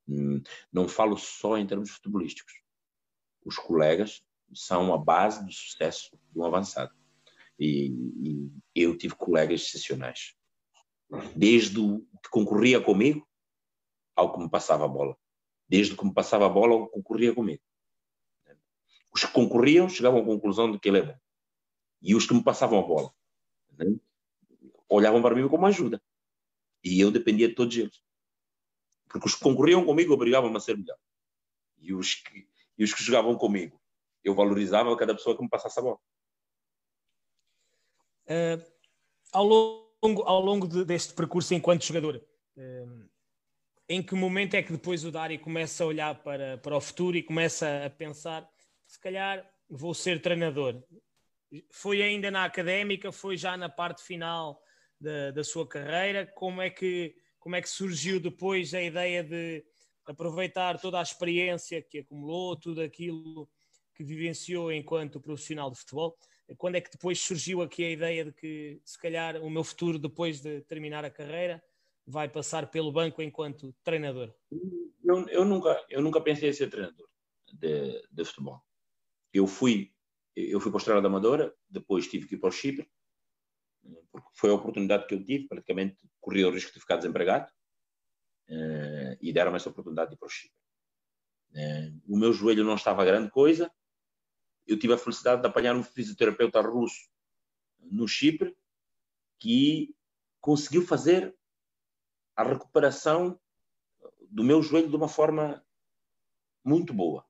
Hum, 0.08 0.42
não 0.72 0.88
falo 0.88 1.16
só 1.16 1.56
em 1.56 1.66
termos 1.66 1.90
futebolísticos. 1.90 2.52
Os 3.44 3.56
colegas 3.56 4.24
são 4.52 4.92
a 4.92 4.98
base 4.98 5.44
do 5.44 5.52
sucesso 5.52 6.18
de 6.32 6.38
um 6.38 6.44
avançado. 6.44 6.92
E, 7.58 7.92
e 8.20 8.50
eu 8.74 8.96
tive 8.98 9.14
colegas 9.14 9.62
excepcionais. 9.62 10.34
Desde 11.36 11.78
o 11.78 12.00
que 12.22 12.30
concorria 12.30 12.80
comigo 12.80 13.28
ao 14.16 14.32
que 14.32 14.40
me 14.40 14.50
passava 14.50 14.84
a 14.84 14.88
bola. 14.88 15.16
Desde 15.68 15.96
que 15.96 16.04
me 16.04 16.12
passava 16.12 16.46
a 16.46 16.48
bola 16.48 16.74
ao 16.74 16.86
que 16.86 16.92
concorria 16.94 17.34
comigo. 17.34 17.62
Os 19.14 19.24
que 19.24 19.32
concorriam 19.32 19.88
chegavam 19.88 20.22
à 20.22 20.24
conclusão 20.24 20.70
de 20.72 20.78
que 20.78 20.88
ele 20.88 20.98
é 20.98 21.02
bom. 21.02 21.18
E 22.00 22.14
os 22.14 22.26
que 22.26 22.34
me 22.34 22.42
passavam 22.42 22.78
a 22.78 22.82
bola 22.82 23.12
né, 23.72 23.86
olhavam 24.88 25.20
para 25.20 25.34
mim 25.34 25.46
como 25.48 25.66
ajuda. 25.66 26.02
E 26.82 27.00
eu 27.00 27.10
dependia 27.10 27.48
de 27.48 27.54
todos 27.54 27.76
eles. 27.76 28.02
Porque 29.08 29.26
os 29.26 29.34
que 29.34 29.42
concorriam 29.42 29.84
comigo 29.84 30.12
obrigavam-me 30.12 30.56
a 30.56 30.60
ser 30.60 30.76
melhor. 30.76 30.96
E 31.78 31.92
os 31.92 32.14
que, 32.14 32.48
e 32.78 32.84
os 32.84 32.94
que 32.94 33.02
jogavam 33.02 33.36
comigo, 33.36 33.80
eu 34.24 34.34
valorizava 34.34 34.96
cada 34.96 35.14
pessoa 35.14 35.36
que 35.36 35.42
me 35.42 35.48
passasse 35.48 35.78
a 35.78 35.82
bola. 35.82 35.98
Uh, 38.24 38.72
ao 39.32 39.44
longo, 39.44 40.22
ao 40.22 40.40
longo 40.40 40.66
de, 40.66 40.84
deste 40.84 41.12
percurso 41.12 41.54
enquanto 41.54 41.84
jogador, 41.84 42.24
uh, 42.56 43.08
em 43.88 44.02
que 44.02 44.14
momento 44.14 44.54
é 44.54 44.62
que 44.62 44.72
depois 44.72 45.04
o 45.04 45.10
Dari 45.10 45.38
começa 45.38 45.84
a 45.84 45.86
olhar 45.86 46.22
para, 46.22 46.56
para 46.58 46.76
o 46.76 46.80
futuro 46.80 47.16
e 47.16 47.22
começa 47.22 47.84
a 47.84 47.90
pensar 47.90 48.48
se 48.92 49.00
calhar 49.00 49.50
vou 49.70 49.94
ser 49.94 50.20
treinador? 50.20 50.82
Foi 51.70 52.02
ainda 52.02 52.30
na 52.30 52.44
académica, 52.44 53.10
foi 53.10 53.38
já 53.38 53.56
na 53.56 53.70
parte 53.70 54.02
final 54.02 54.62
da, 55.00 55.30
da 55.30 55.42
sua 55.42 55.66
carreira? 55.66 56.26
Como 56.26 56.60
é, 56.60 56.68
que, 56.68 57.14
como 57.38 57.56
é 57.56 57.62
que 57.62 57.70
surgiu 57.70 58.20
depois 58.20 58.74
a 58.74 58.82
ideia 58.82 59.24
de 59.24 59.64
aproveitar 60.04 60.78
toda 60.78 60.98
a 60.98 61.02
experiência 61.02 61.80
que 61.80 62.00
acumulou, 62.00 62.54
tudo 62.54 62.82
aquilo 62.82 63.48
que 63.94 64.04
vivenciou 64.04 64.70
enquanto 64.70 65.20
profissional 65.20 65.70
de 65.70 65.78
futebol? 65.78 66.14
Quando 66.58 66.74
é 66.74 66.80
que 66.82 66.90
depois 66.90 67.18
surgiu 67.18 67.62
aqui 67.62 67.84
a 67.86 67.90
ideia 67.90 68.26
de 68.26 68.32
que, 68.32 68.78
se 68.84 69.00
calhar, 69.00 69.36
o 69.38 69.48
meu 69.48 69.64
futuro, 69.64 69.98
depois 69.98 70.42
de 70.42 70.60
terminar 70.62 71.02
a 71.02 71.10
carreira, 71.10 71.64
vai 72.06 72.28
passar 72.28 72.70
pelo 72.70 72.92
banco 72.92 73.22
enquanto 73.22 73.74
treinador? 73.82 74.34
Eu, 75.02 75.26
eu 75.28 75.44
nunca, 75.46 75.82
eu 75.88 76.02
nunca 76.02 76.20
pensei 76.20 76.50
em 76.50 76.52
ser 76.52 76.68
treinador 76.68 77.08
de, 77.54 78.06
de 78.10 78.24
futebol 78.26 78.62
eu 79.32 79.46
fui 79.46 79.92
eu 80.34 80.60
fui 80.60 80.70
para 80.70 80.78
a 80.78 80.80
Estrela 80.80 81.02
da 81.02 81.08
Amadora, 81.08 81.54
depois 81.68 82.08
tive 82.08 82.26
que 82.26 82.34
ir 82.36 82.38
para 82.38 82.48
o 82.48 82.52
Chipre, 82.52 82.90
porque 84.10 84.28
foi 84.34 84.50
a 84.50 84.54
oportunidade 84.54 85.06
que 85.06 85.14
eu 85.14 85.24
tive, 85.24 85.46
praticamente 85.46 85.98
corria 86.20 86.48
o 86.48 86.50
risco 86.50 86.72
de 86.72 86.80
ficar 86.80 86.96
desempregado, 86.96 87.50
uh, 88.48 89.16
e 89.20 89.32
deram-me 89.32 89.56
essa 89.56 89.68
oportunidade 89.68 90.10
de 90.10 90.16
ir 90.16 90.18
para 90.18 90.26
o 90.26 90.30
Chipre. 90.30 90.56
Uh, 91.50 92.14
o 92.14 92.16
meu 92.16 92.32
joelho 92.32 92.64
não 92.64 92.76
estava 92.76 93.04
grande 93.04 93.30
coisa, 93.30 93.70
eu 94.66 94.78
tive 94.78 94.94
a 94.94 94.98
felicidade 94.98 95.42
de 95.42 95.48
apanhar 95.48 95.76
um 95.76 95.82
fisioterapeuta 95.82 96.60
russo 96.60 97.10
no 97.78 98.08
Chipre, 98.08 98.56
que 99.38 99.94
conseguiu 100.40 100.86
fazer 100.86 101.36
a 102.36 102.42
recuperação 102.42 103.38
do 104.30 104.42
meu 104.42 104.62
joelho 104.62 104.88
de 104.88 104.96
uma 104.96 105.08
forma 105.08 105.62
muito 106.64 106.94
boa. 106.94 107.26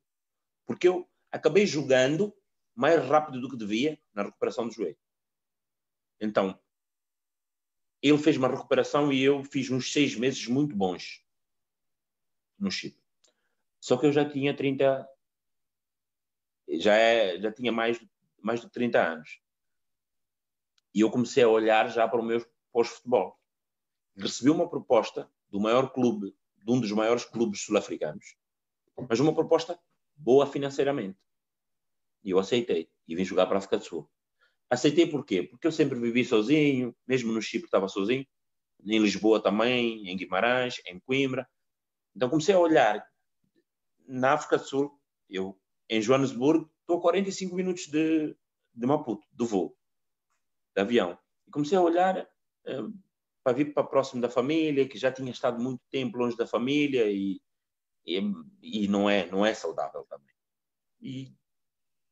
Porque 0.67 0.87
eu 0.87 1.11
acabei 1.33 1.67
jogando 1.67 2.37
mais 2.75 3.05
rápido 3.05 3.41
do 3.41 3.49
que 3.49 3.57
devia 3.57 3.99
na 4.13 4.23
recuperação 4.23 4.69
do 4.69 4.75
joelho. 4.75 4.99
Então, 6.21 6.59
ele 8.01 8.19
fez 8.19 8.37
uma 8.37 8.49
recuperação 8.49 9.13
e 9.13 9.23
eu 9.23 9.43
fiz 9.45 9.71
uns 9.71 9.93
seis 9.93 10.15
meses 10.15 10.47
muito 10.47 10.77
bons 10.77 11.25
no 12.59 12.71
Chipre. 12.71 13.03
Só 13.81 13.97
que 13.97 14.07
eu 14.07 14.13
já 14.13 14.29
tinha 14.29 14.55
30, 14.55 15.09
já, 16.79 16.95
é, 16.95 17.41
já 17.41 17.51
tinha 17.51 17.73
mais, 17.73 17.99
mais 18.41 18.61
de 18.61 18.71
30 18.71 19.01
anos. 19.01 19.41
E 20.95 21.01
eu 21.01 21.11
comecei 21.11 21.43
a 21.43 21.49
olhar 21.49 21.89
já 21.89 22.07
para 22.07 22.21
o 22.21 22.25
meu 22.25 22.45
pós-futebol. 22.71 23.39
Recebi 24.17 24.51
uma 24.51 24.69
proposta 24.69 25.31
do 25.49 25.59
maior 25.59 25.93
clube, 25.93 26.37
de 26.57 26.71
um 26.71 26.81
dos 26.81 26.93
maiores 26.93 27.25
clubes 27.25 27.63
sul-africanos, 27.63 28.37
mas 29.09 29.19
uma 29.19 29.35
proposta 29.35 29.81
boa 30.23 30.47
financeiramente. 30.47 31.19
E 32.25 32.31
eu 32.31 32.39
aceitei 32.39 32.89
e 33.09 33.17
vim 33.17 33.25
jogar 33.25 33.47
para 33.47 33.57
a 33.57 33.59
África 33.59 33.79
do 33.79 33.85
Sul. 33.85 34.11
Aceitei 34.71 35.07
por 35.07 35.25
quê? 35.25 35.43
Porque 35.43 35.67
eu 35.67 35.73
sempre 35.73 35.99
vivi 35.99 36.25
sozinho, 36.25 36.95
mesmo 37.07 37.33
no 37.33 37.43
Chipre 37.43 37.67
estava 37.67 37.89
sozinho, 37.89 38.27
em 38.85 38.99
Lisboa 38.99 39.43
também, 39.43 40.09
em 40.09 40.17
Guimarães, 40.17 40.81
em 40.87 40.99
Coimbra. 41.01 41.47
Então 42.15 42.31
comecei 42.31 42.55
a 42.55 42.59
olhar 42.59 43.05
na 44.07 44.33
África 44.33 44.59
do 44.59 44.65
Sul, 44.65 45.01
eu 45.29 45.59
em 45.89 46.01
Joanesburgo 46.01 46.71
estou 46.81 46.99
a 46.99 47.03
45 47.03 47.55
minutos 47.55 47.87
de, 47.87 48.37
de 48.75 48.87
Maputo, 48.87 49.27
do 49.33 49.47
voo, 49.47 49.77
de 50.75 50.81
avião. 50.81 51.19
E 51.47 51.51
comecei 51.51 51.77
a 51.77 51.83
olhar 51.83 52.19
uh, 52.19 52.93
para 53.45 53.53
vir 53.53 53.75
para 53.75 53.85
próximo 53.85 54.23
da 54.23 54.31
família, 54.31 54.89
que 54.89 54.99
já 54.99 55.13
tinha 55.13 55.31
estado 55.31 55.63
muito 55.63 55.83
tempo 55.91 56.17
longe 56.17 56.37
da 56.37 56.47
família 56.47 57.11
e, 57.11 57.41
e, 58.07 58.21
e 58.63 58.89
não 58.89 59.09
é 59.09 59.27
não 59.31 59.45
é 59.45 59.55
saudável 59.55 60.05
também. 60.09 60.35
E 61.01 61.35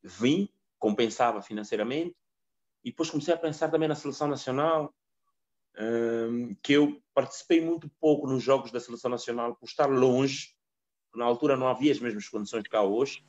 vim, 0.02 0.48
compensava 0.78 1.42
financeiramente, 1.42 2.16
e 2.84 2.90
depois 2.90 3.10
comecei 3.10 3.34
a 3.34 3.38
pensar 3.38 3.70
também 3.70 3.88
na 3.88 3.94
seleção 3.94 4.28
nacional, 4.28 4.94
um, 5.78 6.54
que 6.62 6.72
eu 6.72 7.00
participei 7.14 7.60
muito 7.60 7.88
pouco 8.00 8.26
nos 8.26 8.42
jogos 8.42 8.70
da 8.72 8.80
seleção 8.80 9.10
nacional 9.10 9.54
por 9.56 9.66
estar 9.66 9.86
longe, 9.86 10.54
na 11.14 11.24
altura 11.24 11.56
não 11.56 11.68
havia 11.68 11.92
as 11.92 12.00
mesmas 12.00 12.28
condições 12.28 12.66
que 12.66 12.76
há 12.76 12.82
hoje, 12.82 13.24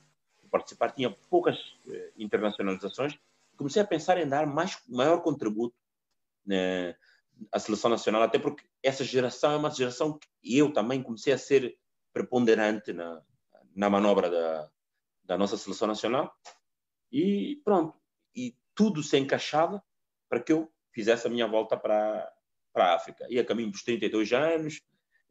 participar 0.49 0.91
tinha 0.91 1.09
poucas 1.29 1.57
uh, 1.85 2.11
internacionalizações, 2.17 3.17
comecei 3.57 3.81
a 3.81 3.85
pensar 3.85 4.17
em 4.17 4.27
dar 4.27 4.45
mais 4.45 4.77
maior 4.87 5.21
contributo 5.21 5.75
né, 6.45 6.95
à 7.51 7.59
seleção 7.59 7.89
nacional, 7.89 8.21
até 8.21 8.39
porque 8.39 8.63
essa 8.81 9.03
geração 9.03 9.51
é 9.51 9.57
uma 9.57 9.69
geração 9.69 10.17
que 10.17 10.57
eu 10.57 10.73
também 10.73 11.01
comecei 11.03 11.31
a 11.33 11.37
ser 11.37 11.77
preponderante 12.13 12.93
na, 12.93 13.21
na 13.75 13.89
manobra 13.89 14.29
da, 14.29 14.69
da 15.23 15.37
nossa 15.37 15.57
seleção 15.57 15.87
nacional 15.87 16.33
e 17.11 17.61
pronto. 17.63 17.97
E 18.35 18.55
tudo 18.73 19.03
se 19.03 19.17
encaixava 19.17 19.83
para 20.29 20.41
que 20.41 20.51
eu 20.51 20.71
fizesse 20.93 21.27
a 21.27 21.29
minha 21.29 21.47
volta 21.47 21.77
para, 21.77 22.31
para 22.73 22.85
a 22.85 22.95
África. 22.95 23.25
E 23.29 23.39
a 23.39 23.45
caminho 23.45 23.71
dos 23.71 23.83
32 23.83 24.31
anos, 24.33 24.81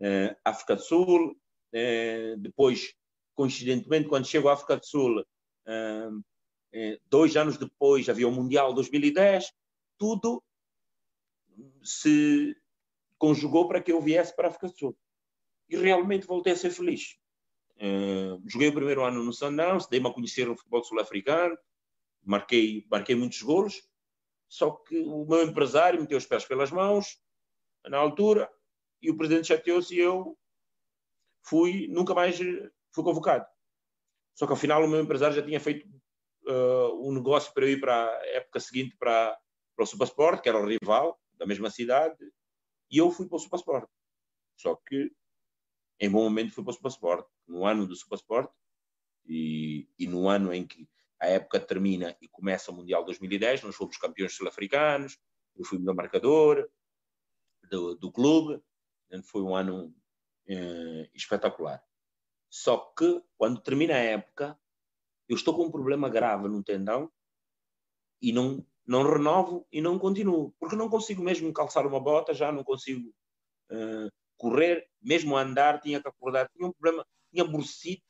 eh, 0.00 0.36
África 0.44 0.76
do 0.76 0.82
Sul, 0.82 1.36
eh, 1.72 2.34
depois, 2.38 2.94
coincidentemente, 3.34 4.08
quando 4.08 4.26
chego 4.26 4.48
à 4.48 4.54
África 4.54 4.76
do 4.76 4.86
Sul, 4.86 5.24
eh, 5.66 6.10
eh 6.72 7.00
dois 7.06 7.36
anos 7.36 7.56
depois 7.56 8.08
havia 8.08 8.28
o 8.28 8.32
Mundial 8.32 8.72
2010, 8.74 9.52
tudo 9.98 10.42
se 11.82 12.56
conjugou 13.18 13.68
para 13.68 13.82
que 13.82 13.92
eu 13.92 14.00
viesse 14.00 14.34
para 14.34 14.48
a 14.48 14.50
África 14.50 14.68
do 14.68 14.78
Sul. 14.78 14.98
E 15.70 15.76
realmente 15.76 16.26
voltei 16.26 16.52
a 16.52 16.56
ser 16.56 16.70
feliz. 16.70 17.16
Uh, 17.76 18.42
joguei 18.46 18.68
o 18.68 18.74
primeiro 18.74 19.04
ano 19.04 19.22
no 19.22 19.32
Sundowns, 19.32 19.86
dei-me 19.86 20.08
a 20.08 20.12
conhecer 20.12 20.50
o 20.50 20.56
futebol 20.56 20.84
sul-africano, 20.84 21.56
marquei, 22.22 22.86
marquei 22.90 23.14
muitos 23.14 23.40
golos, 23.40 23.82
só 24.48 24.70
que 24.72 24.98
o 24.98 25.24
meu 25.24 25.44
empresário 25.44 26.00
meteu 26.00 26.18
os 26.18 26.26
pés 26.26 26.44
pelas 26.44 26.70
mãos 26.70 27.18
na 27.86 27.96
altura 27.96 28.50
e 29.00 29.10
o 29.10 29.16
presidente 29.16 29.46
chateou-se 29.48 29.94
e 29.94 29.98
eu 29.98 30.36
fui, 31.42 31.86
nunca 31.88 32.12
mais 32.12 32.36
fui 32.36 33.04
convocado. 33.04 33.46
Só 34.34 34.46
que 34.46 34.52
ao 34.52 34.58
final 34.58 34.84
o 34.84 34.88
meu 34.88 35.00
empresário 35.00 35.36
já 35.36 35.42
tinha 35.42 35.60
feito 35.60 35.88
uh, 36.48 37.08
um 37.08 37.12
negócio 37.12 37.54
para 37.54 37.64
eu 37.64 37.70
ir 37.70 37.80
para 37.80 38.06
a 38.06 38.26
época 38.26 38.60
seguinte 38.60 38.96
para, 38.98 39.38
para 39.74 39.84
o 39.84 39.86
Supersport, 39.86 40.42
que 40.42 40.48
era 40.48 40.58
o 40.58 40.66
rival 40.66 41.18
da 41.34 41.46
mesma 41.46 41.70
cidade, 41.70 42.18
e 42.90 42.98
eu 42.98 43.10
fui 43.10 43.26
para 43.26 43.36
o 43.36 43.38
Supersport. 43.38 43.88
Só 44.56 44.76
que 44.86 45.10
em 46.00 46.10
bom 46.10 46.22
momento 46.22 46.52
fui 46.52 46.64
para 46.64 46.70
o 46.70 46.74
Supersport, 46.74 47.26
no 47.46 47.66
ano 47.66 47.86
do 47.86 47.94
Supersport 47.94 48.50
e, 49.26 49.88
e 49.98 50.06
no 50.06 50.28
ano 50.28 50.52
em 50.52 50.66
que 50.66 50.88
a 51.20 51.26
época 51.26 51.60
termina 51.60 52.16
e 52.20 52.28
começa 52.28 52.70
o 52.70 52.74
Mundial 52.74 53.04
2010, 53.04 53.62
nós 53.62 53.76
fomos 53.76 53.98
campeões 53.98 54.34
sul-africanos, 54.34 55.18
eu 55.54 55.64
fui 55.64 55.78
melhor 55.78 55.94
marcador 55.94 56.70
do, 57.70 57.94
do 57.94 58.10
clube, 58.10 58.62
foi 59.24 59.42
um 59.42 59.54
ano 59.54 59.94
eh, 60.48 61.10
espetacular. 61.14 61.84
Só 62.48 62.76
que, 62.96 63.22
quando 63.36 63.60
termina 63.60 63.94
a 63.94 63.98
época, 63.98 64.58
eu 65.28 65.36
estou 65.36 65.54
com 65.54 65.66
um 65.66 65.70
problema 65.70 66.08
grave 66.08 66.48
no 66.48 66.64
tendão 66.64 67.10
e 68.20 68.32
não, 68.32 68.66
não 68.86 69.02
renovo 69.02 69.66
e 69.70 69.80
não 69.80 69.98
continuo, 69.98 70.52
porque 70.58 70.74
não 70.74 70.88
consigo 70.88 71.22
mesmo 71.22 71.52
calçar 71.52 71.86
uma 71.86 72.00
bota, 72.00 72.34
já 72.34 72.50
não 72.50 72.64
consigo 72.64 73.08
uh, 73.70 74.10
correr, 74.36 74.89
mesmo 75.00 75.36
andar, 75.36 75.80
tinha 75.80 76.00
que 76.00 76.08
acordar, 76.08 76.48
tinha 76.50 76.66
um 76.66 76.72
problema, 76.72 77.06
tinha 77.32 77.44
bursite, 77.44 78.04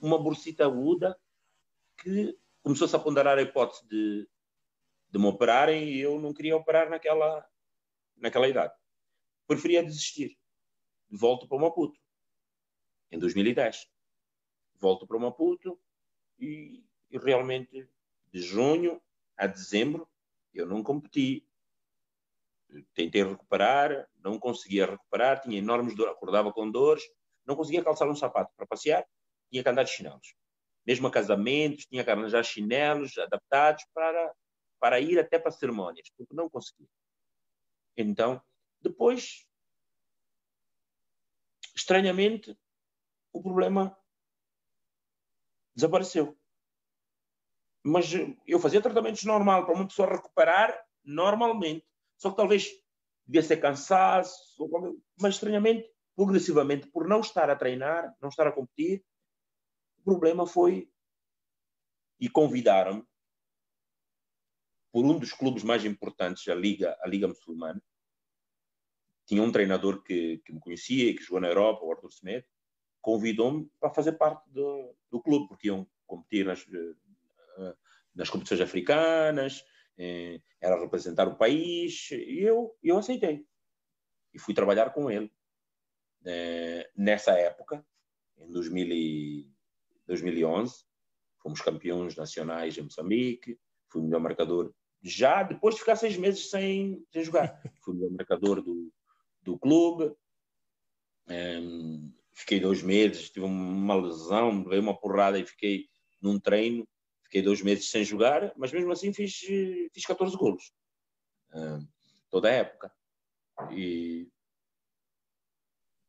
uma 0.00 0.18
bursite 0.18 0.62
aguda, 0.62 1.18
que 1.96 2.38
começou-se 2.62 2.94
a 2.94 2.98
ponderar 2.98 3.38
a 3.38 3.42
hipótese 3.42 3.86
de, 3.88 4.28
de 5.10 5.18
me 5.18 5.26
operarem 5.26 5.88
e 5.88 6.00
eu 6.00 6.20
não 6.20 6.32
queria 6.32 6.56
operar 6.56 6.90
naquela, 6.90 7.48
naquela 8.16 8.48
idade. 8.48 8.74
Preferia 9.46 9.82
desistir. 9.82 10.38
De 11.10 11.16
volta 11.16 11.46
para 11.46 11.58
Maputo. 11.58 11.98
em 13.10 13.18
2010. 13.18 13.90
Volto 14.74 15.06
para 15.06 15.18
Maputo 15.18 15.80
e, 16.38 16.84
e 17.10 17.18
realmente 17.18 17.88
de 18.30 18.42
junho 18.42 19.00
a 19.36 19.46
dezembro 19.46 20.06
eu 20.52 20.66
não 20.66 20.82
competi. 20.82 21.47
Tentei 22.94 23.22
recuperar, 23.22 24.06
não 24.22 24.38
conseguia 24.38 24.86
recuperar, 24.86 25.40
tinha 25.40 25.58
enormes 25.58 25.94
dores, 25.94 26.12
acordava 26.12 26.52
com 26.52 26.70
dores, 26.70 27.02
não 27.46 27.56
conseguia 27.56 27.82
calçar 27.82 28.08
um 28.08 28.14
sapato 28.14 28.52
para 28.56 28.66
passear, 28.66 29.06
tinha 29.50 29.62
que 29.62 29.68
andar 29.68 29.84
de 29.84 29.90
chinelos. 29.90 30.34
Mesmo 30.86 31.06
a 31.06 31.10
casamentos, 31.10 31.86
tinha 31.86 32.04
que 32.04 32.10
arranjar 32.10 32.42
chinelos 32.44 33.16
adaptados 33.16 33.84
para, 33.94 34.34
para 34.78 35.00
ir 35.00 35.18
até 35.18 35.38
para 35.38 35.50
cerimônias, 35.50 36.08
porque 36.16 36.34
não 36.34 36.48
conseguia. 36.48 36.88
Então, 37.96 38.40
depois, 38.80 39.46
estranhamente, 41.74 42.56
o 43.32 43.42
problema 43.42 43.96
desapareceu. 45.74 46.38
Mas 47.84 48.10
eu 48.46 48.58
fazia 48.60 48.82
tratamentos 48.82 49.24
normal 49.24 49.64
para 49.64 49.74
uma 49.74 49.86
pessoa 49.86 50.08
recuperar 50.08 50.78
normalmente. 51.04 51.86
Só 52.18 52.30
que 52.30 52.36
talvez 52.36 52.68
devia 53.26 53.42
ser 53.42 53.58
cansaço, 53.58 54.68
mas 55.20 55.34
estranhamente, 55.34 55.88
progressivamente, 56.16 56.88
por 56.88 57.06
não 57.06 57.20
estar 57.20 57.48
a 57.48 57.56
treinar, 57.56 58.14
não 58.20 58.28
estar 58.28 58.46
a 58.46 58.52
competir, 58.52 59.04
o 60.00 60.02
problema 60.02 60.46
foi. 60.46 60.90
E 62.20 62.28
convidaram-me 62.28 63.06
por 64.90 65.04
um 65.04 65.18
dos 65.18 65.32
clubes 65.32 65.62
mais 65.62 65.84
importantes, 65.84 66.48
a 66.48 66.54
Liga, 66.54 66.98
a 67.00 67.08
Liga 67.08 67.28
Muçulmana. 67.28 67.80
Tinha 69.26 69.42
um 69.42 69.52
treinador 69.52 70.02
que, 70.02 70.38
que 70.38 70.52
me 70.52 70.58
conhecia 70.58 71.14
que 71.14 71.22
jogou 71.22 71.40
na 71.40 71.48
Europa, 71.48 71.84
o 71.84 71.92
Arthur 71.92 72.10
Smith, 72.10 72.46
convidou-me 73.00 73.70
para 73.78 73.90
fazer 73.90 74.12
parte 74.12 74.50
do, 74.50 74.96
do 75.10 75.22
clube, 75.22 75.46
porque 75.46 75.68
iam 75.68 75.86
competir 76.06 76.46
nas, 76.46 76.66
eh, 76.66 77.76
nas 78.14 78.30
competições 78.30 78.62
africanas, 78.62 79.62
era 80.60 80.80
representar 80.80 81.26
o 81.28 81.36
país, 81.36 82.10
e 82.12 82.40
eu, 82.40 82.76
eu 82.82 82.98
aceitei. 82.98 83.44
E 84.32 84.38
fui 84.38 84.54
trabalhar 84.54 84.90
com 84.90 85.10
ele. 85.10 85.32
Eh, 86.24 86.90
nessa 86.96 87.32
época, 87.32 87.84
em 88.36 88.50
2000 88.50 89.46
2011, 90.06 90.84
fomos 91.42 91.60
campeões 91.60 92.16
nacionais 92.16 92.76
em 92.78 92.82
Moçambique, 92.82 93.58
fui 93.88 94.02
melhor 94.02 94.20
marcador, 94.20 94.72
já 95.02 95.42
depois 95.42 95.74
de 95.74 95.80
ficar 95.80 95.96
seis 95.96 96.16
meses 96.16 96.50
sem, 96.50 97.04
sem 97.12 97.24
jogar. 97.24 97.60
fui 97.84 97.94
melhor 97.94 98.10
marcador 98.10 98.62
do, 98.62 98.90
do 99.42 99.58
clube, 99.58 100.14
um, 101.28 102.12
fiquei 102.32 102.58
dois 102.58 102.82
meses, 102.82 103.30
tive 103.30 103.44
uma 103.44 103.94
lesão, 103.94 104.64
veio 104.64 104.80
uma 104.80 104.98
porrada 104.98 105.38
e 105.38 105.46
fiquei 105.46 105.86
num 106.20 106.40
treino 106.40 106.88
Fiquei 107.28 107.42
dois 107.42 107.60
meses 107.60 107.90
sem 107.90 108.02
jogar, 108.02 108.54
mas 108.56 108.72
mesmo 108.72 108.90
assim 108.90 109.12
fiz, 109.12 109.36
fiz 109.36 110.06
14 110.06 110.34
golos. 110.34 110.72
Uh, 111.50 111.86
toda 112.30 112.48
a 112.48 112.52
época. 112.52 112.90
E, 113.70 114.32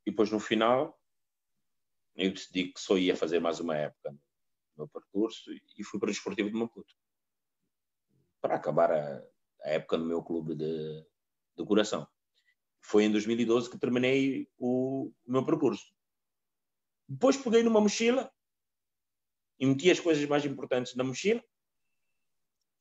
e 0.05 0.11
depois 0.11 0.31
no 0.31 0.39
final 0.39 0.97
eu 2.15 2.31
decidi 2.31 2.71
que 2.71 2.79
só 2.79 2.97
ia 2.97 3.17
fazer 3.17 3.41
mais 3.41 3.59
uma 3.59 3.75
época 3.75 4.11
no 4.11 4.19
meu 4.77 4.87
percurso 4.87 5.51
e 5.77 5.83
fui 5.83 5.99
para 5.99 6.07
o 6.07 6.11
Desportivo 6.11 6.49
de 6.49 6.55
Maputo. 6.55 6.95
Para 8.39 8.55
acabar 8.55 8.89
a, 8.89 9.21
a 9.63 9.69
época 9.71 9.97
no 9.97 10.05
meu 10.05 10.23
clube 10.23 10.55
de, 10.55 11.05
de 11.57 11.65
coração. 11.65 12.07
Foi 12.81 13.03
em 13.03 13.11
2012 13.11 13.69
que 13.69 13.77
terminei 13.77 14.49
o, 14.57 15.11
o 15.25 15.31
meu 15.31 15.45
percurso. 15.45 15.93
Depois 17.09 17.35
peguei 17.35 17.61
numa 17.61 17.81
mochila 17.81 18.31
e 19.59 19.65
meti 19.65 19.91
as 19.91 19.99
coisas 19.99 20.25
mais 20.25 20.45
importantes 20.45 20.95
na 20.95 21.03
mochila 21.03 21.43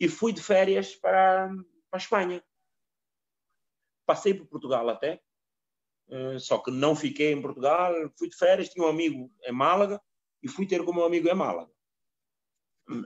e 0.01 0.09
fui 0.09 0.33
de 0.33 0.43
férias 0.43 0.95
para, 0.95 1.49
para 1.91 1.99
a 1.99 2.03
Espanha. 2.03 2.45
Passei 4.07 4.33
por 4.33 4.47
Portugal 4.47 4.89
até, 4.89 5.21
eh, 6.09 6.39
só 6.39 6.59
que 6.59 6.71
não 6.71 6.95
fiquei 6.97 7.33
em 7.33 7.43
Portugal, 7.43 7.93
fui 8.17 8.29
de 8.29 8.37
férias, 8.37 8.69
tinha 8.69 8.87
um 8.87 8.89
amigo 8.89 9.31
em 9.43 9.53
Málaga 9.53 10.01
e 10.43 10.49
fui 10.49 10.67
ter 10.67 10.85
com 10.85 10.93
o 10.93 10.95
meu 10.95 11.05
amigo 11.05 11.29
em 11.29 11.35
Málaga. 11.35 11.71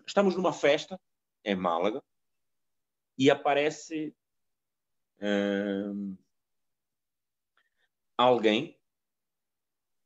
Estamos 0.07 0.37
numa 0.37 0.53
festa 0.53 1.01
em 1.45 1.57
Málaga 1.57 2.03
e 3.19 3.31
aparece 3.31 4.15
hum, 5.21 6.17
alguém 8.17 8.79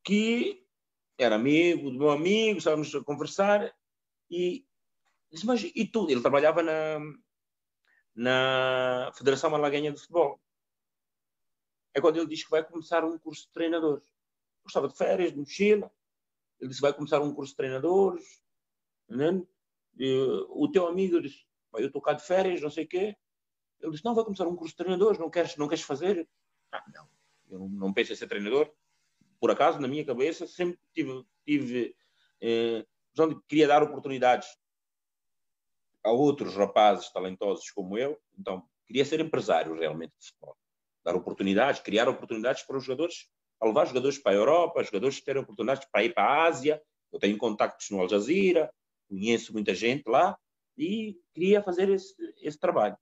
que 0.03 0.66
era 1.19 1.35
amigo 1.37 1.91
do 1.91 1.99
meu 1.99 2.11
amigo, 2.11 2.59
estávamos 2.59 2.95
a 2.95 3.03
conversar 3.03 3.75
e 4.31 4.67
disse, 5.31 5.47
mas 5.47 5.63
e 5.63 5.87
tu? 5.87 6.09
Ele 6.11 6.21
trabalhava 6.21 6.63
na, 6.63 6.99
na 8.15 9.13
Federação 9.15 9.51
Malaguenha 9.51 9.93
de 9.93 10.01
Futebol. 10.01 10.41
É 11.95 12.01
quando 12.01 12.19
ele 12.19 12.27
diz 12.27 12.45
que 12.45 12.51
vai 12.51 12.63
começar 12.63 13.05
um 13.05 13.19
curso 13.19 13.47
de 13.47 13.53
treinadores. 13.53 14.05
Eu 14.07 14.69
estava 14.69 14.89
de 14.89 14.97
férias, 14.97 15.33
de 15.33 15.39
mochila. 15.39 15.91
Ele 16.61 16.69
disse 16.69 16.81
vai 16.81 16.93
começar 16.93 17.21
um 17.21 17.35
curso 17.35 17.53
de 17.53 17.57
treinadores. 17.57 18.43
Né? 19.09 19.43
o 20.51 20.69
teu 20.71 20.87
amigo 20.89 21.23
disse, 21.23 21.47
eu 21.75 21.87
estou 21.87 22.03
cá 22.03 22.13
de 22.13 22.23
férias, 22.23 22.61
não 22.61 22.69
sei 22.69 22.85
o 22.85 22.89
quê. 22.89 23.17
Ele 23.81 23.93
disse, 23.93 24.05
não, 24.05 24.15
vai 24.15 24.25
começar 24.25 24.47
um 24.47 24.57
curso 24.57 24.73
de 24.73 24.79
treinadores, 24.79 25.19
não 25.19 25.31
queres, 25.31 25.57
não 25.57 25.69
queres 25.69 25.85
fazer? 25.85 26.29
Ah, 26.71 26.85
não, 26.93 27.09
eu 27.49 27.59
não, 27.61 27.69
não 27.69 27.93
penso 27.95 28.13
em 28.13 28.17
ser 28.17 28.27
treinador 28.27 28.71
por 29.41 29.51
acaso, 29.51 29.81
na 29.81 29.89
minha 29.89 30.05
cabeça, 30.05 30.47
sempre 30.47 30.79
tive, 30.93 31.25
tive 31.45 31.97
eh, 32.41 32.85
queria 33.49 33.67
dar 33.67 33.83
oportunidades 33.83 34.49
a 36.05 36.11
outros 36.11 36.55
rapazes 36.55 37.11
talentosos 37.11 37.71
como 37.71 37.99
eu, 37.99 38.17
então 38.39 38.63
queria 38.87 39.05
ser 39.05 39.21
empresário 39.21 39.75
realmente 39.75 40.13
de 40.19 40.27
futebol. 40.27 40.57
Dar 41.05 41.17
oportunidades, 41.17 41.81
criar 41.81 42.09
oportunidades 42.09 42.63
para 42.63 42.77
os 42.77 42.85
jogadores, 42.85 43.29
levar 43.63 43.87
jogadores 43.87 44.19
para 44.19 44.33
a 44.33 44.35
Europa, 44.37 44.85
jogadores 44.85 45.21
terem 45.21 45.43
oportunidades 45.43 45.89
para 45.91 46.05
ir 46.05 46.15
para 46.15 46.25
a 46.25 46.45
Ásia. 46.45 46.83
Eu 47.13 47.19
tenho 47.19 47.37
contactos 47.37 47.91
no 47.91 48.01
Al 48.01 48.09
Jazeera, 48.09 48.73
conheço 49.09 49.53
muita 49.53 49.75
gente 49.75 50.09
lá 50.09 50.39
e 50.77 51.19
queria 51.33 51.63
fazer 51.63 51.89
esse, 51.89 52.15
esse 52.41 52.59
trabalho. 52.59 52.97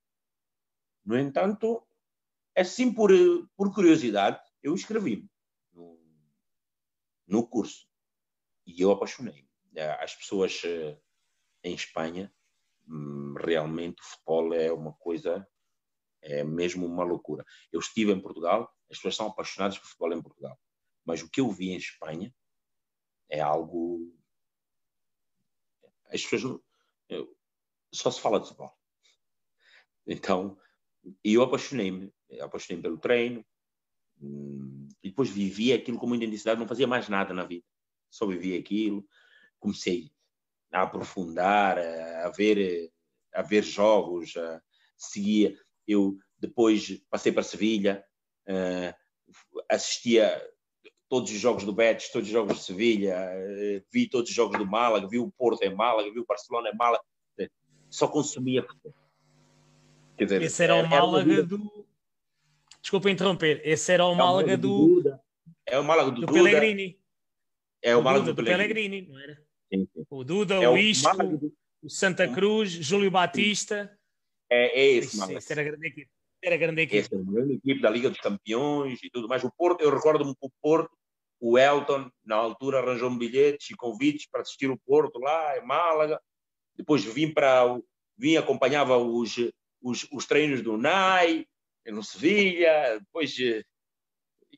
No 1.05 1.19
entanto, 1.19 1.83
assim 2.57 2.93
por, 2.93 3.11
por 3.57 3.75
curiosidade, 3.75 4.41
eu 4.63 4.75
escrevi 4.75 5.27
no 7.27 7.47
curso. 7.47 7.87
E 8.67 8.81
eu 8.81 8.91
apaixonei. 8.91 9.47
As 10.01 10.15
pessoas 10.15 10.63
eh, 10.65 10.99
em 11.63 11.75
Espanha, 11.75 12.33
hum, 12.89 13.35
realmente 13.39 14.01
o 14.01 14.05
futebol 14.05 14.55
é 14.55 14.73
uma 14.73 14.93
coisa, 14.95 15.47
é 16.23 16.45
mesmo 16.45 16.87
uma 16.87 17.05
loucura. 17.05 17.45
Eu 17.73 17.81
estive 17.81 18.13
em 18.13 18.21
Portugal, 18.21 18.73
as 18.91 18.97
pessoas 18.99 19.17
são 19.17 19.27
apaixonadas 19.27 19.79
por 19.79 19.87
futebol 19.87 20.13
em 20.13 20.23
Portugal. 20.23 20.59
Mas 21.05 21.23
o 21.23 21.31
que 21.31 21.41
eu 21.41 21.51
vi 21.51 21.71
em 21.71 21.77
Espanha 21.77 22.35
é 23.29 23.41
algo. 23.41 24.15
As 26.07 26.25
pessoas. 26.25 26.61
Só 27.93 28.11
se 28.11 28.21
fala 28.21 28.41
de 28.41 28.47
futebol. 28.47 28.73
Então, 30.07 30.59
eu 31.23 31.43
apaixonei-me. 31.43 32.13
Apaixonei-me 32.41 32.83
pelo 32.83 32.99
treino, 32.99 33.45
e 34.21 35.09
depois 35.09 35.29
vivia 35.29 35.77
aquilo 35.77 35.99
com 35.99 36.07
muita 36.07 36.25
intensidade, 36.25 36.61
não 36.61 36.69
fazia 36.69 36.87
mais 36.87 37.09
nada 37.09 37.35
na 37.35 37.45
vida, 37.45 37.65
só 38.11 38.27
vivia 38.27 38.59
aquilo. 38.59 39.07
Comecei 39.59 40.11
a 40.73 40.83
aprofundar, 40.83 41.79
a 41.79 42.31
ver, 42.31 42.91
a 43.33 43.43
ver 43.43 43.63
jogos, 43.63 44.37
a, 44.37 44.61
seguia. 44.97 45.57
Eu 45.87 46.17
depois 46.39 47.01
passei 47.11 47.33
para 47.33 47.43
Sevilha, 47.43 48.05
assistia 49.71 50.43
todos 51.09 51.31
os 51.31 51.39
jogos 51.39 51.65
do 51.65 51.73
Betis, 51.73 52.11
todos 52.11 52.27
os 52.29 52.33
jogos 52.33 52.59
de 52.59 52.65
Sevilha, 52.65 53.17
vi 53.93 54.09
todos 54.09 54.31
os 54.31 54.35
jogos 54.35 54.59
do 54.59 54.67
Málaga, 54.67 55.07
vi 55.07 55.19
o 55.19 55.31
Porto 55.31 55.63
em 55.63 55.75
Málaga, 55.75 56.11
vi 56.11 56.19
o 56.19 56.27
Barcelona 56.27 56.71
em 56.71 56.77
Málaga, 56.77 57.05
só 57.89 58.09
consumia 58.09 58.63
futebol. 58.63 58.95
Esse 60.19 60.65
era 60.65 60.77
o 60.77 60.89
Málaga 60.89 61.43
do, 61.43 61.87
Desculpa 62.85 63.11
interromper, 63.11 63.63
esse 63.65 63.91
era 63.91 64.05
o 64.05 64.13
é 64.13 64.15
Málaga 64.15 64.59
do, 64.59 65.01
do. 65.01 65.19
É 65.65 65.79
o 65.79 65.83
Málaga 65.83 66.11
do, 66.11 66.21
do 66.21 66.27
Pellegrini. 66.31 67.01
É 67.83 67.97
o, 67.97 68.01
o 68.01 68.03
Málaga 68.03 68.27
do, 68.27 68.35
do 68.35 68.45
Pellegrini. 68.45 69.09
não 69.09 69.19
era? 69.19 69.43
Sim, 69.73 69.89
sim. 69.91 70.05
O 70.11 70.23
Duda, 70.23 70.57
é 70.57 70.69
o 70.69 70.77
Isco, 70.77 71.09
o, 71.83 71.89
Santa 71.89 72.29
Cruz, 72.29 72.71
Júlio 72.71 73.11
Batista. 73.11 73.91
É, 74.51 74.83
é 74.83 74.87
esse, 74.97 75.17
Málaga. 75.17 75.39
Esse 75.39 75.53
era 75.55 75.65
grande 75.65 75.87
equipe. 75.87 76.11
Era 76.43 76.57
grande 76.59 76.83
equipe. 76.83 77.15
Uma 77.15 77.33
grande 77.33 77.55
equipe 77.55 77.81
da 77.81 77.89
Liga 77.89 78.11
dos 78.11 78.21
Campeões 78.21 79.03
e 79.03 79.09
tudo 79.09 79.29
mais. 79.29 79.43
O 79.43 79.51
Porto, 79.51 79.81
eu 79.81 79.89
recordo-me 79.89 80.35
que 80.35 80.47
o 80.47 80.53
Porto, 80.61 80.95
o 81.41 81.59
Elton, 81.59 82.11
na 82.23 82.37
altura, 82.37 82.81
arranjou-me 82.81 83.19
bilhetes 83.19 83.71
e 83.71 83.75
convites 83.75 84.29
para 84.31 84.43
assistir 84.43 84.71
o 84.71 84.79
Porto 84.79 85.19
lá 85.19 85.57
em 85.57 85.65
Málaga. 85.65 86.21
Depois 86.77 87.03
vim 87.03 87.33
para. 87.33 87.65
Vim, 88.15 88.37
acompanhava 88.37 88.99
os, 88.99 89.37
os, 89.83 90.07
os 90.13 90.27
treinos 90.27 90.61
do 90.61 90.77
NAI 90.77 91.47
no 91.93 92.03
Sevilha, 92.03 92.99
depois. 92.99 93.37
Eh, 93.39 93.63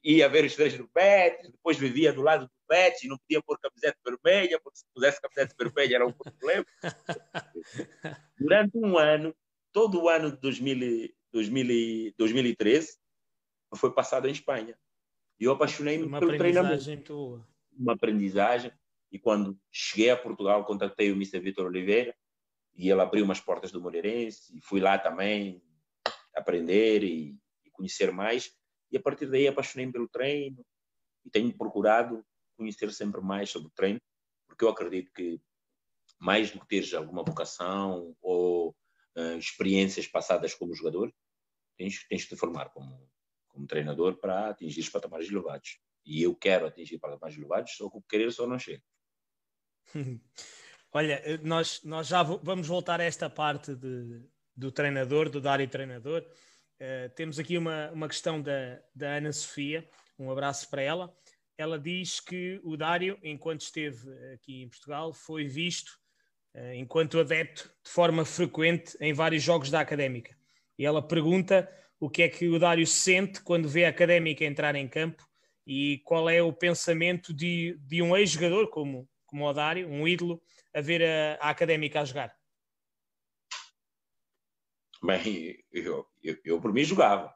ia 0.05 0.29
ver 0.29 0.45
os 0.45 0.55
treinos 0.55 0.79
do 0.79 0.89
Betis, 0.95 1.51
depois 1.51 1.77
vivia 1.77 2.13
do 2.13 2.23
lado 2.23 2.47
do 2.47 2.53
Betis 2.69 3.03
e 3.03 3.09
não 3.09 3.19
podia 3.19 3.43
pôr 3.43 3.59
camiseta 3.59 3.99
vermelha, 4.05 4.61
porque 4.63 4.79
se 4.79 4.85
pusesse 4.95 5.21
camiseta 5.21 5.55
vermelha 5.59 5.97
era 5.97 6.07
um 6.07 6.13
problema. 6.15 6.65
Durante 8.39 8.79
um 8.79 8.97
ano, 8.99 9.35
todo 9.73 10.03
o 10.03 10.09
ano 10.09 10.31
de 10.31 10.37
2000, 10.39 11.13
2000, 11.33 12.15
2013, 12.17 12.99
foi 13.75 13.93
passado 13.93 14.29
em 14.29 14.33
Espanha. 14.33 14.79
E 15.39 15.45
eu 15.45 15.53
apaixonei-me 15.53 16.09
pelo 16.19 16.37
treinamento. 16.37 17.03
Tua. 17.03 17.47
Uma 17.73 17.93
aprendizagem. 17.93 18.73
E 19.11 19.19
quando 19.19 19.59
cheguei 19.71 20.11
a 20.11 20.17
Portugal, 20.17 20.65
contatei 20.65 21.11
o 21.11 21.15
Mr. 21.15 21.41
Vitor 21.41 21.67
Oliveira 21.67 22.15
e 22.75 22.91
ele 22.91 23.01
abriu 23.01 23.25
umas 23.25 23.41
portas 23.41 23.71
do 23.71 23.81
Moreirense 23.81 24.57
e 24.57 24.61
fui 24.61 24.81
lá 24.81 24.99
também 24.99 25.63
aprender 26.37 27.03
e, 27.03 27.39
e 27.65 27.71
conhecer 27.71 28.13
mais. 28.13 28.53
E 28.91 28.97
a 28.97 29.03
partir 29.03 29.27
daí 29.27 29.49
apaixonei-me 29.49 29.93
pelo 29.93 30.09
treino 30.09 30.65
e 31.25 31.31
tenho 31.31 31.57
procurado 31.57 32.25
conhecer 32.57 32.93
sempre 32.93 33.21
mais 33.21 33.51
sobre 33.51 33.69
o 33.69 33.73
treino, 33.75 34.01
porque 34.47 34.65
eu 34.65 34.69
acredito 34.69 35.13
que 35.13 35.41
mais 36.19 36.51
do 36.51 36.61
que 36.61 36.69
teres 36.69 36.93
alguma 36.95 37.23
vocação 37.23 38.17
ou 38.23 38.71
uh, 39.17 39.37
experiências 39.39 40.07
passadas 40.07 40.55
como 40.55 40.75
jogador, 40.75 41.13
tens, 41.77 42.07
tens 42.09 42.23
de 42.23 42.29
te 42.29 42.37
formar 42.37 42.71
como, 42.71 43.11
como 43.49 43.67
treinador 43.67 44.17
para 44.19 44.51
atingir 44.51 44.81
os 44.81 44.89
patamares 44.89 45.29
elevados. 45.29 45.79
E 46.05 46.23
eu 46.23 46.35
quero 46.35 46.67
atingir 46.67 46.99
patamares 46.99 47.37
elevados, 47.37 47.77
só 47.77 47.91
que 47.91 47.99
o 47.99 48.03
querer 48.03 48.33
só 48.33 48.47
não 48.47 48.59
chega. 48.59 48.83
Olha, 50.93 51.23
nós, 51.43 51.83
nós 51.83 52.07
já 52.07 52.23
vamos 52.23 52.67
voltar 52.67 53.01
a 53.01 53.05
esta 53.05 53.29
parte 53.29 53.75
de, 53.75 54.25
do 54.57 54.73
treinador, 54.73 55.29
do 55.29 55.41
Dário 55.41 55.69
treinador. 55.69 56.25
Uh, 56.81 57.09
temos 57.15 57.39
aqui 57.39 57.59
uma, 57.59 57.91
uma 57.91 58.09
questão 58.09 58.41
da, 58.41 58.81
da 58.95 59.17
Ana 59.17 59.33
Sofia, 59.33 59.89
um 60.19 60.31
abraço 60.31 60.69
para 60.71 60.83
ela. 60.83 61.15
Ela 61.59 61.79
diz 61.79 62.21
que 62.21 62.61
o 62.65 62.77
Dário, 62.77 63.19
enquanto 63.23 63.63
esteve 63.63 64.09
aqui 64.35 64.63
em 64.63 64.69
Portugal, 64.69 65.13
foi 65.13 65.47
visto 65.47 65.91
uh, 66.55 66.73
enquanto 66.75 67.21
adepto 67.21 67.71
de 67.85 67.91
forma 67.91 68.25
frequente 68.25 68.97
em 69.01 69.13
vários 69.13 69.43
jogos 69.43 69.71
da 69.71 69.81
Académica. 69.81 70.37
E 70.79 70.85
ela 70.85 71.07
pergunta 71.07 71.71
o 71.99 72.11
que 72.11 72.23
é 72.23 72.29
que 72.29 72.49
o 72.49 72.59
Dário 72.59 72.87
sente 72.87 73.41
quando 73.43 73.69
vê 73.69 73.85
a 73.85 73.89
Académica 73.91 74.45
entrar 74.45 74.75
em 74.75 74.89
campo 74.89 75.27
e 75.67 76.01
qual 76.05 76.29
é 76.29 76.43
o 76.43 76.53
pensamento 76.53 77.35
de, 77.35 77.77
de 77.81 78.03
um 78.03 78.17
ex-jogador 78.17 78.69
como, 78.69 79.09
como 79.27 79.47
o 79.47 79.53
Dário, 79.53 79.89
um 79.89 80.07
ídolo, 80.07 80.41
a 80.75 80.81
ver 80.81 81.03
a, 81.03 81.39
a 81.41 81.51
Académica 81.51 82.01
a 82.01 82.05
jogar. 82.05 82.37
Bem, 85.03 85.63
eu, 85.73 86.07
eu, 86.23 86.39
eu 86.45 86.61
por 86.61 86.73
mim 86.73 86.85
jogava, 86.85 87.35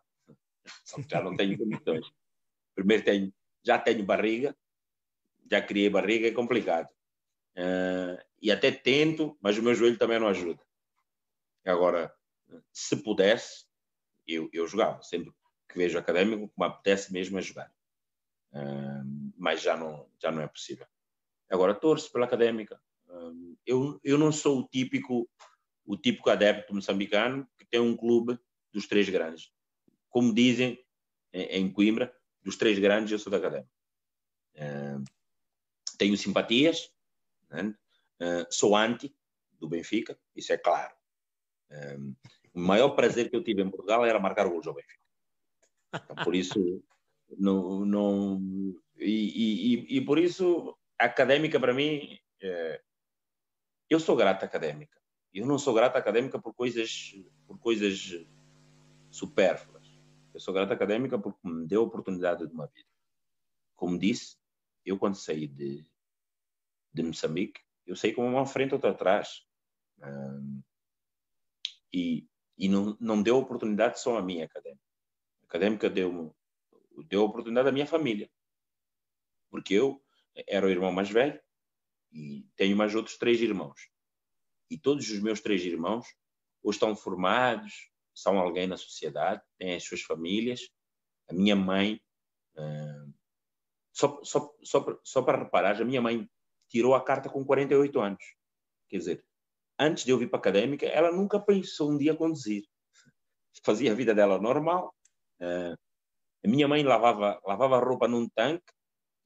já 1.09 1.23
não 1.23 1.37
tenho 1.37 1.59
condições. 1.59 2.07
Primeiro 2.75 3.05
tenho, 3.05 3.35
já 3.63 3.79
tenho 3.79 4.05
barriga, 4.05 4.57
já 5.51 5.61
criei 5.61 5.91
barriga, 5.91 6.29
é 6.29 6.33
complicado. 6.33 6.89
Uh, 7.57 8.23
e 8.41 8.51
até 8.51 8.71
tento, 8.71 9.37
mas 9.41 9.59
o 9.59 9.63
meu 9.63 9.75
joelho 9.75 9.99
também 9.99 10.19
não 10.19 10.29
ajuda. 10.29 10.63
Agora, 11.65 12.13
se 12.73 12.97
pudesse, 12.97 13.67
eu, 14.27 14.49
eu 14.53 14.67
jogava. 14.67 15.03
Sempre 15.03 15.33
que 15.69 15.79
vejo 15.79 15.99
académico, 15.99 16.53
me 16.57 16.67
apetece 16.67 17.13
mesmo 17.13 17.39
a 17.39 17.41
jogar. 17.41 17.73
Uh, 18.53 19.33
mas 19.37 19.61
já 19.63 19.77
não, 19.77 20.09
já 20.21 20.31
não 20.31 20.43
é 20.43 20.49
possível. 20.49 20.87
Agora, 21.51 21.75
torço 21.75 22.11
pela 22.13 22.25
académica. 22.25 22.81
Uh, 23.09 23.57
eu, 23.67 24.01
eu 24.03 24.19
não 24.19 24.33
sou 24.33 24.61
o 24.61 24.69
típico 24.69 25.29
o 25.91 25.97
típico 25.97 26.31
adepto 26.31 26.73
moçambicano 26.73 27.49
que 27.59 27.65
tem 27.65 27.81
um 27.81 27.97
clube 27.97 28.39
dos 28.73 28.87
três 28.87 29.09
grandes. 29.09 29.51
Como 30.09 30.33
dizem 30.33 30.79
em 31.33 31.69
Coimbra, 31.73 32.15
dos 32.41 32.57
três 32.57 32.79
grandes 32.79 33.11
eu 33.11 33.19
sou 33.19 33.31
da 33.31 33.39
Académica. 33.39 33.71
Uh, 34.55 35.03
tenho 35.99 36.17
simpatias, 36.17 36.93
né? 37.51 37.75
uh, 38.21 38.47
sou 38.51 38.77
anti 38.77 39.13
do 39.59 39.69
Benfica, 39.69 40.17
isso 40.37 40.53
é 40.53 40.57
claro. 40.57 40.95
Uh, 41.73 42.17
o 42.55 42.61
maior 42.61 42.91
prazer 42.91 43.29
que 43.29 43.35
eu 43.35 43.43
tive 43.43 43.63
em 43.63 43.71
Portugal 43.71 44.05
era 44.07 44.21
marcar 44.21 44.49
gols 44.49 44.69
ao 44.69 44.75
Benfica. 44.75 45.03
Então, 45.93 46.25
por 46.25 46.37
isso, 46.37 46.85
não, 47.37 47.85
não 47.85 48.41
e, 48.97 49.75
e, 49.75 49.97
e, 49.97 50.01
por 50.05 50.21
isso, 50.21 50.77
a 50.97 51.07
académica 51.07 51.59
para 51.59 51.75
mim, 51.75 52.17
eu 53.89 53.99
sou 53.99 54.15
grato 54.15 54.45
à 54.45 54.47
académica. 54.47 55.01
Eu 55.33 55.47
não 55.47 55.59
sou 55.59 55.75
grato 55.75 55.97
à 55.97 55.99
académica 55.99 56.39
por 56.39 56.55
coisas, 56.55 57.15
por 57.47 57.59
coisas 57.59 58.27
supérfluas. 59.11 59.89
Eu 60.35 60.41
sou 60.41 60.53
grato 60.53 60.73
à 60.73 60.75
académica 60.75 61.19
porque 61.19 61.39
me 61.47 61.67
deu 61.67 61.83
a 61.83 61.85
oportunidade 61.85 62.47
de 62.47 62.53
uma 62.53 62.67
vida. 62.67 62.89
Como 63.75 63.99
disse, 63.99 64.37
eu 64.85 64.99
quando 64.99 65.15
saí 65.15 65.47
de, 65.47 65.87
de 66.93 67.03
Moçambique, 67.03 67.61
eu 67.87 67.97
saí 67.97 68.13
com 68.13 68.29
uma 68.29 68.47
frente 68.47 68.75
outra 68.75 68.91
atrás. 68.91 69.47
Um, 70.03 70.63
e 71.93 72.31
e 72.61 72.69
não, 72.69 72.95
não 73.01 73.23
deu 73.23 73.39
oportunidade 73.39 73.99
só 73.99 74.19
à 74.19 74.23
minha 74.23 74.45
académica. 74.45 74.85
A 75.43 75.47
académica 75.47 75.89
deu, 75.89 76.37
deu 77.09 77.23
oportunidade 77.25 77.71
à 77.71 77.73
minha 77.73 77.87
família. 77.87 78.31
Porque 79.49 79.73
eu 79.73 80.05
era 80.47 80.67
o 80.67 80.69
irmão 80.69 80.93
mais 80.93 81.09
velho 81.09 81.41
e 82.13 82.47
tenho 82.57 82.77
mais 82.77 82.95
outros 82.95 83.17
três 83.17 83.41
irmãos. 83.41 83.90
E 84.71 84.79
todos 84.79 85.11
os 85.11 85.21
meus 85.21 85.41
três 85.41 85.63
irmãos 85.65 86.07
ou 86.63 86.71
estão 86.71 86.95
formados, 86.95 87.91
são 88.15 88.39
alguém 88.39 88.67
na 88.67 88.77
sociedade, 88.77 89.43
têm 89.59 89.75
as 89.75 89.85
suas 89.85 90.03
famílias. 90.03 90.69
A 91.29 91.35
minha 91.35 91.57
mãe, 91.57 92.01
uh, 92.55 93.15
só, 93.93 94.21
só, 94.23 94.55
só, 94.63 95.01
só 95.03 95.23
para 95.23 95.45
reparar, 95.45 95.81
a 95.81 95.85
minha 95.85 96.03
mãe 96.03 96.29
tirou 96.69 96.95
a 96.95 97.03
carta 97.03 97.29
com 97.29 97.45
48 97.45 98.01
anos. 98.01 98.25
Quer 98.89 98.99
dizer, 98.99 99.25
antes 99.79 100.05
de 100.05 100.11
eu 100.11 100.19
vir 100.19 100.29
para 100.29 100.39
a 100.39 100.41
académica, 100.41 100.87
ela 100.87 101.11
nunca 101.11 101.41
pensou 101.41 101.91
um 101.91 101.99
dia 101.99 102.15
conduzir. 102.15 102.65
Fazia 103.65 103.93
a 103.93 103.95
vida 103.95 104.15
dela 104.15 104.39
normal. 104.39 104.95
Uh, 105.41 105.77
a 106.45 106.49
minha 106.49 106.69
mãe 106.69 106.83
lavava, 106.83 107.41
lavava 107.45 107.79
roupa 107.79 108.07
num 108.07 108.29
tanque 108.29 108.73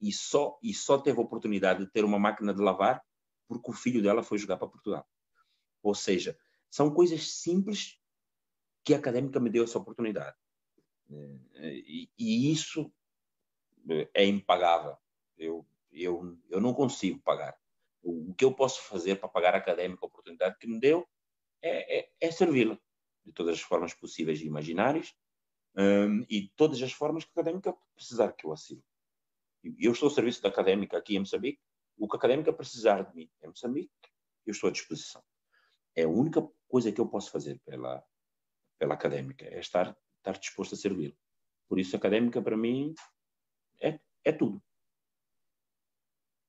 e 0.01 0.11
só, 0.11 0.57
e 0.61 0.73
só 0.73 0.97
teve 0.97 1.19
a 1.19 1.23
oportunidade 1.23 1.85
de 1.85 1.91
ter 1.91 2.03
uma 2.03 2.19
máquina 2.19 2.53
de 2.53 2.61
lavar 2.61 3.01
porque 3.47 3.71
o 3.71 3.73
filho 3.73 4.01
dela 4.01 4.23
foi 4.23 4.37
jogar 4.37 4.57
para 4.57 4.67
Portugal. 4.67 5.05
Ou 5.87 5.95
seja, 5.95 6.37
são 6.69 6.93
coisas 6.93 7.31
simples 7.31 7.99
que 8.83 8.93
a 8.93 8.97
académica 8.97 9.39
me 9.39 9.49
deu 9.49 9.63
essa 9.63 9.77
oportunidade. 9.77 10.35
Uh, 11.09 11.39
e, 11.57 12.51
isso 12.51 12.91
é 14.13 14.25
impagável. 14.25 14.97
Eu, 15.37 15.65
eu, 15.91 16.37
eu 16.49 16.59
não 16.59 16.73
consigo 16.73 17.19
pagar 17.19 17.57
o 18.05 18.33
que 18.35 18.45
eu 18.45 18.53
posso 18.53 18.83
fazer 18.83 19.15
para 19.15 19.27
pagar 19.27 19.55
a 19.55 19.57
académica 19.57 20.05
a 20.05 20.07
oportunidade 20.07 20.57
que 20.59 20.67
me 20.67 20.79
deu 20.79 21.07
é, 21.61 21.99
é, 21.99 22.09
é 22.21 22.31
servi-la 22.31 22.77
de 23.25 23.31
todas 23.31 23.55
as 23.55 23.61
formas 23.61 23.95
possíveis 23.95 24.39
e 24.41 24.45
imaginárias 24.45 25.15
um, 25.75 26.23
e 26.29 26.49
todas 26.55 26.81
as 26.83 26.93
formas 26.93 27.23
que 27.23 27.31
a 27.31 27.41
académica 27.41 27.75
precisar 27.95 28.31
que 28.33 28.45
eu 28.45 28.53
assine. 28.53 28.83
Eu 29.79 29.91
estou 29.91 30.07
ao 30.07 30.13
serviço 30.13 30.43
da 30.43 30.49
académica 30.49 30.97
aqui 30.97 31.15
em 31.15 31.19
Moçambique. 31.19 31.59
O 31.97 32.07
que 32.07 32.15
a 32.15 32.19
académica 32.19 32.53
precisar 32.53 33.01
de 33.01 33.15
mim 33.15 33.29
em 33.41 33.47
Moçambique, 33.47 33.89
eu 34.45 34.51
estou 34.51 34.69
à 34.69 34.71
disposição. 34.71 35.23
É 35.95 36.03
a 36.03 36.09
única 36.09 36.47
coisa 36.67 36.91
que 36.91 36.99
eu 36.99 37.07
posso 37.07 37.31
fazer 37.31 37.59
pela, 37.65 38.03
pela 38.77 38.93
académica, 38.93 39.45
é 39.45 39.59
estar, 39.59 39.95
estar 40.17 40.37
disposto 40.37 40.75
a 40.75 40.77
servi-la. 40.77 41.13
Por 41.67 41.79
isso, 41.79 41.95
a 41.95 41.99
académica, 41.99 42.41
para 42.41 42.57
mim, 42.57 42.93
é, 43.81 43.99
é 44.23 44.31
tudo. 44.31 44.61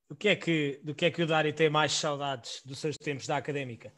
Do 0.08 0.16
que, 0.16 0.28
é 0.28 0.36
que, 0.36 0.80
do 0.84 0.94
que 0.94 1.04
é 1.04 1.10
que 1.10 1.22
o 1.22 1.26
Dário 1.26 1.52
tem 1.52 1.68
mais 1.68 1.92
saudades 1.92 2.62
dos 2.64 2.78
seus 2.78 2.96
tempos 2.96 3.26
da 3.26 3.36
académica? 3.36 3.92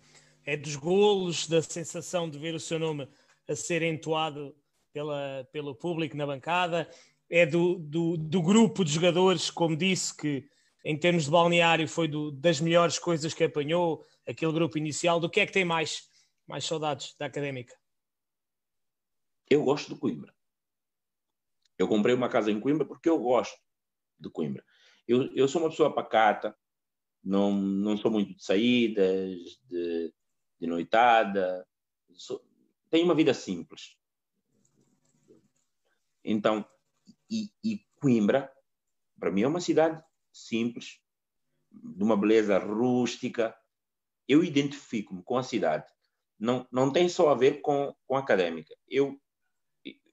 É 0.44 0.56
dos 0.56 0.76
golos, 0.76 1.46
da 1.46 1.60
sensação 1.60 2.30
de 2.30 2.38
ver 2.38 2.54
o 2.54 2.60
seu 2.60 2.78
nome 2.78 3.08
a 3.46 3.54
ser 3.54 3.82
entoado 3.82 4.56
pela, 4.92 5.46
pelo 5.52 5.74
público 5.74 6.16
na 6.16 6.26
bancada? 6.26 6.88
É 7.28 7.44
do, 7.44 7.78
do, 7.78 8.16
do 8.16 8.40
grupo 8.40 8.84
de 8.84 8.92
jogadores, 8.92 9.50
como 9.50 9.76
disse, 9.76 10.16
que 10.16 10.48
em 10.84 10.98
termos 10.98 11.24
de 11.24 11.30
balneário 11.30 11.88
foi 11.88 12.08
do, 12.08 12.30
das 12.30 12.60
melhores 12.60 12.98
coisas 12.98 13.34
que 13.34 13.44
apanhou, 13.44 14.04
aquele 14.26 14.52
grupo 14.52 14.78
inicial. 14.78 15.20
Do 15.20 15.30
que 15.30 15.40
é 15.40 15.46
que 15.46 15.52
tem 15.52 15.64
mais, 15.64 16.08
mais 16.46 16.64
saudades 16.64 17.14
da 17.18 17.26
académica? 17.26 17.74
Eu 19.50 19.64
gosto 19.64 19.94
de 19.94 20.00
Coimbra. 20.00 20.34
Eu 21.78 21.88
comprei 21.88 22.14
uma 22.14 22.28
casa 22.28 22.50
em 22.50 22.60
Coimbra 22.60 22.86
porque 22.86 23.08
eu 23.08 23.18
gosto 23.18 23.58
de 24.18 24.30
Coimbra. 24.30 24.64
Eu, 25.06 25.32
eu 25.34 25.48
sou 25.48 25.62
uma 25.62 25.70
pessoa 25.70 25.94
pacata, 25.94 26.56
não, 27.22 27.52
não 27.52 27.96
sou 27.96 28.10
muito 28.10 28.34
de 28.34 28.44
saídas, 28.44 29.58
de, 29.64 30.12
de 30.60 30.66
noitada, 30.66 31.66
sou, 32.12 32.44
tenho 32.90 33.04
uma 33.04 33.14
vida 33.14 33.32
simples. 33.32 33.96
Então, 36.24 36.68
e, 37.30 37.50
e 37.64 37.86
Coimbra, 38.00 38.52
para 39.18 39.30
mim, 39.30 39.42
é 39.42 39.48
uma 39.48 39.60
cidade 39.60 40.02
simples, 40.32 41.00
de 41.70 42.02
uma 42.02 42.16
beleza 42.16 42.58
rústica. 42.58 43.56
Eu 44.26 44.44
identifico-me 44.44 45.22
com 45.22 45.36
a 45.36 45.42
cidade. 45.42 45.86
Não, 46.38 46.66
não 46.70 46.92
tem 46.92 47.08
só 47.08 47.30
a 47.30 47.34
ver 47.34 47.60
com, 47.60 47.94
com 48.06 48.16
a 48.16 48.20
académica. 48.20 48.74
Eu, 48.88 49.20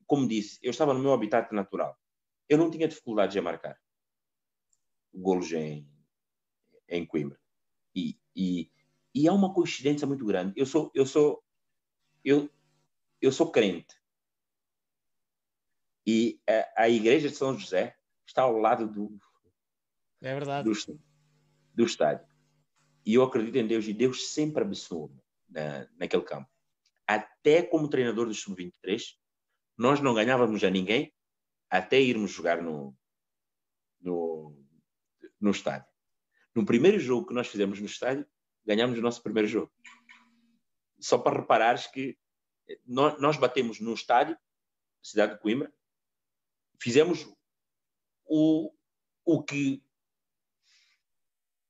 como 0.08 0.28
disse, 0.28 0.60
eu 0.62 0.72
estava 0.72 0.94
no 0.94 1.00
meu 1.00 1.14
habitat 1.14 1.54
natural. 1.54 1.98
eu 2.50 2.58
não 2.58 2.72
tinha 2.72 2.88
dificuldades 2.88 3.36
em 3.36 3.42
marcar 3.42 3.80
golos 5.16 5.52
em, 5.52 5.88
em 6.90 7.06
Coimbra. 7.06 7.40
E, 7.96 8.20
e, 8.36 8.72
e 9.14 9.28
há 9.28 9.34
uma 9.34 9.54
coincidência 9.54 10.06
muito 10.06 10.26
grande. 10.26 10.54
Eu 10.56 10.66
sou, 10.66 10.92
eu 10.94 11.06
sou, 11.06 11.44
eu, 12.24 12.50
eu 13.22 13.32
sou 13.32 13.52
crente. 13.52 13.96
E 16.06 16.40
a, 16.48 16.84
a 16.84 16.90
igreja 16.90 17.30
de 17.30 17.36
São 17.36 17.58
José 17.58 17.98
está 18.28 18.44
ao 18.44 18.58
lado 18.58 18.88
do, 18.88 19.18
é 20.30 20.34
verdade. 20.34 20.70
do, 20.70 21.00
do 21.74 21.86
estádio. 21.86 22.26
E 23.06 23.14
eu 23.14 23.24
acredito 23.24 23.56
em 23.58 23.68
Deus 23.68 23.86
e 23.86 23.94
Deus 23.94 24.30
sempre 24.30 24.64
abençoou-me 24.64 25.22
na, 25.50 25.88
naquele 25.98 26.24
campo. 26.24 26.50
Até 27.06 27.62
como 27.62 27.88
treinador 27.88 28.26
do 28.28 28.34
Sub-23, 28.34 29.16
nós 29.78 30.00
não 30.00 30.14
ganhávamos 30.14 30.64
a 30.64 30.70
ninguém 30.70 31.14
até 31.70 32.02
irmos 32.02 32.32
jogar 32.32 32.62
no, 32.62 32.96
no, 34.02 34.58
no 35.40 35.52
estádio. 35.52 35.88
No 36.56 36.66
primeiro 36.66 37.00
jogo 37.00 37.28
que 37.28 37.34
nós 37.34 37.48
fizemos 37.48 37.80
no 37.80 37.86
estádio, 37.86 38.26
ganhámos 38.66 38.98
o 38.98 39.02
nosso 39.02 39.22
primeiro 39.22 39.48
jogo. 39.48 39.72
Só 41.00 41.18
para 41.18 41.42
reparares 41.42 41.86
que 41.88 42.18
nós, 42.86 43.20
nós 43.20 43.38
batemos 43.38 43.80
no 43.80 43.94
estádio, 43.94 44.38
cidade 45.04 45.34
de 45.34 45.40
Coimbra, 45.40 45.72
fizemos 46.82 47.28
o, 48.26 48.74
o 49.24 49.44
que 49.44 49.84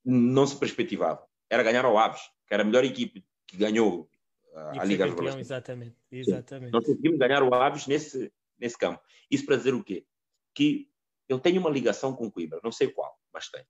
não 0.06 0.45
se 0.45 0.57
perspectivava. 0.57 1.26
Era 1.49 1.64
ganhar 1.64 1.86
ao 1.86 1.98
Aves, 1.98 2.22
que 2.48 2.53
era 2.53 2.64
a 2.64 2.65
melhor 2.65 2.84
equipe 2.84 3.26
que 3.48 3.57
ganhou 3.57 4.10
a, 4.53 4.82
a 4.82 4.86
Liga 4.86 5.07
dos 5.07 5.36
Exatamente, 5.36 5.98
exatamente. 6.11 6.72
Nós 6.72 6.86
conseguimos 6.86 7.18
ganhar 7.18 7.44
o 7.44 7.53
Aves 7.53 7.88
nesse, 7.88 8.32
nesse 8.57 8.77
campo. 8.77 9.02
Isso 9.30 9.45
para 9.45 9.57
dizer 9.57 9.73
o 9.73 9.84
quê? 9.84 10.06
Que 10.53 10.90
eu 11.27 11.40
tenho 11.40 11.60
uma 11.60 11.69
ligação 11.69 12.15
com 12.15 12.32
Coimbra, 12.32 12.60
não 12.64 12.72
sei 12.72 12.90
qual, 12.90 13.19
mas 13.34 13.49
tenho. 13.49 13.65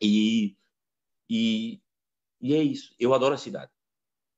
E, 0.00 0.56
e, 1.28 1.80
e 2.40 2.54
é 2.54 2.62
isso. 2.62 2.94
Eu 2.98 3.14
adoro 3.14 3.34
a 3.34 3.38
cidade. 3.38 3.70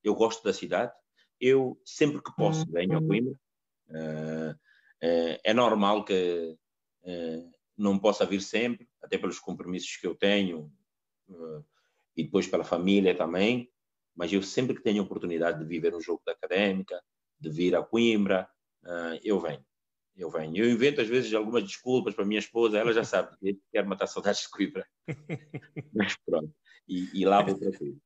Eu 0.03 0.15
gosto 0.15 0.43
da 0.43 0.53
cidade. 0.53 0.93
Eu, 1.41 1.81
sempre 1.85 2.23
que 2.23 2.35
posso, 2.37 2.71
venho 2.71 2.99
a 2.99 3.01
uhum. 3.01 3.09
Coimbra. 3.09 3.41
Uh, 3.89 4.53
uh, 4.53 5.39
é 5.43 5.55
normal 5.55 6.05
que 6.05 6.59
uh, 7.05 7.54
não 7.77 7.99
possa 7.99 8.25
vir 8.25 8.41
sempre, 8.41 8.89
até 9.03 9.19
pelos 9.19 9.39
compromissos 9.39 9.97
que 9.97 10.07
eu 10.07 10.15
tenho 10.15 10.73
e 12.17 12.25
depois 12.25 12.47
pela 12.47 12.65
família 12.65 13.15
também. 13.17 13.71
Mas 14.15 14.33
eu 14.33 14.43
sempre 14.43 14.77
que 14.77 14.83
tenho 14.83 15.03
a 15.03 15.05
oportunidade 15.05 15.59
de 15.59 15.65
viver 15.65 15.95
um 15.95 16.01
jogo 16.01 16.23
da 16.25 16.33
académica, 16.33 17.03
de 17.39 17.51
vir 17.51 17.75
a 17.75 17.83
Coimbra, 17.83 18.49
eu 19.23 19.41
venho 19.41 19.65
eu 20.17 20.31
venho. 20.31 20.57
Eu 20.57 20.71
invento 20.71 21.01
às 21.01 21.09
vezes 21.09 21.33
algumas 21.35 21.65
desculpas 21.65 22.15
para 22.15 22.25
a 22.25 22.27
minha 22.27 22.39
esposa, 22.39 22.79
ela 22.79 22.93
já 22.93 23.05
sabe 23.05 23.37
que 23.39 23.59
quero 23.71 23.89
matar 23.89 24.07
saudades 24.07 24.43
de 24.43 24.51
Coimbra. 24.51 24.87
mas 25.93 26.17
pronto, 26.25 26.55
e, 26.89 27.21
e 27.21 27.25
lá 27.25 27.43
vou 27.43 27.59
tranquilo. 27.59 27.99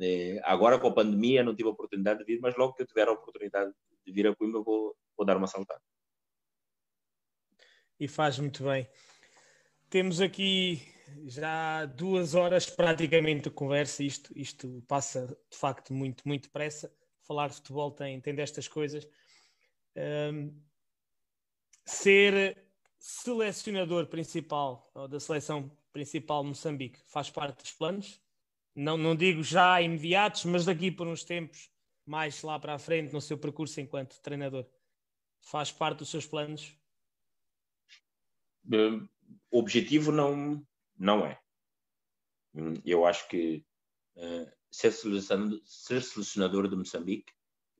É, 0.00 0.40
agora 0.44 0.78
com 0.78 0.88
a 0.88 0.94
pandemia 0.94 1.42
não 1.42 1.56
tive 1.56 1.68
a 1.68 1.72
oportunidade 1.72 2.20
de 2.20 2.24
vir, 2.24 2.40
mas 2.40 2.56
logo 2.56 2.74
que 2.74 2.82
eu 2.82 2.86
tiver 2.86 3.08
a 3.08 3.12
oportunidade 3.12 3.72
de 4.04 4.12
vir 4.12 4.26
a 4.26 4.36
Coimbra 4.36 4.62
vou, 4.62 4.94
vou 5.16 5.26
dar 5.26 5.36
uma 5.36 5.46
saltada. 5.46 5.80
E 7.98 8.06
faz 8.06 8.38
muito 8.38 8.62
bem. 8.62 8.86
Temos 9.88 10.20
aqui 10.20 10.82
já 11.26 11.86
duas 11.86 12.34
horas 12.34 12.68
praticamente 12.68 13.44
de 13.44 13.50
conversa, 13.50 14.02
isto, 14.02 14.36
isto 14.36 14.82
passa 14.88 15.26
de 15.48 15.56
facto 15.56 15.94
muito, 15.94 16.26
muito 16.26 16.50
pressa. 16.50 16.92
Falar 17.22 17.48
de 17.48 17.56
futebol 17.56 17.90
tem, 17.92 18.20
tem 18.20 18.34
destas 18.34 18.66
coisas. 18.66 19.08
Um, 19.96 20.60
ser 21.84 22.66
selecionador 22.98 24.06
principal 24.06 24.90
ou 24.92 25.06
da 25.06 25.20
seleção 25.20 25.70
principal 25.92 26.42
de 26.42 26.48
Moçambique 26.48 26.98
faz 27.06 27.30
parte 27.30 27.62
dos 27.62 27.72
planos? 27.72 28.20
Não, 28.74 28.96
não 28.98 29.14
digo 29.14 29.42
já 29.42 29.80
imediatos, 29.80 30.44
mas 30.44 30.64
daqui 30.64 30.90
por 30.90 31.06
uns 31.06 31.24
tempos, 31.24 31.70
mais 32.04 32.42
lá 32.42 32.58
para 32.58 32.74
a 32.74 32.78
frente, 32.78 33.12
no 33.12 33.20
seu 33.20 33.38
percurso 33.38 33.80
enquanto 33.80 34.20
treinador, 34.20 34.66
faz 35.40 35.70
parte 35.70 35.98
dos 35.98 36.10
seus 36.10 36.26
planos? 36.26 36.76
Objetivo 39.50 40.12
não, 40.12 40.64
não 40.96 41.26
é. 41.26 41.38
Eu 42.84 43.04
acho 43.04 43.28
que 43.28 43.64
uh, 44.16 44.50
ser, 44.70 44.92
selecionador, 44.92 45.60
ser 45.64 46.02
selecionador 46.02 46.68
de 46.68 46.76
Moçambique 46.76 47.32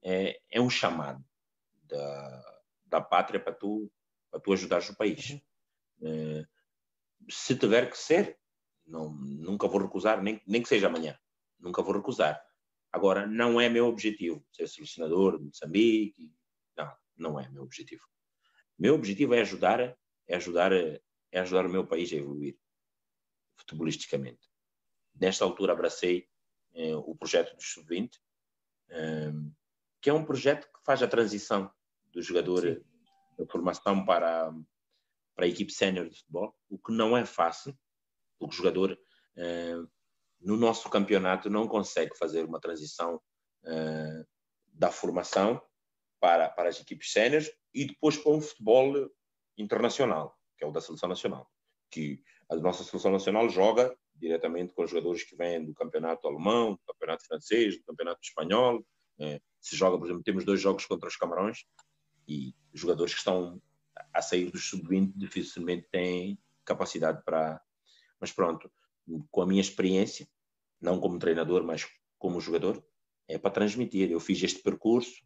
é, 0.02 0.40
é 0.50 0.60
um 0.60 0.70
chamado 0.70 1.24
da, 1.84 2.62
da 2.86 3.00
pátria 3.00 3.40
para 3.40 3.54
tu 3.54 3.90
para 4.30 4.40
tu 4.40 4.52
ajudares 4.52 4.88
o 4.90 4.96
país. 4.96 5.30
Uhum. 6.00 6.40
Uh, 6.40 6.46
se 7.30 7.56
tiver 7.56 7.90
que 7.90 7.96
ser, 7.96 8.38
não, 8.86 9.10
nunca 9.10 9.66
vou 9.66 9.80
recusar, 9.80 10.22
nem, 10.22 10.40
nem 10.46 10.62
que 10.62 10.68
seja 10.68 10.86
amanhã. 10.86 11.18
Nunca 11.58 11.82
vou 11.82 11.94
recusar. 11.94 12.40
Agora, 12.92 13.26
não 13.26 13.60
é 13.60 13.68
meu 13.68 13.86
objetivo 13.86 14.44
ser 14.52 14.68
selecionador 14.68 15.38
de 15.38 15.44
Moçambique. 15.44 16.32
Não, 16.76 16.96
não 17.16 17.40
é 17.40 17.48
meu 17.48 17.62
objetivo. 17.62 18.02
Meu 18.78 18.94
objetivo 18.94 19.34
é 19.34 19.40
ajudar, 19.40 19.80
é 19.80 20.36
ajudar, 20.36 20.70
é 21.32 21.40
ajudar 21.40 21.66
o 21.66 21.70
meu 21.70 21.86
país 21.86 22.12
a 22.12 22.16
evoluir 22.16 22.58
futebolisticamente. 23.56 24.48
Nesta 25.14 25.44
altura 25.44 25.72
abracei 25.72 26.28
eh, 26.74 26.94
o 26.94 27.14
projeto 27.14 27.54
do 27.56 27.62
Sub-20, 27.62 28.10
eh, 28.90 29.32
que 30.00 30.10
é 30.10 30.12
um 30.12 30.24
projeto 30.24 30.66
que 30.66 30.84
faz 30.84 31.02
a 31.02 31.08
transição 31.08 31.70
do 32.12 32.22
jogador 32.22 32.62
Sim 32.62 32.96
a 33.42 33.46
formação 33.46 34.04
para, 34.04 34.52
para 35.34 35.44
a 35.44 35.48
equipe 35.48 35.72
sénior 35.72 36.08
de 36.08 36.16
futebol, 36.18 36.54
o 36.68 36.78
que 36.78 36.92
não 36.92 37.16
é 37.16 37.24
fácil, 37.24 37.76
porque 38.38 38.54
o 38.54 38.56
jogador 38.56 38.98
eh, 39.36 39.76
no 40.40 40.56
nosso 40.56 40.88
campeonato 40.88 41.50
não 41.50 41.68
consegue 41.68 42.16
fazer 42.16 42.44
uma 42.44 42.60
transição 42.60 43.20
eh, 43.64 44.24
da 44.66 44.90
formação 44.90 45.60
para, 46.20 46.48
para 46.48 46.68
as 46.68 46.80
equipes 46.80 47.12
séniores 47.12 47.50
e 47.74 47.86
depois 47.86 48.16
para 48.16 48.32
um 48.32 48.40
futebol 48.40 49.10
internacional, 49.56 50.35
que 50.56 50.64
é 50.64 50.66
o 50.66 50.72
da 50.72 50.80
seleção 50.80 51.08
nacional, 51.08 51.50
que 51.90 52.22
a 52.48 52.56
nossa 52.56 52.84
seleção 52.84 53.12
nacional 53.12 53.48
joga 53.48 53.96
diretamente 54.14 54.72
com 54.72 54.86
jogadores 54.86 55.24
que 55.24 55.36
vêm 55.36 55.64
do 55.64 55.74
campeonato 55.74 56.26
alemão, 56.26 56.72
do 56.72 56.80
campeonato 56.86 57.26
francês, 57.26 57.76
do 57.76 57.84
campeonato 57.84 58.20
espanhol. 58.22 58.84
Eh, 59.18 59.40
se 59.60 59.76
joga, 59.76 59.98
por 59.98 60.06
exemplo, 60.06 60.22
temos 60.22 60.44
dois 60.44 60.60
jogos 60.60 60.86
contra 60.86 61.08
os 61.08 61.16
Camarões, 61.16 61.66
e 62.28 62.54
jogadores 62.72 63.12
que 63.12 63.18
estão 63.18 63.60
a 64.12 64.20
sair 64.20 64.50
dos 64.50 64.68
sub-20 64.68 65.12
dificilmente 65.14 65.88
têm 65.90 66.38
capacidade 66.64 67.22
para. 67.24 67.60
Mas 68.20 68.32
pronto, 68.32 68.70
com 69.30 69.42
a 69.42 69.46
minha 69.46 69.60
experiência, 69.60 70.28
não 70.80 70.98
como 70.98 71.18
treinador, 71.18 71.62
mas 71.62 71.86
como 72.18 72.40
jogador, 72.40 72.84
é 73.28 73.38
para 73.38 73.50
transmitir. 73.50 74.10
Eu 74.10 74.20
fiz 74.20 74.42
este 74.42 74.62
percurso, 74.62 75.22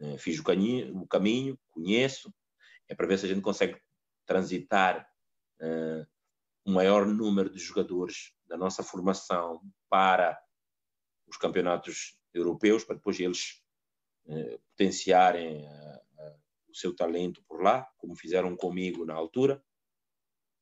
eh, 0.00 0.16
fiz 0.18 0.38
o 0.38 1.06
caminho 1.06 1.58
conheço, 1.70 2.32
é 2.88 2.94
para 2.94 3.06
ver 3.06 3.18
se 3.18 3.26
a 3.26 3.28
gente 3.28 3.40
consegue 3.40 3.80
transitar 4.32 5.06
uh, 5.60 6.06
um 6.64 6.72
maior 6.72 7.04
número 7.06 7.50
de 7.50 7.58
jogadores 7.58 8.32
da 8.46 8.56
nossa 8.56 8.82
formação 8.82 9.60
para 9.90 10.40
os 11.26 11.36
campeonatos 11.36 12.18
europeus, 12.32 12.82
para 12.82 12.96
depois 12.96 13.20
eles 13.20 13.62
uh, 14.24 14.58
potenciarem 14.70 15.66
uh, 15.66 16.40
o 16.66 16.74
seu 16.74 16.96
talento 16.96 17.44
por 17.46 17.62
lá, 17.62 17.86
como 17.98 18.16
fizeram 18.16 18.56
comigo 18.56 19.04
na 19.04 19.12
altura. 19.12 19.62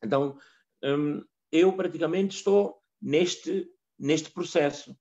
Então, 0.02 0.36
hum, 0.82 1.24
eu 1.52 1.72
praticamente 1.76 2.38
estou 2.38 2.82
neste, 3.00 3.72
neste 3.96 4.32
processo. 4.32 4.98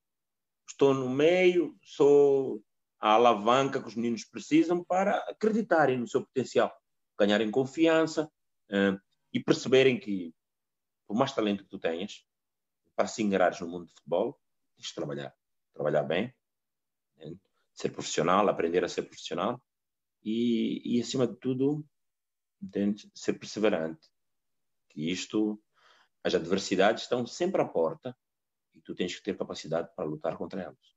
Estou 0.70 0.94
no 0.94 1.10
meio, 1.10 1.76
sou 1.82 2.64
a 3.00 3.14
alavanca 3.14 3.82
que 3.82 3.88
os 3.88 3.96
meninos 3.96 4.26
precisam 4.26 4.84
para 4.84 5.18
acreditarem 5.28 5.98
no 5.98 6.08
seu 6.08 6.22
potencial, 6.24 6.72
ganharem 7.18 7.50
confiança 7.50 8.32
hum, 8.72 9.00
e 9.34 9.40
perceberem 9.40 10.00
que, 10.00 10.34
por 11.08 11.16
mais 11.16 11.34
talento 11.34 11.64
que 11.64 11.70
tu 11.70 11.80
tenhas, 11.80 12.26
para 12.96 13.08
se 13.08 13.24
engrares 13.24 13.60
no 13.62 13.68
mundo 13.68 13.88
de 13.88 13.94
futebol, 13.94 14.40
tens 14.76 14.88
de 14.88 14.96
trabalhar. 14.96 15.36
Trabalhar 15.74 16.04
bem, 16.04 16.34
né? 17.18 17.36
ser 17.74 17.90
profissional, 17.90 18.48
aprender 18.50 18.84
a 18.84 18.90
ser 18.90 19.04
profissional 19.04 19.62
e, 20.22 20.82
e 20.84 21.00
acima 21.00 21.26
de 21.26 21.36
tudo, 21.38 21.86
entende? 22.62 23.10
ser 23.16 23.34
perseverante. 23.34 24.10
Que 24.90 25.10
isto, 25.10 25.62
as 26.24 26.36
adversidades 26.36 27.04
estão 27.04 27.26
sempre 27.26 27.62
à 27.62 27.66
porta 27.66 28.18
e 28.76 28.82
tu 28.82 28.94
tens 28.94 29.16
que 29.16 29.24
ter 29.24 29.38
capacidade 29.38 29.90
para 29.96 30.06
lutar 30.06 30.38
contra 30.38 30.62
elas. 30.62 30.96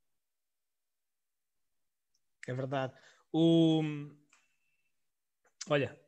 É 2.49 2.53
verdade. 2.53 2.93
O... 3.33 3.83
Olha, 5.71 6.02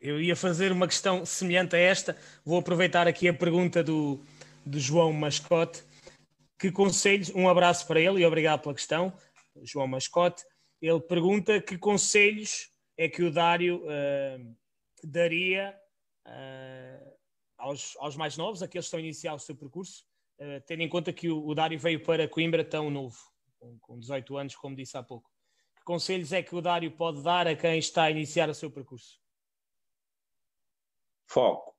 eu 0.00 0.20
ia 0.20 0.34
fazer 0.34 0.72
uma 0.72 0.86
questão 0.86 1.24
semelhante 1.24 1.76
a 1.76 1.78
esta. 1.78 2.16
Vou 2.44 2.58
aproveitar 2.58 3.06
aqui 3.06 3.28
a 3.28 3.34
pergunta 3.34 3.82
do, 3.82 4.20
do 4.64 4.78
João 4.78 5.12
Mascote. 5.12 5.82
Que 6.58 6.72
conselhos, 6.72 7.30
um 7.34 7.48
abraço 7.48 7.86
para 7.86 8.00
ele 8.00 8.20
e 8.20 8.26
obrigado 8.26 8.62
pela 8.62 8.74
questão, 8.74 9.12
João 9.62 9.86
Mascote. 9.86 10.44
Ele 10.80 11.00
pergunta 11.00 11.60
que 11.60 11.78
conselhos 11.78 12.70
é 12.96 13.08
que 13.08 13.22
o 13.22 13.30
Dário 13.30 13.84
uh, 13.84 14.56
daria 15.04 15.78
uh, 16.26 17.16
aos, 17.56 17.96
aos, 17.98 18.16
mais 18.16 18.36
novos, 18.36 18.62
aqueles 18.62 18.86
que 18.86 18.88
estão 18.88 18.98
a 18.98 19.02
iniciar 19.02 19.34
o 19.34 19.38
seu 19.38 19.54
percurso, 19.54 20.04
uh, 20.40 20.60
tendo 20.66 20.82
em 20.82 20.88
conta 20.88 21.12
que 21.12 21.28
o, 21.28 21.46
o, 21.46 21.54
Dário 21.54 21.78
veio 21.78 22.02
para 22.02 22.26
Coimbra 22.26 22.64
tão 22.64 22.90
novo, 22.90 23.18
com, 23.58 23.78
com 23.78 23.98
18 23.98 24.36
anos, 24.36 24.56
como 24.56 24.74
disse 24.74 24.96
há 24.96 25.02
pouco. 25.02 25.30
Que 25.76 25.84
conselhos 25.84 26.32
é 26.32 26.42
que 26.42 26.56
o 26.56 26.60
Dário 26.60 26.90
pode 26.90 27.22
dar 27.22 27.46
a 27.46 27.54
quem 27.54 27.78
está 27.78 28.04
a 28.04 28.10
iniciar 28.10 28.48
o 28.48 28.54
seu 28.54 28.70
percurso? 28.70 29.20
Foco. 31.28 31.76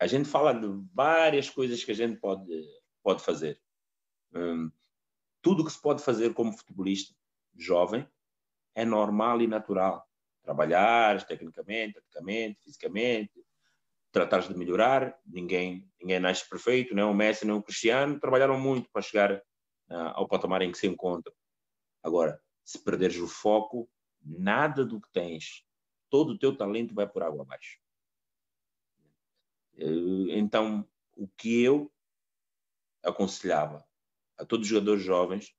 A 0.00 0.06
gente 0.06 0.28
fala 0.28 0.52
de 0.52 0.66
várias 0.92 1.48
coisas 1.48 1.82
que 1.82 1.92
a 1.92 1.94
gente 1.94 2.20
pode, 2.20 2.44
pode 3.02 3.22
fazer. 3.22 3.60
Hum, 4.34 4.70
tudo 5.40 5.64
que 5.64 5.70
se 5.70 5.80
pode 5.80 6.02
fazer 6.02 6.34
como 6.34 6.52
futebolista 6.52 7.14
jovem 7.56 8.06
é 8.74 8.84
normal 8.84 9.40
e 9.40 9.46
natural. 9.46 10.06
Trabalhar 10.42 11.24
tecnicamente, 11.24 11.94
taticamente, 11.94 12.60
fisicamente, 12.60 13.44
tratar 14.10 14.40
de 14.40 14.56
melhorar. 14.56 15.16
Ninguém, 15.24 15.88
ninguém 16.00 16.18
nasce 16.18 16.48
perfeito, 16.48 16.94
nem 16.94 17.04
o 17.04 17.14
Messi, 17.14 17.46
nem 17.46 17.54
o 17.54 17.62
Cristiano. 17.62 18.18
Trabalharam 18.18 18.58
muito 18.58 18.90
para 18.90 19.00
chegar 19.00 19.32
uh, 19.32 20.12
ao 20.14 20.28
patamar 20.28 20.60
em 20.62 20.72
que 20.72 20.78
se 20.78 20.88
encontram. 20.88 21.32
Agora, 22.02 22.40
se 22.64 22.82
perderes 22.82 23.16
o 23.16 23.28
foco, 23.28 23.88
nada 24.20 24.84
do 24.84 25.00
que 25.00 25.10
tens, 25.12 25.64
todo 26.10 26.30
o 26.30 26.38
teu 26.38 26.56
talento 26.56 26.94
vai 26.94 27.08
por 27.08 27.22
água 27.22 27.42
abaixo. 27.42 27.78
Então, 29.76 30.88
o 31.16 31.28
que 31.28 31.62
eu 31.62 31.92
aconselhava 33.02 33.84
a 34.38 34.44
todos 34.44 34.66
os 34.66 34.70
jogadores 34.70 35.02
jovens 35.02 35.54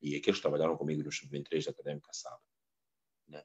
e 0.00 0.16
aqueles 0.16 0.38
que 0.38 0.42
trabalharam 0.42 0.76
comigo 0.76 1.02
no 1.02 1.12
Sub-23 1.12 1.64
da 1.64 1.70
Académica 1.70 2.12
Sala, 2.12 2.40
né? 3.28 3.44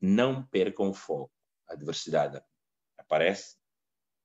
não 0.00 0.44
percam 0.46 0.90
o 0.90 0.94
foco. 0.94 1.32
A 1.68 1.74
adversidade 1.74 2.42
aparece, 2.98 3.56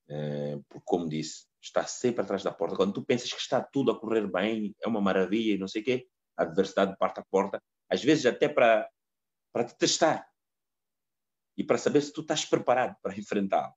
é, 0.09 0.57
porque, 0.67 0.85
como 0.85 1.07
disse, 1.07 1.45
está 1.61 1.85
sempre 1.85 2.21
atrás 2.21 2.43
da 2.43 2.51
porta. 2.51 2.75
Quando 2.75 2.93
tu 2.93 3.05
pensas 3.05 3.31
que 3.31 3.39
está 3.39 3.61
tudo 3.61 3.91
a 3.91 3.99
correr 3.99 4.27
bem, 4.27 4.75
é 4.81 4.87
uma 4.87 4.99
maravilha 4.99 5.53
e 5.53 5.57
não 5.57 5.67
sei 5.67 5.81
o 5.81 5.85
quê, 5.85 6.09
a 6.35 6.43
adversidade 6.43 6.97
parte 6.97 7.19
à 7.19 7.25
porta, 7.25 7.61
às 7.89 8.03
vezes 8.03 8.25
até 8.25 8.49
para 8.49 8.89
te 9.65 9.77
testar 9.77 10.27
e 11.57 11.63
para 11.63 11.77
saber 11.77 12.01
se 12.01 12.13
tu 12.13 12.21
estás 12.21 12.45
preparado 12.45 12.95
para 13.01 13.17
enfrentá-lo. 13.17 13.73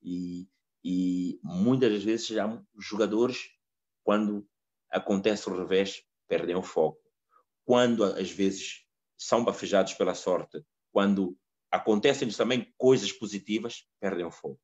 E, 0.00 0.48
e 0.84 1.40
muitas 1.42 1.92
das 1.92 2.04
vezes 2.04 2.28
já 2.28 2.62
jogadores, 2.78 3.50
quando 4.04 4.48
acontece 4.88 5.50
o 5.50 5.56
revés, 5.56 6.04
perdem 6.28 6.54
o 6.54 6.62
foco. 6.62 7.02
Quando 7.64 8.04
às 8.04 8.30
vezes 8.30 8.86
são 9.18 9.44
bafejados 9.44 9.94
pela 9.94 10.14
sorte, 10.14 10.64
quando 10.92 11.36
acontecem 11.70 12.28
também 12.28 12.72
coisas 12.78 13.12
positivas, 13.12 13.88
perdem 13.98 14.24
o 14.24 14.30
foco. 14.30 14.60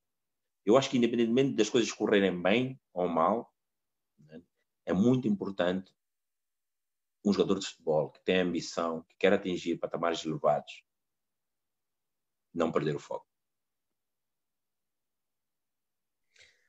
Eu 0.64 0.76
acho 0.76 0.88
que 0.88 0.96
independentemente 0.96 1.56
das 1.56 1.68
coisas 1.68 1.90
correrem 1.90 2.40
bem 2.40 2.80
ou 2.92 3.08
mal, 3.08 3.52
né, 4.20 4.40
é 4.86 4.92
muito 4.92 5.26
importante 5.26 5.92
um 7.24 7.32
jogador 7.32 7.58
de 7.58 7.66
futebol 7.66 8.10
que 8.10 8.24
tem 8.24 8.40
ambição, 8.40 9.02
que 9.02 9.16
quer 9.16 9.32
atingir 9.32 9.78
patamares 9.78 10.24
elevados, 10.24 10.84
não 12.54 12.70
perder 12.70 12.96
o 12.96 12.98
foco. 12.98 13.26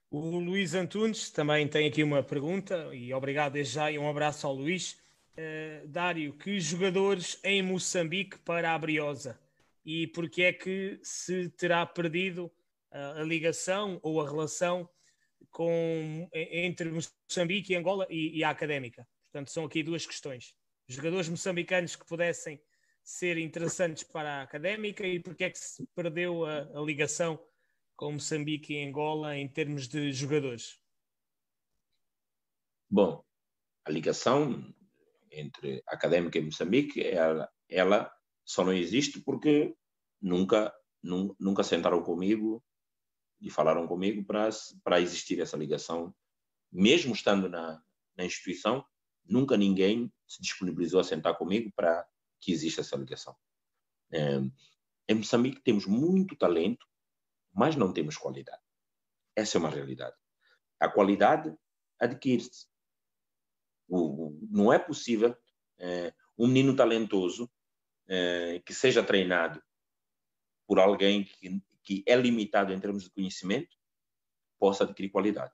O 0.09 0.37
Luís 0.37 0.75
Antunes 0.75 1.31
também 1.31 1.67
tem 1.67 1.87
aqui 1.87 2.03
uma 2.03 2.21
pergunta 2.21 2.93
e 2.93 3.11
obrigado 3.13 3.53
desde 3.53 3.73
já 3.73 3.91
e 3.91 3.97
um 3.97 4.07
abraço 4.07 4.45
ao 4.45 4.53
Luís. 4.53 5.01
Uh, 5.35 5.87
Dário, 5.87 6.33
que 6.37 6.59
jogadores 6.59 7.39
em 7.43 7.63
Moçambique 7.63 8.37
para 8.37 8.75
a 8.75 8.77
Briosa? 8.77 9.39
E 9.83 10.05
porque 10.05 10.43
é 10.43 10.53
que 10.53 10.99
se 11.01 11.49
terá 11.49 11.83
perdido 11.83 12.45
uh, 12.91 13.21
a 13.21 13.23
ligação 13.23 13.99
ou 14.03 14.21
a 14.21 14.29
relação 14.29 14.87
com, 15.49 16.29
entre 16.31 16.91
Moçambique 16.91 17.73
e 17.73 17.75
Angola 17.75 18.05
e, 18.07 18.37
e 18.37 18.43
a 18.43 18.51
Académica? 18.51 19.07
Portanto, 19.31 19.49
são 19.49 19.65
aqui 19.65 19.81
duas 19.81 20.05
questões. 20.05 20.53
Jogadores 20.87 21.27
moçambicanos 21.27 21.95
que 21.95 22.05
pudessem 22.05 22.61
ser 23.03 23.37
interessantes 23.37 24.03
para 24.03 24.39
a 24.39 24.41
Académica 24.43 25.05
e 25.05 25.19
porque 25.19 25.43
é 25.43 25.49
que 25.49 25.59
se 25.59 25.85
perdeu 25.95 26.45
a, 26.45 26.59
a 26.79 26.81
ligação 26.81 27.39
com 27.95 28.13
Moçambique 28.13 28.73
e 28.73 28.87
Angola 28.87 29.37
em 29.37 29.47
termos 29.47 29.87
de 29.87 30.11
jogadores? 30.13 30.79
Bom, 32.89 33.23
a 33.85 33.91
ligação 33.91 34.73
entre 35.31 35.83
a 35.87 35.95
Académica 35.95 36.37
e 36.37 36.41
Moçambique, 36.41 37.01
ela, 37.01 37.51
ela 37.67 38.13
só 38.45 38.63
não 38.63 38.73
existe 38.73 39.19
porque 39.19 39.75
nunca, 40.21 40.73
nunca 41.01 41.63
sentaram 41.63 42.01
comigo 42.01 42.63
e 43.41 43.49
falaram 43.49 43.87
comigo 43.87 44.23
para, 44.23 44.49
para 44.83 45.01
existir 45.01 45.39
essa 45.41 45.57
ligação. 45.57 46.13
Mesmo 46.71 47.13
estando 47.13 47.49
na, 47.49 47.81
na 48.15 48.25
instituição, 48.25 48.85
nunca 49.25 49.57
ninguém 49.57 50.11
se 50.27 50.41
disponibilizou 50.41 50.99
a 50.99 51.03
sentar 51.03 51.37
comigo 51.37 51.71
para 51.75 52.07
que 52.43 52.51
exista 52.51 52.81
essa 52.81 52.97
ligação. 52.97 53.35
É, 54.11 54.39
em 55.07 55.15
Moçambique 55.15 55.61
temos 55.61 55.85
muito 55.85 56.35
talento, 56.35 56.85
mas 57.53 57.75
não 57.75 57.93
temos 57.93 58.17
qualidade. 58.17 58.61
Essa 59.33 59.57
é 59.57 59.59
uma 59.59 59.69
realidade. 59.69 60.15
A 60.79 60.89
qualidade 60.89 61.55
adquire-se. 61.97 62.67
Não 63.89 64.73
é 64.73 64.77
possível 64.77 65.35
é, 65.79 66.13
um 66.37 66.47
menino 66.47 66.75
talentoso 66.75 67.49
é, 68.07 68.61
que 68.65 68.73
seja 68.73 69.03
treinado 69.03 69.63
por 70.67 70.79
alguém 70.79 71.23
que, 71.23 71.61
que 71.81 72.03
é 72.05 72.15
limitado 72.15 72.73
em 72.73 72.79
termos 72.79 73.03
de 73.03 73.09
conhecimento 73.11 73.77
possa 74.59 74.83
adquirir 74.83 75.09
qualidade. 75.09 75.53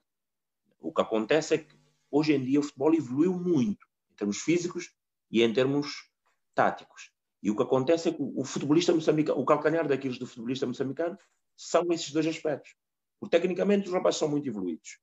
O 0.80 0.92
que 0.92 1.02
acontece 1.02 1.54
é 1.54 1.58
que 1.58 1.78
hoje 2.10 2.32
em 2.32 2.44
dia 2.44 2.60
o 2.60 2.62
futebol 2.62 2.94
evoluiu 2.94 3.38
muito 3.38 3.86
em 4.10 4.14
termos 4.14 4.38
físicos 4.38 4.92
e 5.30 5.42
em 5.42 5.52
termos 5.52 6.09
táticos. 6.54 7.10
E 7.42 7.50
o 7.50 7.56
que 7.56 7.62
acontece 7.62 8.10
é 8.10 8.12
que 8.12 8.20
o 8.20 8.44
futebolista 8.44 8.92
moçambicano, 8.92 9.40
o 9.40 9.44
calcanhar 9.44 9.88
daqueles 9.88 10.18
do 10.18 10.26
futebolista 10.26 10.66
moçambicano 10.66 11.16
são 11.56 11.86
esses 11.90 12.10
dois 12.12 12.26
aspectos. 12.26 12.74
Porque 13.18 13.36
tecnicamente 13.36 13.86
os 13.86 13.94
rapazes 13.94 14.18
são 14.18 14.28
muito 14.28 14.48
evoluídos. 14.48 14.98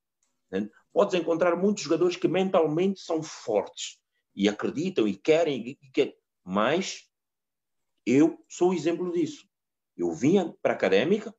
Né? 0.50 0.68
Podes 0.92 1.14
encontrar 1.14 1.56
muitos 1.56 1.82
jogadores 1.82 2.16
que 2.16 2.28
mentalmente 2.28 3.00
são 3.00 3.22
fortes 3.22 3.98
e 4.34 4.48
acreditam 4.48 5.06
e 5.06 5.16
querem, 5.16 5.78
e 5.80 5.90
querem. 5.90 6.16
mas 6.44 7.08
eu 8.06 8.42
sou 8.48 8.70
o 8.70 8.74
exemplo 8.74 9.12
disso. 9.12 9.46
Eu 9.96 10.12
vinha 10.12 10.54
para 10.62 10.72
a 10.72 10.76
académica, 10.76 11.34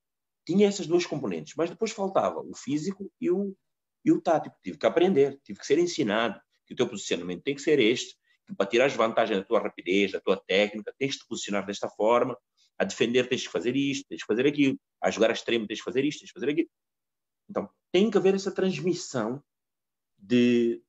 tinha 0.45 0.67
essas 0.67 0.85
duas 0.85 1.05
componentes, 1.05 1.53
mas 1.55 1.69
depois 1.69 1.91
faltava 1.91 2.41
o 2.41 2.55
físico 2.55 3.11
e 3.19 3.31
o, 3.31 3.55
e 4.03 4.11
o 4.11 4.21
tático. 4.21 4.55
Tive 4.61 4.77
que 4.77 4.85
aprender, 4.85 5.39
tive 5.43 5.59
que 5.59 5.65
ser 5.65 5.79
ensinado 5.79 6.39
que 6.65 6.73
o 6.73 6.75
teu 6.75 6.87
posicionamento 6.87 7.41
tem 7.41 7.55
que 7.55 7.61
ser 7.61 7.79
este, 7.79 8.18
para 8.55 8.69
tirar 8.69 8.85
as 8.85 8.93
vantagens 8.93 9.39
da 9.39 9.45
tua 9.45 9.59
rapidez, 9.59 10.11
da 10.11 10.19
tua 10.19 10.37
técnica, 10.37 10.93
tens 10.97 11.13
de 11.13 11.19
te 11.19 11.27
posicionar 11.27 11.65
desta 11.65 11.89
forma, 11.89 12.37
a 12.77 12.83
defender 12.83 13.27
tens 13.27 13.45
que 13.45 13.51
fazer 13.51 13.75
isto, 13.75 14.07
tens 14.07 14.21
que 14.21 14.27
fazer 14.27 14.47
aquilo, 14.47 14.79
a 15.01 15.11
jogar 15.11 15.29
a 15.29 15.33
extremo 15.33 15.67
tens 15.67 15.79
que 15.79 15.85
fazer 15.85 16.05
isto, 16.05 16.19
tens 16.19 16.31
que 16.31 16.39
fazer 16.39 16.51
aquilo. 16.51 16.69
Então, 17.49 17.69
tem 17.91 18.09
que 18.09 18.17
haver 18.17 18.35
essa 18.35 18.51
transmissão 18.51 19.43
de, 20.17 20.81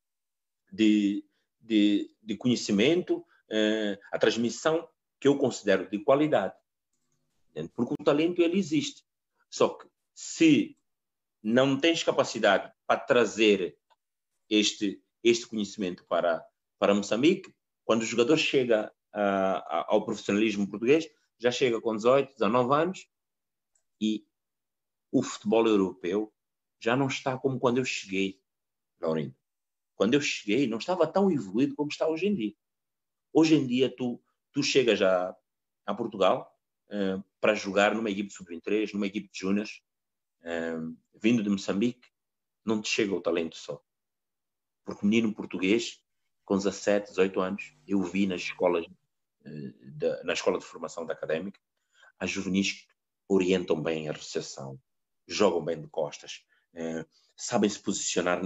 de, 0.72 1.24
de, 1.60 2.14
de 2.22 2.36
conhecimento, 2.36 3.18
uh, 3.18 3.98
a 4.12 4.18
transmissão 4.18 4.88
que 5.18 5.28
eu 5.28 5.36
considero 5.36 5.88
de 5.90 5.98
qualidade. 5.98 6.54
Porque 7.74 7.94
o 7.98 8.04
talento, 8.04 8.40
ele 8.40 8.58
existe. 8.58 9.04
Só 9.50 9.70
que 9.70 9.88
se 10.14 10.78
não 11.42 11.78
tens 11.78 12.02
capacidade 12.02 12.72
para 12.86 13.00
trazer 13.00 13.76
este, 14.48 15.02
este 15.22 15.46
conhecimento 15.46 16.04
para, 16.06 16.44
para 16.80 16.94
Moçambique, 16.94 17.54
quando 17.84 18.02
o 18.02 18.06
jogador 18.06 18.38
chega 18.38 18.90
uh, 19.14 19.84
ao 19.86 20.02
profissionalismo 20.04 20.68
português, 20.68 21.06
já 21.38 21.50
chega 21.50 21.78
com 21.78 21.94
18, 21.94 22.32
19 22.32 22.74
anos 22.74 23.06
e 24.00 24.26
o 25.12 25.22
futebol 25.22 25.66
europeu 25.66 26.32
já 26.80 26.96
não 26.96 27.08
está 27.08 27.38
como 27.38 27.60
quando 27.60 27.78
eu 27.78 27.84
cheguei, 27.84 28.40
Laurindo. 28.98 29.36
Quando 29.94 30.14
eu 30.14 30.22
cheguei, 30.22 30.66
não 30.66 30.78
estava 30.78 31.06
tão 31.06 31.30
evoluído 31.30 31.74
como 31.74 31.90
está 31.90 32.08
hoje 32.08 32.26
em 32.26 32.34
dia. 32.34 32.54
Hoje 33.30 33.54
em 33.54 33.66
dia, 33.66 33.94
tu, 33.94 34.22
tu 34.50 34.62
chegas 34.62 34.98
já 34.98 35.36
a 35.84 35.94
Portugal 35.94 36.50
uh, 36.88 37.22
para 37.42 37.54
jogar 37.54 37.94
numa 37.94 38.10
equipe 38.10 38.32
sub-23, 38.32 38.94
numa 38.94 39.06
equipe 39.06 39.30
de 39.30 39.38
júniors, 39.38 39.82
uh, 40.40 40.96
vindo 41.20 41.42
de 41.42 41.50
Moçambique, 41.50 42.08
não 42.64 42.80
te 42.80 42.88
chega 42.88 43.14
o 43.14 43.20
talento 43.20 43.56
só. 43.56 43.84
Porque 44.82 45.04
menino 45.04 45.34
português, 45.34 46.02
com 46.50 46.56
17, 46.56 47.10
18 47.10 47.40
anos, 47.40 47.72
eu 47.86 48.02
vi 48.02 48.26
nas 48.26 48.40
escolas 48.40 48.84
da, 49.94 50.24
na 50.24 50.32
escola 50.32 50.58
de 50.58 50.64
formação 50.64 51.06
da 51.06 51.12
académica, 51.12 51.60
as 52.18 52.28
juvenis 52.28 52.88
orientam 53.28 53.80
bem 53.80 54.08
a 54.08 54.12
recepção, 54.12 54.76
jogam 55.28 55.64
bem 55.64 55.80
de 55.80 55.86
costas, 55.86 56.44
eh, 56.74 57.06
sabem 57.36 57.70
se 57.70 57.78
posicionar 57.78 58.40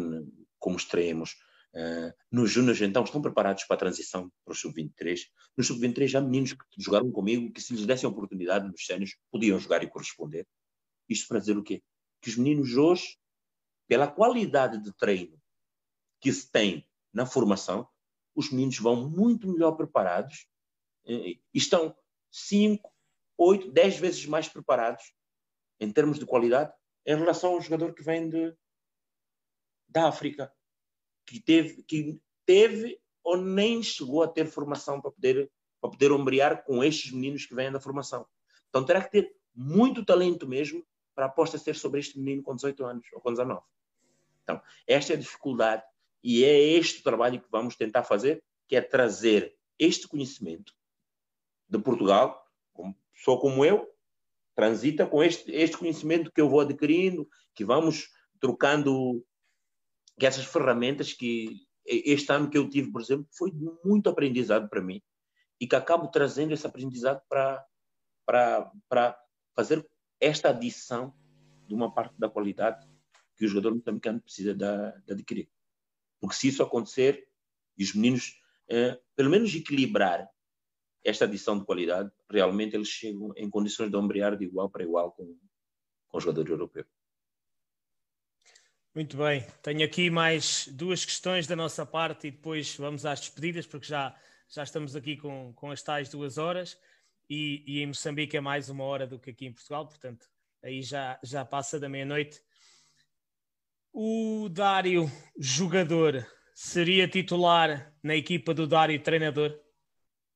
como 0.59 0.77
extremos, 0.77 1.35
Uh, 1.77 2.15
nos 2.31 2.53
Júniors, 2.53 2.81
então, 2.83 3.03
estão 3.03 3.21
preparados 3.21 3.65
para 3.65 3.75
a 3.75 3.79
transição 3.81 4.31
para 4.45 4.53
o 4.53 4.55
Sub-23. 4.55 5.23
No 5.57 5.65
Sub-23 5.65 6.07
já 6.07 6.21
meninos 6.21 6.53
que 6.53 6.65
jogaram 6.79 7.11
comigo, 7.11 7.53
que 7.53 7.61
se 7.61 7.75
lhes 7.75 7.85
dessem 7.85 8.09
oportunidade 8.09 8.69
nos 8.69 8.87
sénios, 8.87 9.17
podiam 9.29 9.59
jogar 9.59 9.83
e 9.83 9.91
corresponder. 9.91 10.47
Isto 11.09 11.27
para 11.27 11.41
dizer 11.41 11.59
o 11.59 11.65
quê? 11.65 11.83
Que 12.23 12.31
os 12.31 12.37
meninos 12.37 12.77
hoje, 12.77 13.19
pela 13.89 14.07
qualidade 14.07 14.81
de 14.85 14.95
treino 14.95 15.37
que 16.21 16.33
se 16.33 16.49
tem 16.49 16.89
na 17.13 17.27
formação, 17.27 17.89
os 18.35 18.51
meninos 18.51 18.79
vão 18.79 19.09
muito 19.09 19.49
melhor 19.49 19.73
preparados 19.73 20.47
e 21.07 21.41
estão 21.53 21.95
5, 22.31 22.91
8, 23.39 23.73
10 23.73 23.99
vezes 23.99 24.27
mais 24.27 24.49
preparados 24.49 25.15
em 25.81 25.93
termos 25.93 26.19
de 26.19 26.27
qualidade 26.27 26.73
em 27.07 27.17
relação 27.17 27.53
ao 27.53 27.61
jogador 27.61 27.95
que 27.95 28.03
vem 28.03 28.29
de, 28.29 28.55
da 29.89 30.09
África 30.09 30.53
que 31.27 31.41
teve, 31.41 31.83
que 31.83 32.21
teve 32.47 33.01
ou 33.23 33.37
nem 33.37 33.83
chegou 33.83 34.23
a 34.23 34.29
ter 34.29 34.47
formação 34.47 35.01
para 35.01 35.11
poder, 35.11 35.51
para 35.81 35.91
poder 35.91 36.13
ombrear 36.13 36.65
com 36.65 36.83
estes 36.83 37.13
meninos 37.13 37.47
que 37.47 37.55
vêm 37.55 37.73
da 37.73 37.81
formação. 37.81 38.27
Então 38.69 38.85
terá 38.85 39.03
que 39.03 39.11
ter 39.11 39.37
muito 39.55 40.05
talento 40.05 40.47
mesmo 40.47 40.85
para 41.15 41.27
a 41.27 41.29
aposta 41.29 41.59
ser 41.59 41.77
sobre 41.77 42.01
este 42.01 42.19
menino 42.19 42.43
com 42.43 42.55
18 42.55 42.85
anos 42.85 43.07
ou 43.13 43.21
com 43.21 43.31
19. 43.31 43.63
Então, 44.43 44.61
esta 44.87 45.13
é 45.13 45.17
a 45.17 45.19
dificuldade 45.19 45.83
e 46.25 46.43
é 46.43 46.59
este 46.59 47.01
o 47.01 47.05
trabalho 47.05 47.39
que 47.39 47.51
vamos 47.51 47.77
tentar 47.77 48.03
fazer, 48.03 48.43
que 48.67 48.75
é 48.75 48.81
trazer 48.81 49.55
este 49.79 50.09
conhecimento 50.09 50.73
de 51.69 51.79
Portugal, 51.79 52.43
pessoa 53.13 53.39
como 53.39 53.63
eu, 53.63 53.87
transita 54.55 55.07
com 55.07 55.23
este, 55.23 55.53
este 55.53 55.77
conhecimento 55.77 56.33
que 56.33 56.41
eu 56.41 56.49
vou 56.49 56.61
adquirindo, 56.61 57.29
que 57.55 57.65
vamos 57.65 58.09
trocando 58.41 59.23
que 60.19 60.27
essas 60.27 60.47
ferramentas 60.47 61.13
que 61.13 61.67
este 61.85 62.33
ano 62.33 62.49
que 62.49 62.57
eu 62.57 62.71
tive, 62.71 62.91
por 62.91 63.03
exemplo, 63.03 63.27
foi 63.37 63.53
muito 63.85 64.09
aprendizado 64.09 64.69
para 64.71 64.81
mim 64.81 65.03
e 65.61 65.67
que 65.67 65.77
acabo 65.77 66.09
trazendo 66.09 66.55
esse 66.55 66.67
aprendizado 66.67 67.21
para 67.29 67.65
para 68.27 69.21
fazer 69.55 69.87
esta 70.19 70.49
adição 70.49 71.15
de 71.67 71.75
uma 71.75 71.93
parte 71.93 72.19
da 72.19 72.31
qualidade 72.31 72.89
que 73.37 73.45
o 73.45 73.49
jogador 73.49 73.75
moçambicano 73.75 74.21
precisa 74.21 74.55
de, 74.55 74.65
de 75.05 75.13
adquirir. 75.13 75.51
Porque 76.25 76.37
se 76.37 76.49
isso 76.49 76.63
acontecer 76.63 77.29
e 77.77 77.85
os 77.85 77.95
meninos, 77.95 78.41
eh, 78.69 78.99
pelo 79.15 79.31
menos 79.31 79.55
equilibrar 79.55 80.27
esta 81.05 81.27
adição 81.27 81.59
de 81.59 81.67
qualidade, 81.67 82.11
realmente 82.31 82.75
eles 82.75 82.89
chegam 82.89 83.33
em 83.37 83.51
condições 83.51 83.91
de 83.91 83.97
ombrear 83.97 84.37
de 84.37 84.45
igual 84.45 84.71
para 84.71 84.83
igual 84.83 85.13
com, 85.13 85.39
com 86.09 86.17
o 86.17 86.21
jogador 86.21 86.49
europeu. 86.49 86.87
Muito 88.95 89.19
bem, 89.19 89.45
tenho 89.61 89.85
aqui 89.85 90.09
mais 90.09 90.67
duas 90.69 91.05
questões 91.05 91.47
da 91.47 91.55
nossa 91.55 91.85
parte 91.85 92.29
e 92.29 92.31
depois 92.31 92.75
vamos 92.77 93.05
às 93.05 93.21
despedidas, 93.21 93.67
porque 93.67 93.87
já, 93.87 94.19
já 94.49 94.63
estamos 94.63 94.97
aqui 94.97 95.17
com, 95.17 95.53
com 95.53 95.71
as 95.71 95.83
tais 95.83 96.09
duas 96.09 96.39
horas 96.39 96.79
e, 97.29 97.65
e 97.67 97.83
em 97.83 97.87
Moçambique 97.89 98.37
é 98.37 98.41
mais 98.41 98.71
uma 98.71 98.85
hora 98.85 99.07
do 99.07 99.19
que 99.19 99.31
aqui 99.31 99.47
em 99.47 99.53
Portugal, 99.53 99.87
portanto 99.87 100.27
aí 100.63 100.81
já, 100.81 101.19
já 101.23 101.45
passa 101.45 101.79
da 101.79 101.89
meia-noite. 101.89 102.41
O 103.97 104.49
Dário, 104.49 105.09
jogador, 105.39 106.27
seria 106.53 107.07
titular 107.07 107.95
na 108.03 108.17
equipa 108.17 108.53
do 108.53 108.67
Dário, 108.67 109.01
treinador? 109.01 109.57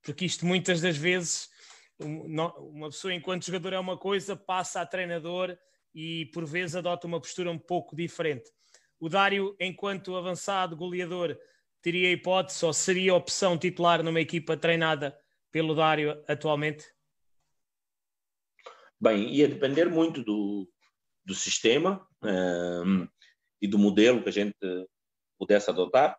Porque 0.01 0.25
isto 0.25 0.47
muitas 0.47 0.81
das 0.81 0.97
vezes, 0.97 1.51
uma 1.99 2.89
pessoa 2.89 3.13
enquanto 3.13 3.47
jogador 3.47 3.73
é 3.73 3.79
uma 3.81 3.99
coisa, 3.99 4.37
passa 4.37 4.81
a 4.81 4.87
treinador 4.87 5.59
e 5.93 6.27
por 6.27 6.47
vezes 6.47 6.77
adota 6.77 7.09
uma 7.09 7.21
postura 7.21 7.51
um 7.51 7.59
pouco 7.59 7.97
diferente. 7.97 8.49
O 9.01 9.09
Dário, 9.09 9.57
enquanto 9.59 10.15
avançado 10.15 10.77
goleador, 10.77 11.37
teria 11.83 12.13
hipótese 12.13 12.65
ou 12.65 12.73
seria 12.73 13.13
opção 13.13 13.59
titular 13.59 14.05
numa 14.05 14.21
equipa 14.21 14.57
treinada 14.57 15.19
pelo 15.51 15.75
Dário 15.75 16.23
atualmente? 16.29 16.87
Bem, 19.01 19.35
ia 19.35 19.49
depender 19.49 19.87
muito 19.87 20.23
do, 20.23 20.71
do 21.25 21.35
sistema 21.35 22.07
um, 22.23 22.29
ehm, 22.29 23.09
e 23.61 23.67
do 23.67 23.79
modelo 23.79 24.23
que 24.23 24.29
a 24.29 24.33
gente 24.33 24.57
pudesse 25.39 25.71
adotar, 25.71 26.19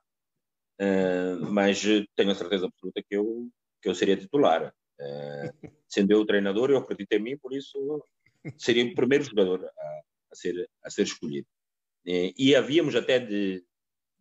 uh, 0.80 1.52
mas 1.52 1.82
tenho 2.16 2.32
a 2.32 2.36
certeza 2.36 2.66
absoluta 2.66 3.04
que 3.04 3.16
eu, 3.16 3.50
que 3.82 3.90
eu 3.90 3.96
seria 3.96 4.18
titular. 4.18 4.74
Uh, 5.00 5.70
sendo 5.88 6.12
eu 6.12 6.22
o 6.22 6.26
treinador, 6.26 6.70
eu 6.70 6.78
acredito 6.78 7.12
em 7.14 7.20
mim, 7.20 7.38
por 7.38 7.54
isso 7.54 8.04
seria 8.58 8.86
o 8.86 8.96
primeiro 8.96 9.24
jogador 9.24 9.66
a, 9.66 10.02
a 10.32 10.36
ser, 10.36 10.70
a 10.84 10.90
ser 10.90 11.04
escolhido. 11.04 11.48
E, 12.06 12.56
havíamos 12.56 12.96
até 12.96 13.20
de 13.20 13.64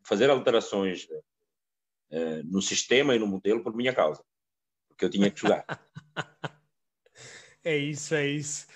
fazer 0.05 0.29
alterações 0.29 1.09
no 2.45 2.61
sistema 2.61 3.15
e 3.15 3.19
no 3.19 3.27
modelo 3.27 3.63
por 3.63 3.75
minha 3.75 3.95
causa, 3.95 4.23
porque 4.89 5.05
eu 5.05 5.11
tinha 5.11 5.31
que 5.31 5.41
jogar. 5.41 5.65
é 7.65 7.77
isso, 7.77 8.15
é 8.15 8.27
isso. 8.27 8.67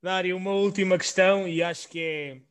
Dário, 0.00 0.36
uma 0.36 0.52
última 0.52 0.98
questão, 0.98 1.48
e 1.48 1.62
acho 1.62 1.88
que 1.88 1.98
é, 1.98 2.42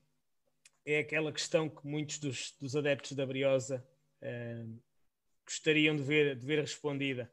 é 0.86 1.00
aquela 1.00 1.32
questão 1.32 1.70
que 1.70 1.86
muitos 1.88 2.20
dos, 2.20 2.56
dos 2.60 2.76
adeptos 2.76 3.14
da 3.14 3.26
Briosa 3.26 3.86
uh, 4.22 4.82
gostariam 5.46 5.96
de 5.96 6.04
ver, 6.04 6.36
de 6.36 6.46
ver 6.46 6.60
respondida. 6.60 7.32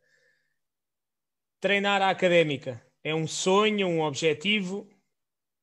Treinar 1.60 2.00
a 2.00 2.10
académica 2.10 2.84
é 3.02 3.14
um 3.14 3.26
sonho, 3.26 3.86
um 3.86 4.02
objetivo? 4.02 4.88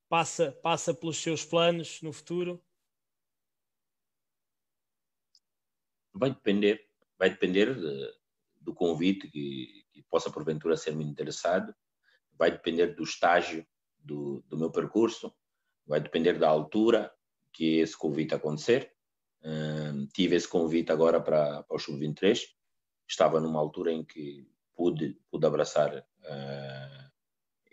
Passa, 0.09 0.51
passa 0.51 0.93
pelos 0.93 1.17
seus 1.17 1.43
planos 1.43 2.01
no 2.01 2.13
futuro? 2.13 2.63
Vai 6.13 6.31
depender, 6.31 6.87
vai 7.17 7.29
depender 7.29 7.75
de, 7.75 8.13
do 8.61 8.73
convite 8.73 9.29
que, 9.29 9.85
que, 9.91 10.01
possa 10.03 10.31
porventura 10.31 10.77
ser 10.77 10.95
me 10.95 11.03
interessado, 11.03 11.75
vai 12.33 12.51
depender 12.51 12.87
do 12.95 13.03
estágio 13.03 13.67
do, 13.97 14.41
do 14.47 14.57
meu 14.57 14.71
percurso, 14.71 15.33
vai 15.85 15.99
depender 15.99 16.39
da 16.39 16.47
altura 16.47 17.13
que 17.57 17.79
esse 17.79 17.97
convite 17.97 18.35
acontecer. 18.35 18.93
Tive 20.13 20.35
esse 20.35 20.47
convite 20.47 20.91
agora 20.91 21.19
para, 21.19 21.63
para 21.63 21.75
o 21.75 21.79
Sub-23, 21.79 22.39
estava 23.07 23.39
numa 23.39 23.59
altura 23.59 23.91
em 23.91 24.05
que 24.05 24.47
pude, 24.75 25.19
pude 25.31 25.45
abraçar 25.47 25.97
uh, 25.97 27.11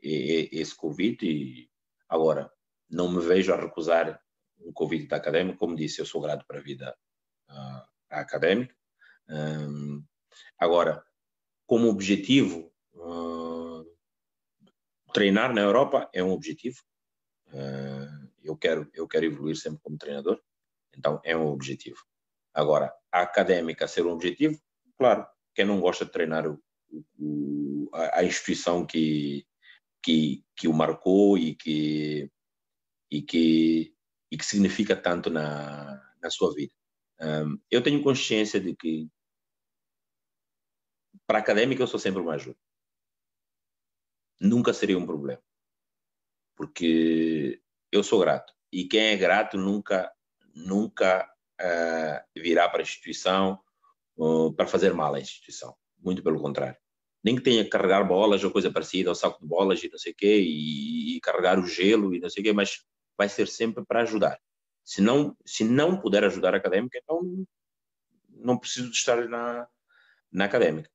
esse 0.03 0.75
convite 0.75 1.27
e 1.27 1.71
agora 2.09 2.51
não 2.89 3.11
me 3.11 3.21
vejo 3.21 3.53
a 3.53 3.61
recusar 3.61 4.19
um 4.59 4.73
convite 4.73 5.07
da 5.07 5.17
académica, 5.17 5.59
como 5.59 5.77
disse, 5.77 6.01
eu 6.01 6.07
sou 6.07 6.23
grato 6.23 6.47
para 6.47 6.61
a 6.61 6.63
vida 6.63 6.97
uh, 7.51 7.83
académica. 8.09 8.75
Um, 9.29 10.03
agora, 10.59 11.05
como 11.67 11.89
objetivo, 11.89 12.73
uh, 12.95 13.85
treinar 15.13 15.53
na 15.53 15.61
Europa 15.61 16.09
é 16.15 16.23
um 16.23 16.31
objetivo. 16.31 16.79
Uh, 17.49 18.24
eu 18.45 18.57
quero 18.57 18.89
eu 18.95 19.09
quero 19.09 19.27
evoluir 19.27 19.57
sempre 19.57 19.81
como 19.83 19.99
treinador, 19.99 20.41
então 20.97 21.21
é 21.25 21.37
um 21.37 21.49
objetivo. 21.49 21.99
Agora, 22.53 22.93
a 23.11 23.23
académica 23.23 23.89
ser 23.89 24.07
um 24.07 24.13
objetivo, 24.13 24.61
claro, 24.97 25.27
quem 25.55 25.65
não 25.65 25.81
gosta 25.81 26.05
de 26.05 26.13
treinar 26.13 26.47
o, 26.47 26.63
o, 27.19 27.91
a, 27.93 28.21
a 28.21 28.25
instituição 28.25 28.87
que 28.87 29.47
que, 30.05 30.45
que 30.55 30.69
o 30.69 30.73
marcou 30.75 31.39
e 31.39 31.55
que, 31.55 32.31
e 33.11 33.23
que, 33.23 33.97
e 34.31 34.37
que 34.37 34.45
significa 34.45 34.95
tanto 34.95 35.31
na, 35.31 36.15
na 36.23 36.31
sua 36.31 36.55
vida. 36.55 36.75
Um, 37.21 37.59
eu 37.71 37.83
tenho 37.83 38.03
consciência 38.03 38.61
de 38.61 38.77
que 38.77 39.09
para 41.27 41.39
académica 41.39 41.83
eu 41.83 41.87
sou 41.87 41.99
sempre 41.99 42.21
uma 42.21 42.35
ajuda. 42.35 42.59
Nunca 44.39 44.75
seria 44.75 44.99
um 44.99 45.07
problema. 45.07 45.43
Porque 46.55 47.63
eu 47.97 48.03
sou 48.03 48.21
grato. 48.21 48.53
E 48.73 48.85
quem 48.85 49.09
é 49.09 49.17
grato 49.17 49.57
nunca, 49.57 50.11
nunca 50.55 51.29
uh, 51.61 52.41
virá 52.41 52.69
para 52.69 52.81
a 52.81 52.83
instituição 52.83 53.61
uh, 54.17 54.53
para 54.53 54.67
fazer 54.67 54.93
mal 54.93 55.15
à 55.15 55.21
instituição. 55.21 55.75
Muito 55.99 56.23
pelo 56.23 56.41
contrário 56.41 56.77
nem 57.25 57.35
que 57.37 57.43
tenha 57.43 57.65
que 57.65 57.71
carregar 57.71 58.07
bolas 58.07 58.45
ou 58.45 58.51
coisa 58.51 58.71
parecida, 58.71 59.09
ou 59.09 59.15
saco 59.15 59.41
de 59.41 59.49
bolas 59.49 59.83
e 59.83 59.89
não 59.91 59.99
sei 59.99 60.13
o 60.13 60.15
quê, 60.15 60.41
e, 60.43 61.17
e, 61.17 61.21
carregar 61.21 61.59
o 61.59 61.67
gelo 61.67 62.15
e 62.15 62.21
não 62.21 62.29
sei 62.29 62.43
o 62.43 62.45
quê, 62.45 62.53
mas 62.53 62.85
vai 63.17 63.31
ser 63.31 63.49
sempre 63.49 63.83
para 63.87 64.03
ajudar. 64.03 64.39
Se 64.85 65.01
não, 65.01 65.35
se 65.47 65.65
não 65.65 65.99
puder 65.99 66.23
ajudar 66.25 66.53
a 66.53 66.59
académica, 66.59 66.99
então 67.03 67.47
não 68.29 68.59
preciso 68.59 68.91
de 68.91 68.97
estar 68.97 69.27
na, 69.27 69.67
na 70.31 70.45
académica. 70.45 70.91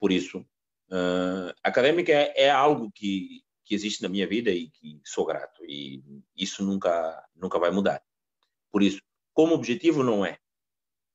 Por 0.00 0.10
isso, 0.10 0.40
uh, 0.40 1.54
a 1.62 1.68
académica 1.68 2.10
é, 2.10 2.32
é, 2.46 2.50
algo 2.50 2.90
que, 2.92 3.44
que 3.68 3.74
existe 3.74 4.02
na 4.02 4.08
minha 4.08 4.26
vida 4.26 4.50
e 4.50 4.70
que 4.70 4.98
sou 5.04 5.26
grato, 5.26 5.62
e 5.62 6.02
isso 6.34 6.64
nunca, 6.64 7.28
nunca 7.36 7.58
vai 7.58 7.70
mudar. 7.70 8.02
Por 8.72 8.82
isso, 8.82 8.98
como 9.34 9.54
objetivo, 9.54 10.02
não 10.02 10.24
é. 10.24 10.38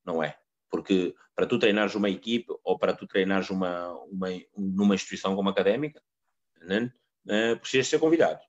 Não 0.05 0.21
é. 0.21 0.37
Porque 0.69 1.15
para 1.35 1.47
tu 1.47 1.57
treinares 1.57 1.95
uma 1.95 2.11
equipe 2.11 2.53
ou 2.63 2.77
para 2.77 2.95
tu 2.95 3.07
treinares 3.07 3.49
uma, 3.49 3.91
uma, 4.03 4.27
numa 4.55 4.93
instituição 4.93 5.35
como 5.35 5.49
académica, 5.49 5.99
né, 6.61 6.93
uh, 7.25 7.59
precisas 7.59 7.87
ser 7.87 7.99
convidado. 7.99 8.39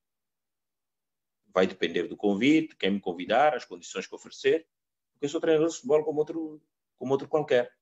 Vai 1.47 1.66
depender 1.66 2.02
do 2.02 2.16
convite, 2.16 2.76
quem 2.76 2.90
me 2.90 3.01
convidar, 3.01 3.55
as 3.55 3.64
condições 3.64 4.06
que 4.06 4.14
oferecer, 4.14 4.68
porque 5.12 5.24
eu 5.24 5.31
sou 5.31 5.40
treinador 5.40 5.68
de 5.68 5.76
futebol 5.76 6.05
como 6.05 6.18
outro, 6.18 6.62
como 6.98 7.12
outro 7.12 7.26
qualquer. 7.26 7.72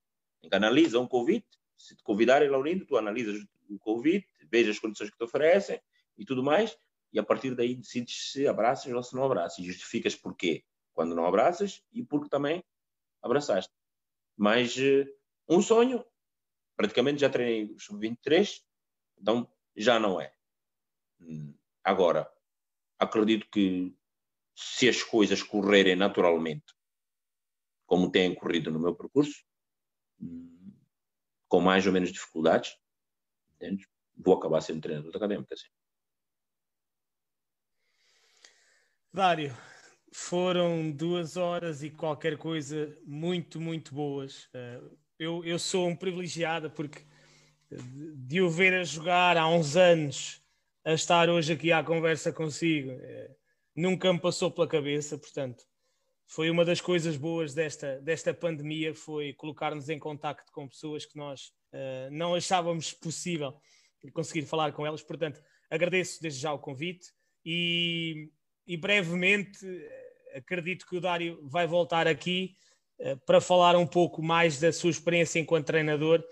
Analisa 0.52 1.00
um 1.00 1.08
convite, 1.08 1.48
se 1.76 1.96
te 1.96 2.02
convidarem, 2.04 2.48
Laurindo, 2.48 2.86
tu 2.86 2.96
analisas 2.96 3.44
o 3.68 3.76
convite, 3.80 4.28
vejas 4.48 4.76
as 4.76 4.80
condições 4.80 5.10
que 5.10 5.16
te 5.16 5.24
oferecem 5.24 5.80
e 6.16 6.24
tudo 6.24 6.42
mais, 6.42 6.76
e 7.12 7.18
a 7.18 7.22
partir 7.22 7.54
daí 7.54 7.74
decides 7.74 8.32
se 8.32 8.46
abraças 8.46 8.92
ou 8.92 9.02
se 9.02 9.14
não 9.14 9.24
abraças. 9.24 9.58
E 9.58 9.64
justificas 9.64 10.14
porquê 10.14 10.64
quando 10.92 11.14
não 11.14 11.26
abraças 11.26 11.82
e 11.92 12.02
porque 12.04 12.28
também 12.28 12.64
abraçaste. 13.22 13.72
Mas 14.36 14.76
uh, 14.76 15.06
um 15.48 15.60
sonho, 15.60 16.04
praticamente 16.76 17.20
já 17.20 17.30
treinei 17.30 17.74
o 17.74 17.78
sub-23, 17.78 18.62
então 19.18 19.50
já 19.76 19.98
não 19.98 20.20
é. 20.20 20.34
Hum, 21.20 21.54
agora, 21.84 22.30
acredito 22.98 23.48
que 23.50 23.94
se 24.54 24.88
as 24.88 25.02
coisas 25.02 25.42
correrem 25.42 25.96
naturalmente, 25.96 26.74
como 27.86 28.10
têm 28.10 28.34
corrido 28.34 28.70
no 28.70 28.80
meu 28.80 28.94
percurso, 28.94 29.44
hum, 30.20 30.72
com 31.48 31.60
mais 31.60 31.86
ou 31.86 31.92
menos 31.92 32.10
dificuldades, 32.10 32.78
entende? 33.54 33.86
vou 34.16 34.34
acabar 34.34 34.60
sendo 34.60 34.80
treinador 34.80 35.14
académico. 35.14 35.52
Assim. 35.52 35.66
Dário, 39.14 39.54
foram 40.10 40.90
duas 40.90 41.36
horas 41.36 41.82
e 41.82 41.90
qualquer 41.90 42.38
coisa 42.38 42.96
muito, 43.04 43.60
muito 43.60 43.94
boas. 43.94 44.48
Eh, 44.54 44.80
eu, 45.18 45.44
eu 45.44 45.58
sou 45.58 45.86
um 45.86 45.94
privilegiado 45.94 46.70
porque 46.70 47.04
de 47.70 48.40
o 48.40 48.48
ver 48.48 48.72
a 48.72 48.84
jogar 48.84 49.36
há 49.36 49.46
uns 49.46 49.76
anos 49.76 50.42
a 50.82 50.94
estar 50.94 51.28
hoje 51.28 51.52
aqui 51.52 51.70
à 51.70 51.84
conversa 51.84 52.32
consigo 52.32 52.90
eh, 52.90 53.30
nunca 53.76 54.10
me 54.10 54.18
passou 54.18 54.50
pela 54.50 54.66
cabeça, 54.66 55.18
portanto 55.18 55.62
foi 56.26 56.48
uma 56.48 56.64
das 56.64 56.80
coisas 56.80 57.14
boas 57.14 57.52
desta, 57.52 58.00
desta 58.00 58.32
pandemia 58.32 58.94
foi 58.94 59.34
colocar-nos 59.34 59.90
em 59.90 59.98
contacto 59.98 60.50
com 60.52 60.66
pessoas 60.66 61.04
que 61.04 61.18
nós 61.18 61.52
uh, 61.74 62.10
não 62.10 62.34
achávamos 62.34 62.94
possível 62.94 63.60
conseguir 64.14 64.46
falar 64.46 64.72
com 64.72 64.86
elas, 64.86 65.02
portanto 65.02 65.42
agradeço 65.70 66.22
desde 66.22 66.40
já 66.40 66.50
o 66.50 66.58
convite 66.58 67.12
e, 67.44 68.30
e 68.66 68.76
brevemente 68.76 69.58
eh, 69.64 70.38
acredito 70.38 70.86
que 70.86 70.96
o 70.96 71.00
Dário 71.00 71.38
vai 71.48 71.66
voltar 71.66 72.06
aqui 72.06 72.56
uh, 73.00 73.18
para 73.26 73.40
falar 73.40 73.76
um 73.76 73.86
pouco 73.86 74.22
mais 74.22 74.58
da 74.58 74.72
sua 74.72 74.90
experiência 74.90 75.38
enquanto 75.38 75.66
treinador 75.66 76.24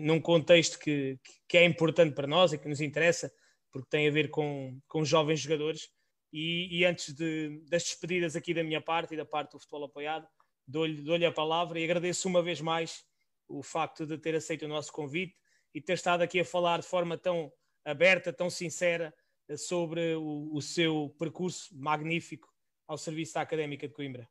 num 0.00 0.20
contexto 0.20 0.80
que, 0.80 1.16
que 1.48 1.56
é 1.56 1.64
importante 1.64 2.12
para 2.12 2.26
nós 2.26 2.52
e 2.52 2.58
que 2.58 2.68
nos 2.68 2.80
interessa, 2.80 3.32
porque 3.70 3.88
tem 3.88 4.08
a 4.08 4.10
ver 4.10 4.30
com, 4.30 4.80
com 4.88 5.04
jovens 5.04 5.38
jogadores. 5.38 5.88
E, 6.32 6.80
e 6.80 6.84
antes 6.84 7.14
de, 7.14 7.62
das 7.70 7.84
despedidas 7.84 8.34
aqui 8.34 8.52
da 8.52 8.64
minha 8.64 8.80
parte 8.80 9.14
e 9.14 9.16
da 9.16 9.24
parte 9.24 9.52
do 9.52 9.60
futebol 9.60 9.84
apoiado, 9.84 10.26
dou-lhe 10.66 11.00
dou 11.02 11.16
a 11.24 11.32
palavra 11.32 11.78
e 11.78 11.84
agradeço 11.84 12.26
uma 12.26 12.42
vez 12.42 12.60
mais 12.60 13.04
o 13.48 13.62
facto 13.62 14.04
de 14.04 14.18
ter 14.18 14.34
aceito 14.34 14.64
o 14.64 14.68
nosso 14.68 14.92
convite 14.92 15.36
e 15.72 15.80
ter 15.80 15.92
estado 15.92 16.22
aqui 16.22 16.40
a 16.40 16.44
falar 16.44 16.80
de 16.80 16.86
forma 16.86 17.16
tão 17.16 17.52
aberta, 17.84 18.32
tão 18.32 18.50
sincera 18.50 19.14
sobre 19.56 20.14
o, 20.14 20.54
o 20.54 20.62
seu 20.62 21.14
percurso 21.18 21.76
magnífico 21.76 22.52
ao 22.86 22.98
serviço 22.98 23.34
da 23.34 23.42
Académica 23.42 23.86
de 23.86 23.94
Coimbra. 23.94 24.28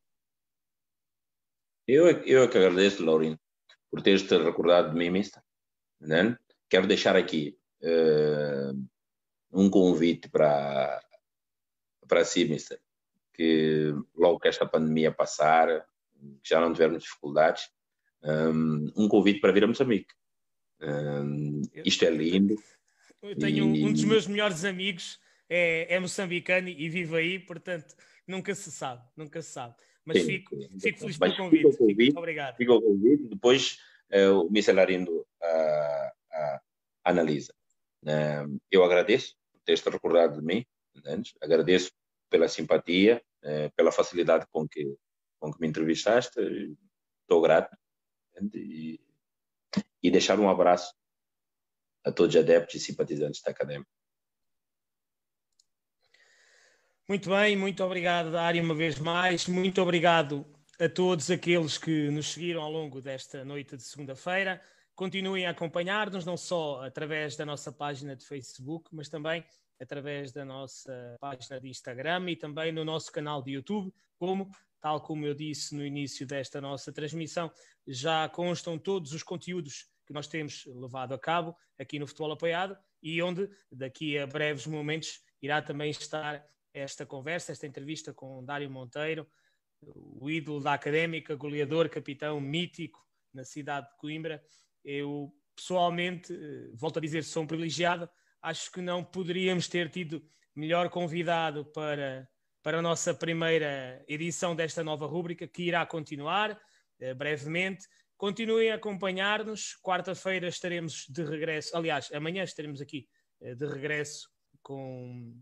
Eu, 1.87 2.07
eu 2.23 2.43
é 2.43 2.47
que 2.47 2.57
agradeço, 2.57 3.05
Laurindo, 3.05 3.39
por 3.91 4.01
teres 4.01 4.23
te 4.23 4.35
recordado 4.37 4.91
de 4.91 4.97
mim, 4.97 5.11
mister. 5.11 5.41
Né? 5.99 6.37
Quero 6.67 6.87
deixar 6.87 7.15
aqui 7.15 7.57
uh, 7.81 8.87
um 9.51 9.69
convite 9.69 10.27
para, 10.29 11.01
para 12.07 12.25
si, 12.25 12.45
mister, 12.45 12.81
que 13.33 13.93
logo 14.15 14.39
que 14.39 14.47
esta 14.47 14.65
pandemia 14.65 15.11
passar, 15.11 15.85
já 16.43 16.59
não 16.59 16.73
tivermos 16.73 17.03
dificuldades, 17.03 17.69
um, 18.23 18.91
um 18.95 19.07
convite 19.07 19.39
para 19.39 19.51
vir 19.51 19.63
a 19.63 19.67
Moçambique. 19.67 20.13
Um, 20.81 21.61
isto 21.85 22.03
é 22.03 22.09
lindo. 22.09 22.55
Eu 23.29 23.37
tenho 23.37 23.75
e... 23.75 23.83
um 23.83 23.91
dos 23.91 24.03
meus 24.03 24.27
melhores 24.27 24.63
amigos, 24.63 25.19
é, 25.49 25.95
é 25.95 25.99
moçambicano 25.99 26.69
e 26.69 26.89
vive 26.89 27.15
aí, 27.15 27.39
portanto, 27.39 27.95
nunca 28.27 28.53
se 28.53 28.71
sabe, 28.71 29.03
nunca 29.15 29.41
se 29.41 29.51
sabe. 29.51 29.75
Mas 30.03 30.21
sim, 30.21 30.25
fico, 30.25 30.55
fico 30.79 30.99
feliz 30.99 31.17
pelo 31.17 31.35
convite. 31.35 31.71
Fico 31.71 31.77
convite. 31.77 32.17
Obrigado. 32.17 32.57
Fico 32.57 32.81
convite. 32.81 33.23
Depois 33.23 33.79
uh, 34.13 34.41
o 34.41 34.47
Mr. 34.47 34.73
Larindo 34.73 35.11
uh, 35.11 36.07
uh, 36.31 36.59
analisa. 37.03 37.53
Uh, 38.03 38.59
eu 38.69 38.83
agradeço 38.83 39.35
por 39.51 39.61
teres 39.61 39.81
recordado 39.83 40.39
de 40.39 40.45
mim. 40.45 40.65
Agradeço 41.41 41.91
pela 42.29 42.47
simpatia, 42.47 43.21
uh, 43.43 43.71
pela 43.75 43.91
facilidade 43.91 44.45
com 44.51 44.67
que, 44.67 44.95
com 45.39 45.51
que 45.51 45.59
me 45.59 45.67
entrevistaste. 45.67 46.39
Estou 47.21 47.41
grato. 47.41 47.75
E, 48.53 48.99
e 50.03 50.11
deixar 50.11 50.39
um 50.39 50.49
abraço 50.49 50.93
a 52.05 52.11
todos 52.11 52.35
os 52.35 52.41
adeptos 52.41 52.75
e 52.75 52.79
simpatizantes 52.79 53.41
da 53.41 53.51
Academia. 53.51 53.85
Muito 57.07 57.29
bem, 57.29 57.55
muito 57.55 57.83
obrigado, 57.83 58.31
Dário, 58.31 58.63
uma 58.63 58.73
vez 58.73 58.97
mais. 58.99 59.47
Muito 59.47 59.81
obrigado 59.81 60.45
a 60.79 60.89
todos 60.89 61.29
aqueles 61.29 61.77
que 61.77 62.09
nos 62.09 62.33
seguiram 62.33 62.61
ao 62.61 62.71
longo 62.71 63.01
desta 63.01 63.43
noite 63.45 63.75
de 63.75 63.83
segunda-feira. 63.83 64.61
Continuem 64.95 65.45
a 65.45 65.51
acompanhar-nos, 65.51 66.25
não 66.25 66.37
só 66.37 66.83
através 66.83 67.35
da 67.35 67.45
nossa 67.45 67.71
página 67.71 68.15
de 68.15 68.25
Facebook, 68.25 68.89
mas 68.93 69.09
também 69.09 69.45
através 69.79 70.31
da 70.31 70.45
nossa 70.45 71.17
página 71.19 71.59
de 71.59 71.67
Instagram 71.67 72.29
e 72.29 72.35
também 72.35 72.71
no 72.71 72.85
nosso 72.85 73.11
canal 73.11 73.41
de 73.41 73.51
YouTube, 73.51 73.93
como, 74.17 74.49
tal 74.81 75.01
como 75.01 75.25
eu 75.25 75.33
disse 75.33 75.75
no 75.75 75.85
início 75.85 76.25
desta 76.25 76.61
nossa 76.61 76.91
transmissão, 76.91 77.51
já 77.87 78.27
constam 78.29 78.79
todos 78.79 79.11
os 79.11 79.21
conteúdos 79.21 79.87
que 80.05 80.13
nós 80.13 80.27
temos 80.27 80.65
levado 80.65 81.13
a 81.13 81.19
cabo 81.19 81.55
aqui 81.79 81.99
no 81.99 82.07
Futebol 82.07 82.31
Apoiado 82.31 82.77
e 83.01 83.21
onde, 83.21 83.49
daqui 83.71 84.17
a 84.17 84.25
breves 84.25 84.65
momentos, 84.65 85.19
irá 85.41 85.61
também 85.61 85.89
estar 85.89 86.45
esta 86.73 87.05
conversa, 87.05 87.51
esta 87.51 87.65
entrevista 87.65 88.13
com 88.13 88.43
Dário 88.43 88.69
Monteiro, 88.69 89.27
o 89.81 90.29
ídolo 90.29 90.61
da 90.61 90.73
académica, 90.73 91.35
goleador, 91.35 91.89
capitão 91.89 92.39
mítico 92.39 92.99
na 93.33 93.43
cidade 93.43 93.87
de 93.89 93.97
Coimbra. 93.97 94.43
Eu, 94.83 95.31
pessoalmente, 95.55 96.33
eh, 96.33 96.71
volto 96.73 96.97
a 96.97 97.01
dizer, 97.01 97.23
sou 97.23 97.43
um 97.43 97.47
privilegiado. 97.47 98.09
Acho 98.41 98.71
que 98.71 98.81
não 98.81 99.03
poderíamos 99.03 99.67
ter 99.67 99.89
tido 99.89 100.23
melhor 100.55 100.89
convidado 100.89 101.65
para, 101.65 102.27
para 102.63 102.79
a 102.79 102.81
nossa 102.81 103.13
primeira 103.13 104.03
edição 104.07 104.55
desta 104.55 104.83
nova 104.83 105.05
rúbrica, 105.05 105.47
que 105.47 105.63
irá 105.63 105.85
continuar 105.85 106.59
eh, 106.99 107.13
brevemente. 107.13 107.87
Continuem 108.17 108.71
a 108.71 108.75
acompanhar-nos. 108.75 109.77
Quarta-feira 109.81 110.47
estaremos 110.47 111.05
de 111.09 111.23
regresso. 111.23 111.75
Aliás, 111.75 112.11
amanhã 112.13 112.43
estaremos 112.43 112.81
aqui 112.81 113.07
eh, 113.41 113.55
de 113.55 113.65
regresso 113.65 114.29
com 114.61 115.33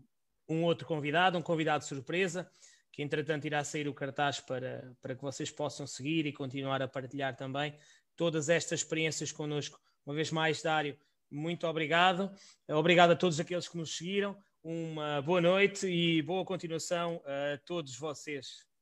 um 0.48 0.64
outro 0.64 0.86
convidado, 0.86 1.38
um 1.38 1.42
convidado 1.42 1.84
surpresa, 1.84 2.50
que 2.92 3.02
entretanto 3.02 3.46
irá 3.46 3.62
sair 3.64 3.88
o 3.88 3.94
cartaz 3.94 4.40
para, 4.40 4.94
para 5.00 5.14
que 5.14 5.22
vocês 5.22 5.50
possam 5.50 5.86
seguir 5.86 6.26
e 6.26 6.32
continuar 6.32 6.82
a 6.82 6.88
partilhar 6.88 7.36
também 7.36 7.76
todas 8.16 8.48
estas 8.48 8.80
experiências 8.80 9.32
connosco. 9.32 9.80
Uma 10.04 10.14
vez 10.14 10.30
mais, 10.30 10.60
Dário, 10.62 10.98
muito 11.30 11.66
obrigado. 11.66 12.30
Obrigado 12.68 13.12
a 13.12 13.16
todos 13.16 13.40
aqueles 13.40 13.68
que 13.68 13.76
nos 13.76 13.96
seguiram. 13.96 14.36
Uma 14.62 15.20
boa 15.22 15.40
noite 15.40 15.86
e 15.86 16.22
boa 16.22 16.44
continuação 16.44 17.22
a 17.24 17.58
todos 17.64 17.96
vocês. 17.98 18.73